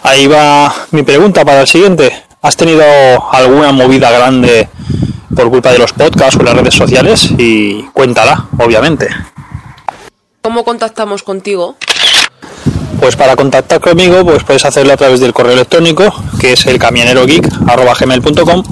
Ahí 0.03 0.25
va 0.27 0.73
mi 0.91 1.03
pregunta 1.03 1.45
para 1.45 1.61
el 1.61 1.67
siguiente. 1.67 2.23
¿Has 2.41 2.55
tenido 2.55 2.83
alguna 3.31 3.71
movida 3.71 4.09
grande 4.09 4.69
por 5.35 5.49
culpa 5.49 5.71
de 5.71 5.79
los 5.79 5.91
podcasts 5.91 6.39
o 6.39 6.43
las 6.43 6.55
redes 6.55 6.73
sociales? 6.73 7.29
Y 7.37 7.83
cuéntala, 7.93 8.45
obviamente. 8.57 9.09
¿Cómo 10.41 10.63
contactamos 10.63 11.23
contigo? 11.23 11.75
Pues 12.99 13.15
para 13.15 13.35
contactar 13.35 13.79
conmigo, 13.79 14.25
pues 14.25 14.43
puedes 14.43 14.65
hacerlo 14.65 14.93
a 14.93 14.97
través 14.97 15.19
del 15.19 15.33
correo 15.33 15.53
electrónico, 15.53 16.13
que 16.39 16.53
es 16.53 16.65
el 16.65 16.79
camionerogeek.com 16.79 18.63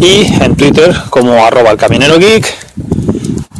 y 0.00 0.26
en 0.42 0.56
Twitter 0.56 0.94
como 1.10 1.44
arroba 1.44 1.70
el 1.70 1.76
camionero 1.76 2.18
geek 2.18 2.46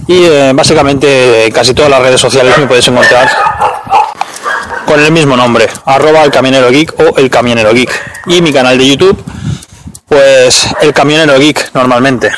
y 0.06 0.24
eh, 0.24 0.52
básicamente 0.54 1.46
en 1.46 1.52
casi 1.52 1.72
todas 1.74 1.90
las 1.90 2.02
redes 2.02 2.20
sociales 2.20 2.56
me 2.58 2.66
puedes 2.66 2.86
encontrar 2.88 3.28
con 4.86 5.00
el 5.00 5.10
mismo 5.12 5.36
nombre, 5.36 5.68
arroba 5.86 6.22
el 6.24 6.30
camionero 6.30 6.70
geek 6.70 6.94
o 7.00 7.16
el 7.18 7.30
camionero 7.30 7.72
geek. 7.72 7.90
Y 8.26 8.42
mi 8.42 8.52
canal 8.52 8.78
de 8.78 8.86
YouTube, 8.86 9.22
pues 10.06 10.68
el 10.82 10.92
camionero 10.92 11.38
geek 11.38 11.70
normalmente. 11.74 12.30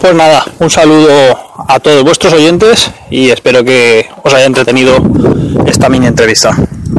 Pues 0.00 0.14
nada, 0.14 0.44
un 0.58 0.70
saludo 0.70 1.38
a 1.68 1.78
todos 1.80 2.02
vuestros 2.04 2.32
oyentes 2.32 2.90
y 3.10 3.30
espero 3.30 3.64
que 3.64 4.06
os 4.22 4.34
haya 4.34 4.46
entretenido 4.46 4.96
esta 5.66 5.88
mini 5.88 6.06
entrevista. 6.06 6.56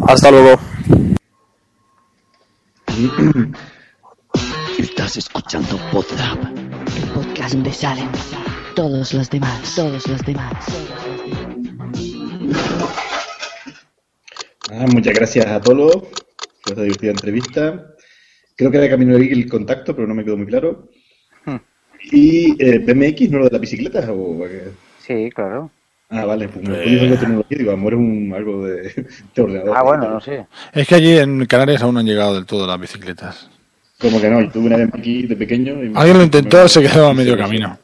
Hasta 0.08 0.32
luego. 0.32 0.60
Estás 4.78 5.18
escuchando 5.18 5.80
Podrap, 5.92 6.44
el 6.96 7.10
podcast 7.14 7.54
donde 7.54 7.74
salen 7.74 8.10
todos 8.76 9.14
los 9.14 9.30
demás, 9.30 9.74
todos 9.76 10.08
los 10.08 10.22
demás. 10.22 10.54
Ah, 14.72 14.86
muchas 14.92 15.14
gracias 15.14 15.46
a 15.46 15.62
todos 15.62 15.96
por 15.96 16.72
esta 16.72 16.82
divertida 16.82 17.12
entrevista. 17.12 17.94
Creo 18.56 18.72
que 18.72 18.78
era 18.78 18.90
camino 18.90 19.16
el 19.18 19.50
contacto, 19.50 19.96
pero 19.96 20.08
no 20.08 20.16
me 20.16 20.24
quedó 20.24 20.38
muy 20.38 20.48
claro. 20.48 20.90
¿Y 22.14 22.56
eh, 22.64 22.80
BMX 22.80 23.32
no 23.32 23.40
lo 23.40 23.46
de 23.46 23.52
la 23.52 23.58
bicicleta? 23.58 24.06
O... 24.12 24.46
Sí, 25.00 25.30
claro. 25.34 25.70
Ah, 26.10 26.26
vale, 26.26 26.48
pues 26.48 26.68
me 26.68 26.76
pones 26.76 27.10
de 27.10 27.18
tecnología, 27.18 27.58
digo, 27.58 27.72
amor 27.72 27.94
es 27.94 28.00
un, 28.00 28.32
algo 28.36 28.66
de, 28.66 28.84
de 29.36 29.42
ordenador. 29.42 29.76
Ah, 29.76 29.82
bueno, 29.84 30.10
no 30.10 30.22
sé. 30.22 30.46
Es 30.72 30.88
que 30.88 30.96
allí 30.96 31.18
en 31.18 31.46
Canarias 31.48 31.82
aún 31.82 31.96
no 31.96 32.02
han 32.02 32.06
llegado 32.06 32.36
del 32.36 32.46
todo 32.46 32.68
las 32.68 32.80
bicicletas. 32.80 33.50
Como 34.00 34.22
que 34.22 34.30
no, 34.30 34.42
y 34.42 34.50
tuve 34.50 34.68
una 34.68 34.78
BMX 34.78 35.30
de 35.30 35.36
pequeño. 35.36 35.84
Y 35.84 35.90
me- 35.90 36.00
Alguien 36.00 36.18
lo 36.20 36.24
intentó, 36.24 36.68
se 36.68 36.82
quedó 36.82 37.08
a 37.08 37.14
medio 37.14 37.36
camino. 37.38 37.78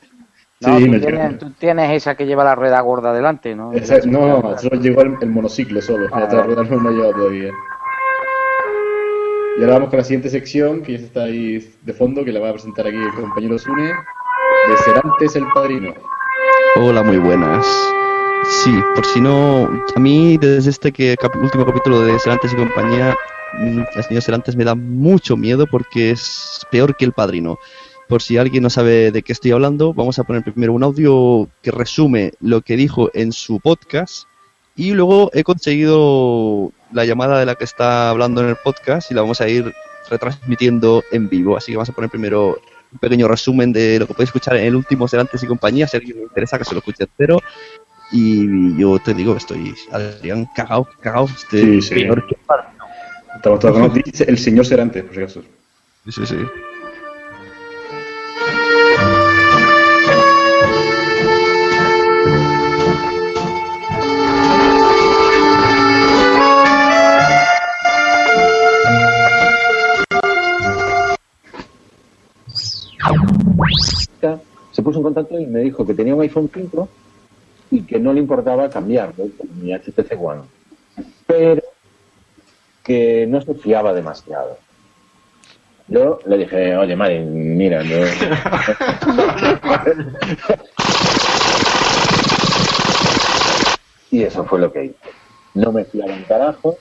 No, 0.62 0.78
Sí, 0.78 0.86
tú, 0.86 0.92
me 0.92 1.00
tienes, 1.00 1.40
tú 1.40 1.52
tienes 1.58 1.90
esa 1.92 2.16
que 2.16 2.26
lleva 2.26 2.44
la 2.44 2.54
rueda 2.54 2.80
gorda 2.82 3.14
delante, 3.14 3.56
¿no? 3.56 3.74
Esa- 3.74 4.00
no, 4.06 4.58
solo 4.60 4.80
llegó 4.82 5.02
el, 5.02 5.16
el 5.22 5.30
monociclo 5.30 5.82
solo, 5.82 6.08
la 6.10 6.26
otra 6.26 6.44
rueda 6.44 6.64
no 6.66 6.80
me 6.80 6.90
ha 6.90 6.92
llegado 6.92 7.14
todavía. 7.14 7.52
Y 9.58 9.62
ahora 9.62 9.74
vamos 9.76 9.90
con 9.90 9.98
la 10.00 10.04
siguiente 10.06 10.30
sección, 10.30 10.82
que 10.84 10.98
ya 10.98 11.06
está 11.06 11.24
ahí 11.24 11.74
de 11.82 11.94
fondo, 11.94 12.24
que 12.24 12.32
la 12.32 12.40
va 12.40 12.50
a 12.50 12.54
presentar 12.54 12.86
aquí 12.88 12.96
el 12.98 13.14
compañero 13.14 13.58
Sune, 13.58 13.92
de 14.70 14.78
Serantes 14.78 15.36
el 15.36 15.46
Padrino. 15.54 15.94
Hola, 16.76 17.04
muy 17.04 17.18
buenas. 17.18 17.66
Sí, 18.64 18.72
por 18.96 19.06
si 19.06 19.20
no, 19.20 19.70
a 19.96 20.00
mí 20.00 20.38
desde 20.38 20.70
este 20.70 20.92
que, 20.92 21.16
cap- 21.18 21.36
último 21.36 21.66
capítulo 21.66 22.02
de 22.02 22.18
Serantes 22.20 22.54
y 22.54 22.56
compañía, 22.56 23.16
mm, 23.58 23.82
el 23.96 24.04
señor 24.04 24.22
Serantes 24.24 24.56
me 24.56 24.64
da 24.64 24.76
mucho 24.76 25.36
miedo 25.36 25.66
porque 25.68 26.12
es 26.12 26.66
peor 26.72 26.96
que 26.96 27.06
el 27.06 27.14
padrino. 27.14 27.58
Por 28.08 28.22
si 28.22 28.38
alguien 28.38 28.64
no 28.64 28.70
sabe 28.70 29.12
de 29.12 29.22
qué 29.22 29.34
estoy 29.34 29.52
hablando, 29.52 29.94
vamos 29.94 30.18
a 30.20 30.24
poner 30.24 30.44
primero 30.44 30.74
un 30.74 30.84
audio 30.84 31.48
que 31.62 31.72
resume 31.72 32.34
lo 32.40 32.62
que 32.62 32.76
dijo 32.76 33.10
en 33.14 33.32
su 33.32 33.60
podcast 33.60 34.26
y 34.76 34.92
luego 34.92 35.30
he 35.34 35.44
conseguido 35.44 36.72
la 36.92 37.06
llamada 37.06 37.40
de 37.40 37.46
la 37.46 37.56
que 37.56 37.66
está 37.66 38.10
hablando 38.10 38.42
en 38.42 38.50
el 38.50 38.56
podcast 38.56 39.12
y 39.12 39.14
la 39.14 39.22
vamos 39.22 39.42
a 39.42 39.48
ir 39.48 39.74
retransmitiendo 40.10 41.04
en 41.12 41.30
vivo. 41.30 41.56
Así 41.58 41.72
que 41.72 41.78
vamos 41.78 41.90
a 41.90 41.94
poner 41.94 42.10
primero 42.10 42.58
un 42.92 43.00
pequeño 43.00 43.28
resumen 43.28 43.72
de 43.72 44.00
lo 44.00 44.08
que 44.08 44.14
podéis 44.14 44.30
escuchar 44.30 44.56
en 44.58 44.66
el 44.66 44.76
último 44.76 45.08
Serantes 45.08 45.44
y 45.44 45.48
compañía, 45.48 45.88
si 45.88 45.98
a 45.98 46.00
alguien 46.00 46.18
le 46.18 46.24
interesa 46.24 46.58
que 46.58 46.66
se 46.66 46.74
lo 46.74 46.80
escuche 46.80 47.04
entero. 47.04 47.42
Y 48.12 48.76
yo 48.80 48.98
te 49.00 49.14
digo 49.14 49.36
estoy, 49.38 49.76
Adrián, 49.92 50.48
cagao, 50.56 50.88
cagao. 51.00 51.26
Este, 51.26 51.62
Sí, 51.62 51.82
sí. 51.82 52.06
padrino. 52.06 52.26
Estamos 53.36 53.60
todos 53.60 53.78
con 53.78 54.04
el 54.28 54.38
señor 54.38 54.66
Serantes, 54.66 55.04
por 55.04 55.14
si 55.14 55.22
acaso. 55.22 55.42
Sí, 56.06 56.12
sí, 56.12 56.26
sí. 56.26 56.36
Contactó 75.02 75.40
y 75.40 75.46
me 75.46 75.60
dijo 75.60 75.86
que 75.86 75.94
tenía 75.94 76.16
un 76.16 76.22
iPhone 76.22 76.50
5 76.54 76.90
y 77.72 77.84
que 77.84 78.00
no 78.00 78.12
le 78.14 78.20
importaba 78.20 78.70
cambiarlo 78.70 79.28
por 79.38 79.48
mi 79.56 79.74
HTC 79.74 80.18
One. 80.20 80.42
Pero 81.28 81.62
que 82.84 83.28
no 83.28 83.42
se 83.42 83.54
fiaba 83.56 83.94
demasiado. 83.94 84.58
Yo 85.88 86.20
le 86.26 86.38
dije, 86.38 86.78
oye, 86.78 86.96
Mari, 86.96 87.20
mira, 87.20 87.84
no... 87.84 87.90
y 94.12 94.24
eso 94.24 94.44
fue 94.46 94.60
lo 94.60 94.72
que 94.72 94.86
hice. 94.86 94.96
No 95.54 95.72
me 95.72 95.86
fiaba 95.86 96.14
un 96.14 96.24
carajo 96.24 96.78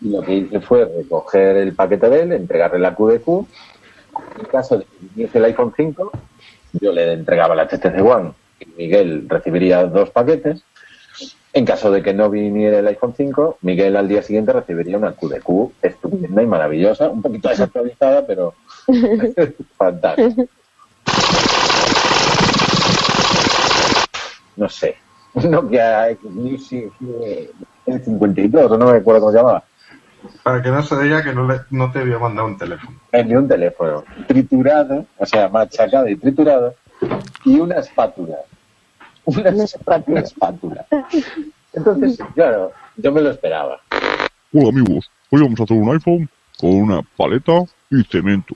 y 0.00 0.10
lo 0.10 0.22
que 0.22 0.34
hice 0.34 0.60
fue 0.60 0.84
recoger 0.84 1.56
el 1.56 1.74
paquete 1.74 2.08
de 2.08 2.22
él, 2.22 2.32
entregarle 2.32 2.78
la 2.78 2.94
QDQ. 2.94 3.46
En 4.38 4.44
caso 4.46 4.78
de 4.78 4.84
que 4.84 4.96
viniese 5.00 5.38
el 5.38 5.44
iPhone 5.44 5.72
5, 5.76 6.12
yo 6.80 6.92
le 6.92 7.12
entregaba 7.12 7.54
la 7.54 7.66
HTC 7.66 8.00
One 8.02 8.32
y 8.60 8.66
Miguel 8.76 9.28
recibiría 9.28 9.84
dos 9.86 10.10
paquetes. 10.10 10.64
En 11.52 11.64
caso 11.64 11.90
de 11.90 12.02
que 12.02 12.12
no 12.12 12.28
viniera 12.28 12.78
el 12.78 12.86
iPhone 12.88 13.14
5, 13.16 13.58
Miguel 13.62 13.96
al 13.96 14.08
día 14.08 14.22
siguiente 14.22 14.52
recibiría 14.52 14.98
una 14.98 15.12
QDQ 15.12 15.72
estupenda 15.80 16.42
y 16.42 16.46
maravillosa, 16.46 17.08
un 17.08 17.22
poquito 17.22 17.48
desactualizada, 17.48 18.26
pero 18.26 18.54
fantástica. 19.78 20.44
No 24.56 24.68
sé, 24.68 24.96
Nokia 25.34 26.16
Music 26.22 26.92
eh, 27.24 27.50
el 27.86 28.04
52, 28.04 28.72
o 28.72 28.78
no 28.78 28.90
me 28.90 28.98
acuerdo 28.98 29.20
cómo 29.20 29.32
se 29.32 29.38
llamaba. 29.38 29.64
Para 30.42 30.62
que 30.62 30.70
no 30.70 30.82
se 30.82 31.02
diga 31.02 31.22
que 31.22 31.32
no, 31.32 31.46
le, 31.46 31.60
no 31.70 31.90
te 31.92 32.00
había 32.00 32.18
mandado 32.18 32.48
un 32.48 32.56
teléfono. 32.58 32.98
Eh, 33.12 33.24
Ni 33.24 33.34
un 33.34 33.48
teléfono. 33.48 34.04
Triturado, 34.28 35.06
o 35.18 35.26
sea, 35.26 35.48
machacado 35.48 36.08
y 36.08 36.16
triturado, 36.16 36.74
y 37.44 37.58
una 37.60 37.76
espátula. 37.76 38.36
Una, 39.24 39.50
una 40.06 40.20
espátula. 40.20 40.86
Entonces, 41.72 42.18
claro, 42.34 42.72
yo 42.96 43.12
me 43.12 43.20
lo 43.20 43.30
esperaba. 43.30 43.80
Hola 44.52 44.68
amigos, 44.68 45.10
hoy 45.30 45.42
vamos 45.42 45.58
a 45.60 45.64
hacer 45.64 45.76
un 45.76 45.90
iPhone 45.92 46.28
con 46.58 46.70
una 46.74 47.02
paleta 47.16 47.64
y 47.90 48.02
cemento. 48.04 48.54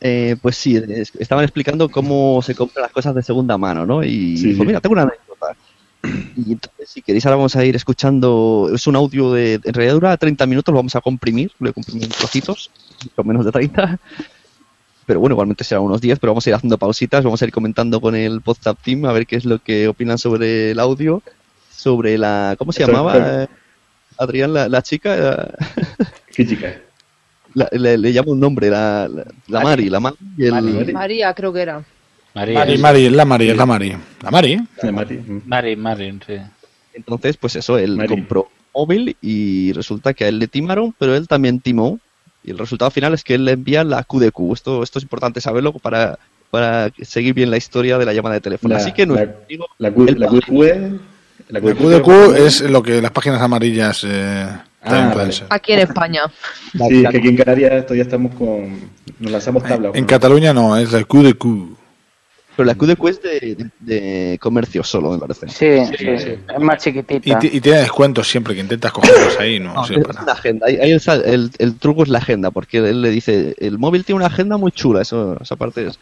Eh, 0.00 0.36
pues 0.42 0.56
sí, 0.56 0.76
es- 0.76 1.14
estaban 1.16 1.44
explicando 1.44 1.88
cómo 1.88 2.40
se 2.42 2.54
compran 2.54 2.82
las 2.82 2.92
cosas 2.92 3.14
de 3.14 3.22
segunda 3.22 3.56
mano, 3.56 3.86
¿no? 3.86 4.04
Y 4.04 4.36
Sí, 4.36 4.48
dijo, 4.48 4.60
sí. 4.62 4.66
mira, 4.66 4.80
tengo 4.80 4.92
una. 4.92 5.10
Y 6.36 6.52
entonces, 6.52 6.88
si 6.88 7.02
queréis, 7.02 7.24
ahora 7.26 7.36
vamos 7.36 7.56
a 7.56 7.64
ir 7.64 7.74
escuchando. 7.76 8.70
Es 8.74 8.86
un 8.86 8.96
audio 8.96 9.32
de. 9.32 9.54
En 9.54 9.74
realidad 9.74 9.94
dura 9.94 10.16
30 10.16 10.46
minutos, 10.46 10.72
lo 10.72 10.76
vamos 10.78 10.94
a 10.96 11.00
comprimir, 11.00 11.50
lo 11.58 11.70
he 11.70 11.72
comprimido 11.72 12.06
en 12.06 12.12
trocitos, 12.12 12.70
con 13.14 13.26
menos 13.26 13.44
de 13.44 13.52
30. 13.52 13.98
Pero 15.06 15.20
bueno, 15.20 15.34
igualmente 15.34 15.62
será 15.64 15.80
unos 15.80 16.00
10, 16.00 16.18
pero 16.18 16.32
vamos 16.32 16.46
a 16.46 16.50
ir 16.50 16.54
haciendo 16.54 16.78
pausitas, 16.78 17.22
vamos 17.24 17.40
a 17.40 17.44
ir 17.44 17.52
comentando 17.52 18.00
con 18.00 18.14
el 18.16 18.40
WhatsApp 18.44 18.78
Team 18.82 19.04
a 19.04 19.12
ver 19.12 19.26
qué 19.26 19.36
es 19.36 19.44
lo 19.44 19.60
que 19.60 19.86
opinan 19.88 20.18
sobre 20.18 20.72
el 20.72 20.80
audio, 20.80 21.22
sobre 21.70 22.18
la. 22.18 22.56
¿Cómo 22.58 22.72
se 22.72 22.82
Esto- 22.82 22.92
llamaba? 22.92 23.44
eh, 23.44 23.48
Adrián, 24.18 24.52
la, 24.52 24.68
la 24.68 24.82
chica. 24.82 25.54
¿Qué 26.34 26.46
chica? 26.46 26.80
la- 27.54 27.68
le, 27.72 27.96
le 27.96 28.10
llamo 28.10 28.32
un 28.32 28.40
nombre, 28.40 28.68
la, 28.68 29.08
la, 29.08 29.24
la 29.48 29.60
Mari, 29.60 29.88
la 29.88 30.00
Mari 30.00 30.16
el. 30.38 30.92
María, 30.92 31.32
creo 31.34 31.52
que 31.52 31.62
era. 31.62 31.84
María. 32.36 32.58
Mari, 32.58 32.78
Mari, 32.78 33.06
es 33.06 33.12
la 33.12 33.24
Mari, 33.24 33.48
es 33.50 33.56
la 33.56 33.66
Mari. 33.66 33.96
La 34.22 34.30
Mari. 34.30 34.60
Mari, 35.46 35.76
Mari, 35.76 36.18
sí. 36.26 36.34
Entonces, 36.94 37.36
pues 37.36 37.56
eso, 37.56 37.76
él 37.78 37.96
compró 38.08 38.42
un 38.42 38.82
móvil 38.82 39.16
y 39.20 39.72
resulta 39.72 40.14
que 40.14 40.24
a 40.24 40.28
él 40.28 40.38
le 40.38 40.46
timaron, 40.48 40.94
pero 40.98 41.14
él 41.16 41.26
también 41.28 41.60
timó. 41.60 41.98
Y 42.44 42.50
el 42.52 42.58
resultado 42.58 42.90
final 42.90 43.12
es 43.14 43.24
que 43.24 43.34
él 43.34 43.44
le 43.44 43.52
envía 43.52 43.82
la 43.84 44.04
QDQ. 44.04 44.52
Esto, 44.52 44.82
esto 44.82 44.98
es 44.98 45.02
importante 45.02 45.40
saberlo 45.40 45.72
para, 45.72 46.18
para 46.50 46.90
seguir 47.02 47.34
bien 47.34 47.50
la 47.50 47.56
historia 47.56 47.98
de 47.98 48.04
la 48.06 48.12
llamada 48.12 48.34
de 48.36 48.40
teléfono. 48.40 48.74
La- 48.74 48.80
Así 48.80 48.92
que 48.92 49.04
no, 49.06 49.14
la- 49.14 49.34
la 49.78 49.90
Q- 49.90 50.06
la 50.16 50.28
QDQ 50.28 50.62
es- 50.64 50.80
la 51.48 51.58
La 51.58 51.60
QDQ 51.60 51.78
QDQ 51.78 52.36
es 52.46 52.60
lo 52.70 52.82
que 52.82 53.00
las 53.02 53.10
páginas 53.10 53.40
amarillas 53.42 54.04
eh, 54.06 54.46
pueden 55.12 55.32
ser. 55.32 55.46
Aquí 55.50 55.72
en 55.72 55.80
España. 55.80 56.22
Sí, 56.72 56.78
es 57.04 57.10
que 57.10 57.18
aquí 57.18 57.28
en 57.28 57.36
Canarias 57.36 57.82
todavía 57.84 58.02
estamos 58.04 58.34
con. 58.34 58.90
Nos 59.18 59.32
lanzamos 59.32 59.62
tabla. 59.64 59.90
En 59.94 60.04
Cataluña 60.04 60.52
no, 60.54 60.76
es 60.76 60.92
la 60.92 61.02
QDQ. 61.04 61.46
Pero 62.56 62.66
la 62.66 62.74
QDQ 62.74 63.08
es 63.08 63.22
de, 63.22 63.30
de- 63.40 63.70
de 63.80 64.38
comercio 64.38 64.82
solo, 64.82 65.10
me 65.12 65.18
parece. 65.18 65.46
Sí, 65.48 65.94
sí, 65.98 66.06
sí. 66.18 66.30
Es 66.54 66.60
más 66.60 66.82
chiquitita. 66.82 67.28
Y, 67.30 67.34
ti- 67.38 67.50
y 67.58 67.60
tiene 67.60 67.80
descuentos 67.80 68.26
siempre 68.28 68.54
que 68.54 68.60
intentas 68.60 68.92
cogerlos 68.92 69.38
ahí, 69.38 69.60
¿no? 69.60 69.74
No, 69.74 69.84
Sí, 69.84 69.94
es 69.96 70.04
para- 70.04 70.22
una 70.22 70.32
agenda. 70.32 70.66
Ahí- 70.66 70.76
ahí 70.80 70.90
el, 70.92 71.00
sal- 71.00 71.22
el- 71.26 71.50
el 71.58 71.74
truco 71.78 72.02
es 72.02 72.08
la 72.08 72.18
agenda, 72.18 72.50
porque 72.50 72.78
él 72.78 73.02
le 73.02 73.10
dice, 73.10 73.54
el 73.58 73.78
móvil 73.78 74.04
tiene 74.04 74.16
una 74.16 74.26
agenda 74.28 74.56
muy 74.56 74.72
chula, 74.72 75.02
eso, 75.02 75.36
esa 75.40 75.56
parte 75.56 75.86
es. 75.88 75.98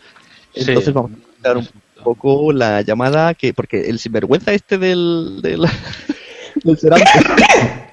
Sí. 0.55 0.65
Entonces 0.69 0.95
vamos 0.95 1.11
a 1.11 1.15
explicar 1.17 1.57
un 1.57 1.69
poco 2.05 2.53
la 2.53 2.83
llamada 2.83 3.35
que, 3.35 3.53
porque 3.53 3.89
el 3.91 3.99
sinvergüenza 3.99 4.53
este 4.53 4.79
del, 4.79 5.41
del, 5.43 5.63
del 6.63 6.79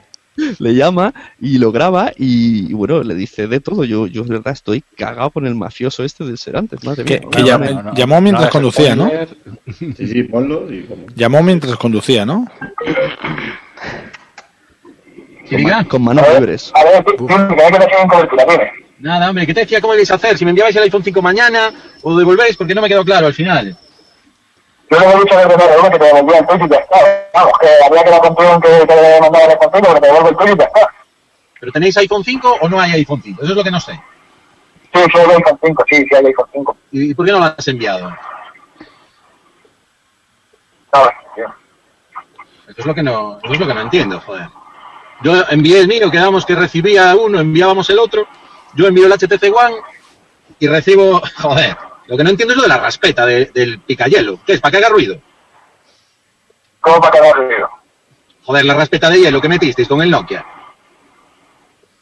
le 0.60 0.74
llama 0.76 1.14
y 1.40 1.58
lo 1.58 1.72
graba 1.72 2.12
y, 2.18 2.70
y 2.72 2.74
bueno, 2.74 3.04
le 3.04 3.16
dice 3.16 3.48
de 3.48 3.60
todo. 3.60 3.84
Yo, 3.84 4.08
yo 4.08 4.24
de 4.24 4.30
verdad 4.30 4.54
estoy 4.54 4.84
cagado 4.98 5.30
con 5.32 5.46
el 5.46 5.56
mafioso 5.56 6.04
este 6.04 6.24
del 6.24 6.38
Serantes, 6.38 6.84
madre 6.84 7.04
Que, 7.06 7.20
mía. 7.20 7.30
que 7.32 7.42
llam- 7.44 7.94
llamó 7.96 8.22
mientras 8.22 8.50
conducía, 8.50 8.96
¿no? 8.96 9.12
Sí, 9.78 9.94
sí, 10.08 10.24
ponlo 10.24 10.72
y 10.72 10.84
como. 10.84 11.06
Llamó 11.16 11.44
mientras 11.44 11.76
conducía, 11.78 12.26
¿no? 12.26 12.48
Con 15.90 16.02
manos 16.04 16.26
libres. 16.34 16.72
A 16.76 16.84
ver. 16.84 18.72
Nada, 19.00 19.30
hombre, 19.30 19.46
¿qué 19.48 19.54
te 19.54 19.62
decía 19.62 19.82
cómo 19.82 19.94
ibais 19.96 20.12
a 20.12 20.16
hacer? 20.16 20.38
Si 20.38 20.46
me 20.46 20.52
enviabais 20.52 20.76
el 20.76 20.84
iPhone 20.84 21.04
5 21.04 21.22
mañana 21.22 21.72
o 22.04 22.18
devolvéis, 22.18 22.56
porque 22.56 22.76
no 22.76 22.82
me 22.82 22.88
quedó 22.88 23.04
claro 23.04 23.28
al 23.28 23.34
final. 23.34 23.76
Yo 24.92 25.00
le 25.00 25.06
he 25.06 25.20
dicho 25.20 25.36
luego 25.36 25.90
que 25.90 26.00
te 26.00 26.06
devolvía 26.06 26.40
el 26.40 26.48
tuyo 26.48 26.66
y 26.66 26.70
ya 26.70 26.78
está. 26.78 26.98
Vamos, 27.34 27.54
que 27.60 27.68
habría 27.86 28.04
que 28.04 28.10
la 28.12 28.22
que 28.22 28.88
te 28.88 28.96
le 29.02 29.22
mandaba 29.22 29.46
el 29.46 29.52
iPhone 29.52 29.70
5, 29.74 29.88
pero 29.88 30.02
te 30.02 30.08
devuelvo 30.08 30.30
el 30.30 30.36
tuyo 30.36 30.54
y 30.54 30.58
ya 30.58 30.66
está. 30.66 30.94
¿Pero 31.62 31.72
tenéis 31.72 31.98
iPhone 31.98 32.24
5 32.26 32.58
o 32.60 32.70
no 32.70 32.80
hay 32.80 32.92
iPhone 32.92 33.22
5? 33.24 33.42
Eso 33.42 33.52
es 33.52 33.58
lo 33.58 33.64
que 33.64 33.72
no 33.72 33.80
sé. 33.80 33.94
Sí, 34.94 35.00
sí 35.00 35.18
hay 35.18 35.32
iPhone 35.38 35.60
5, 35.64 35.86
sí, 35.90 35.96
sí 35.96 36.16
hay 36.16 36.26
iPhone 36.26 36.50
5. 36.52 36.78
¿Y 36.92 37.14
por 37.14 37.26
qué 37.26 37.32
no 37.32 37.40
lo 37.40 37.46
has 37.46 37.68
enviado? 37.70 38.12
Eso 42.68 42.80
es 42.80 42.86
lo 42.86 42.94
que 42.94 43.04
no, 43.04 43.40
eso 43.44 43.54
es 43.54 43.60
lo 43.60 43.68
que 43.68 43.74
no 43.74 43.82
entiendo, 43.82 44.20
joder. 44.20 44.48
Yo 45.24 45.34
envié 45.50 45.80
el 45.80 45.88
mío, 45.88 46.12
quedamos 46.12 46.46
que 46.46 46.56
recibía 46.56 47.16
uno, 47.16 47.40
enviábamos 47.40 47.90
el 47.90 48.00
otro. 48.00 48.28
Yo 48.74 48.88
envío 48.88 49.06
el 49.06 49.14
HTC 49.14 49.44
One 49.54 49.76
y 50.60 50.68
recibo, 50.68 51.22
joder. 51.38 51.78
Lo 52.08 52.18
que 52.18 52.24
no 52.24 52.30
entiendo 52.30 52.54
es 52.54 52.58
lo 52.58 52.64
de 52.64 52.70
la 52.70 52.78
raspeta 52.78 53.26
de- 53.26 53.46
del 53.54 53.80
picayelo. 53.80 54.40
¿Qué 54.46 54.54
es? 54.54 54.62
¿Para 54.62 54.72
que 54.72 54.78
haga 54.78 54.90
ruido? 54.90 55.22
¿Cómo 56.80 57.00
para 57.00 57.12
que 57.12 57.18
haga 57.20 57.34
ruido? 57.34 57.70
Joder, 58.44 58.66
la 58.66 58.74
raspeta 58.74 59.10
de 59.10 59.20
hielo 59.20 59.40
que 59.42 59.48
metisteis 59.50 59.88
con 59.88 60.02
el 60.02 60.10
Nokia. 60.10 60.46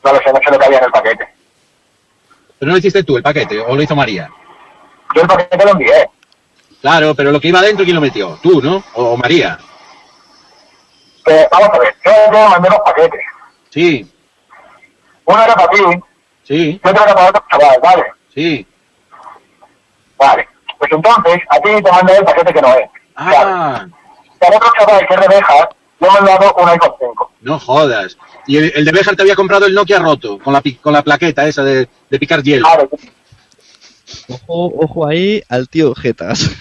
No 0.03 0.13
lo 0.13 0.19
sé, 0.19 0.31
no 0.31 0.39
sé 0.43 0.51
lo 0.51 0.57
que 0.59 0.65
había 0.65 0.77
en 0.79 0.85
el 0.85 0.91
paquete. 0.91 1.27
Pero 2.57 2.67
no 2.69 2.73
lo 2.73 2.77
hiciste 2.79 3.03
tú 3.03 3.17
el 3.17 3.23
paquete, 3.23 3.59
o 3.59 3.75
lo 3.75 3.81
hizo 3.81 3.95
María. 3.95 4.29
Yo 5.15 5.21
el 5.21 5.27
paquete 5.27 5.65
lo 5.65 5.71
envié. 5.71 6.09
Claro, 6.81 7.13
pero 7.13 7.31
lo 7.31 7.41
que 7.41 7.49
iba 7.49 7.59
adentro, 7.59 7.83
¿quién 7.83 7.95
lo 7.95 8.01
metió? 8.01 8.39
¿Tú, 8.41 8.61
no? 8.61 8.81
¿O, 8.93 9.17
María? 9.17 9.59
Que, 11.25 11.47
vamos 11.51 11.69
a 11.73 11.79
ver, 11.79 11.95
yo 12.05 12.11
te 12.31 12.49
mandé 12.49 12.69
dos 12.69 12.79
paquetes. 12.85 13.21
Sí, 13.69 14.11
Uno 15.25 15.43
era 15.43 15.53
para 15.55 15.69
ti, 15.69 15.81
sí, 16.43 16.81
y 16.83 16.87
otro 16.87 17.03
era 17.03 17.13
para 17.13 17.29
otro 17.29 17.43
chaval, 17.51 17.79
¿vale? 17.83 18.03
sí. 18.33 18.65
Vale. 20.19 20.47
Pues 20.77 20.91
entonces, 20.91 21.41
a 21.49 21.59
ti 21.59 21.69
te 21.83 21.91
mandé 21.91 22.17
el 22.17 22.23
paquete 22.25 22.53
que 22.53 22.61
no 22.61 22.67
es. 22.75 22.89
Ah, 23.15 23.85
Para 24.39 24.57
otro 24.57 24.71
chaval 24.79 25.07
que 25.07 25.13
es 25.13 25.19
de 25.21 25.27
Beja, 25.27 25.69
le 25.99 26.07
he 26.07 26.11
mandado 26.11 26.53
un 26.55 26.69
iPhone 26.69 26.93
5. 26.99 27.31
no 27.41 27.59
jodas. 27.59 28.17
Y 28.47 28.57
el, 28.57 28.71
el 28.75 28.85
de 28.85 28.91
Béjar 28.91 29.15
te 29.15 29.21
había 29.23 29.35
comprado 29.35 29.65
el 29.65 29.73
Nokia 29.73 29.99
roto, 29.99 30.39
con 30.39 30.53
la, 30.53 30.61
con 30.81 30.93
la 30.93 31.01
plaqueta 31.03 31.45
esa 31.47 31.63
de, 31.63 31.87
de 32.09 32.19
picar 32.19 32.41
hielo. 32.41 32.65
Ojo, 34.29 34.73
ojo 34.77 35.07
ahí 35.07 35.41
al 35.49 35.67
tío 35.67 35.93
Jetas. 35.95 36.49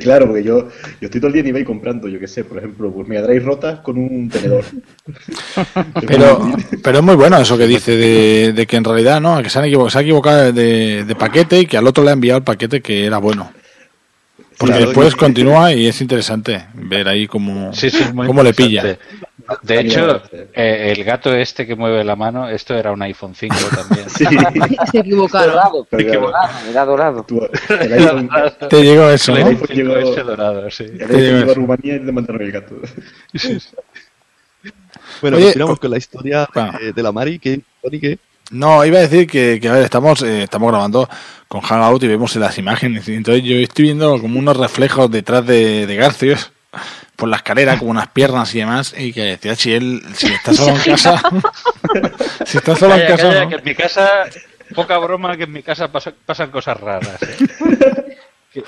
Claro, 0.00 0.26
porque 0.26 0.42
yo, 0.42 0.68
yo 1.00 1.06
estoy 1.06 1.20
todo 1.20 1.28
el 1.28 1.32
día 1.34 1.40
en 1.42 1.48
eBay 1.48 1.64
comprando, 1.64 2.08
yo 2.08 2.18
qué 2.18 2.26
sé, 2.26 2.44
por 2.44 2.58
ejemplo, 2.58 2.92
pues 2.92 3.06
me 3.06 3.20
traéis 3.20 3.42
rotas 3.42 3.80
con 3.80 3.98
un 3.98 4.28
tenedor. 4.28 4.64
Pero, 6.06 6.52
pero 6.82 6.98
es 6.98 7.04
muy 7.04 7.14
bueno 7.16 7.38
eso 7.38 7.56
que 7.58 7.66
dice 7.66 7.96
de, 7.96 8.52
de 8.52 8.66
que 8.66 8.76
en 8.76 8.84
realidad 8.84 9.20
no, 9.20 9.42
que 9.42 9.50
se, 9.50 9.58
han 9.58 9.64
equivocado, 9.64 9.90
se 9.90 9.98
ha 9.98 10.02
equivocado 10.02 10.52
de, 10.52 11.04
de 11.04 11.14
paquete 11.14 11.60
y 11.60 11.66
que 11.66 11.76
al 11.76 11.86
otro 11.86 12.04
le 12.04 12.10
ha 12.10 12.14
enviado 12.14 12.38
el 12.38 12.44
paquete 12.44 12.80
que 12.80 13.06
era 13.06 13.18
bueno. 13.18 13.50
Porque 14.62 14.76
Claro, 14.76 14.86
después 14.90 15.16
continúa 15.16 15.72
y 15.72 15.88
es 15.88 16.00
interesante 16.00 16.66
ver 16.74 17.08
ahí 17.08 17.26
cómo, 17.26 17.72
Sí, 17.72 17.90
sí, 17.90 18.04
cómo 18.14 18.44
le 18.44 18.54
pilla. 18.54 18.96
De 19.62 19.80
hecho, 19.80 20.22
eh, 20.54 20.94
el 20.96 21.02
gato 21.02 21.34
este 21.34 21.66
que 21.66 21.74
mueve 21.74 22.04
la 22.04 22.14
mano, 22.14 22.48
esto 22.48 22.74
era 22.76 22.92
un 22.92 23.02
iPhone 23.02 23.34
5 23.34 23.56
también. 23.74 24.08
Se 24.92 24.98
equivocaron. 25.00 25.54
Dorado, 25.54 25.86
Se 25.90 26.00
equivocaron. 26.00 26.56
era 26.70 26.84
dorado. 26.84 27.26
El 27.68 27.92
iPhone, 27.92 28.30
Te 28.70 28.82
llegó 28.84 29.10
eso, 29.10 29.34
el 29.34 29.40
¿no? 29.40 29.46
iPhone 29.48 29.68
llegó, 29.76 29.96
ese 29.96 30.22
dorado, 30.22 30.70
sí. 30.70 30.84
el 30.84 31.08
Te 31.08 31.16
llegó 31.20 31.50
a. 31.50 31.54
Rumanía 31.54 31.96
y 31.96 31.98
le 31.98 32.12
mandaron 32.12 32.40
el 32.40 32.52
gato. 32.52 32.76
Bueno, 35.20 35.38
Oye, 35.38 35.46
continuamos 35.46 35.80
con 35.80 35.90
la 35.90 35.98
historia 35.98 36.48
de, 36.80 36.92
de 36.92 37.02
la 37.02 37.10
Mari, 37.10 37.40
que, 37.40 37.60
Tony, 37.82 37.98
que 37.98 38.18
No, 38.50 38.84
iba 38.84 38.98
a 38.98 39.02
decir 39.02 39.26
que, 39.26 39.58
que, 39.60 39.68
a 39.68 39.72
ver, 39.72 39.84
estamos, 39.84 40.22
eh, 40.22 40.42
estamos 40.42 40.70
grabando 40.70 41.08
con 41.48 41.60
Hangout 41.62 42.02
y 42.02 42.08
vemos 42.08 42.34
las 42.36 42.58
imágenes. 42.58 43.08
Y 43.08 43.14
entonces 43.14 43.42
yo 43.44 43.56
estoy 43.56 43.86
viendo 43.86 44.20
como 44.20 44.38
unos 44.38 44.56
reflejos 44.56 45.10
detrás 45.10 45.46
de, 45.46 45.86
de 45.86 45.96
Garcios 45.96 46.52
por 47.16 47.28
la 47.28 47.36
escalera, 47.36 47.78
como 47.78 47.90
unas 47.92 48.08
piernas 48.08 48.54
y 48.54 48.58
demás. 48.58 48.94
Y 48.96 49.12
que 49.12 49.22
decía, 49.22 49.54
si 49.54 49.72
él, 49.72 50.02
si 50.14 50.26
está 50.26 50.52
solo 50.52 50.72
en 50.76 50.82
casa, 50.84 51.22
si 52.44 52.58
está 52.58 52.76
solo 52.76 52.94
en 52.94 53.06
casa. 53.06 53.28
calla, 53.28 53.44
¿no? 53.44 53.48
que 53.50 53.56
en 53.56 53.64
mi 53.64 53.74
casa, 53.74 54.08
poca 54.74 54.98
broma, 54.98 55.36
que 55.36 55.44
en 55.44 55.52
mi 55.52 55.62
casa 55.62 55.90
pasa- 55.90 56.12
pasan 56.26 56.50
cosas 56.50 56.78
raras. 56.78 57.22
¿eh? 57.22 57.36
que, 58.52 58.62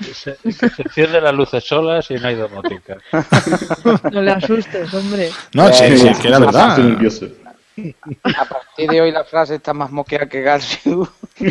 que 0.00 0.12
se, 0.14 0.36
se 0.52 0.82
encienden 0.82 1.24
las 1.24 1.32
luces 1.34 1.64
solas 1.64 2.10
y 2.10 2.14
no 2.14 2.28
hay 2.28 2.34
domótica. 2.34 2.98
No 4.12 4.20
le 4.20 4.30
asustes, 4.32 4.92
hombre. 4.92 5.30
No, 5.54 5.72
sí, 5.72 5.96
sí, 5.96 6.10
que 6.20 6.28
era 6.28 6.38
verdad. 6.40 6.70
Estoy 6.70 6.84
nervioso. 6.90 7.26
A 8.22 8.44
partir 8.44 8.90
de 8.90 9.00
hoy 9.00 9.10
la 9.12 9.24
frase 9.24 9.56
está 9.56 9.72
más 9.74 9.90
moqueada 9.90 10.28
que 10.28 10.40
Garciu. 10.42 11.08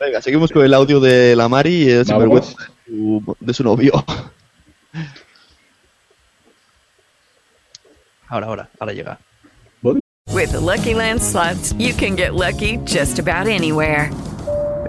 Venga, 0.00 0.22
seguimos 0.22 0.52
con 0.52 0.64
el 0.64 0.72
audio 0.74 1.00
de 1.00 1.34
la 1.36 1.48
Mari 1.48 1.84
y 1.84 1.90
el 1.90 2.04
Vamos. 2.04 2.08
sinvergüenza 2.08 2.56
de 2.86 2.92
su, 2.92 3.36
de 3.40 3.54
su 3.54 3.64
novio. 3.64 3.92
Ahora, 8.28 8.46
ahora, 8.46 8.68
ahora 8.78 8.92
llega. 8.92 9.18
With 10.32 10.52
the 10.52 10.60
Lucky 10.60 10.94
Land 10.94 11.20
slots, 11.20 11.72
you 11.76 11.92
can 11.92 12.14
get 12.14 12.34
lucky 12.34 12.76
just 12.84 13.18
about 13.18 13.48
anywhere. 13.48 14.08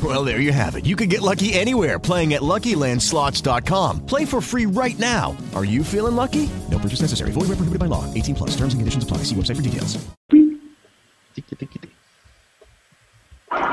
Well, 0.00 0.24
there 0.24 0.40
you 0.40 0.52
have 0.52 0.76
it. 0.76 0.86
You 0.86 0.94
can 0.94 1.08
get 1.08 1.22
lucky 1.22 1.54
anywhere 1.54 1.98
playing 1.98 2.34
at 2.34 2.42
LuckyLandSlots.com. 2.42 4.06
Play 4.06 4.24
for 4.24 4.40
free 4.40 4.66
right 4.66 4.98
now. 4.98 5.36
Are 5.56 5.64
you 5.64 5.82
feeling 5.82 6.14
lucky? 6.14 6.48
No 6.70 6.78
purchase 6.78 7.00
necessary. 7.00 7.32
Void 7.32 7.48
where 7.48 7.58
prohibited 7.58 7.80
by 7.80 7.86
law. 7.86 8.04
18 8.14 8.36
plus. 8.36 8.50
Terms 8.50 8.74
and 8.74 8.80
conditions 8.80 9.02
apply. 9.02 9.24
See 9.24 9.34
website 9.34 9.56
for 9.56 9.62
details. 9.62 9.98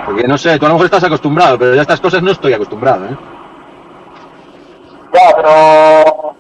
Porque 0.06 0.28
no 0.28 0.38
sé, 0.38 0.58
tú 0.58 0.66
a 0.66 0.70
lo 0.70 0.76
mejor 0.76 0.86
estás 0.86 1.04
acostumbrado, 1.04 1.60
pero 1.60 1.74
ya 1.74 1.82
a 1.82 1.84
estas 1.84 2.00
cosas 2.00 2.24
no 2.24 2.32
estoy 2.32 2.54
acostumbrado, 2.54 3.06
¿eh? 3.06 3.18
Ya, 5.14 5.36
pero. 5.36 6.36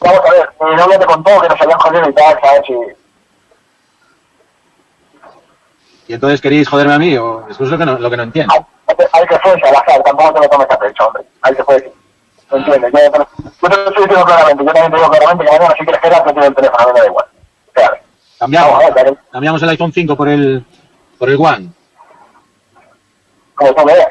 Vamos 0.00 0.20
a 0.26 0.30
ver, 0.32 0.48
mi 0.70 0.76
novia 0.76 0.98
te 0.98 1.06
contó 1.06 1.40
que 1.40 1.48
nos 1.48 1.60
habían 1.60 1.78
jodido 1.78 2.08
y 2.08 2.14
tal, 2.14 2.38
¿sabes? 2.40 2.62
Y. 2.70 2.74
Y 6.08 6.14
entonces 6.14 6.40
queréis 6.40 6.68
joderme 6.68 6.94
a 6.94 6.98
mí, 6.98 7.16
o 7.18 7.46
eso 7.50 7.64
es 7.64 7.70
lo 7.70 7.76
que 7.76 7.84
no, 7.84 7.98
lo 7.98 8.08
que 8.08 8.16
no 8.16 8.22
entiendo. 8.22 8.54
Hay 8.54 8.64
que 8.96 9.38
fuese 9.40 9.68
al 9.68 9.76
azar, 9.76 10.02
tampoco 10.02 10.32
te 10.34 10.40
lo 10.40 10.48
tomes 10.48 10.70
a 10.70 10.78
pecho, 10.78 11.06
hombre. 11.06 11.22
Hay 11.42 11.54
que 11.54 11.64
fuese. 11.64 11.92
¿Lo 12.50 12.56
entiendes? 12.58 12.92
Yo, 12.92 13.10
te 13.12 13.18
lo- 13.18 13.28
yo 13.62 13.68
te 13.68 13.76
lo 13.76 13.88
estoy 13.88 14.02
diciendo 14.04 14.24
claramente, 14.24 14.64
yo 14.64 14.72
también 14.72 14.90
te 14.92 14.96
digo 14.96 15.10
claramente 15.10 15.44
que 15.44 15.50
mañana 15.52 15.74
si 15.78 15.84
quieres 15.84 16.00
quedar, 16.00 16.24
te 16.24 16.46
el 16.46 16.54
teléfono, 16.54 16.78
a 16.82 16.86
mí 16.86 16.92
me 16.94 17.00
da 17.00 17.06
igual. 17.06 17.26
Espérate. 17.66 18.02
Cambiamos, 18.38 18.84
cambiamos 19.32 19.62
el 19.62 19.68
iPhone 19.70 19.92
5 19.92 20.16
por 20.16 20.28
el, 20.28 20.64
por 21.18 21.28
el 21.28 21.36
One. 21.38 21.68
Como 23.54 23.74
tú 23.74 23.84
veas. 23.84 24.08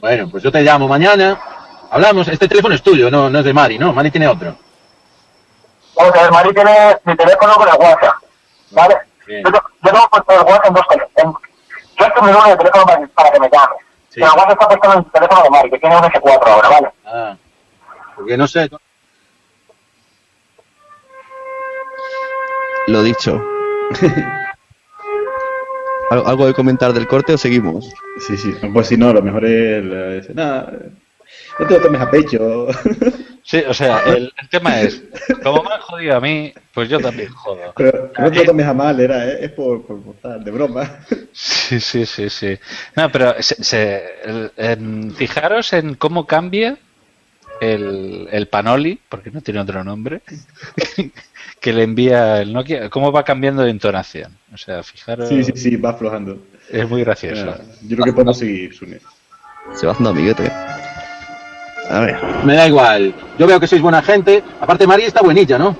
Bueno, 0.00 0.28
pues 0.30 0.42
yo 0.42 0.50
te 0.50 0.60
llamo 0.62 0.88
mañana, 0.88 1.40
hablamos, 1.90 2.26
este 2.28 2.48
teléfono 2.48 2.74
es 2.74 2.82
tuyo, 2.82 3.10
no, 3.10 3.30
no 3.30 3.38
es 3.38 3.44
de 3.44 3.52
Mari, 3.54 3.78
¿no? 3.78 3.92
Mari 3.92 4.10
tiene 4.10 4.26
otro. 4.26 4.56
Vamos 5.96 6.14
a 6.16 6.22
ver, 6.22 6.32
Mari 6.32 6.52
tiene 6.54 6.96
mi 7.04 7.16
teléfono 7.16 7.54
con 7.54 7.68
el 7.68 7.74
WhatsApp, 7.74 8.14
¿vale? 8.72 8.96
Bien. 9.26 9.44
Yo, 9.44 9.50
yo 9.52 9.90
tengo 9.92 10.08
puesto 10.10 10.32
el 10.32 10.40
WhatsApp 10.40 10.66
en 10.66 10.74
dos 10.74 10.86
teléfonos. 10.88 11.36
Yo 12.14 12.22
mi 12.22 12.32
número 12.32 12.50
de 12.50 12.56
teléfono 12.56 12.84
para, 12.86 13.06
para 13.08 13.30
que 13.32 13.40
me 13.40 13.48
llame. 13.50 13.74
Pero 14.14 14.26
el 14.26 14.32
WhatsApp 14.32 14.50
está 14.52 14.68
puesto 14.68 14.92
en 14.92 14.98
el 14.98 15.10
teléfono 15.12 15.42
de 15.42 15.50
Mari, 15.50 15.70
que 15.70 15.78
tiene 15.78 15.96
un 15.96 16.02
S4 16.02 16.46
ahora, 16.46 16.68
¿vale? 16.68 16.88
Ah, 17.06 17.36
porque 18.16 18.36
no 18.36 18.46
sé, 18.46 18.68
Lo 22.88 23.02
dicho. 23.02 23.40
¿Al- 26.10 26.22
¿Algo 26.26 26.46
de 26.46 26.54
comentar 26.54 26.92
del 26.92 27.06
corte 27.06 27.32
o 27.34 27.38
seguimos? 27.38 27.92
Sí, 28.26 28.36
sí. 28.36 28.54
Pues 28.72 28.88
si 28.88 28.96
no, 28.96 29.12
lo 29.12 29.22
mejor 29.22 29.44
es. 29.44 30.28
"Nah, 30.34 30.64
no 31.62 31.68
te 31.68 31.74
lo 31.74 31.80
tomes 31.80 32.00
a 32.00 32.10
pecho. 32.10 32.66
Sí, 33.44 33.58
o 33.68 33.74
sea, 33.74 34.00
el, 34.06 34.32
el 34.40 34.48
tema 34.48 34.80
es, 34.80 35.02
como 35.42 35.62
me 35.64 35.74
han 35.74 35.80
jodido 35.80 36.16
a 36.16 36.20
mí, 36.20 36.52
pues 36.72 36.88
yo 36.88 37.00
también 37.00 37.28
jodo. 37.30 37.72
Pero 37.76 38.12
no 38.18 38.30
te 38.30 38.36
lo 38.38 38.44
tomes 38.44 38.66
a 38.66 38.72
mal, 38.72 39.00
era, 39.00 39.26
eh, 39.28 39.38
es 39.46 39.50
por, 39.52 39.84
por, 39.84 40.00
por 40.02 40.14
tal, 40.16 40.44
de 40.44 40.50
broma. 40.50 40.98
Sí, 41.32 41.80
sí, 41.80 42.06
sí, 42.06 42.30
sí. 42.30 42.56
No, 42.94 43.10
pero 43.10 43.34
se- 43.42 43.62
se- 43.64 44.04
el- 44.24 44.52
en- 44.56 45.12
fijaros 45.12 45.72
en 45.72 45.94
cómo 45.96 46.26
cambia 46.26 46.76
el, 47.60 48.28
el 48.30 48.46
Panoli, 48.48 49.00
porque 49.08 49.30
no 49.30 49.40
tiene 49.40 49.60
otro 49.60 49.82
nombre, 49.82 50.22
que 51.60 51.72
le 51.72 51.82
envía 51.82 52.40
el 52.42 52.52
Nokia, 52.52 52.90
cómo 52.90 53.10
va 53.12 53.24
cambiando 53.24 53.62
de 53.62 53.70
entonación. 53.70 54.36
O 54.54 54.56
sea, 54.56 54.82
fijaros. 54.82 55.28
Sí, 55.28 55.42
sí, 55.44 55.52
sí, 55.56 55.76
va 55.76 55.90
aflojando. 55.90 56.38
Es 56.70 56.88
muy 56.88 57.02
gracioso. 57.02 57.56
Yo 57.82 57.96
creo 57.96 58.04
que 58.06 58.12
podemos 58.12 58.38
seguir, 58.38 58.74
Sune. 58.74 58.98
Se 59.74 59.86
va 59.86 59.92
haciendo 59.92 60.10
amiguete. 60.10 60.50
A 61.92 62.00
ver. 62.00 62.18
me 62.44 62.56
da 62.56 62.66
igual. 62.66 63.14
Yo 63.38 63.46
veo 63.46 63.60
que 63.60 63.66
sois 63.66 63.82
buena 63.82 64.00
gente. 64.02 64.42
Aparte, 64.60 64.86
Mari 64.86 65.04
está 65.04 65.20
buenilla, 65.20 65.58
¿no? 65.58 65.76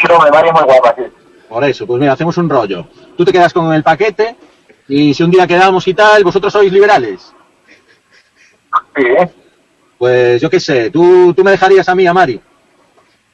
Sí, 0.00 0.12
hombre, 0.12 0.32
Mari 0.32 0.48
es 0.48 0.54
muy 0.54 0.64
guapa, 0.64 0.94
sí. 0.96 1.02
Por 1.48 1.62
eso, 1.64 1.86
pues 1.86 2.00
mira, 2.00 2.12
hacemos 2.12 2.36
un 2.36 2.50
rollo. 2.50 2.88
Tú 3.16 3.24
te 3.24 3.32
quedas 3.32 3.52
con 3.52 3.72
el 3.72 3.84
paquete 3.84 4.36
y 4.88 5.14
si 5.14 5.22
un 5.22 5.30
día 5.30 5.46
quedamos 5.46 5.86
y 5.86 5.94
tal, 5.94 6.24
vosotros 6.24 6.52
sois 6.52 6.72
liberales. 6.72 7.32
Sí. 8.96 9.04
Pues 9.96 10.40
yo 10.40 10.50
qué 10.50 10.58
sé, 10.58 10.90
tú, 10.90 11.32
tú 11.32 11.44
me 11.44 11.52
dejarías 11.52 11.88
a 11.88 11.94
mí, 11.94 12.04
a 12.06 12.12
Mari. 12.12 12.40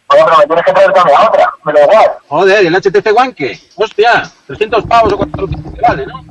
Oye, 0.09 0.23
pero 0.25 0.37
me 0.39 0.47
tienes 0.47 0.65
que 0.65 0.73
traer 0.73 0.93
también 0.93 1.19
a 1.19 1.27
otra, 1.27 1.51
me 1.65 1.73
da 1.73 1.83
igual. 1.85 2.11
Joder, 2.29 2.65
¿y 2.65 2.67
el 2.67 2.75
HTC 2.75 3.17
One 3.17 3.35
qué? 3.35 3.59
Hostia, 3.77 4.31
300 4.47 4.85
pavos 4.85 5.13
o 5.15 5.17
400 5.17 5.75
que 5.75 5.81
vale, 5.81 6.07
¿no? 6.07 6.25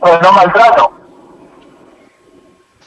Pues 0.00 0.22
no 0.22 0.32
maltrato. 0.32 0.97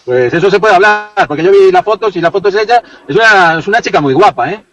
Pues 0.05 0.33
eso 0.33 0.49
se 0.49 0.59
puede 0.59 0.75
hablar, 0.75 1.09
porque 1.27 1.43
yo 1.43 1.51
vi 1.51 1.71
la 1.71 1.83
foto, 1.83 2.11
si 2.11 2.19
la 2.21 2.31
foto 2.31 2.49
es 2.49 2.55
ella, 2.55 2.81
es 3.07 3.15
una, 3.15 3.59
es 3.59 3.67
una 3.67 3.81
chica 3.81 4.01
muy 4.01 4.13
guapa, 4.13 4.49
¿eh? 4.51 4.63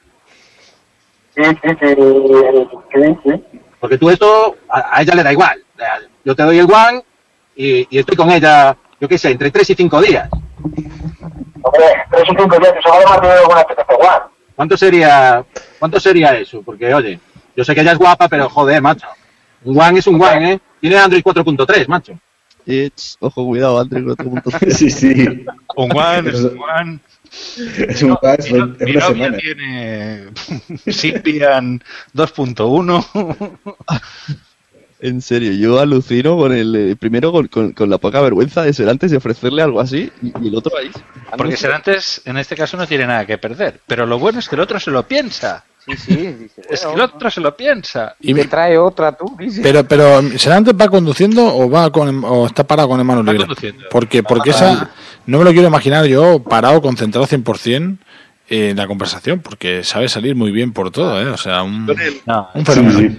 Porque 3.78 3.98
tú 3.98 4.10
esto, 4.10 4.56
a, 4.68 4.96
a 4.98 5.02
ella 5.02 5.14
le 5.14 5.22
da 5.22 5.32
igual. 5.32 5.62
Yo 6.24 6.34
te 6.34 6.42
doy 6.42 6.59
el 6.59 6.64
One 6.70 7.02
y, 7.56 7.86
y 7.94 7.98
estoy 7.98 8.16
con 8.16 8.30
ella, 8.30 8.76
yo 9.00 9.09
qué 9.09 9.18
sé, 9.18 9.30
entre 9.30 9.50
3 9.50 9.70
y 9.70 9.74
5 9.74 10.02
días. 10.02 10.28
Hombre, 11.62 11.84
tres 12.10 12.24
y 12.24 12.36
cinco 12.36 12.59
días, 12.59 12.72
eso 12.78 12.88
vale 12.88 13.05
más 13.05 13.20
dinero 13.20 13.40
que 13.42 13.52
una 13.52 13.60
HTC 13.62 13.90
One. 13.98 14.32
¿Cuánto 14.56 14.76
sería, 14.76 15.44
cuánto 15.78 16.00
sería 16.00 16.34
eso? 16.38 16.62
Porque, 16.62 16.92
oye, 16.94 17.20
yo 17.55 17.64
sé 17.64 17.74
que 17.74 17.80
ella 17.82 17.92
es 17.92 17.98
guapa, 17.98 18.28
pero 18.28 18.48
joder, 18.48 18.80
macho. 18.80 19.06
Un 19.64 19.78
One 19.78 19.98
es 19.98 20.06
un 20.06 20.22
One, 20.22 20.52
¿eh? 20.52 20.60
Tiene 20.80 20.96
Android 20.98 21.22
4.3, 21.22 21.86
macho. 21.88 22.18
It's- 22.69 23.16
ojo, 23.20 23.47
cuidado, 23.47 23.81
André, 23.81 24.03
con 24.03 24.11
otro 24.12 24.24
punto. 24.31 24.51
Sí, 24.70 24.90
sí. 24.90 25.45
Un 25.77 25.97
One, 25.97 26.31
es 26.31 26.40
un 26.45 26.59
One. 26.61 26.99
Es 27.89 28.03
un 28.03 28.19
es 28.39 28.51
Mi 28.53 28.59
una 28.59 28.70
novia 28.81 29.07
semana. 29.07 29.36
tiene 29.39 30.24
Symbian 30.93 31.82
2.1. 32.15 33.59
En 35.01 35.23
serio, 35.23 35.53
yo 35.53 35.78
alucino 35.78 36.36
con 36.36 36.53
el. 36.53 36.74
eh, 36.74 36.97
primero 36.97 37.31
con, 37.31 37.47
con- 37.47 37.73
con 37.73 37.89
la 37.89 37.99
poca 37.99 38.20
vergüenza 38.20 38.65
de 38.65 38.73
ser 38.73 38.89
antes 38.89 39.12
de 39.12 39.19
ofrecerle 39.19 39.62
algo 39.62 39.81
así 39.81 40.11
y, 40.20 40.32
y 40.45 40.49
el 40.49 40.57
otro 40.57 40.77
ahí. 40.77 40.90
Porque 41.36 41.57
Serantes, 41.57 42.20
en 42.24 42.36
este 42.36 42.57
caso, 42.57 42.77
no 42.77 42.85
tiene 42.85 43.07
nada 43.07 43.24
que 43.24 43.39
perder. 43.39 43.81
Pero 43.86 44.07
lo 44.07 44.19
bueno 44.19 44.40
es 44.40 44.49
que 44.49 44.57
el 44.57 44.61
otro 44.61 44.81
se 44.81 44.90
lo 44.90 45.07
piensa. 45.07 45.65
Sí, 45.89 45.97
sí, 45.97 46.16
dice, 46.35 46.62
Es 46.69 46.85
que 46.85 46.93
el 46.93 47.01
otro 47.01 47.31
se 47.31 47.40
lo 47.40 47.56
piensa. 47.56 48.15
y 48.20 48.35
te 48.35 48.44
trae 48.47 48.77
otra 48.78 49.12
tú, 49.12 49.35
dice. 49.39 49.60
Pero, 49.62 49.85
pero, 49.86 50.20
¿será 50.39 50.56
antes 50.56 50.74
va 50.74 50.89
conduciendo 50.89 51.44
o 51.47 51.69
va 51.70 51.90
con 51.90 52.23
o 52.24 52.47
está 52.47 52.65
parado 52.66 52.89
con 52.90 53.01
el 53.01 53.06
mano 53.06 53.23
libre? 53.23 53.47
conduciendo. 53.47 53.85
Porque, 53.90 54.23
porque 54.23 54.51
esa 54.51 54.90
no 55.27 55.39
me 55.39 55.44
lo 55.44 55.52
quiero 55.52 55.69
imaginar 55.69 56.05
yo 56.06 56.43
parado, 56.43 56.81
concentrado 56.82 57.27
100% 57.27 57.98
en 58.51 58.77
la 58.77 58.86
conversación, 58.86 59.40
porque 59.40 59.85
sabe 59.85 60.09
salir 60.09 60.35
muy 60.35 60.51
bien 60.51 60.73
por 60.73 60.90
todo, 60.90 61.20
¿eh? 61.20 61.28
O 61.28 61.36
sea, 61.36 61.62
un, 61.62 61.86
un 62.55 62.65
fenómeno. 62.66 63.16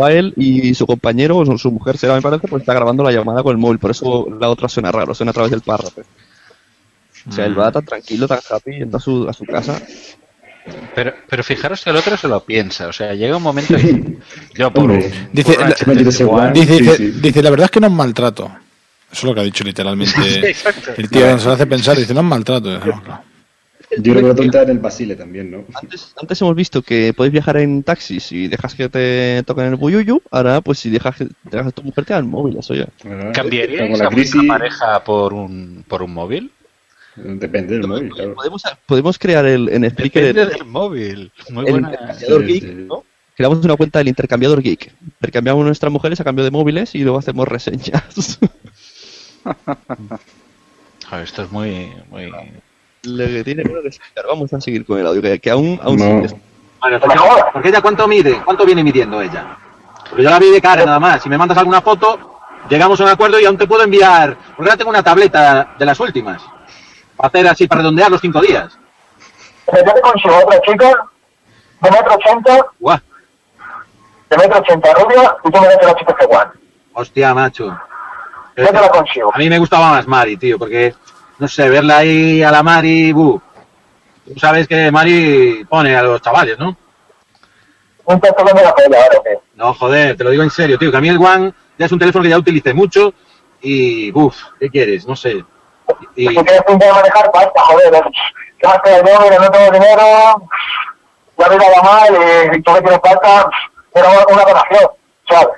Va 0.00 0.10
él 0.12 0.32
y 0.36 0.72
su 0.74 0.86
compañero, 0.86 1.36
o 1.36 1.44
su- 1.44 1.58
su 1.58 1.70
mujer 1.70 1.98
será, 1.98 2.14
me 2.14 2.22
parece, 2.22 2.48
pues 2.48 2.62
está 2.62 2.72
grabando 2.72 3.02
la 3.04 3.12
llamada 3.12 3.42
con 3.42 3.52
el 3.52 3.58
móvil, 3.58 3.78
por 3.78 3.90
eso 3.90 4.26
la 4.40 4.48
otra 4.48 4.68
suena 4.68 4.90
raro, 4.90 5.14
suena 5.14 5.30
a 5.30 5.34
través 5.34 5.50
del 5.50 5.60
párrafo. 5.60 6.00
O 7.28 7.32
sea, 7.32 7.44
él 7.44 7.58
va 7.58 7.70
tan 7.70 7.84
tranquilo, 7.84 8.26
tan 8.26 8.38
happy, 8.50 8.78
yendo 8.78 8.96
a 8.96 9.00
su, 9.00 9.28
a 9.28 9.32
su 9.34 9.44
casa. 9.44 9.78
Pero, 10.94 11.14
pero 11.28 11.42
fijaros 11.44 11.82
que 11.84 11.90
el 11.90 11.96
otro 11.96 12.16
se 12.16 12.28
lo 12.28 12.40
piensa. 12.44 12.88
O 12.88 12.92
sea, 12.92 13.14
llega 13.14 13.36
un 13.36 13.42
momento 13.42 13.76
y 13.78 14.18
yo 14.54 14.70
por 14.72 14.84
Hombre, 14.90 15.10
Dice, 15.32 15.54
por 15.54 15.68
la- 15.68 15.74
HTC 15.74 16.20
One, 16.28 16.52
dice, 16.52 16.74
sí, 16.76 16.82
dice, 16.82 16.96
sí. 16.96 17.10
dice, 17.20 17.42
la 17.42 17.50
verdad 17.50 17.64
es 17.66 17.70
que 17.70 17.80
no 17.80 17.86
es 17.86 17.92
maltrato. 17.92 18.44
Eso 19.10 19.20
es 19.20 19.24
lo 19.24 19.34
que 19.34 19.40
ha 19.40 19.44
dicho 19.44 19.64
literalmente. 19.64 20.14
Exacto. 20.50 20.90
El 20.96 21.08
tío 21.08 21.38
se 21.38 21.46
lo 21.46 21.52
hace 21.52 21.66
pensar, 21.66 21.96
dice, 21.96 22.12
no 22.14 22.20
es 22.20 22.26
maltrato. 22.26 22.74
Dice, 22.74 22.86
"No, 22.88 23.02
claro". 23.02 23.22
Yo 23.96 24.12
creo 24.12 24.16
que 24.16 24.28
lo 24.28 24.34
tonta 24.34 24.62
en 24.64 24.68
el 24.68 24.78
Basile 24.80 25.16
también, 25.16 25.50
¿no? 25.50 25.64
Antes, 25.80 26.12
antes 26.20 26.38
hemos 26.42 26.54
visto 26.54 26.82
que 26.82 27.14
podéis 27.16 27.32
viajar 27.32 27.56
en 27.56 27.82
taxis 27.82 28.30
y 28.32 28.46
dejas 28.46 28.74
que 28.74 28.90
te 28.90 29.42
toquen 29.46 29.64
el 29.64 29.76
buyuyu, 29.76 30.20
ahora 30.30 30.60
pues 30.60 30.78
si 30.80 30.90
dejas 30.90 31.16
que 31.16 31.26
dejas 31.44 31.68
a 31.68 31.70
tu 31.70 31.82
mujer 31.82 32.04
te 32.04 32.12
da 32.12 32.18
el 32.18 32.26
móvil, 32.26 32.58
eso 32.58 32.74
ya. 32.74 32.86
¿Cambiaríais 33.32 33.90
Con 33.90 33.98
la 33.98 34.04
a 34.04 34.10
vuestra 34.10 34.42
pareja 34.46 35.02
por 35.04 35.32
un, 35.32 35.84
por 35.88 36.02
un 36.02 36.12
móvil? 36.12 36.50
Depende 37.24 37.74
del 37.78 37.86
móvil, 37.88 38.10
claro. 38.10 38.34
Podemos, 38.34 38.62
podemos 38.86 39.18
crear 39.18 39.44
el, 39.46 39.68
en 39.68 39.88
Spreaker 39.90 40.24
el, 40.24 40.34
Depende 40.34 40.56
del 40.58 40.64
móvil. 40.66 41.32
Muy 41.50 41.66
el 41.66 41.72
buena. 41.72 41.88
intercambiador 41.90 42.40
Sí, 42.42 42.46
geek, 42.52 42.62
sí. 42.62 42.74
¿no? 42.88 43.04
Creamos 43.36 43.64
una 43.64 43.76
cuenta 43.76 43.98
del 44.00 44.08
intercambiador 44.08 44.62
geek. 44.62 44.92
Intercambiamos 45.02 45.64
nuestras 45.64 45.92
mujeres 45.92 46.20
a 46.20 46.24
cambio 46.24 46.44
de 46.44 46.50
móviles 46.50 46.94
y 46.94 47.02
luego 47.02 47.18
hacemos 47.18 47.46
reseñas. 47.46 48.38
Joder, 51.08 51.24
esto 51.24 51.42
es 51.42 51.52
muy, 51.52 51.92
muy... 52.10 52.30
Lo 53.04 53.26
que 53.26 53.44
tiene 53.44 53.62
que 53.62 53.72
vamos 54.28 54.52
a 54.52 54.60
seguir 54.60 54.84
con 54.84 54.98
el 54.98 55.06
audio, 55.06 55.22
que, 55.22 55.38
que 55.38 55.50
aún, 55.50 55.78
aún 55.82 55.96
No. 55.98 56.28
sigue. 56.28 56.40
Bueno, 56.80 57.00
porque, 57.00 57.18
porque 57.52 57.68
ella 57.68 57.80
cuánto 57.80 58.06
mide, 58.06 58.40
cuánto 58.44 58.64
viene 58.66 58.84
midiendo 58.84 59.20
ella. 59.22 59.56
Porque 60.08 60.22
yo 60.22 60.30
la 60.30 60.38
vi 60.38 60.50
de 60.50 60.60
cara 60.60 60.84
nada 60.84 61.00
más. 61.00 61.22
Si 61.22 61.28
me 61.28 61.38
mandas 61.38 61.58
alguna 61.58 61.80
foto, 61.80 62.40
llegamos 62.68 63.00
a 63.00 63.04
un 63.04 63.10
acuerdo 63.10 63.40
y 63.40 63.44
aún 63.44 63.56
te 63.56 63.66
puedo 63.66 63.82
enviar. 63.82 64.36
Porque 64.56 64.70
ahora 64.70 64.76
tengo 64.76 64.90
una 64.90 65.02
tableta 65.02 65.74
de 65.78 65.84
las 65.86 65.98
últimas. 66.00 66.42
Para 67.18 67.28
hacer 67.28 67.48
así, 67.48 67.66
para 67.66 67.80
redondear 67.80 68.10
los 68.10 68.20
cinco 68.20 68.40
días. 68.40 68.78
Yo 69.66 69.92
te 69.92 70.00
consigo 70.00 70.36
otra 70.36 70.60
chica 70.62 70.94
de 71.80 71.90
metro 71.90 72.14
ochenta, 72.14 72.66
Guau, 72.78 72.98
de 74.30 74.36
metro 74.38 74.60
ochenta 74.60 74.94
rubia, 74.94 75.36
y 75.44 75.50
tú 75.50 75.60
me 75.60 75.66
das 75.66 75.78
el 75.82 75.88
HTC 75.88 76.30
One. 76.30 76.50
hostia, 76.94 77.34
macho. 77.34 77.76
Yo 78.56 78.66
te 78.66 78.72
la 78.72 78.88
consigo. 78.88 79.34
A 79.34 79.38
mí 79.38 79.48
me 79.50 79.58
gustaba 79.58 79.90
más 79.90 80.06
Mari, 80.06 80.36
tío, 80.36 80.58
porque, 80.58 80.94
no 81.38 81.48
sé, 81.48 81.68
verla 81.68 81.98
ahí 81.98 82.42
a 82.42 82.52
la 82.52 82.62
Mari, 82.62 83.12
buh. 83.12 83.40
Tú 84.32 84.38
sabes 84.38 84.68
que 84.68 84.90
Mari 84.92 85.66
pone 85.68 85.96
a 85.96 86.02
los 86.02 86.22
chavales, 86.22 86.56
¿no? 86.58 86.76
Un 88.04 88.20
teléfono 88.20 88.52
de 88.52 88.62
la 88.62 88.74
polla, 88.74 89.02
ahora, 89.02 89.18
¿o 89.18 89.22
qué? 89.24 89.38
No, 89.56 89.74
joder, 89.74 90.16
te 90.16 90.24
lo 90.24 90.30
digo 90.30 90.44
en 90.44 90.50
serio, 90.50 90.78
tío, 90.78 90.90
que 90.90 90.96
a 90.96 91.00
mí 91.00 91.08
el 91.08 91.18
One 91.18 91.52
ya 91.76 91.86
es 91.86 91.92
un 91.92 91.98
teléfono 91.98 92.22
que 92.22 92.30
ya 92.30 92.38
utilicé 92.38 92.72
mucho 92.72 93.12
y, 93.60 94.12
uff, 94.12 94.36
¿qué 94.60 94.70
quieres? 94.70 95.06
No 95.06 95.16
sé. 95.16 95.44
Y, 96.16 96.28
Si 96.28 96.34
quieres 96.36 96.62
pintar 96.66 96.90
a 96.90 96.94
manejar 96.94 97.30
pasta, 97.30 97.60
joder, 97.62 97.94
¿eh? 97.94 98.02
¿qué 98.58 98.66
más 98.66 98.80
que 98.82 98.90
yo? 98.90 99.20
Mira, 99.22 99.38
no 99.38 99.50
tengo 99.50 99.70
dinero, 99.72 100.42
ya 101.38 101.48
me 101.48 101.54
iba 101.54 101.64
a 101.64 101.76
llamar 101.76 102.54
y 102.56 102.62
tú 102.62 102.74
que 102.74 102.80
tienes 102.80 102.98
pasta, 103.00 103.50
era 103.94 104.08
una, 104.10 104.44
donación, 104.44 104.90
¿sabes? 105.28 105.48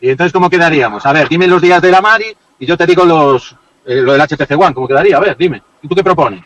y 0.00 0.10
entonces, 0.10 0.32
¿cómo 0.32 0.48
quedaríamos? 0.50 1.04
A 1.06 1.12
ver, 1.12 1.28
dime 1.28 1.46
los 1.46 1.60
días 1.62 1.80
de 1.82 1.90
la 1.90 2.00
Mari 2.00 2.36
y 2.58 2.66
yo 2.66 2.76
te 2.76 2.86
digo 2.86 3.04
los 3.04 3.54
eh, 3.86 3.96
lo 4.02 4.12
del 4.12 4.20
HTC 4.22 4.50
One, 4.58 4.74
¿cómo 4.74 4.88
quedaría? 4.88 5.16
A 5.16 5.20
ver, 5.20 5.36
dime. 5.36 5.62
¿Y 5.82 5.88
tú 5.88 5.94
qué 5.94 6.02
propones? 6.04 6.42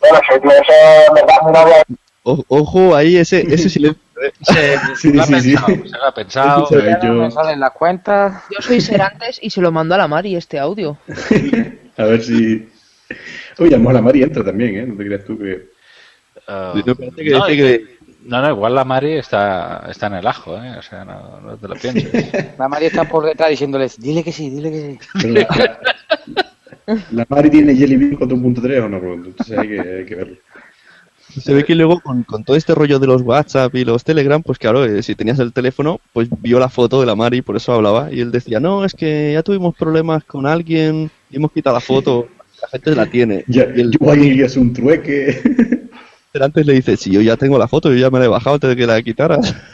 Bueno, 0.00 0.18
si 0.28 0.40
tío, 0.40 0.50
eso 0.50 0.72
en 1.08 1.14
verdad 1.14 1.34
mi 1.46 1.52
novia 1.52 1.82
O- 2.24 2.44
ojo, 2.48 2.94
ahí 2.94 3.16
ese, 3.16 3.42
ese 3.52 3.68
silencio. 3.70 4.02
Sí, 4.96 5.10
se 5.10 5.12
lo 5.14 5.22
ha 5.22 5.26
pensado, 5.26 5.66
se 5.86 5.96
lo 5.98 6.04
ha 6.06 6.14
pensado. 6.14 6.68
No 7.12 7.30
salen 7.30 7.60
las 7.60 7.70
cuentas. 7.72 8.44
Yo 8.50 8.58
soy 8.62 8.80
Serantes 8.80 9.38
y 9.42 9.50
se 9.50 9.60
lo 9.60 9.70
mando 9.72 9.94
a 9.94 9.98
la 9.98 10.08
Mari 10.08 10.36
este 10.36 10.58
audio. 10.58 10.96
A 11.98 12.04
ver 12.04 12.22
si. 12.22 12.68
Oye, 13.58 13.68
a 13.74 13.78
lo 13.78 13.78
mejor 13.78 13.94
la 13.94 14.02
Mari 14.02 14.22
entra 14.22 14.44
también, 14.44 14.76
¿eh? 14.76 14.86
No 14.86 14.96
te 14.96 15.04
creas 15.06 15.24
tú 15.24 15.38
que. 15.38 15.70
Ah, 16.48 16.72
No, 16.86 16.94
parece 16.94 17.24
que 17.24 17.30
no, 17.30 17.46
dice 17.46 17.52
y- 17.54 17.56
que- 17.56 17.96
no, 18.24 18.42
no, 18.42 18.50
igual 18.50 18.74
la 18.74 18.84
Mari 18.84 19.12
está, 19.18 19.84
está 19.88 20.08
en 20.08 20.14
el 20.14 20.26
ajo, 20.26 20.56
¿eh? 20.62 20.76
O 20.78 20.82
sea, 20.82 21.04
no, 21.04 21.40
no 21.40 21.56
te 21.56 21.68
lo 21.68 21.74
pienses. 21.76 22.32
La 22.58 22.68
María 22.68 22.88
está 22.88 23.04
por 23.04 23.24
detrás 23.24 23.50
diciéndoles, 23.50 24.00
dile 24.00 24.24
que 24.24 24.32
sí, 24.32 24.50
dile 24.50 24.70
que 24.70 24.98
sí. 25.20 25.32
La, 26.86 26.96
la 27.12 27.26
Mari 27.28 27.50
tiene 27.50 27.74
Jelly 27.74 27.96
Bean 27.96 28.16
4.3 28.18 28.82
o 28.84 28.88
no, 28.88 28.98
Roberto? 28.98 29.28
entonces 29.28 29.58
hay 29.58 29.68
que, 29.68 29.80
hay 29.80 30.04
que 30.06 30.14
verlo. 30.14 30.36
Se 31.40 31.54
ve 31.54 31.64
que 31.64 31.74
luego 31.74 32.00
con, 32.00 32.22
con 32.22 32.44
todo 32.44 32.56
este 32.56 32.74
rollo 32.74 32.98
de 32.98 33.06
los 33.06 33.22
WhatsApp 33.22 33.74
y 33.74 33.84
los 33.84 34.04
Telegram, 34.04 34.42
pues 34.42 34.58
claro, 34.58 34.84
eh, 34.84 35.02
si 35.02 35.14
tenías 35.14 35.38
el 35.38 35.52
teléfono, 35.52 36.00
pues 36.12 36.28
vio 36.40 36.58
la 36.58 36.68
foto 36.68 37.00
de 37.00 37.06
la 37.06 37.14
Mari, 37.14 37.42
por 37.42 37.56
eso 37.56 37.72
hablaba, 37.72 38.12
y 38.12 38.20
él 38.20 38.32
decía, 38.32 38.60
no, 38.60 38.84
es 38.84 38.94
que 38.94 39.32
ya 39.34 39.42
tuvimos 39.42 39.74
problemas 39.76 40.24
con 40.24 40.46
alguien 40.46 41.10
y 41.30 41.36
hemos 41.36 41.52
quitado 41.52 41.74
la 41.74 41.80
foto, 41.80 42.28
la 42.62 42.68
gente 42.68 42.94
la 42.94 43.06
tiene. 43.06 43.44
Ya, 43.48 43.66
y 43.74 43.80
el 43.80 43.90
yo 43.90 44.10
ahí 44.10 44.40
es 44.40 44.56
un 44.56 44.72
trueque. 44.72 45.82
antes 46.42 46.66
le 46.66 46.74
dice, 46.74 46.96
si 46.96 47.10
yo 47.10 47.20
ya 47.20 47.36
tengo 47.36 47.58
la 47.58 47.68
foto, 47.68 47.90
yo 47.90 47.96
ya 47.96 48.10
me 48.10 48.18
la 48.18 48.26
he 48.26 48.28
bajado 48.28 48.54
antes 48.54 48.70
de 48.70 48.76
que 48.76 48.86
la 48.86 49.02
quitaras. 49.02 49.54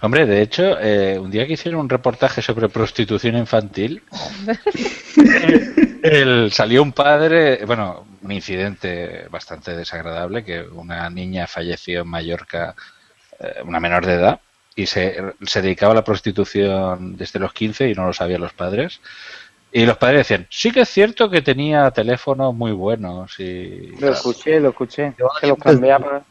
Hombre, 0.00 0.26
de 0.26 0.42
hecho, 0.42 0.80
eh, 0.80 1.16
un 1.18 1.30
día 1.30 1.46
que 1.46 1.52
hicieron 1.52 1.80
un 1.80 1.88
reportaje 1.88 2.42
sobre 2.42 2.68
prostitución 2.68 3.36
infantil, 3.36 4.02
el- 6.02 6.52
salió 6.52 6.82
un 6.82 6.92
padre, 6.92 7.64
bueno, 7.64 8.06
un 8.22 8.32
incidente 8.32 9.26
bastante 9.30 9.76
desagradable, 9.76 10.44
que 10.44 10.62
una 10.62 11.08
niña 11.10 11.46
falleció 11.46 12.02
en 12.02 12.08
Mallorca, 12.08 12.74
eh, 13.40 13.62
una 13.64 13.80
menor 13.80 14.04
de 14.06 14.14
edad, 14.14 14.40
y 14.74 14.86
se, 14.86 15.16
se 15.46 15.62
dedicaba 15.62 15.92
a 15.92 15.96
la 15.96 16.04
prostitución 16.04 17.16
desde 17.16 17.38
los 17.38 17.52
15 17.52 17.88
y 17.88 17.94
no 17.94 18.06
lo 18.06 18.12
sabían 18.12 18.40
los 18.40 18.52
padres. 18.52 19.00
Y 19.70 19.86
los 19.86 19.96
padres 19.96 20.18
decían, 20.28 20.46
sí 20.50 20.70
que 20.70 20.82
es 20.82 20.88
cierto 20.88 21.30
que 21.30 21.40
tenía 21.40 21.90
teléfonos 21.92 22.54
muy 22.54 22.72
buenos 22.72 23.38
y... 23.38 23.94
Lo 23.98 24.10
escuché, 24.12 24.60
lo 24.60 24.70
escuché. 24.70 25.14
Que 25.40 25.46
los 25.46 25.58
cambiaba. 25.58 26.24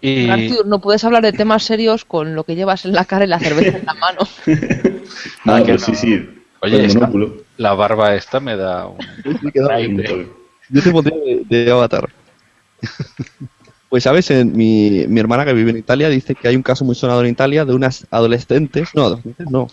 y- 0.00 0.30
Arthur, 0.30 0.66
no 0.66 0.80
puedes 0.80 1.02
hablar 1.04 1.22
de 1.22 1.32
temas 1.32 1.64
serios 1.64 2.04
con 2.04 2.34
lo 2.36 2.44
que 2.44 2.54
llevas 2.54 2.84
en 2.84 2.92
la 2.92 3.04
cara 3.04 3.24
y 3.24 3.28
la 3.28 3.40
cerveza 3.40 3.78
en 3.78 3.86
la 3.86 3.94
mano. 3.94 4.20
No, 5.44 5.64
que 5.64 5.72
no. 5.72 5.78
sí, 5.78 5.94
sí. 5.94 6.28
Oye, 6.66 6.84
esta- 6.86 7.10
la 7.58 7.74
barba 7.74 8.14
esta 8.14 8.40
me 8.40 8.56
da 8.56 8.86
un... 8.86 8.98
Yo 10.68 10.82
te 10.82 10.90
pondría 10.90 11.16
de, 11.18 11.42
de 11.64 11.70
avatar. 11.70 12.08
Pues 13.88 14.02
sabes, 14.02 14.28
en 14.32 14.54
mi, 14.56 15.04
mi 15.06 15.20
hermana 15.20 15.44
que 15.44 15.52
vive 15.52 15.70
en 15.70 15.76
Italia 15.76 16.08
dice 16.08 16.34
que 16.34 16.48
hay 16.48 16.56
un 16.56 16.62
caso 16.62 16.84
muy 16.84 16.96
sonado 16.96 17.22
en 17.22 17.28
Italia 17.30 17.64
de 17.64 17.72
unas 17.72 18.04
adolescentes, 18.10 18.90
no, 18.94 19.04
adolescentes 19.04 19.48
no. 19.48 19.68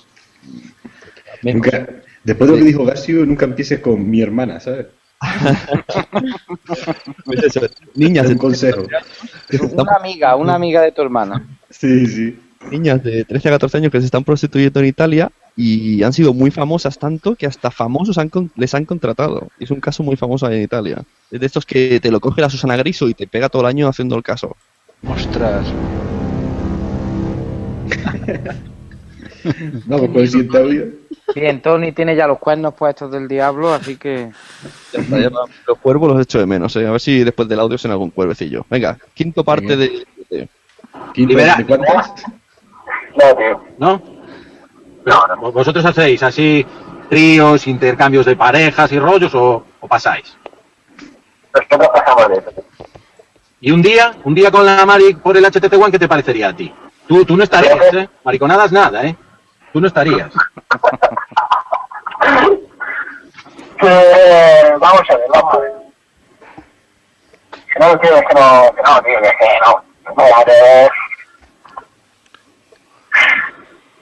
Nunca, 1.41 1.89
después 2.23 2.49
de 2.49 2.55
lo 2.55 2.61
que 2.61 2.67
dijo 2.67 2.85
Garcio, 2.85 3.25
nunca 3.25 3.45
empieces 3.45 3.79
con 3.79 4.07
mi 4.09 4.21
hermana, 4.21 4.59
¿sabes? 4.59 4.85
Pues 7.25 7.43
eso, 7.43 7.61
niñas 7.95 8.27
de 8.27 8.33
un 8.33 8.37
consejo. 8.39 8.83
Una 9.73 9.95
amiga, 9.99 10.35
una 10.35 10.55
amiga 10.55 10.81
de 10.81 10.91
tu 10.91 11.01
hermana. 11.01 11.45
Sí, 11.69 12.05
sí. 12.05 12.39
niñas 12.69 13.03
de 13.03 13.25
13 13.25 13.47
a 13.49 13.51
14 13.51 13.77
años 13.77 13.91
que 13.91 13.99
se 13.99 14.05
están 14.05 14.23
prostituyendo 14.23 14.79
en 14.79 14.85
Italia 14.85 15.31
y 15.55 16.01
han 16.03 16.13
sido 16.13 16.33
muy 16.33 16.49
famosas 16.51 16.97
tanto 16.97 17.35
que 17.35 17.45
hasta 17.45 17.69
famosos 17.71 18.17
han 18.17 18.29
con- 18.29 18.51
les 18.55 18.73
han 18.73 18.85
contratado. 18.85 19.49
Es 19.59 19.69
un 19.71 19.79
caso 19.79 20.01
muy 20.03 20.15
famoso 20.15 20.49
en 20.49 20.61
Italia. 20.63 21.03
Es 21.31 21.39
de 21.39 21.45
estos 21.45 21.65
que 21.65 21.99
te 21.99 22.09
lo 22.11 22.19
coge 22.19 22.41
la 22.41 22.49
Susana 22.49 22.75
Griso 22.77 23.07
y 23.07 23.13
te 23.13 23.27
pega 23.27 23.49
todo 23.49 23.61
el 23.63 23.67
año 23.67 23.87
haciendo 23.87 24.15
el 24.15 24.23
caso. 24.23 24.55
Ostras. 25.07 25.65
Vamos 29.85 30.07
con 30.09 30.17
el 30.21 30.27
siguiente 30.29 30.57
audio. 30.57 30.85
Bien, 31.35 31.61
Tony 31.61 31.91
tiene 31.91 32.15
ya 32.15 32.27
los 32.27 32.39
cuernos 32.39 32.73
puestos 32.73 33.11
del 33.11 33.27
diablo, 33.27 33.73
así 33.73 33.95
que... 33.97 34.31
Ya 34.93 34.99
está, 35.01 35.19
ya 35.19 35.29
va. 35.29 35.45
Los 35.67 35.77
cuervos 35.79 36.11
los 36.13 36.21
echo 36.21 36.39
de 36.39 36.45
menos, 36.45 36.75
¿eh? 36.75 36.85
A 36.87 36.91
ver 36.91 36.99
si 37.01 37.23
después 37.23 37.47
del 37.47 37.59
audio 37.59 37.77
suena 37.77 37.93
algún 37.93 38.09
cuervecillo. 38.11 38.65
Venga, 38.69 38.97
quinto 39.13 39.43
parte 39.43 39.75
de... 39.75 40.05
de- 40.29 40.47
¿Quinto 41.13 41.29
Libera- 41.33 41.55
de 41.57 41.65
cuántas? 41.65 42.13
No, 43.15 43.35
tío. 43.37 43.61
¿No? 43.77 44.01
Pero, 45.03 45.51
¿Vosotros 45.51 45.85
hacéis 45.85 46.23
así 46.23 46.65
tríos, 47.09 47.67
intercambios 47.67 48.25
de 48.25 48.35
parejas 48.35 48.91
y 48.91 48.99
rollos 48.99 49.33
o, 49.35 49.65
o 49.79 49.87
pasáis? 49.87 50.37
Nosotros 51.53 51.89
pasamos 51.93 52.29
de 52.29 52.35
eso. 52.35 52.51
Y 53.61 53.71
un 53.71 53.81
día, 53.81 54.11
un 54.23 54.35
día 54.35 54.51
con 54.51 54.65
la 54.65 54.85
Mari 54.85 55.13
por 55.13 55.37
el 55.37 55.45
HTC 55.45 55.73
One, 55.73 55.91
¿qué 55.91 55.99
te 55.99 56.07
parecería 56.07 56.49
a 56.49 56.55
ti? 56.55 56.73
Tú, 57.07 57.23
tú 57.25 57.37
no 57.37 57.43
estarías, 57.43 57.93
¿eh? 57.93 58.09
Mariconadas 58.23 58.71
nada, 58.71 59.05
¿eh? 59.05 59.15
Tú 59.71 59.79
no 59.79 59.87
estarías. 59.87 60.31
Que, 63.79 64.75
vamos 64.79 65.01
a 65.09 65.17
ver, 65.17 65.25
vamos 65.29 65.53
a 65.53 65.57
ver. 65.57 65.71
no, 67.79 67.99
tío, 67.99 68.11
que 68.11 68.33
no, 68.33 68.75
que 68.75 68.81
no, 68.81 69.01
tío, 69.01 69.21
que 69.21 69.29
que 69.29 69.59
no. 69.65 69.83
No, 70.15 70.23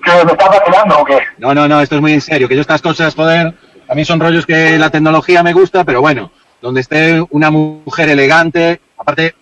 que... 0.03 0.11
¿Que 0.11 0.26
me 0.26 0.32
estás 0.32 0.49
vacilando 0.49 0.99
o 0.99 1.06
qué? 1.06 1.19
No, 1.38 1.53
no, 1.53 1.68
no, 1.68 1.82
esto 1.82 1.95
es 1.95 2.02
muy 2.02 2.14
en 2.14 2.22
serio. 2.22 2.48
Que 2.48 2.56
yo 2.56 2.61
estas 2.61 2.82
cosas, 2.82 3.14
joder, 3.15 3.53
a 3.88 3.95
mí 3.95 4.06
son 4.06 4.19
rollos 4.19 4.45
que 4.45 4.78
la 4.78 4.90
tecnología 4.90 5.44
me 5.44 5.53
gusta, 5.53 5.84
pero 5.84 6.02
bueno, 6.02 6.32
donde 6.61 6.82
esté 6.82 7.22
una 7.30 7.52
mujer 7.52 8.10
elegante, 8.10 8.82
aparte, 8.98 9.36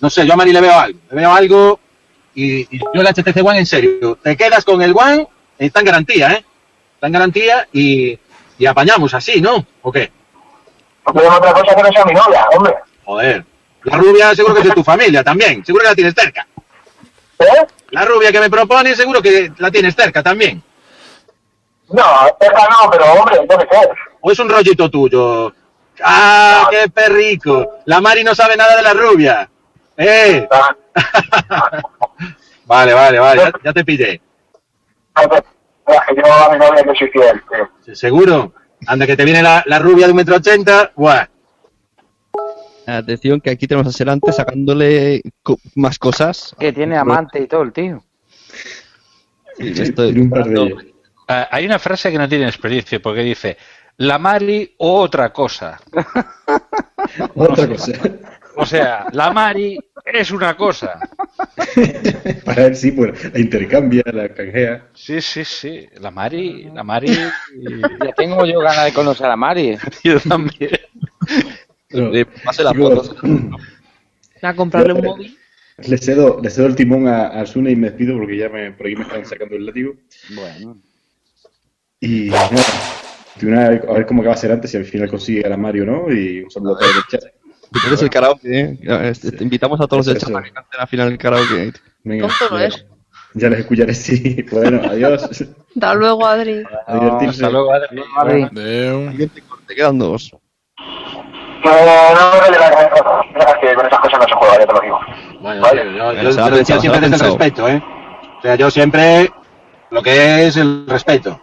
no 0.00 0.10
sé, 0.10 0.26
yo 0.26 0.32
a 0.34 0.36
Mari 0.36 0.52
le 0.52 0.60
veo 0.60 0.78
algo, 0.78 0.98
le 1.10 1.16
veo 1.16 1.32
algo 1.32 1.80
y, 2.34 2.76
y 2.76 2.78
yo 2.78 3.00
el 3.00 3.06
HTC 3.06 3.44
One 3.44 3.58
en 3.58 3.66
serio. 3.66 4.18
Te 4.22 4.36
quedas 4.36 4.64
con 4.64 4.82
el 4.82 4.94
One, 4.96 5.26
está 5.58 5.80
en 5.80 5.86
garantía, 5.86 6.32
¿eh? 6.32 6.44
Está 6.94 7.06
en 7.06 7.12
garantía 7.12 7.68
y, 7.72 8.18
y 8.58 8.66
apañamos 8.66 9.12
así, 9.14 9.40
¿no? 9.40 9.66
¿O 9.82 9.92
qué? 9.92 10.10
No 11.06 11.12
tengo 11.12 11.34
otra 11.34 11.52
cosa 11.52 11.74
que 11.74 11.82
no 11.82 11.92
sea 11.92 12.04
mi 12.04 12.14
novia, 12.14 12.46
hombre. 12.56 12.74
Joder. 13.04 13.44
La 13.84 13.96
rubia 13.98 14.34
seguro 14.34 14.54
que 14.54 14.60
es 14.62 14.68
de 14.68 14.74
tu 14.74 14.82
familia 14.82 15.22
también, 15.22 15.64
seguro 15.64 15.82
que 15.82 15.90
la 15.90 15.94
tienes 15.94 16.14
cerca. 16.14 16.46
¿Eh? 17.38 17.66
La 17.90 18.04
rubia 18.04 18.32
que 18.32 18.40
me 18.40 18.50
propone 18.50 18.94
seguro 18.94 19.22
que 19.22 19.52
la 19.58 19.70
tienes 19.70 19.94
cerca 19.94 20.22
también. 20.22 20.62
No, 21.90 22.02
esta 22.40 22.68
no, 22.68 22.90
pero 22.90 23.04
hombre, 23.12 23.38
qué 23.48 23.56
sé. 23.56 23.88
¿O 24.20 24.32
es 24.32 24.38
un 24.38 24.48
rollito 24.48 24.90
tuyo? 24.90 25.52
¡Ah, 26.02 26.66
qué 26.70 26.90
perrico! 26.90 27.78
La 27.84 28.00
Mari 28.00 28.24
no 28.24 28.34
sabe 28.34 28.56
nada 28.56 28.76
de 28.76 28.82
la 28.82 28.92
rubia. 28.92 29.48
¡Eh! 29.96 30.48
vale, 32.66 32.92
vale, 32.92 33.18
vale, 33.18 33.42
ya, 33.42 33.52
ya 33.64 33.72
te 33.72 33.84
pillé. 33.84 34.20
Yo 35.16 36.34
a 36.34 36.50
mi 36.50 36.58
novia 36.58 36.82
que 36.82 36.98
soy 36.98 37.08
fiel. 37.08 37.42
¿Seguro? 37.94 38.52
Anda, 38.86 39.06
que 39.06 39.16
te 39.16 39.24
viene 39.24 39.42
la, 39.42 39.62
la 39.66 39.78
rubia 39.78 40.06
de 40.06 40.12
un 40.12 40.16
metro 40.16 40.36
ochenta. 40.36 40.90
¡Buah! 40.96 41.26
Atención 42.86 43.40
que 43.40 43.50
aquí 43.50 43.66
tenemos 43.66 43.88
a 43.92 43.96
Serante 43.96 44.32
sacándole 44.32 45.22
co- 45.42 45.58
más 45.74 45.98
cosas. 45.98 46.54
Que 46.58 46.72
tiene 46.72 46.96
amante 46.96 47.40
y 47.40 47.46
todo 47.46 47.62
el 47.62 47.72
tío. 47.72 48.02
Sí, 49.58 49.72
esto- 49.76 50.08
Ah, 51.28 51.48
hay 51.50 51.66
una 51.66 51.78
frase 51.80 52.12
que 52.12 52.18
no 52.18 52.28
tiene 52.28 52.44
desperdicio 52.46 53.02
porque 53.02 53.22
dice 53.22 53.56
la 53.96 54.18
Mari 54.18 54.74
o 54.78 55.00
otra 55.00 55.32
cosa. 55.32 55.80
Otra 57.34 57.66
cosa. 57.68 57.92
O 58.56 58.64
sea, 58.66 59.06
la 59.12 59.30
Mari 59.32 59.78
es 60.04 60.30
una 60.30 60.56
cosa. 60.56 60.98
Para 62.44 62.62
ver 62.64 62.76
si 62.76 62.90
pues, 62.92 63.32
la 63.32 63.38
intercambia, 63.38 64.02
la 64.12 64.28
canjea. 64.28 64.86
Sí, 64.94 65.20
sí, 65.20 65.44
sí. 65.44 65.86
La 66.00 66.10
Mari, 66.10 66.70
la 66.74 66.82
Mari. 66.82 67.08
Ya 68.04 68.12
tengo 68.16 68.44
yo 68.46 68.60
ganas 68.60 68.84
de 68.86 68.92
conocer 68.92 69.26
a 69.26 69.36
Mari. 69.36 69.76
Yo 70.04 70.20
también. 70.20 70.70
Le 71.90 72.26
pase 72.26 72.62
la 72.62 72.72
Digo, 72.72 73.02
foto. 73.02 73.26
A 74.42 74.54
comprarle 74.54 74.92
un 74.92 75.04
móvil. 75.04 75.38
Le 75.78 75.98
cedo, 75.98 76.40
le 76.42 76.50
cedo 76.50 76.66
el 76.66 76.76
timón 76.76 77.06
a, 77.06 77.26
a 77.28 77.44
Sune 77.46 77.70
y 77.70 77.76
me 77.76 77.88
despido 77.90 78.16
porque 78.16 78.36
ya 78.36 78.48
me, 78.48 78.72
por 78.72 78.86
aquí 78.86 78.96
me 78.96 79.02
están 79.02 79.26
sacando 79.26 79.56
el 79.56 79.66
látigo. 79.66 79.94
Bueno. 80.34 80.78
Y 82.00 82.30
nada, 82.30 82.48
de 83.40 83.46
una 83.46 83.68
vez, 83.68 83.82
a 83.86 83.92
ver 83.92 84.06
cómo 84.06 84.22
acaba 84.22 84.34
a 84.34 84.38
ser 84.38 84.52
antes, 84.52 84.70
si 84.70 84.76
al 84.76 84.84
final 84.84 85.10
consigue 85.10 85.44
a 85.44 85.48
la 85.48 85.56
Mario 85.56 85.84
no. 85.84 86.10
Y 86.10 86.42
un 86.42 86.50
saludo 86.50 86.76
a 86.76 86.78
todos 86.78 86.96
el 86.96 87.02
chat. 87.08 87.30
Tú 87.72 87.80
eres 87.88 88.02
el 88.02 88.10
karaoke, 88.10 88.60
¿eh? 88.60 88.78
Este, 89.10 89.32
te 89.32 89.44
invitamos 89.44 89.80
a 89.80 89.86
todos 89.86 90.06
los 90.06 90.14
del 90.14 90.18
chat 90.18 90.34
a 90.34 90.42
que 90.42 90.52
canten 90.52 90.80
al 90.80 90.88
final 90.88 91.12
el 91.12 91.18
karaoke. 91.18 91.72
Venga, 92.04 92.28
no 92.50 92.58
ya, 92.58 92.66
es. 92.66 92.86
ya 93.34 93.50
les 93.50 93.58
escucharé, 93.60 93.94
sí. 93.94 94.44
Bueno, 94.50 94.80
adiós. 94.88 95.24
Hasta 95.24 95.94
luego, 95.94 96.26
Adri. 96.26 96.62
A 96.86 96.94
divertirse. 96.94 97.44
Hasta 97.44 97.50
luego, 97.50 97.72
Adri. 97.72 98.42
Adeu. 98.44 99.30
Te 99.66 99.74
quedan 99.74 99.98
dos. 99.98 100.32
Que 101.66 102.14
no 102.14 102.42
me 102.42 102.50
de 102.50 102.58
la 102.58 102.70
cabeza. 102.70 103.58
que 103.60 103.74
con 103.74 103.86
esas 103.86 103.98
cosas 103.98 104.20
no 104.20 104.26
se 104.26 104.34
juega, 104.34 104.58
ya 104.58 104.66
te 104.66 104.72
lo 104.72 104.80
digo. 104.80 105.00
Bueno, 105.40 105.62
Vale. 105.62 105.82
tío, 105.82 106.12
yo, 106.12 106.30
yo 106.30 106.50
lo 106.50 106.56
decía 106.56 106.78
siempre 106.78 107.00
desde 107.00 107.16
el 107.16 107.22
respeto, 107.22 107.68
¿eh? 107.68 107.82
O 108.38 108.42
sea, 108.42 108.54
yo 108.54 108.70
siempre 108.70 109.32
lo 109.90 110.02
que 110.02 110.46
es 110.46 110.56
el 110.56 110.86
respeto. 110.86 111.40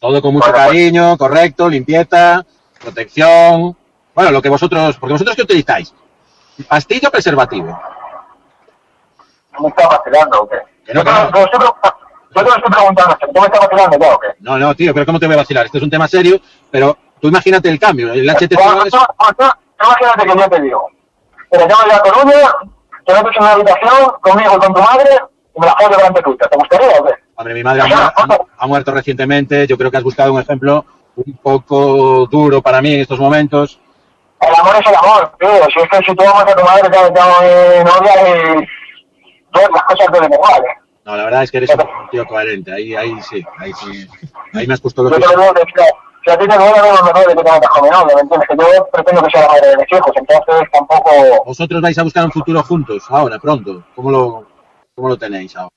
Todo 0.00 0.20
con 0.20 0.34
mucho 0.34 0.52
cariño, 0.52 1.16
correcto, 1.16 1.68
limpieza, 1.68 2.44
protección. 2.80 3.76
Bueno, 4.14 4.30
lo 4.32 4.42
que 4.42 4.48
vosotros, 4.48 4.96
porque 4.98 5.12
vosotros 5.12 5.36
qué 5.36 5.42
utilizáis? 5.42 5.94
Pastillo 6.68 7.08
o 7.08 7.12
preservativo. 7.12 7.80
¿No 9.52 9.60
me 9.60 9.68
estás 9.68 9.88
vacilando 9.88 10.42
o 10.42 10.48
qué? 10.48 10.56
Que 10.84 10.92
no, 10.92 11.00
yo, 11.00 11.04
que 11.04 11.10
no. 11.10 11.32
yo, 11.32 11.44
yo 11.44 12.42
te 12.42 12.42
lo 12.42 12.56
estoy 12.56 12.72
preguntando, 12.72 13.16
¿tú 13.20 13.40
me 13.40 13.46
estás 13.46 13.60
vacilando 13.60 13.98
ya 13.98 14.14
o 14.14 14.18
qué? 14.18 14.28
No, 14.40 14.58
no, 14.58 14.74
tío, 14.74 14.92
pero 14.92 15.06
¿cómo 15.06 15.20
te 15.20 15.26
voy 15.26 15.34
a 15.34 15.38
vacilar? 15.38 15.66
Este 15.66 15.78
es 15.78 15.84
un 15.84 15.90
tema 15.90 16.08
serio, 16.08 16.40
pero 16.70 16.98
tú 17.24 17.28
imagínate 17.28 17.70
el 17.70 17.78
cambio. 17.78 18.12
El 18.12 18.28
HTC 18.28 18.54
Bueno, 18.54 18.72
One 18.80 18.84
es- 18.88 18.90
tú- 18.92 18.98
tú- 18.98 19.34
tú 19.38 19.44
Imagínate 19.82 20.26
que 20.26 20.38
yo 20.38 20.48
te 20.50 20.60
digo, 20.60 20.90
te 21.50 21.58
la 21.58 21.66
llamo 21.66 21.82
de 21.82 21.88
la 21.88 22.00
Coruña, 22.00 22.36
te 23.06 23.14
metes 23.14 23.36
en 23.36 23.42
una 23.42 23.52
habitación 23.52 24.12
conmigo 24.20 24.52
y 24.54 24.58
con 24.58 24.74
tu 24.74 24.80
madre 24.82 25.10
y 25.56 25.60
me 25.60 25.66
la 25.66 25.74
follo 25.74 25.96
delante 25.96 26.22
tuya. 26.22 26.46
¿Te 26.50 26.56
gustaría 26.58 26.88
o 27.00 27.04
qué? 27.06 27.12
Hombre, 27.36 27.54
mi 27.54 27.64
madre 27.64 27.80
ha, 27.82 27.86
mu- 27.86 27.94
ha- 28.34 28.46
ha 28.58 28.66
muerto 28.66 28.92
recientemente. 28.92 29.66
Yo 29.66 29.78
creo 29.78 29.90
que 29.90 29.96
has 29.96 30.02
buscado 30.02 30.34
un 30.34 30.40
ejemplo 30.42 30.84
un 31.16 31.36
poco 31.42 32.26
duro 32.26 32.60
para 32.60 32.82
mí 32.82 32.92
en 32.94 33.00
estos 33.00 33.18
momentos. 33.18 33.80
El 34.42 34.54
amor 34.54 34.76
es 34.76 34.86
el 34.86 34.94
amor, 34.94 35.32
tío. 35.40 35.48
Si 35.72 35.80
es 35.80 35.88
que 35.88 35.96
si 36.04 36.14
tú 36.14 36.24
amas 36.28 36.46
a 36.46 36.54
tu 36.54 36.62
madre, 36.64 36.90
te 36.90 36.98
llamo 36.98 37.40
de 37.40 37.84
novia 37.84 38.60
y 38.60 38.68
todas 39.50 39.70
las 39.72 39.82
cosas 39.84 40.06
deben 40.12 40.32
igual, 40.32 40.62
¿eh? 40.62 40.78
No, 41.06 41.16
la 41.16 41.24
verdad 41.24 41.42
es 41.42 41.50
que 41.50 41.56
eres 41.58 41.70
un 41.74 42.10
tío 42.10 42.26
coherente. 42.26 42.72
Ahí, 42.72 42.94
ahí 42.94 43.14
sí, 43.22 43.42
ahí 43.58 43.72
sí. 43.74 44.06
Ahí 44.54 44.66
me 44.66 44.74
has 44.74 44.80
puesto 44.80 45.02
los 45.02 45.12
Yo 45.12 45.18
te 45.18 45.36
lo 45.36 45.42
digo, 45.42 45.54
si- 46.24 46.30
a 46.30 46.38
ti 46.38 46.46
te 46.48 46.54
duele, 46.56 46.72
no 46.76 47.04
me 47.04 47.12
duele 47.12 47.34
que 47.36 47.42
te 47.44 47.52
metas 47.52 47.70
con 47.70 47.82
mi 47.84 47.90
novia, 47.90 48.14
¿me 48.16 48.20
entiendes? 48.22 48.48
Que 48.48 48.56
yo 48.56 48.86
pretendo 48.92 49.22
que 49.22 49.30
sea 49.30 49.40
la 49.42 49.48
madre 49.48 49.68
de 49.70 49.76
mis 49.76 49.92
hijos, 49.92 50.12
entonces 50.16 50.68
tampoco... 50.72 51.10
Vosotros 51.46 51.82
vais 51.82 51.98
a 51.98 52.02
buscar 52.02 52.24
un 52.24 52.32
futuro 52.32 52.62
juntos, 52.62 53.04
ahora, 53.08 53.38
pronto. 53.38 53.84
¿Cómo 53.94 54.10
lo, 54.10 54.46
cómo 54.94 55.08
lo 55.10 55.16
tenéis 55.18 55.54
ahora? 55.56 55.70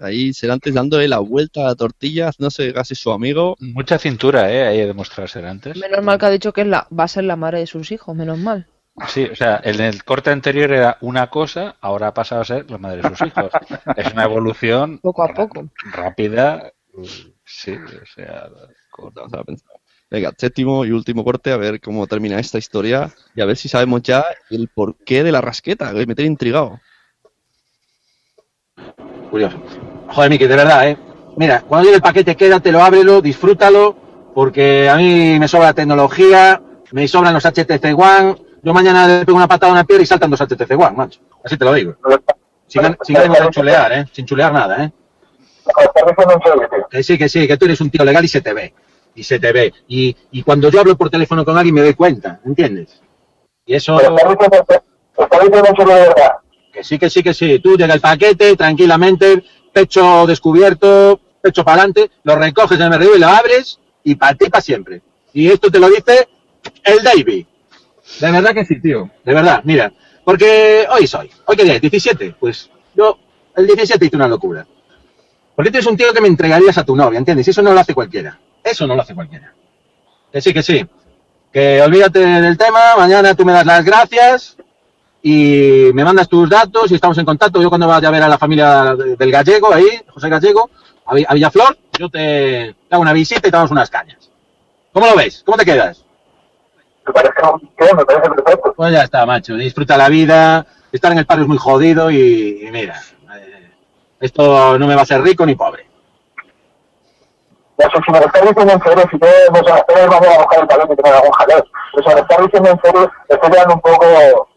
Ahí 0.00 0.32
Serantes 0.32 0.74
dándole 0.74 1.06
la 1.06 1.20
vuelta 1.20 1.60
a 1.60 1.64
la 1.64 1.74
tortilla, 1.76 2.28
haciéndose 2.28 2.72
casi 2.74 2.96
su 2.96 3.12
amigo. 3.12 3.54
Mucha 3.60 3.98
cintura, 3.98 4.50
¿eh? 4.50 4.66
Ahí 4.66 4.80
he 4.80 4.86
demostrado 4.88 5.28
ser 5.28 5.46
antes. 5.46 5.76
Menos 5.76 6.02
mal 6.04 6.18
que 6.18 6.26
ha 6.26 6.30
dicho 6.30 6.52
que 6.52 6.62
es 6.62 6.66
la, 6.66 6.88
va 6.98 7.04
a 7.04 7.08
ser 7.08 7.22
la 7.22 7.36
madre 7.36 7.60
de 7.60 7.66
sus 7.68 7.92
hijos, 7.92 8.12
menos 8.16 8.36
mal. 8.38 8.66
Sí, 9.06 9.24
o 9.30 9.36
sea, 9.36 9.60
en 9.62 9.80
el 9.80 10.02
corte 10.04 10.30
anterior 10.30 10.72
era 10.72 10.98
una 11.02 11.30
cosa, 11.30 11.76
ahora 11.80 12.08
ha 12.08 12.14
pasado 12.14 12.40
a 12.40 12.44
ser 12.44 12.68
la 12.70 12.78
madre 12.78 13.00
de 13.02 13.08
sus 13.10 13.28
hijos. 13.28 13.50
Es 13.96 14.12
una 14.12 14.24
evolución 14.24 14.98
Poco 14.98 15.22
a 15.22 15.32
poco. 15.32 15.68
rápida. 15.92 16.72
Sí, 17.44 17.72
o 17.72 18.06
sea. 18.14 18.48
Vamos 19.14 19.32
a 19.34 19.44
pensar. 19.44 19.70
Venga, 20.12 20.30
séptimo 20.36 20.84
y 20.84 20.90
último 20.90 21.24
corte, 21.24 21.52
a 21.52 21.56
ver 21.56 21.80
cómo 21.80 22.06
termina 22.06 22.38
esta 22.38 22.58
historia 22.58 23.10
y 23.34 23.40
a 23.40 23.46
ver 23.46 23.56
si 23.56 23.70
sabemos 23.70 24.02
ya 24.02 24.22
el 24.50 24.68
porqué 24.68 25.24
de 25.24 25.32
la 25.32 25.40
rasqueta, 25.40 25.90
que 25.94 26.04
me 26.04 26.14
tiene 26.14 26.32
intrigado. 26.32 26.78
Curioso. 29.30 29.56
Joder, 30.08 30.28
Miki, 30.28 30.46
de 30.46 30.54
verdad, 30.54 30.86
¿eh? 30.86 30.98
Mira, 31.38 31.62
cuando 31.62 31.84
llegue 31.84 31.96
el 31.96 32.02
paquete, 32.02 32.36
quédatelo, 32.36 32.82
ábrelo, 32.82 33.22
disfrútalo, 33.22 33.96
porque 34.34 34.86
a 34.90 34.96
mí 34.96 35.38
me 35.38 35.48
sobra 35.48 35.72
tecnología, 35.72 36.60
me 36.90 37.08
sobran 37.08 37.32
los 37.32 37.46
HTC 37.46 37.98
One. 37.98 38.36
Yo 38.62 38.74
mañana 38.74 39.08
le 39.08 39.24
pego 39.24 39.38
una 39.38 39.48
patada 39.48 39.72
a 39.72 39.76
una 39.76 39.84
piedra 39.84 40.02
y 40.02 40.06
saltan 40.06 40.28
dos 40.28 40.42
HTC 40.42 40.72
One, 40.72 40.94
macho. 40.94 41.20
Así 41.42 41.56
te 41.56 41.64
lo 41.64 41.72
digo. 41.72 41.96
Sin, 42.66 42.82
sin 43.00 43.16
ánimo 43.16 43.36
de 43.36 43.48
chulear, 43.48 43.92
¿eh? 43.92 44.04
Sin 44.12 44.26
chulear 44.26 44.52
nada, 44.52 44.84
¿eh? 44.84 44.92
Que 46.90 47.02
sí, 47.02 47.16
que 47.16 47.30
sí, 47.30 47.48
que 47.48 47.56
tú 47.56 47.64
eres 47.64 47.80
un 47.80 47.88
tío 47.88 48.04
legal 48.04 48.22
y 48.22 48.28
se 48.28 48.42
te 48.42 48.52
ve. 48.52 48.74
Y 49.14 49.22
se 49.22 49.38
te 49.38 49.52
ve. 49.52 49.72
Y, 49.88 50.16
y 50.30 50.42
cuando 50.42 50.70
yo 50.70 50.80
hablo 50.80 50.96
por 50.96 51.10
teléfono 51.10 51.44
con 51.44 51.56
alguien 51.56 51.74
me 51.74 51.82
doy 51.82 51.94
cuenta, 51.94 52.40
¿entiendes? 52.44 53.00
Y 53.66 53.74
eso... 53.74 53.98
Que 56.72 56.82
sí, 56.82 56.98
que 56.98 57.10
sí, 57.10 57.22
que 57.22 57.34
sí. 57.34 57.58
Tú 57.58 57.76
llega 57.76 57.94
el 57.94 58.00
paquete 58.00 58.56
tranquilamente, 58.56 59.44
pecho 59.72 60.26
descubierto, 60.26 61.20
pecho 61.42 61.64
para 61.64 61.82
adelante, 61.82 62.10
lo 62.24 62.36
recoges 62.36 62.80
en 62.80 62.92
el 62.92 62.98
MRV 62.98 63.16
y 63.16 63.18
lo 63.18 63.28
abres 63.28 63.78
y 64.04 64.14
para 64.14 64.34
ti 64.34 64.48
para 64.48 64.62
siempre. 64.62 65.02
Y 65.34 65.48
esto 65.48 65.70
te 65.70 65.78
lo 65.78 65.90
dice 65.90 66.28
el 66.84 67.02
Davy. 67.02 67.46
De 68.20 68.30
verdad 68.30 68.54
que 68.54 68.64
sí, 68.64 68.80
tío. 68.80 69.10
De 69.24 69.34
verdad, 69.34 69.60
mira. 69.64 69.92
Porque 70.24 70.86
hoy 70.90 71.06
soy. 71.06 71.30
¿Hoy 71.46 71.56
qué 71.56 71.64
día 71.64 71.74
es? 71.74 71.80
17. 71.80 72.36
Pues 72.38 72.70
yo, 72.94 73.18
el 73.56 73.66
17 73.66 74.06
hice 74.06 74.16
una 74.16 74.28
locura. 74.28 74.66
Porque 75.54 75.70
tú 75.70 75.78
eres 75.78 75.86
un 75.86 75.96
tío 75.96 76.12
que 76.12 76.20
me 76.20 76.28
entregarías 76.28 76.78
a 76.78 76.84
tu 76.84 76.96
novia, 76.96 77.18
¿entiendes? 77.18 77.46
Y 77.46 77.50
eso 77.50 77.62
no 77.62 77.74
lo 77.74 77.80
hace 77.80 77.94
cualquiera. 77.94 78.38
Eso 78.64 78.86
no 78.86 78.94
lo 78.94 79.02
hace 79.02 79.14
cualquiera. 79.14 79.52
Que 80.32 80.40
sí, 80.40 80.52
que 80.52 80.62
sí. 80.62 80.86
Que 81.52 81.82
olvídate 81.82 82.20
del 82.20 82.56
tema, 82.56 82.96
mañana 82.96 83.34
tú 83.34 83.44
me 83.44 83.52
das 83.52 83.66
las 83.66 83.84
gracias 83.84 84.56
y 85.22 85.90
me 85.92 86.04
mandas 86.04 86.28
tus 86.28 86.48
datos 86.48 86.90
y 86.90 86.94
estamos 86.94 87.18
en 87.18 87.24
contacto. 87.26 87.60
Yo 87.60 87.68
cuando 87.68 87.86
vaya 87.86 88.08
a 88.08 88.10
ver 88.10 88.22
a 88.22 88.28
la 88.28 88.38
familia 88.38 88.94
de- 88.94 89.16
del 89.16 89.30
gallego 89.30 89.72
ahí, 89.72 90.00
José 90.08 90.28
Gallego, 90.28 90.70
a, 91.04 91.14
Vi- 91.14 91.26
a 91.28 91.34
Villaflor, 91.34 91.76
yo 91.98 92.08
te, 92.08 92.74
te 92.88 92.94
hago 92.94 93.02
una 93.02 93.12
visita 93.12 93.40
y 93.40 93.50
te 93.50 93.56
damos 93.56 93.70
unas 93.70 93.90
cañas. 93.90 94.30
¿Cómo 94.92 95.06
lo 95.06 95.14
ves? 95.16 95.42
¿Cómo 95.44 95.58
te 95.58 95.64
quedas? 95.64 96.04
Me 97.06 97.12
parece, 97.12 97.34
me 97.96 98.04
parece 98.04 98.30
perfecto. 98.30 98.74
Pues 98.76 98.92
ya 98.92 99.02
está, 99.02 99.26
macho. 99.26 99.54
Disfruta 99.56 99.96
la 99.96 100.08
vida. 100.08 100.66
Estar 100.92 101.10
en 101.12 101.18
el 101.18 101.26
paro 101.26 101.42
es 101.42 101.48
muy 101.48 101.58
jodido 101.58 102.10
y, 102.10 102.64
y 102.66 102.70
mira, 102.70 103.00
eh, 103.36 103.70
esto 104.20 104.78
no 104.78 104.86
me 104.86 104.94
va 104.94 105.02
a 105.02 105.06
ser 105.06 105.20
rico 105.22 105.44
ni 105.44 105.54
pobre. 105.54 105.86
Ya 107.78 107.88
sé, 107.90 107.98
si 108.04 108.12
me 108.12 108.20
lo 108.20 108.26
diciendo 108.26 108.72
en 108.72 108.82
serio, 108.82 109.04
si 109.10 109.16
espero 109.16 110.04
ir 110.04 110.10
mañana 110.10 110.34
a 110.34 110.38
buscar 110.38 110.60
el 110.60 110.66
paquete 110.66 110.92
y 110.92 110.96
tener 110.96 111.14
algún 111.14 111.32
jaleo. 111.32 111.64
Pero 111.94 112.02
si 112.02 112.08
me 112.08 112.14
lo 112.14 112.44
diciendo 112.44 112.70
en 112.70 113.10
estoy 113.28 113.50
quedando 113.50 113.74
un 113.74 113.80
poco, 113.80 114.48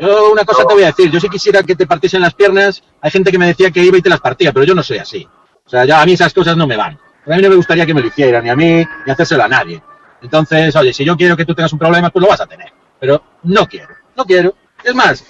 Yo 0.00 0.32
una 0.32 0.44
cosa 0.44 0.64
te 0.64 0.74
voy 0.74 0.82
a 0.84 0.86
decir, 0.86 1.10
yo 1.10 1.20
si 1.20 1.28
quisiera 1.28 1.62
que 1.62 1.76
te 1.76 1.86
partiesen 1.86 2.22
las 2.22 2.34
piernas, 2.34 2.82
hay 3.00 3.10
gente 3.10 3.30
que 3.30 3.38
me 3.38 3.46
decía 3.46 3.70
que 3.70 3.80
iba 3.80 3.98
y 3.98 4.02
te 4.02 4.08
las 4.08 4.20
partía, 4.20 4.52
pero 4.52 4.64
yo 4.64 4.74
no 4.74 4.82
soy 4.82 4.98
así. 4.98 5.28
O 5.66 5.68
sea, 5.68 5.84
ya 5.84 6.00
a 6.00 6.06
mí 6.06 6.12
esas 6.12 6.32
cosas 6.32 6.56
no 6.56 6.66
me 6.66 6.76
van. 6.76 6.98
A 7.26 7.36
mí 7.36 7.42
no 7.42 7.48
me 7.48 7.56
gustaría 7.56 7.86
que 7.86 7.94
me 7.94 8.00
lo 8.00 8.06
hicieran, 8.08 8.44
ni 8.44 8.50
a 8.50 8.56
mí, 8.56 8.84
ni 9.06 9.12
hacérselo 9.12 9.44
a 9.44 9.48
nadie. 9.48 9.82
Entonces, 10.22 10.74
oye, 10.76 10.92
si 10.92 11.04
yo 11.04 11.16
quiero 11.16 11.36
que 11.36 11.44
tú 11.44 11.54
tengas 11.54 11.72
un 11.72 11.78
problema, 11.78 12.10
pues 12.10 12.22
lo 12.22 12.28
vas 12.28 12.40
a 12.40 12.46
tener. 12.46 12.72
Pero 12.98 13.22
no 13.42 13.66
quiero, 13.66 13.94
no 14.16 14.24
quiero. 14.24 14.54
Es 14.82 14.94
más, 14.94 15.24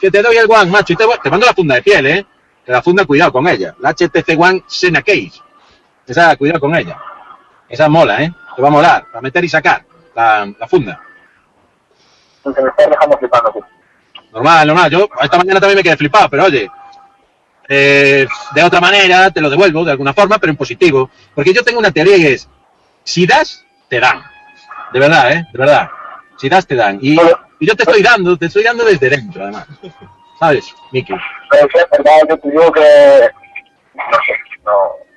que 0.00 0.10
te 0.10 0.22
doy 0.22 0.36
el 0.36 0.50
One, 0.50 0.70
macho, 0.70 0.92
y 0.92 0.96
te, 0.96 1.04
te 1.22 1.30
mando 1.30 1.46
la 1.46 1.54
funda 1.54 1.76
de 1.76 1.82
piel, 1.82 2.06
¿eh? 2.06 2.26
Que 2.64 2.72
la 2.72 2.82
funda, 2.82 3.04
cuidado 3.04 3.32
con 3.32 3.46
ella. 3.48 3.74
La 3.80 3.92
HTC 3.92 4.38
One 4.38 4.64
Sena 4.66 5.02
Case. 5.02 5.40
Esa, 6.06 6.36
cuidado 6.36 6.60
con 6.60 6.74
ella. 6.74 6.98
Esa 7.68 7.88
mola, 7.88 8.22
¿eh? 8.22 8.32
Te 8.56 8.62
va 8.62 8.68
a 8.68 8.72
molar, 8.72 9.04
para 9.06 9.22
meter 9.22 9.44
y 9.44 9.48
sacar 9.48 9.84
la, 10.14 10.52
la 10.58 10.66
funda. 10.66 11.00
Porque 12.42 12.62
me 12.62 12.68
estás 12.68 12.90
dejando 12.90 13.18
flipando, 13.18 13.52
tío. 13.52 13.64
Normal, 14.32 14.66
normal. 14.66 14.90
Yo 14.90 15.08
esta 15.22 15.38
mañana 15.38 15.60
también 15.60 15.76
me 15.76 15.82
quedé 15.82 15.96
flipado, 15.96 16.28
pero 16.28 16.44
oye, 16.44 16.70
eh, 17.68 18.26
de 18.52 18.62
otra 18.64 18.80
manera 18.80 19.30
te 19.30 19.40
lo 19.40 19.50
devuelvo, 19.50 19.84
de 19.84 19.92
alguna 19.92 20.12
forma, 20.12 20.38
pero 20.38 20.50
en 20.50 20.56
positivo. 20.56 21.10
Porque 21.34 21.52
yo 21.52 21.62
tengo 21.62 21.78
una 21.78 21.90
teoría 21.90 22.16
y 22.16 22.26
es, 22.26 22.48
si 23.04 23.26
das, 23.26 23.64
te 23.88 24.00
dan. 24.00 24.22
De 24.92 24.98
verdad, 24.98 25.32
¿eh? 25.32 25.46
De 25.52 25.58
verdad. 25.58 25.88
Si 26.36 26.48
das, 26.48 26.66
te 26.66 26.74
dan. 26.74 26.98
Y, 27.00 27.14
y 27.14 27.66
yo 27.66 27.76
te 27.76 27.82
estoy 27.82 28.02
dando, 28.02 28.36
te 28.36 28.46
estoy 28.46 28.64
dando 28.64 28.84
desde 28.84 29.08
dentro, 29.08 29.42
además. 29.42 29.66
¿Sabes, 30.38 30.74
Miki? 30.90 31.12
Pero 31.50 31.68
sí, 31.72 31.78
es 31.78 31.90
verdad, 31.90 32.12
yo 32.28 32.38
te 32.38 32.50
digo 32.50 32.72
que. 32.72 33.30
No 33.94 34.18
sé, 34.26 34.32
no, 34.64 34.72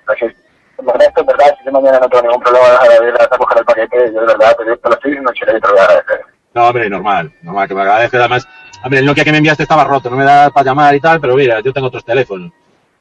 no 0.08 0.14
sé. 0.20 0.43
En 0.80 0.86
verdad, 0.86 1.08
esto 1.08 1.22
es 1.22 1.28
verdad, 1.28 1.56
si 1.60 1.66
yo 1.66 1.72
mañana 1.72 2.00
no 2.00 2.10
tengo 2.10 2.24
ningún 2.24 2.44
problema 2.44 2.68
de 3.00 3.08
ir 3.10 3.14
a 3.22 3.28
coger 3.38 3.58
el 3.60 3.66
paquete, 3.66 4.12
yo 4.14 4.20
de 4.22 4.26
verdad 4.28 4.56
te, 4.58 4.66
lo 4.66 4.74
estoy 4.74 5.12
diciendo 5.12 5.32
en 5.32 5.58
y 5.58 5.62
te 5.62 5.68
lo 5.68 5.74
voy 5.74 5.80
a 5.80 5.84
agradecer. 5.86 6.22
No, 6.54 6.68
hombre, 6.68 6.90
normal, 6.90 7.34
normal, 7.41 7.68
que 7.68 7.76
me 7.76 7.82
agradece. 7.82 8.18
Además, 8.18 8.48
hombre, 8.84 9.00
el 9.00 9.06
Nokia 9.06 9.24
que 9.24 9.32
me 9.32 9.38
enviaste 9.38 9.64
estaba 9.64 9.84
roto, 9.84 10.10
no 10.10 10.18
me 10.18 10.24
da 10.26 10.50
para 10.50 10.66
llamar 10.66 10.95
y 10.95 11.00
tal, 11.00 11.20
pero 11.22 11.36
mira, 11.36 11.60
yo 11.62 11.72
tengo 11.74 11.88
otros 11.88 12.04
teléfonos. 12.06 12.52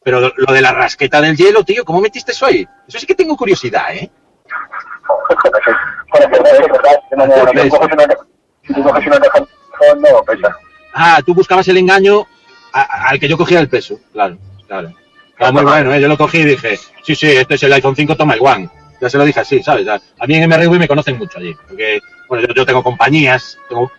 Pero 0.05 0.21
lo- 0.21 0.33
lo 0.37 0.53
de 0.53 0.61
la 0.61 0.73
rasqueta 0.73 1.21
del 1.21 1.37
hielo, 1.37 1.63
tío, 1.65 1.85
¿cómo 1.85 2.01
metiste 2.01 2.33
eso 2.33 2.47
ahí? 2.47 2.67
Eso 2.89 2.99
sí 2.99 3.07
que 3.07 3.15
tengo 3.15 3.37
curiosidad, 3.37 3.93
¿eh? 3.95 4.11
Ah, 10.95 11.21
tú 11.25 11.35
buscabas 11.35 11.67
el 11.69 11.79
engaño 11.79 12.27
a- 12.73 12.81
a- 12.83 13.09
al 13.11 13.19
que 13.21 13.29
yo 13.29 13.37
cogía 13.37 13.61
el 13.61 13.69
peso, 13.69 13.99
claro, 14.13 14.37
claro. 14.67 14.93
Muy 15.51 15.63
bueno, 15.73 15.95
¿eh? 15.95 16.01
Yo 16.01 16.09
lo 16.09 16.17
cogí 16.19 16.39
y 16.39 16.45
dije, 16.45 16.77
sí, 17.03 17.15
sí, 17.15 17.31
este 17.31 17.55
es 17.55 17.63
el 17.63 17.73
iPhone 17.73 17.97
5, 17.97 18.17
toma 18.17 18.35
el 18.35 18.41
One. 18.43 18.69
Ya 19.01 19.11
se 19.11 19.19
lo 19.19 19.25
dije 19.25 19.41
así, 19.41 19.63
¿sabes? 19.63 19.87
A 19.89 20.27
mí 20.27 20.35
en 20.37 20.49
MRV 20.49 20.79
me 20.79 20.87
conocen 20.89 21.19
mucho 21.19 21.39
allí, 21.39 21.55
porque, 21.69 22.01
bueno, 22.29 22.47
yo, 22.47 22.55
yo 22.55 22.65
tengo 22.67 22.83
compañías, 22.85 23.59
tengo, 23.69 23.91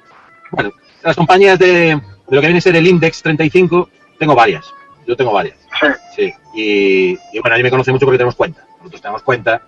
bueno, 0.51 0.71
las 1.01 1.15
compañías 1.17 1.59
de, 1.59 1.67
de 1.95 2.01
lo 2.29 2.39
que 2.39 2.47
viene 2.47 2.59
a 2.59 2.61
ser 2.61 2.75
el 2.77 2.87
Index 2.87 3.21
35, 3.21 3.89
tengo 4.17 4.33
varias, 4.35 4.65
yo 5.05 5.15
tengo 5.15 5.33
varias. 5.33 5.57
Sí, 6.15 6.31
y, 6.55 7.11
y 7.33 7.39
bueno, 7.41 7.55
allí 7.55 7.63
me 7.63 7.71
conocen 7.71 7.91
mucho 7.93 8.05
porque 8.05 8.19
tenemos 8.19 8.35
cuenta, 8.35 8.63
nosotros 8.77 9.01
tenemos 9.01 9.23
cuenta 9.23 9.63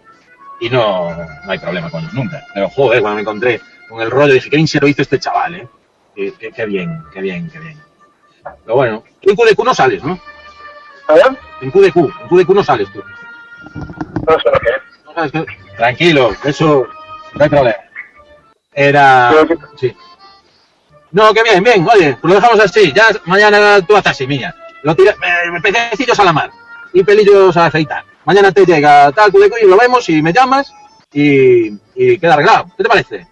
y 0.61 0.69
no, 0.69 1.09
no 1.15 1.51
hay 1.51 1.57
problema 1.57 1.89
con 1.89 2.01
ellos 2.01 2.13
nunca. 2.13 2.45
Pero 2.53 2.69
joder, 2.69 3.01
cuando 3.01 3.15
me 3.15 3.21
encontré 3.21 3.59
con 3.89 3.99
el 3.99 4.11
rollo, 4.11 4.33
dije, 4.35 4.49
qué 4.51 4.55
bien 4.57 4.67
se 4.67 4.79
lo 4.79 4.87
hizo 4.87 5.01
este 5.01 5.19
chaval, 5.19 5.55
¿eh? 5.55 5.67
Qué, 6.15 6.33
qué- 6.39 6.51
qué 6.51 6.65
bien, 6.67 7.03
qué 7.11 7.19
bien, 7.21 7.49
qué 7.49 7.59
bien. 7.59 7.77
Pero 8.63 8.75
bueno, 8.75 9.03
tú 9.21 9.31
en 9.31 9.35
QDQ 9.35 9.63
no 9.65 9.73
sales, 9.73 10.03
¿no? 10.03 10.19
En 11.61 11.71
QDQ, 11.71 11.95
en 11.97 12.27
QDQ 12.29 12.49
no 12.53 12.63
sales 12.63 12.87
tú. 12.91 13.01
No 14.27 14.39
sé 14.39 14.49
lo 14.51 14.59
que 14.59 14.69
es. 14.69 14.81
No 15.05 15.13
sabes 15.13 15.31
qué- 15.31 15.45
Tranquilo, 15.77 16.31
eso 16.43 16.87
no 17.33 17.43
hay 17.43 17.49
problema. 17.49 17.75
Era... 18.73 19.31
Sí. 19.77 19.95
No, 21.11 21.33
que 21.33 21.43
bien, 21.43 21.63
bien, 21.63 21.87
oye, 21.93 22.17
pues 22.21 22.33
lo 22.33 22.39
dejamos 22.39 22.59
así. 22.63 22.91
Ya 22.93 23.07
mañana 23.25 23.81
tú 23.85 23.95
haces 23.95 24.11
así, 24.11 24.27
mía. 24.27 24.53
Lo 24.83 24.95
tiras, 24.95 25.15
eh, 25.15 25.59
pececillos 25.61 26.19
a 26.19 26.23
la 26.25 26.33
mar 26.33 26.49
y 26.93 27.03
pelillos 27.03 27.55
a 27.57 27.65
aceitar. 27.67 28.03
Mañana 28.25 28.51
te 28.51 28.65
llega 28.65 29.11
tal 29.11 29.31
QDQ 29.31 29.53
y 29.63 29.67
lo 29.67 29.77
vemos 29.77 30.07
y 30.09 30.21
me 30.21 30.33
llamas 30.33 30.73
y, 31.13 31.69
y 31.95 32.17
queda 32.19 32.33
arreglado. 32.33 32.65
¿Qué 32.77 32.83
te 32.83 32.89
parece? 32.89 33.27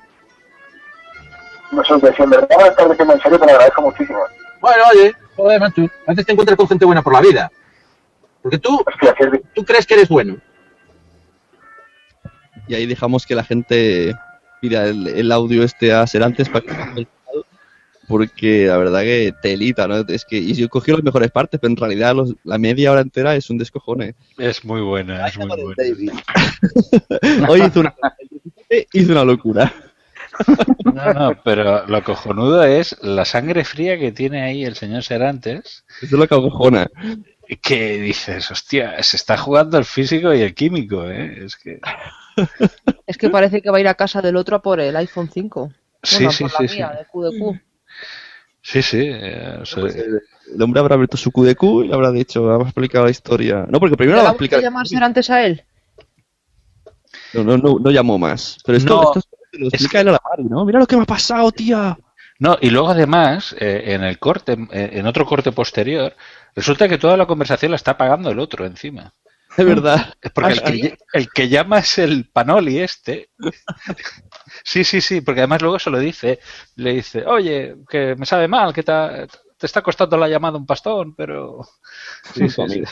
No 1.72 1.84
sé, 1.84 1.94
si 2.16 2.22
en 2.22 2.30
verdad 2.30 2.48
me 2.80 2.90
diciendo 2.90 3.14
en 3.14 3.22
serio, 3.22 3.40
te 3.40 3.45
lo 3.45 3.52
agradezco 3.52 3.82
muchísimo. 3.82 4.20
Bueno, 4.62 4.84
oye, 4.91 5.14
joder, 5.36 5.60
macho, 5.60 5.82
a 6.08 6.12
veces 6.12 6.26
te 6.26 6.32
encuentras 6.32 6.58
con 6.58 6.68
gente 6.68 6.86
buena 6.86 7.02
por 7.02 7.14
la 7.14 7.22
vida. 7.22 7.52
Porque 8.44 8.60
tú, 8.60 8.84
tú 9.56 9.64
crees 9.65 9.88
que 9.88 9.95
eres 9.95 10.10
bueno. 10.10 10.38
Y 12.68 12.76
ahí 12.76 12.86
dejamos 12.86 13.26
que 13.26 13.36
la 13.36 13.44
gente 13.44 14.14
pida 14.61 14.86
el, 14.88 15.07
el 15.07 15.32
audio 15.32 15.64
este 15.64 15.91
a 15.94 16.06
Serantes 16.07 16.49
para 16.49 16.65
que 16.65 17.07
porque 18.07 18.68
la 18.68 18.78
verdad 18.78 19.02
que 19.02 19.34
telita, 19.41 19.88
¿no? 19.88 19.95
Es 20.10 20.26
que 20.26 20.38
y 20.38 20.53
yo 20.53 20.68
cogí 20.68 20.91
las 20.91 21.03
mejores 21.03 21.32
partes, 21.32 21.57
pero 21.60 21.72
en 21.72 21.78
realidad 21.78 22.14
los- 22.14 22.36
la 22.44 22.57
media 22.57 22.91
hora 22.91 22.99
entera 23.02 23.34
es 23.36 23.49
un 23.49 23.57
descojone. 23.57 24.15
Es 24.38 24.64
muy 24.65 24.82
buena, 24.82 25.26
es 25.26 25.38
muy 25.38 25.48
buena. 25.48 25.76
Hoy 27.49 27.61
hizo 27.64 27.80
una, 27.80 27.95
hizo 28.91 29.11
una 29.14 29.24
locura. 29.24 29.74
No, 30.94 31.14
no, 31.14 31.41
pero 31.44 31.86
lo 31.88 32.03
cojonudo 32.03 32.64
es 32.65 32.98
la 33.02 33.24
sangre 33.24 33.64
fría 33.64 33.98
que 33.98 34.11
tiene 34.11 34.41
ahí 34.41 34.65
el 34.65 34.76
señor 34.76 35.03
Serantes. 35.03 35.86
Eso 36.02 36.06
es 36.06 36.20
lo 36.20 36.28
que 36.28 36.36
acojona. 36.36 36.88
Que 37.61 37.98
dices, 37.99 38.49
hostia, 38.52 39.02
se 39.03 39.18
está 39.18 39.38
jugando 39.38 39.78
el 39.78 39.86
físico 39.86 40.34
y 40.34 40.41
el 40.41 40.53
químico, 40.56 41.10
¿eh? 41.10 41.45
Es 41.45 41.56
que... 41.57 41.80
Es 43.06 43.18
que 43.18 43.30
parece 43.30 43.61
que 43.61 43.70
va 43.70 43.78
a 43.78 43.82
ir 43.82 43.88
a 43.88 43.95
casa 43.95 44.22
del 44.22 44.36
otro 44.38 44.56
a 44.56 44.61
por 44.61 44.80
el 44.80 44.95
iPhone 44.95 45.30
5. 45.32 45.72
Sí, 46.02 46.15
Bueno, 46.15 46.32
sí, 46.32 46.44
por 46.44 46.52
sí, 46.52 46.64
la 46.64 46.68
sí. 46.70 46.76
mía, 46.76 46.91
de 46.98 47.06
QDQ. 47.06 47.61
Sí, 48.61 48.82
sí. 48.82 49.02
eh, 49.03 49.57
o 49.61 49.65
sea, 49.65 49.84
el 49.84 50.61
hombre 50.61 50.80
habrá 50.80 50.95
abierto 50.95 51.18
su 51.18 51.32
QDQ 51.32 51.64
y 51.84 51.88
le 51.90 51.94
habrá 51.94 52.11
dicho, 52.11 52.49
habrá 52.49 52.65
explicado 52.65 53.06
la 53.06 53.11
historia. 53.11 53.65
No, 53.70 53.80
porque 53.80 53.98
primero 53.98 54.18
¿Le 54.18 54.24
la 54.24 54.24
va 54.24 54.30
a 54.30 54.34
vamos 54.34 54.41
a 54.41 54.45
explicar. 54.45 54.61
llamar 54.61 55.03
antes 55.03 55.30
a 55.30 55.45
él? 55.45 55.64
No, 57.34 57.44
no, 57.44 57.57
no, 57.57 57.78
no 57.80 57.91
llamó 57.91 58.18
más. 58.18 58.57
Pero 58.65 58.78
esto, 58.78 58.95
No, 58.95 59.03
esto 59.03 59.22
se 59.52 59.60
lo 59.60 59.68
explica 59.68 60.02
él 60.02 60.10
a 60.10 60.11
la 60.14 60.22
Mari, 60.30 60.44
¿no? 60.49 60.65
Mira 60.65 60.80
lo 60.80 60.88
que 60.88 60.95
me 60.95 61.03
ha 61.03 61.06
pasado, 61.06 61.52
tía. 61.52 61.98
No, 62.40 62.57
y 62.61 62.70
luego 62.70 62.90
además, 62.90 63.56
eh, 63.60 63.84
en 63.88 64.03
el 64.03 64.20
corte, 64.20 64.53
eh, 64.72 64.90
en 64.94 65.07
otro 65.07 65.26
corte 65.26 65.52
posterior, 65.52 66.14
resulta 66.56 66.88
que 66.90 66.98
toda 66.98 67.18
la 67.18 67.26
conversación 67.26 67.72
la 67.72 67.76
está 67.78 67.98
pagando 67.98 68.32
el 68.32 68.40
otro 68.40 68.66
encima. 68.66 69.14
Es 69.58 69.66
verdad. 69.66 70.16
Porque 70.34 70.54
el 70.54 70.64
que, 70.64 70.74
ll- 70.74 70.98
el 71.14 71.30
que 71.30 71.48
llama 71.50 71.80
es 71.80 72.00
el 72.00 72.30
Panoli 72.32 72.80
este. 72.80 73.30
Sí, 74.64 74.84
sí, 74.84 75.02
sí, 75.02 75.22
porque 75.22 75.42
además 75.42 75.62
luego 75.62 75.80
se 75.80 75.90
lo 75.90 76.00
dice. 76.00 76.40
Le 76.76 76.94
dice, 76.94 77.26
oye, 77.26 77.76
que 77.90 78.16
me 78.16 78.26
sabe 78.26 78.48
mal, 78.48 78.74
que 78.74 78.84
te, 78.84 79.28
está 79.62 79.82
costando 79.82 80.18
la 80.18 80.28
llamada 80.28 80.58
un 80.58 80.66
pastón, 80.66 81.16
pero... 81.16 81.62
Sí, 82.34 82.50
sí, 82.50 82.68
sí. 82.68 82.84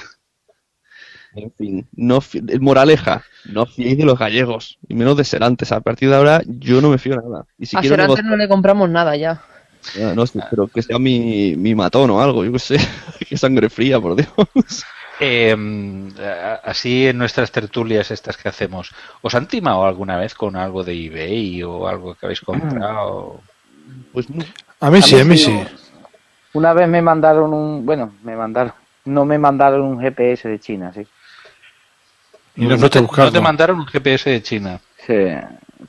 En 1.33 1.51
fin, 1.53 1.87
no 1.93 2.19
moraleja, 2.59 3.23
no 3.45 3.65
fiéis 3.65 3.97
de 3.97 4.03
los 4.05 4.19
gallegos, 4.19 4.77
y 4.89 4.95
menos 4.95 5.15
de 5.15 5.23
Serantes. 5.23 5.71
A 5.71 5.79
partir 5.79 6.09
de 6.09 6.15
ahora 6.15 6.41
yo 6.45 6.81
no 6.81 6.89
me 6.89 6.97
fío 6.97 7.15
nada. 7.15 7.45
Y 7.57 7.67
si 7.67 7.77
a 7.77 7.83
Serantes 7.83 8.25
no 8.25 8.35
le 8.35 8.49
compramos 8.49 8.89
nada 8.89 9.15
ya. 9.15 9.41
Ya, 9.95 10.13
no 10.13 10.25
sé, 10.27 10.39
pero 10.49 10.67
que 10.67 10.81
sea 10.81 10.99
mi, 10.99 11.55
mi 11.55 11.75
matón 11.75 12.09
o 12.11 12.21
algo, 12.21 12.45
yo 12.45 12.51
qué 12.51 12.59
sé. 12.59 12.77
Qué 13.29 13.37
sangre 13.37 13.69
fría, 13.69 13.99
por 13.99 14.15
Dios. 14.15 14.83
Eh, 15.19 15.55
así 16.63 17.07
en 17.07 17.19
nuestras 17.19 17.51
tertulias 17.51 18.09
estas 18.09 18.37
que 18.37 18.49
hacemos, 18.49 18.91
¿os 19.21 19.35
han 19.35 19.47
timado 19.47 19.85
alguna 19.85 20.17
vez 20.17 20.33
con 20.33 20.55
algo 20.55 20.83
de 20.83 20.93
eBay 20.93 21.61
o 21.61 21.87
algo 21.87 22.15
que 22.15 22.25
habéis 22.25 22.41
comprado? 22.41 23.39
Pues 24.11 24.27
A 24.79 24.89
mí 24.89 25.01
sí, 25.01 25.19
a 25.19 25.23
mí 25.23 25.37
sí. 25.37 25.63
Una 26.53 26.73
vez 26.73 26.87
me 26.87 27.01
mandaron 27.01 27.53
un, 27.53 27.85
bueno, 27.85 28.13
me 28.23 28.35
mandaron, 28.35 28.73
no 29.05 29.23
me 29.25 29.37
mandaron 29.37 29.81
un 29.81 29.99
GPS 29.99 30.49
de 30.49 30.59
China, 30.59 30.91
sí. 30.91 31.05
Y 32.55 32.65
no 32.65 32.77
fuiste 32.77 32.99
a 32.99 33.01
No 33.01 33.31
te 33.31 33.41
mandaron 33.41 33.79
un 33.79 33.85
GPS 33.85 34.29
de 34.29 34.41
China. 34.41 34.79
Sí. 35.05 35.13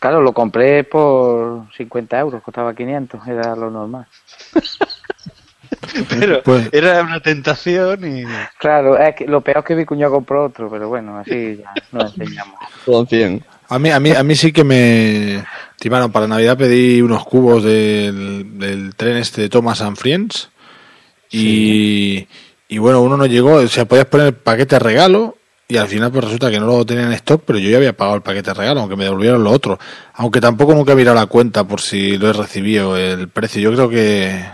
Claro, 0.01 0.23
lo 0.23 0.33
compré 0.33 0.85
por 0.85 1.67
50 1.77 2.19
euros, 2.19 2.43
costaba 2.43 2.75
500, 2.75 3.27
era 3.29 3.55
lo 3.57 3.71
normal. 3.71 4.07
Pero 6.09 6.43
Pues- 6.43 6.69
era 6.73 7.03
una 7.03 7.21
tentación 7.21 8.05
y... 8.19 8.25
Claro, 8.59 8.97
es 8.99 9.15
que 9.17 9.27
lo 9.27 9.41
peor 9.41 9.59
es 9.59 9.65
que 9.65 9.77
mi 9.77 9.85
cuñado 9.85 10.13
compró 10.13 10.45
otro, 10.45 10.71
pero 10.71 10.89
bueno, 10.89 11.19
así 11.19 11.59
ya 11.59 11.73
nos 11.91 12.17
enseñamos. 12.19 12.55
Todo 12.85 13.01
en 13.03 13.07
100. 13.09 13.45
A 13.69 13.79
mí, 13.79 13.91
a 13.91 13.99
mí, 14.01 14.11
a 14.13 14.23
mí 14.23 14.35
sí 14.35 14.53
que 14.53 14.65
me 14.65 15.43
timaron. 15.79 16.13
Para 16.13 16.27
Navidad 16.29 16.57
pedí 16.59 17.01
unos 17.03 17.25
cubos 17.25 17.65
del, 17.65 18.59
del 18.59 18.95
tren 18.95 19.17
este 19.17 19.43
de 19.43 19.49
Thomas 19.49 19.81
and 19.81 19.97
Friends. 19.97 20.51
Y, 21.31 22.27
y 22.69 22.79
bueno, 22.79 23.01
uno 23.01 23.17
no 23.17 23.27
llegó. 23.27 23.55
O 23.55 23.67
sea, 23.69 23.87
podías 23.87 24.07
poner 24.07 24.27
el 24.29 24.35
paquete 24.35 24.79
regalo. 24.79 25.37
Y 25.69 25.77
al 25.77 25.89
final, 25.89 26.11
pues 26.13 26.25
resulta 26.25 26.51
que 26.51 26.61
no 26.61 26.67
lo 26.67 26.85
tenían 26.85 27.07
en 27.07 27.13
stock. 27.15 27.43
Pero 27.47 27.59
yo 27.59 27.71
ya 27.71 27.79
había 27.79 27.97
pagado 27.97 28.17
el 28.17 28.23
paquete 28.23 28.53
regalo, 28.53 28.81
aunque 28.81 28.97
me 28.97 29.05
devolvieron 29.05 29.43
lo 29.43 29.51
otro. 29.51 29.79
Aunque 30.15 30.41
tampoco 30.41 30.75
nunca 30.75 30.93
he 30.93 30.97
mirado 30.97 31.15
la 31.15 31.27
cuenta 31.27 31.65
por 31.65 31.81
si 31.81 32.19
lo 32.19 32.29
he 32.29 32.33
recibido 32.33 32.97
el 32.97 33.29
precio. 33.29 33.63
Yo 33.63 33.73
creo 33.73 33.89
que, 33.89 34.45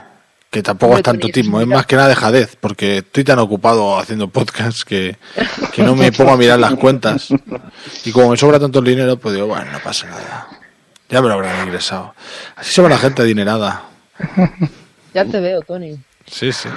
que 0.50 0.62
tampoco 0.62 0.96
es 0.96 1.02
tanto 1.02 1.28
tismo. 1.28 1.60
Es 1.60 1.66
más 1.66 1.86
que 1.86 1.96
nada 1.96 2.08
dejadez. 2.08 2.56
Porque 2.60 2.98
estoy 2.98 3.24
tan 3.24 3.38
ocupado 3.40 3.98
haciendo 3.98 4.28
podcast 4.28 4.82
que, 4.82 5.16
que 5.72 5.82
no 5.82 5.96
me 5.96 6.12
pongo 6.12 6.32
a 6.32 6.36
mirar 6.36 6.58
las 6.58 6.74
cuentas. 6.74 7.28
Y 8.04 8.12
como 8.12 8.30
me 8.30 8.36
sobra 8.36 8.60
tanto 8.60 8.78
el 8.78 8.84
dinero, 8.84 9.16
pues 9.16 9.34
digo, 9.34 9.48
bueno, 9.48 9.72
no 9.72 9.80
pasa 9.80 10.06
nada. 10.06 10.48
Ya 11.08 11.22
me 11.22 11.28
lo 11.28 11.34
habrán 11.34 11.66
ingresado. 11.66 12.14
Así 12.54 12.72
se 12.74 12.82
va 12.82 12.88
la 12.88 12.98
gente 12.98 13.22
adinerada. 13.22 13.84
Ya 15.14 15.24
te 15.24 15.40
veo, 15.40 15.62
Tony. 15.62 15.98
Sí, 16.26 16.52
sí. 16.52 16.68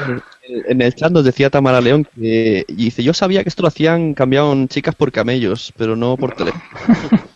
En 0.67 0.81
el 0.81 0.93
chat 0.95 1.11
nos 1.11 1.23
decía 1.23 1.49
Tamara 1.49 1.81
León 1.81 2.07
que 2.15 2.65
y 2.67 2.75
dice, 2.85 3.03
yo 3.03 3.13
sabía 3.13 3.43
que 3.43 3.49
esto 3.49 3.61
lo 3.61 3.67
hacían, 3.69 4.13
cambiaban 4.13 4.67
chicas 4.67 4.95
por 4.95 5.11
camellos, 5.11 5.73
pero 5.77 5.95
no 5.95 6.17
por 6.17 6.35
teléfono. 6.35 6.63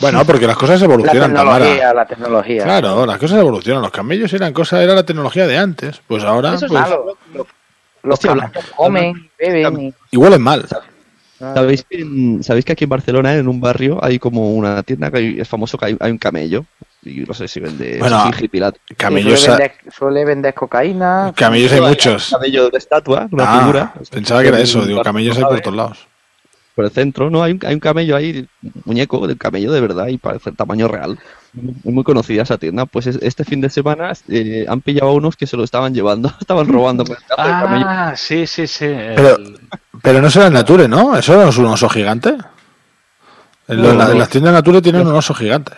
Bueno, 0.00 0.24
porque 0.24 0.46
las 0.46 0.56
cosas 0.56 0.78
La 0.80 0.84
evolucionan, 0.86 1.34
tecnología, 1.34 1.68
Tamara. 1.70 1.94
la 1.94 2.06
tecnología. 2.06 2.62
Claro, 2.62 3.04
las 3.04 3.18
cosas 3.18 3.40
evolucionan. 3.40 3.82
Los 3.82 3.90
camellos 3.90 4.32
eran 4.32 4.52
cosas, 4.52 4.80
era 4.80 4.94
la 4.94 5.04
tecnología 5.04 5.44
de 5.48 5.58
antes. 5.58 6.00
Pues 6.06 6.22
ahora, 6.22 6.54
Eso 6.54 6.66
es 6.66 6.70
pues, 6.72 6.82
malo. 6.82 7.16
Los 8.04 8.20
camellos 8.20 8.50
comen, 8.76 9.28
beben 9.36 9.80
y... 9.80 9.94
y 10.12 10.16
huelen 10.16 10.40
mal. 10.40 10.64
¿Sabéis 11.40 11.84
que, 11.90 12.00
en- 12.00 12.44
¿Sabéis 12.44 12.64
que 12.64 12.72
aquí 12.74 12.84
en 12.84 12.90
Barcelona, 12.90 13.34
en 13.34 13.48
un 13.48 13.60
barrio, 13.60 13.98
hay 14.04 14.20
como 14.20 14.54
una 14.54 14.84
tienda 14.84 15.10
que 15.10 15.18
hay- 15.18 15.40
es 15.40 15.48
famoso 15.48 15.76
que 15.76 15.86
hay, 15.86 15.96
hay 15.98 16.12
un 16.12 16.18
camello? 16.18 16.64
Y 17.06 17.20
no 17.20 17.32
sé 17.34 17.46
si 17.48 17.60
vende 17.60 17.98
Bueno, 18.00 18.30
camellos 18.96 19.40
suele, 19.40 19.54
a- 19.54 19.68
vender, 19.68 19.92
suele 19.96 20.24
vender 20.24 20.54
cocaína. 20.54 21.32
Camellos 21.36 21.72
hay 21.72 21.80
muchos. 21.80 22.30
camello 22.30 22.68
de 22.68 22.78
estatua, 22.78 23.28
una 23.30 23.44
Ah, 23.46 23.58
figura. 23.60 23.94
Pensaba 24.10 24.42
que 24.42 24.48
era 24.48 24.60
eso. 24.60 24.84
Digo, 24.84 25.02
camellos 25.02 25.36
hay 25.38 25.44
por 25.44 25.60
todos 25.60 25.76
lados. 25.76 26.06
Por 26.74 26.84
el 26.84 26.90
centro, 26.90 27.30
no, 27.30 27.42
hay 27.42 27.52
un, 27.52 27.60
hay 27.64 27.72
un 27.72 27.80
camello 27.80 28.16
ahí, 28.16 28.46
un 28.62 28.72
muñeco 28.84 29.26
del 29.26 29.38
camello 29.38 29.72
de 29.72 29.80
verdad 29.80 30.08
y 30.08 30.18
parece 30.18 30.50
el 30.50 30.56
tamaño 30.56 30.88
real. 30.88 31.18
Muy 31.84 32.04
conocida 32.04 32.42
esa 32.42 32.58
tienda. 32.58 32.84
Pues 32.84 33.06
es- 33.06 33.18
este 33.22 33.44
fin 33.44 33.62
de 33.62 33.70
semana 33.70 34.12
eh, 34.28 34.66
han 34.68 34.82
pillado 34.82 35.08
a 35.08 35.14
unos 35.14 35.36
que 35.36 35.46
se 35.46 35.56
lo 35.56 35.64
estaban 35.64 35.94
llevando, 35.94 36.30
estaban 36.40 36.68
robando 36.68 37.04
el. 37.04 37.16
Ah, 37.38 38.12
sí, 38.14 38.46
sí, 38.46 38.66
sí. 38.66 38.84
Pero, 38.88 39.38
pero 40.02 40.20
no 40.20 40.28
será 40.28 40.48
el 40.48 40.52
Nature, 40.52 40.86
¿no? 40.86 41.16
¿Eso 41.16 41.34
no 41.34 41.48
es 41.48 41.56
un 41.56 41.64
oso 41.66 41.88
gigante? 41.88 42.36
En, 43.68 43.82
lo- 43.82 43.92
en 43.92 43.98
la- 43.98 44.10
en 44.12 44.18
las 44.18 44.28
tiendas 44.28 44.52
Nature 44.52 44.82
tienen 44.82 45.06
un 45.06 45.14
oso 45.14 45.32
gigante. 45.32 45.72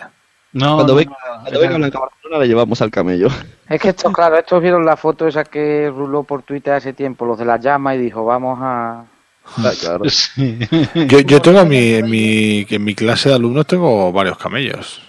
No, 0.51 0.75
cuando 0.75 0.93
no, 0.93 0.97
venga, 0.97 1.15
cuando 1.41 1.59
venga 1.59 1.77
Blanca 1.77 1.99
Barcelona 1.99 2.39
le 2.39 2.47
llevamos 2.47 2.81
al 2.81 2.89
camello. 2.89 3.27
Es 3.69 3.79
que 3.79 3.89
esto, 3.89 4.11
claro, 4.11 4.37
estos 4.37 4.61
vieron 4.61 4.85
la 4.85 4.97
foto 4.97 5.27
esa 5.27 5.43
que 5.43 5.91
ruló 5.95 6.23
por 6.23 6.41
Twitter 6.41 6.73
hace 6.73 6.93
tiempo, 6.93 7.25
los 7.25 7.37
de 7.37 7.45
la 7.45 7.57
llama, 7.57 7.95
y 7.95 7.99
dijo, 7.99 8.25
vamos 8.25 8.57
a... 8.61 9.05
Ah, 9.57 9.71
claro. 9.79 10.05
Yo, 10.93 11.19
yo 11.21 11.41
tengo 11.41 11.61
en 11.61 11.69
mi, 11.69 11.93
en, 11.95 12.09
mi, 12.09 12.67
en 12.69 12.83
mi 12.83 12.93
clase 12.93 13.29
de 13.29 13.35
alumnos 13.35 13.65
tengo 13.65 14.11
varios 14.11 14.37
camellos. 14.37 15.01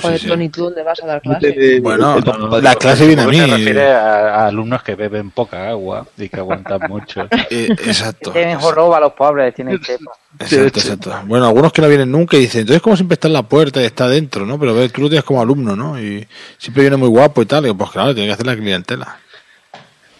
Joder, 0.00 0.18
sí. 0.18 0.26
Tony, 0.26 0.48
¿tú 0.48 0.64
dónde 0.64 0.82
vas 0.82 1.02
a 1.02 1.06
dar 1.06 1.20
clase? 1.20 1.80
Bueno, 1.80 2.18
la 2.60 2.74
clase 2.74 3.06
viene 3.06 3.22
a 3.22 3.26
mí. 3.26 3.36
Se 3.36 3.46
refiere 3.46 3.92
a, 3.92 4.34
a 4.34 4.46
alumnos 4.48 4.82
que 4.82 4.94
beben 4.94 5.30
poca 5.30 5.68
agua 5.68 6.06
y 6.16 6.28
que 6.28 6.36
aguantan 6.36 6.80
mucho. 6.88 7.28
Eh, 7.50 7.68
exacto. 7.70 8.30
Tienen 8.30 8.58
joroba 8.58 8.98
los 8.98 9.12
pobres, 9.12 9.54
tienen 9.54 9.78
chepa. 9.78 10.12
Exacto, 10.38 10.80
exacto. 10.80 11.20
Bueno, 11.26 11.46
algunos 11.46 11.70
que 11.72 11.82
no 11.82 11.88
vienen 11.88 12.10
nunca 12.10 12.36
y 12.36 12.40
dicen, 12.40 12.62
entonces, 12.62 12.80
¿cómo 12.80 12.96
siempre 12.96 13.14
está 13.14 13.28
en 13.28 13.34
la 13.34 13.42
puerta 13.42 13.82
y 13.82 13.84
está 13.84 14.08
dentro, 14.08 14.46
no? 14.46 14.58
Pero 14.58 14.88
tú 14.88 15.02
lo 15.02 15.08
tienes 15.08 15.24
como 15.24 15.42
alumno, 15.42 15.76
¿no? 15.76 16.00
Y 16.00 16.26
siempre 16.56 16.84
viene 16.84 16.96
muy 16.96 17.08
guapo 17.08 17.42
y 17.42 17.46
tal. 17.46 17.66
Y 17.66 17.74
pues 17.74 17.90
claro, 17.90 18.14
tiene 18.14 18.28
que 18.28 18.32
hacer 18.32 18.46
la 18.46 18.56
clientela. 18.56 19.18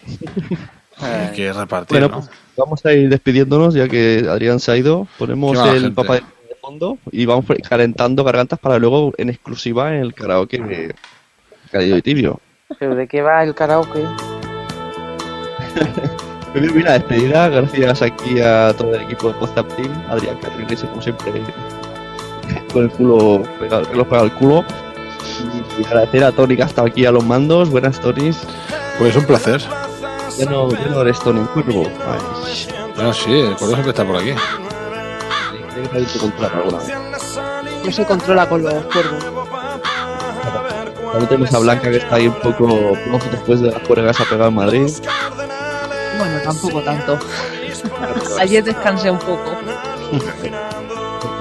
Hay 0.99 1.35
que 1.35 1.51
repartir, 1.51 1.99
Bueno, 1.99 2.07
¿no? 2.07 2.21
pues 2.21 2.29
vamos 2.55 2.85
a 2.85 2.93
ir 2.93 3.09
despidiéndonos 3.09 3.73
ya 3.73 3.87
que 3.87 4.25
Adrián 4.29 4.59
se 4.59 4.71
ha 4.71 4.77
ido. 4.77 5.07
Ponemos 5.17 5.57
el 5.57 5.81
gente. 5.81 5.91
papá 5.91 6.15
de 6.15 6.23
fondo 6.63 6.97
y 7.11 7.25
vamos 7.25 7.45
calentando 7.67 8.23
gargantas 8.23 8.57
para 8.57 8.79
luego 8.79 9.11
en 9.17 9.29
exclusiva 9.29 9.93
en 9.93 10.01
el 10.01 10.13
karaoke 10.13 10.59
de 10.59 10.95
Cálido 11.71 11.97
y 11.97 12.01
Tibio. 12.01 12.39
¿Pero 12.79 12.95
de 12.95 13.05
qué 13.07 13.21
va 13.21 13.43
el 13.43 13.53
karaoke? 13.53 14.05
Pero 16.53 16.73
mira, 16.73 16.93
despedida, 16.93 17.49
gracias 17.49 18.01
aquí 18.01 18.39
a 18.39 18.73
todo 18.77 18.95
el 18.95 19.01
equipo 19.01 19.27
de 19.27 19.33
Podzap 19.39 19.75
Team, 19.75 19.91
Adrián 20.07 20.37
Catrín, 20.37 20.67
como 20.87 21.01
siempre, 21.01 21.33
con 22.71 22.83
el 22.83 22.91
culo 22.91 23.43
pegado, 23.59 23.93
los 23.93 24.07
pega 24.07 24.21
el 24.21 24.31
culo. 24.33 24.63
Y, 25.79 25.85
agradecer 25.85 26.23
a 26.23 26.31
Tony 26.31 26.55
que 26.55 26.63
ha 26.63 26.67
estado 26.67 26.87
aquí 26.87 27.05
a 27.05 27.11
los 27.11 27.25
mandos. 27.25 27.71
Buenas, 27.71 27.99
Tonys. 27.99 28.39
Pues 28.99 29.15
un 29.15 29.25
placer. 29.25 29.61
Ya 30.37 30.45
no, 30.45 30.69
ya 30.69 30.85
no 30.91 31.01
eres 31.01 31.19
Tony 31.19 31.43
Cuervo. 31.53 31.89
Bueno, 32.95 33.13
sí, 33.13 33.31
el 33.31 33.55
cuervo 33.55 33.73
siempre 33.73 33.89
está 33.89 34.05
por 34.05 34.17
aquí. 34.17 34.33
Que 35.89 35.97
haberte 35.97 36.19
controlado 36.19 36.57
alguna 36.57 36.77
vez. 36.79 36.93
No 37.85 37.91
se 37.91 38.05
controla 38.05 38.49
con 38.49 38.63
los 38.63 38.73
cuervos. 38.85 39.25
También 41.11 41.29
tenemos 41.29 41.53
a 41.53 41.59
Blanca 41.59 41.91
que 41.91 41.97
está 41.97 42.15
ahí 42.15 42.27
un 42.27 42.33
poco 42.35 42.95
flojo 42.95 43.29
después 43.31 43.61
de 43.61 43.71
las 43.71 43.87
juergas 43.87 44.19
ha 44.19 44.25
pegado 44.25 44.49
en 44.49 44.55
Madrid. 44.55 44.89
Bueno, 46.17 46.39
tampoco 46.43 46.81
tanto. 46.81 47.19
Ayer 48.39 48.63
descansé 48.63 49.11
un 49.11 49.19
poco. 49.19 49.51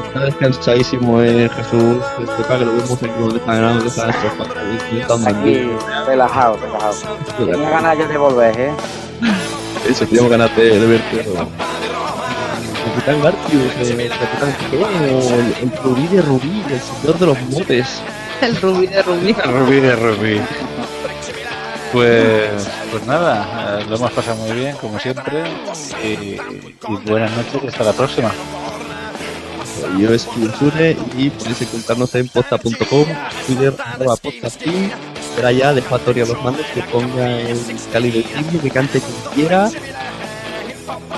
Está 0.06 0.24
descansadísimo 0.26 1.22
eh, 1.22 1.48
Jesús, 1.48 2.04
este 2.20 2.42
que 2.42 2.64
lo 2.66 2.72
vemos 2.72 2.92
aquí 2.92 3.12
donde 3.18 3.38
está 3.38 3.54
ganando, 3.54 3.82
que 3.82 3.88
está 3.88 4.06
disfrutando 4.08 5.30
Aquí, 5.30 5.70
relajado, 6.06 6.58
relajado. 6.58 6.94
Tenía 7.38 7.70
ganas 7.70 7.98
ya 7.98 8.06
de 8.06 8.18
volver, 8.18 8.60
¿eh? 8.60 8.72
Eso, 9.88 10.04
teníamos 10.04 10.30
ganas 10.30 10.54
de, 10.54 10.78
de 10.80 10.86
verte. 10.86 11.26
Capitán 12.94 13.22
Garcius, 13.22 13.90
eh, 13.90 14.10
Capitán 14.10 14.54
Genio, 14.70 15.18
el, 15.34 15.54
el 15.62 15.76
Rubí 15.82 16.06
de 16.08 16.22
Rubí, 16.22 16.62
el 16.70 16.80
señor 16.80 17.18
de 17.18 17.26
los 17.26 17.40
motes. 17.48 18.02
El 18.42 18.56
rubí 18.60 18.86
de 18.86 19.02
rubí. 19.02 19.32
Rubí 19.32 19.80
de 19.80 19.96
Rubí. 19.96 20.40
Pues, 21.92 22.68
pues 22.90 23.06
nada, 23.06 23.80
eh, 23.80 23.84
lo 23.88 23.96
hemos 23.96 24.10
pasado 24.12 24.36
muy 24.36 24.52
bien, 24.52 24.76
como 24.76 24.98
siempre. 24.98 25.44
Y, 26.02 26.06
y 26.06 26.96
buenas 27.06 27.30
noches 27.36 27.62
y 27.62 27.66
hasta 27.68 27.84
la 27.84 27.92
próxima. 27.92 28.30
Yo 29.98 30.12
es 30.12 30.22
Sune 30.58 30.96
y 31.16 31.30
podéis 31.30 31.62
encontrarnos 31.62 32.14
en 32.14 32.28
posta.com, 32.28 33.06
Twitter, 33.46 33.74
arroba 33.84 34.16
podcasteam. 34.16 34.90
Pero 35.36 35.50
ya 35.50 35.72
dejo 35.72 35.94
a 35.94 35.98
Tori 35.98 36.20
a 36.20 36.26
los 36.26 36.42
mandos 36.42 36.66
que 36.74 36.82
ponga 36.82 37.40
el 37.40 37.58
cálido 37.92 38.18
y 38.18 38.22
tibio, 38.22 38.60
que 38.60 38.70
cante 38.70 39.00
quien 39.00 39.34
quiera. 39.34 39.70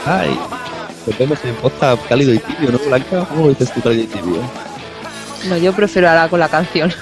Ay, 0.07 0.39
nos 1.07 1.19
vemos 1.19 1.39
en 1.45 1.55
posta 1.57 1.97
cálido 2.09 2.33
y 2.33 2.39
tibio, 2.39 2.73
¿no, 2.73 2.79
Blanca? 2.79 3.27
¿Cómo 3.29 3.49
dices 3.49 3.73
tú 3.73 3.81
cálido 3.83 4.05
y 4.05 4.07
tibio? 4.07 4.43
No, 5.49 5.57
yo 5.59 5.73
prefiero 5.73 6.09
ahora 6.09 6.29
con 6.29 6.41
la 6.41 6.49
canción. 6.49 6.93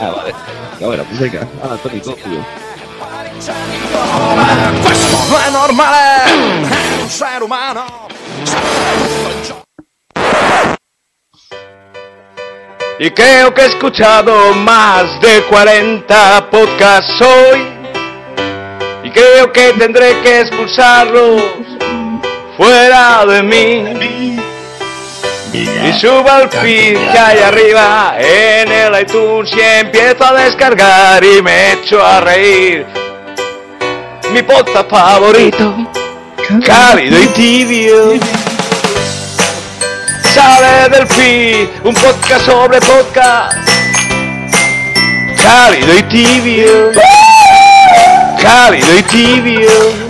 Ah, 0.00 0.12
vale. 0.16 0.34
Ya, 0.78 0.86
bueno, 0.86 1.04
pues 1.04 1.18
venga. 1.18 1.46
Ah, 1.62 1.76
Tony, 1.82 2.00
cojo. 2.00 2.18
No 5.30 5.40
es 5.40 5.52
normal 5.52 6.22
en 6.26 7.02
un 7.02 7.10
ser 7.10 7.42
humano. 7.42 8.08
Y 13.00 13.10
creo 13.10 13.54
que 13.54 13.62
he 13.62 13.66
escuchado 13.66 14.54
más 14.54 15.20
de 15.20 15.42
40 15.44 16.50
podcasts 16.50 17.20
hoy. 17.22 17.66
Y 19.04 19.10
creo 19.10 19.52
que 19.52 19.72
tendré 19.78 20.20
que 20.20 20.40
expulsarlos 20.40 21.77
fuera 22.58 23.24
de 23.24 23.42
mí. 23.42 24.36
Y 25.52 25.92
subo 26.00 26.28
al 26.28 26.50
feed 26.50 26.98
que 27.12 27.18
hay 27.18 27.38
arriba 27.38 28.16
en 28.18 28.70
el 28.70 29.00
iTunes 29.00 29.50
y 29.56 29.60
empiezo 29.60 30.24
a 30.24 30.34
descargar 30.34 31.24
y 31.24 31.40
me 31.40 31.72
echo 31.72 32.04
a 32.04 32.20
reír. 32.20 32.84
Mi 34.32 34.42
podcast 34.42 34.90
favorito, 34.90 35.74
cálido 36.66 37.22
y 37.22 37.26
tibio. 37.28 38.18
Sale 40.34 40.88
del 40.90 41.06
feed 41.06 41.68
un 41.84 41.94
podcast 41.94 42.44
sobre 42.44 42.80
podcast. 42.80 43.56
Cálido 45.42 45.96
y 45.96 46.02
tibio. 46.02 46.90
Cálido 48.42 48.98
y 48.98 49.02
tibio. 49.04 50.07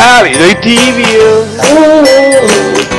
Cálido 0.00 0.48
y 0.48 0.54
tibio. 0.56 1.44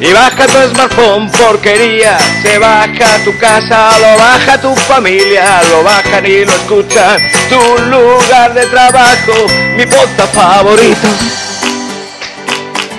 Y 0.00 0.12
baja 0.12 0.46
tu 0.46 0.74
smartphone, 0.74 1.28
porquería. 1.32 2.16
Se 2.40 2.56
baja 2.58 3.18
tu 3.24 3.36
casa, 3.36 3.90
lo 3.98 4.16
baja 4.16 4.60
tu 4.60 4.72
familia, 4.76 5.60
lo 5.70 5.82
bajan 5.82 6.24
y 6.24 6.44
lo 6.44 6.52
escuchan. 6.52 7.20
Tu 7.48 7.82
lugar 7.90 8.54
de 8.54 8.66
trabajo, 8.66 9.32
mi 9.76 9.84
podcast 9.86 10.32
favorito. 10.32 11.08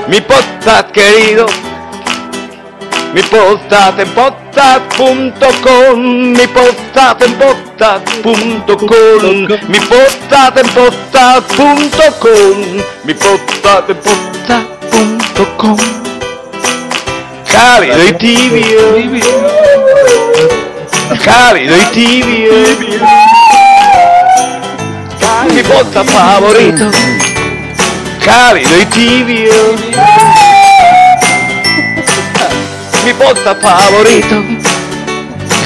Mi 0.10 0.20
podcast 0.20 0.92
querido. 0.92 1.46
Mi 3.14 3.22
podcast 3.22 3.98
en 3.98 4.14
podcast.com, 4.60 5.98
mi 6.34 6.46
podcast 6.48 7.22
en 7.22 7.34
podcast.com, 7.36 8.36
mi 9.70 9.80
podcast 9.80 10.58
en 10.58 10.68
podcast.com, 10.76 12.58
mi 13.06 13.14
podcast 13.14 13.90
en 13.90 13.96
podcast.com. 13.96 15.78
Cálido 17.50 18.04
y 18.06 18.14
tibio, 18.14 18.84
cálido 21.24 21.76
y 21.78 21.86
tibio, 21.94 22.52
mi 25.56 25.64
podcast 25.64 26.10
favorito, 26.10 26.92
cálido 28.26 28.82
y 28.82 28.86
tibio 28.88 30.59
mi 33.06 33.14
podcast 33.14 33.62
favorito, 33.62 34.44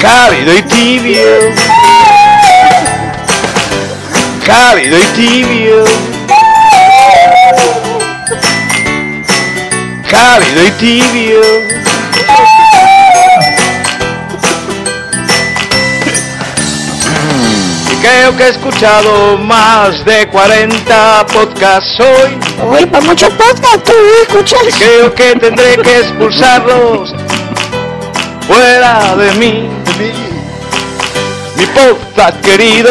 cálido 0.00 0.54
y 0.54 0.62
tibio. 0.62 1.20
cálido 4.46 4.98
y 4.98 5.02
tibio. 5.16 5.84
Cálido 10.10 10.66
y 10.66 10.70
tibio. 10.72 11.40
Y 17.90 17.96
creo 18.02 18.36
que 18.36 18.44
he 18.44 18.48
escuchado 18.50 19.38
más 19.38 20.04
de 20.04 20.28
40 20.28 21.26
podcasts 21.32 21.98
hoy. 22.00 22.38
Uy, 22.70 22.86
pues 22.86 23.04
muchos 23.04 23.32
podcasts 23.32 23.84
tú 23.84 23.92
escuchas. 24.22 24.60
Y 24.68 24.72
creo 24.72 25.14
que 25.14 25.36
tendré 25.36 25.76
que 25.78 25.98
expulsarlos 25.98 27.23
fuera 28.46 29.16
de 29.16 29.32
mí. 29.32 29.68
Mi 31.56 31.66
podcast 31.66 32.40
querido, 32.44 32.90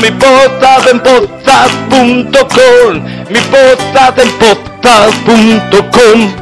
mi 0.00 0.10
podcast 0.10 0.86
en 0.88 1.00
podcast.com, 1.00 3.02
mi 3.30 3.40
podcast 3.40 4.18
en 4.18 4.30
podcast.com, 4.38 6.32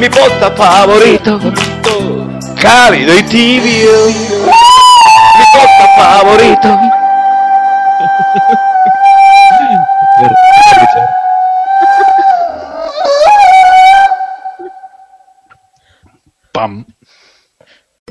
mi 0.00 0.08
podcast 0.08 0.56
favorito, 0.56 1.40
cálido 2.60 3.18
y 3.18 3.22
tibio, 3.24 4.06
mi 4.06 5.44
podcast 5.52 5.96
favorito. 5.96 6.78
Pam. 16.52 16.84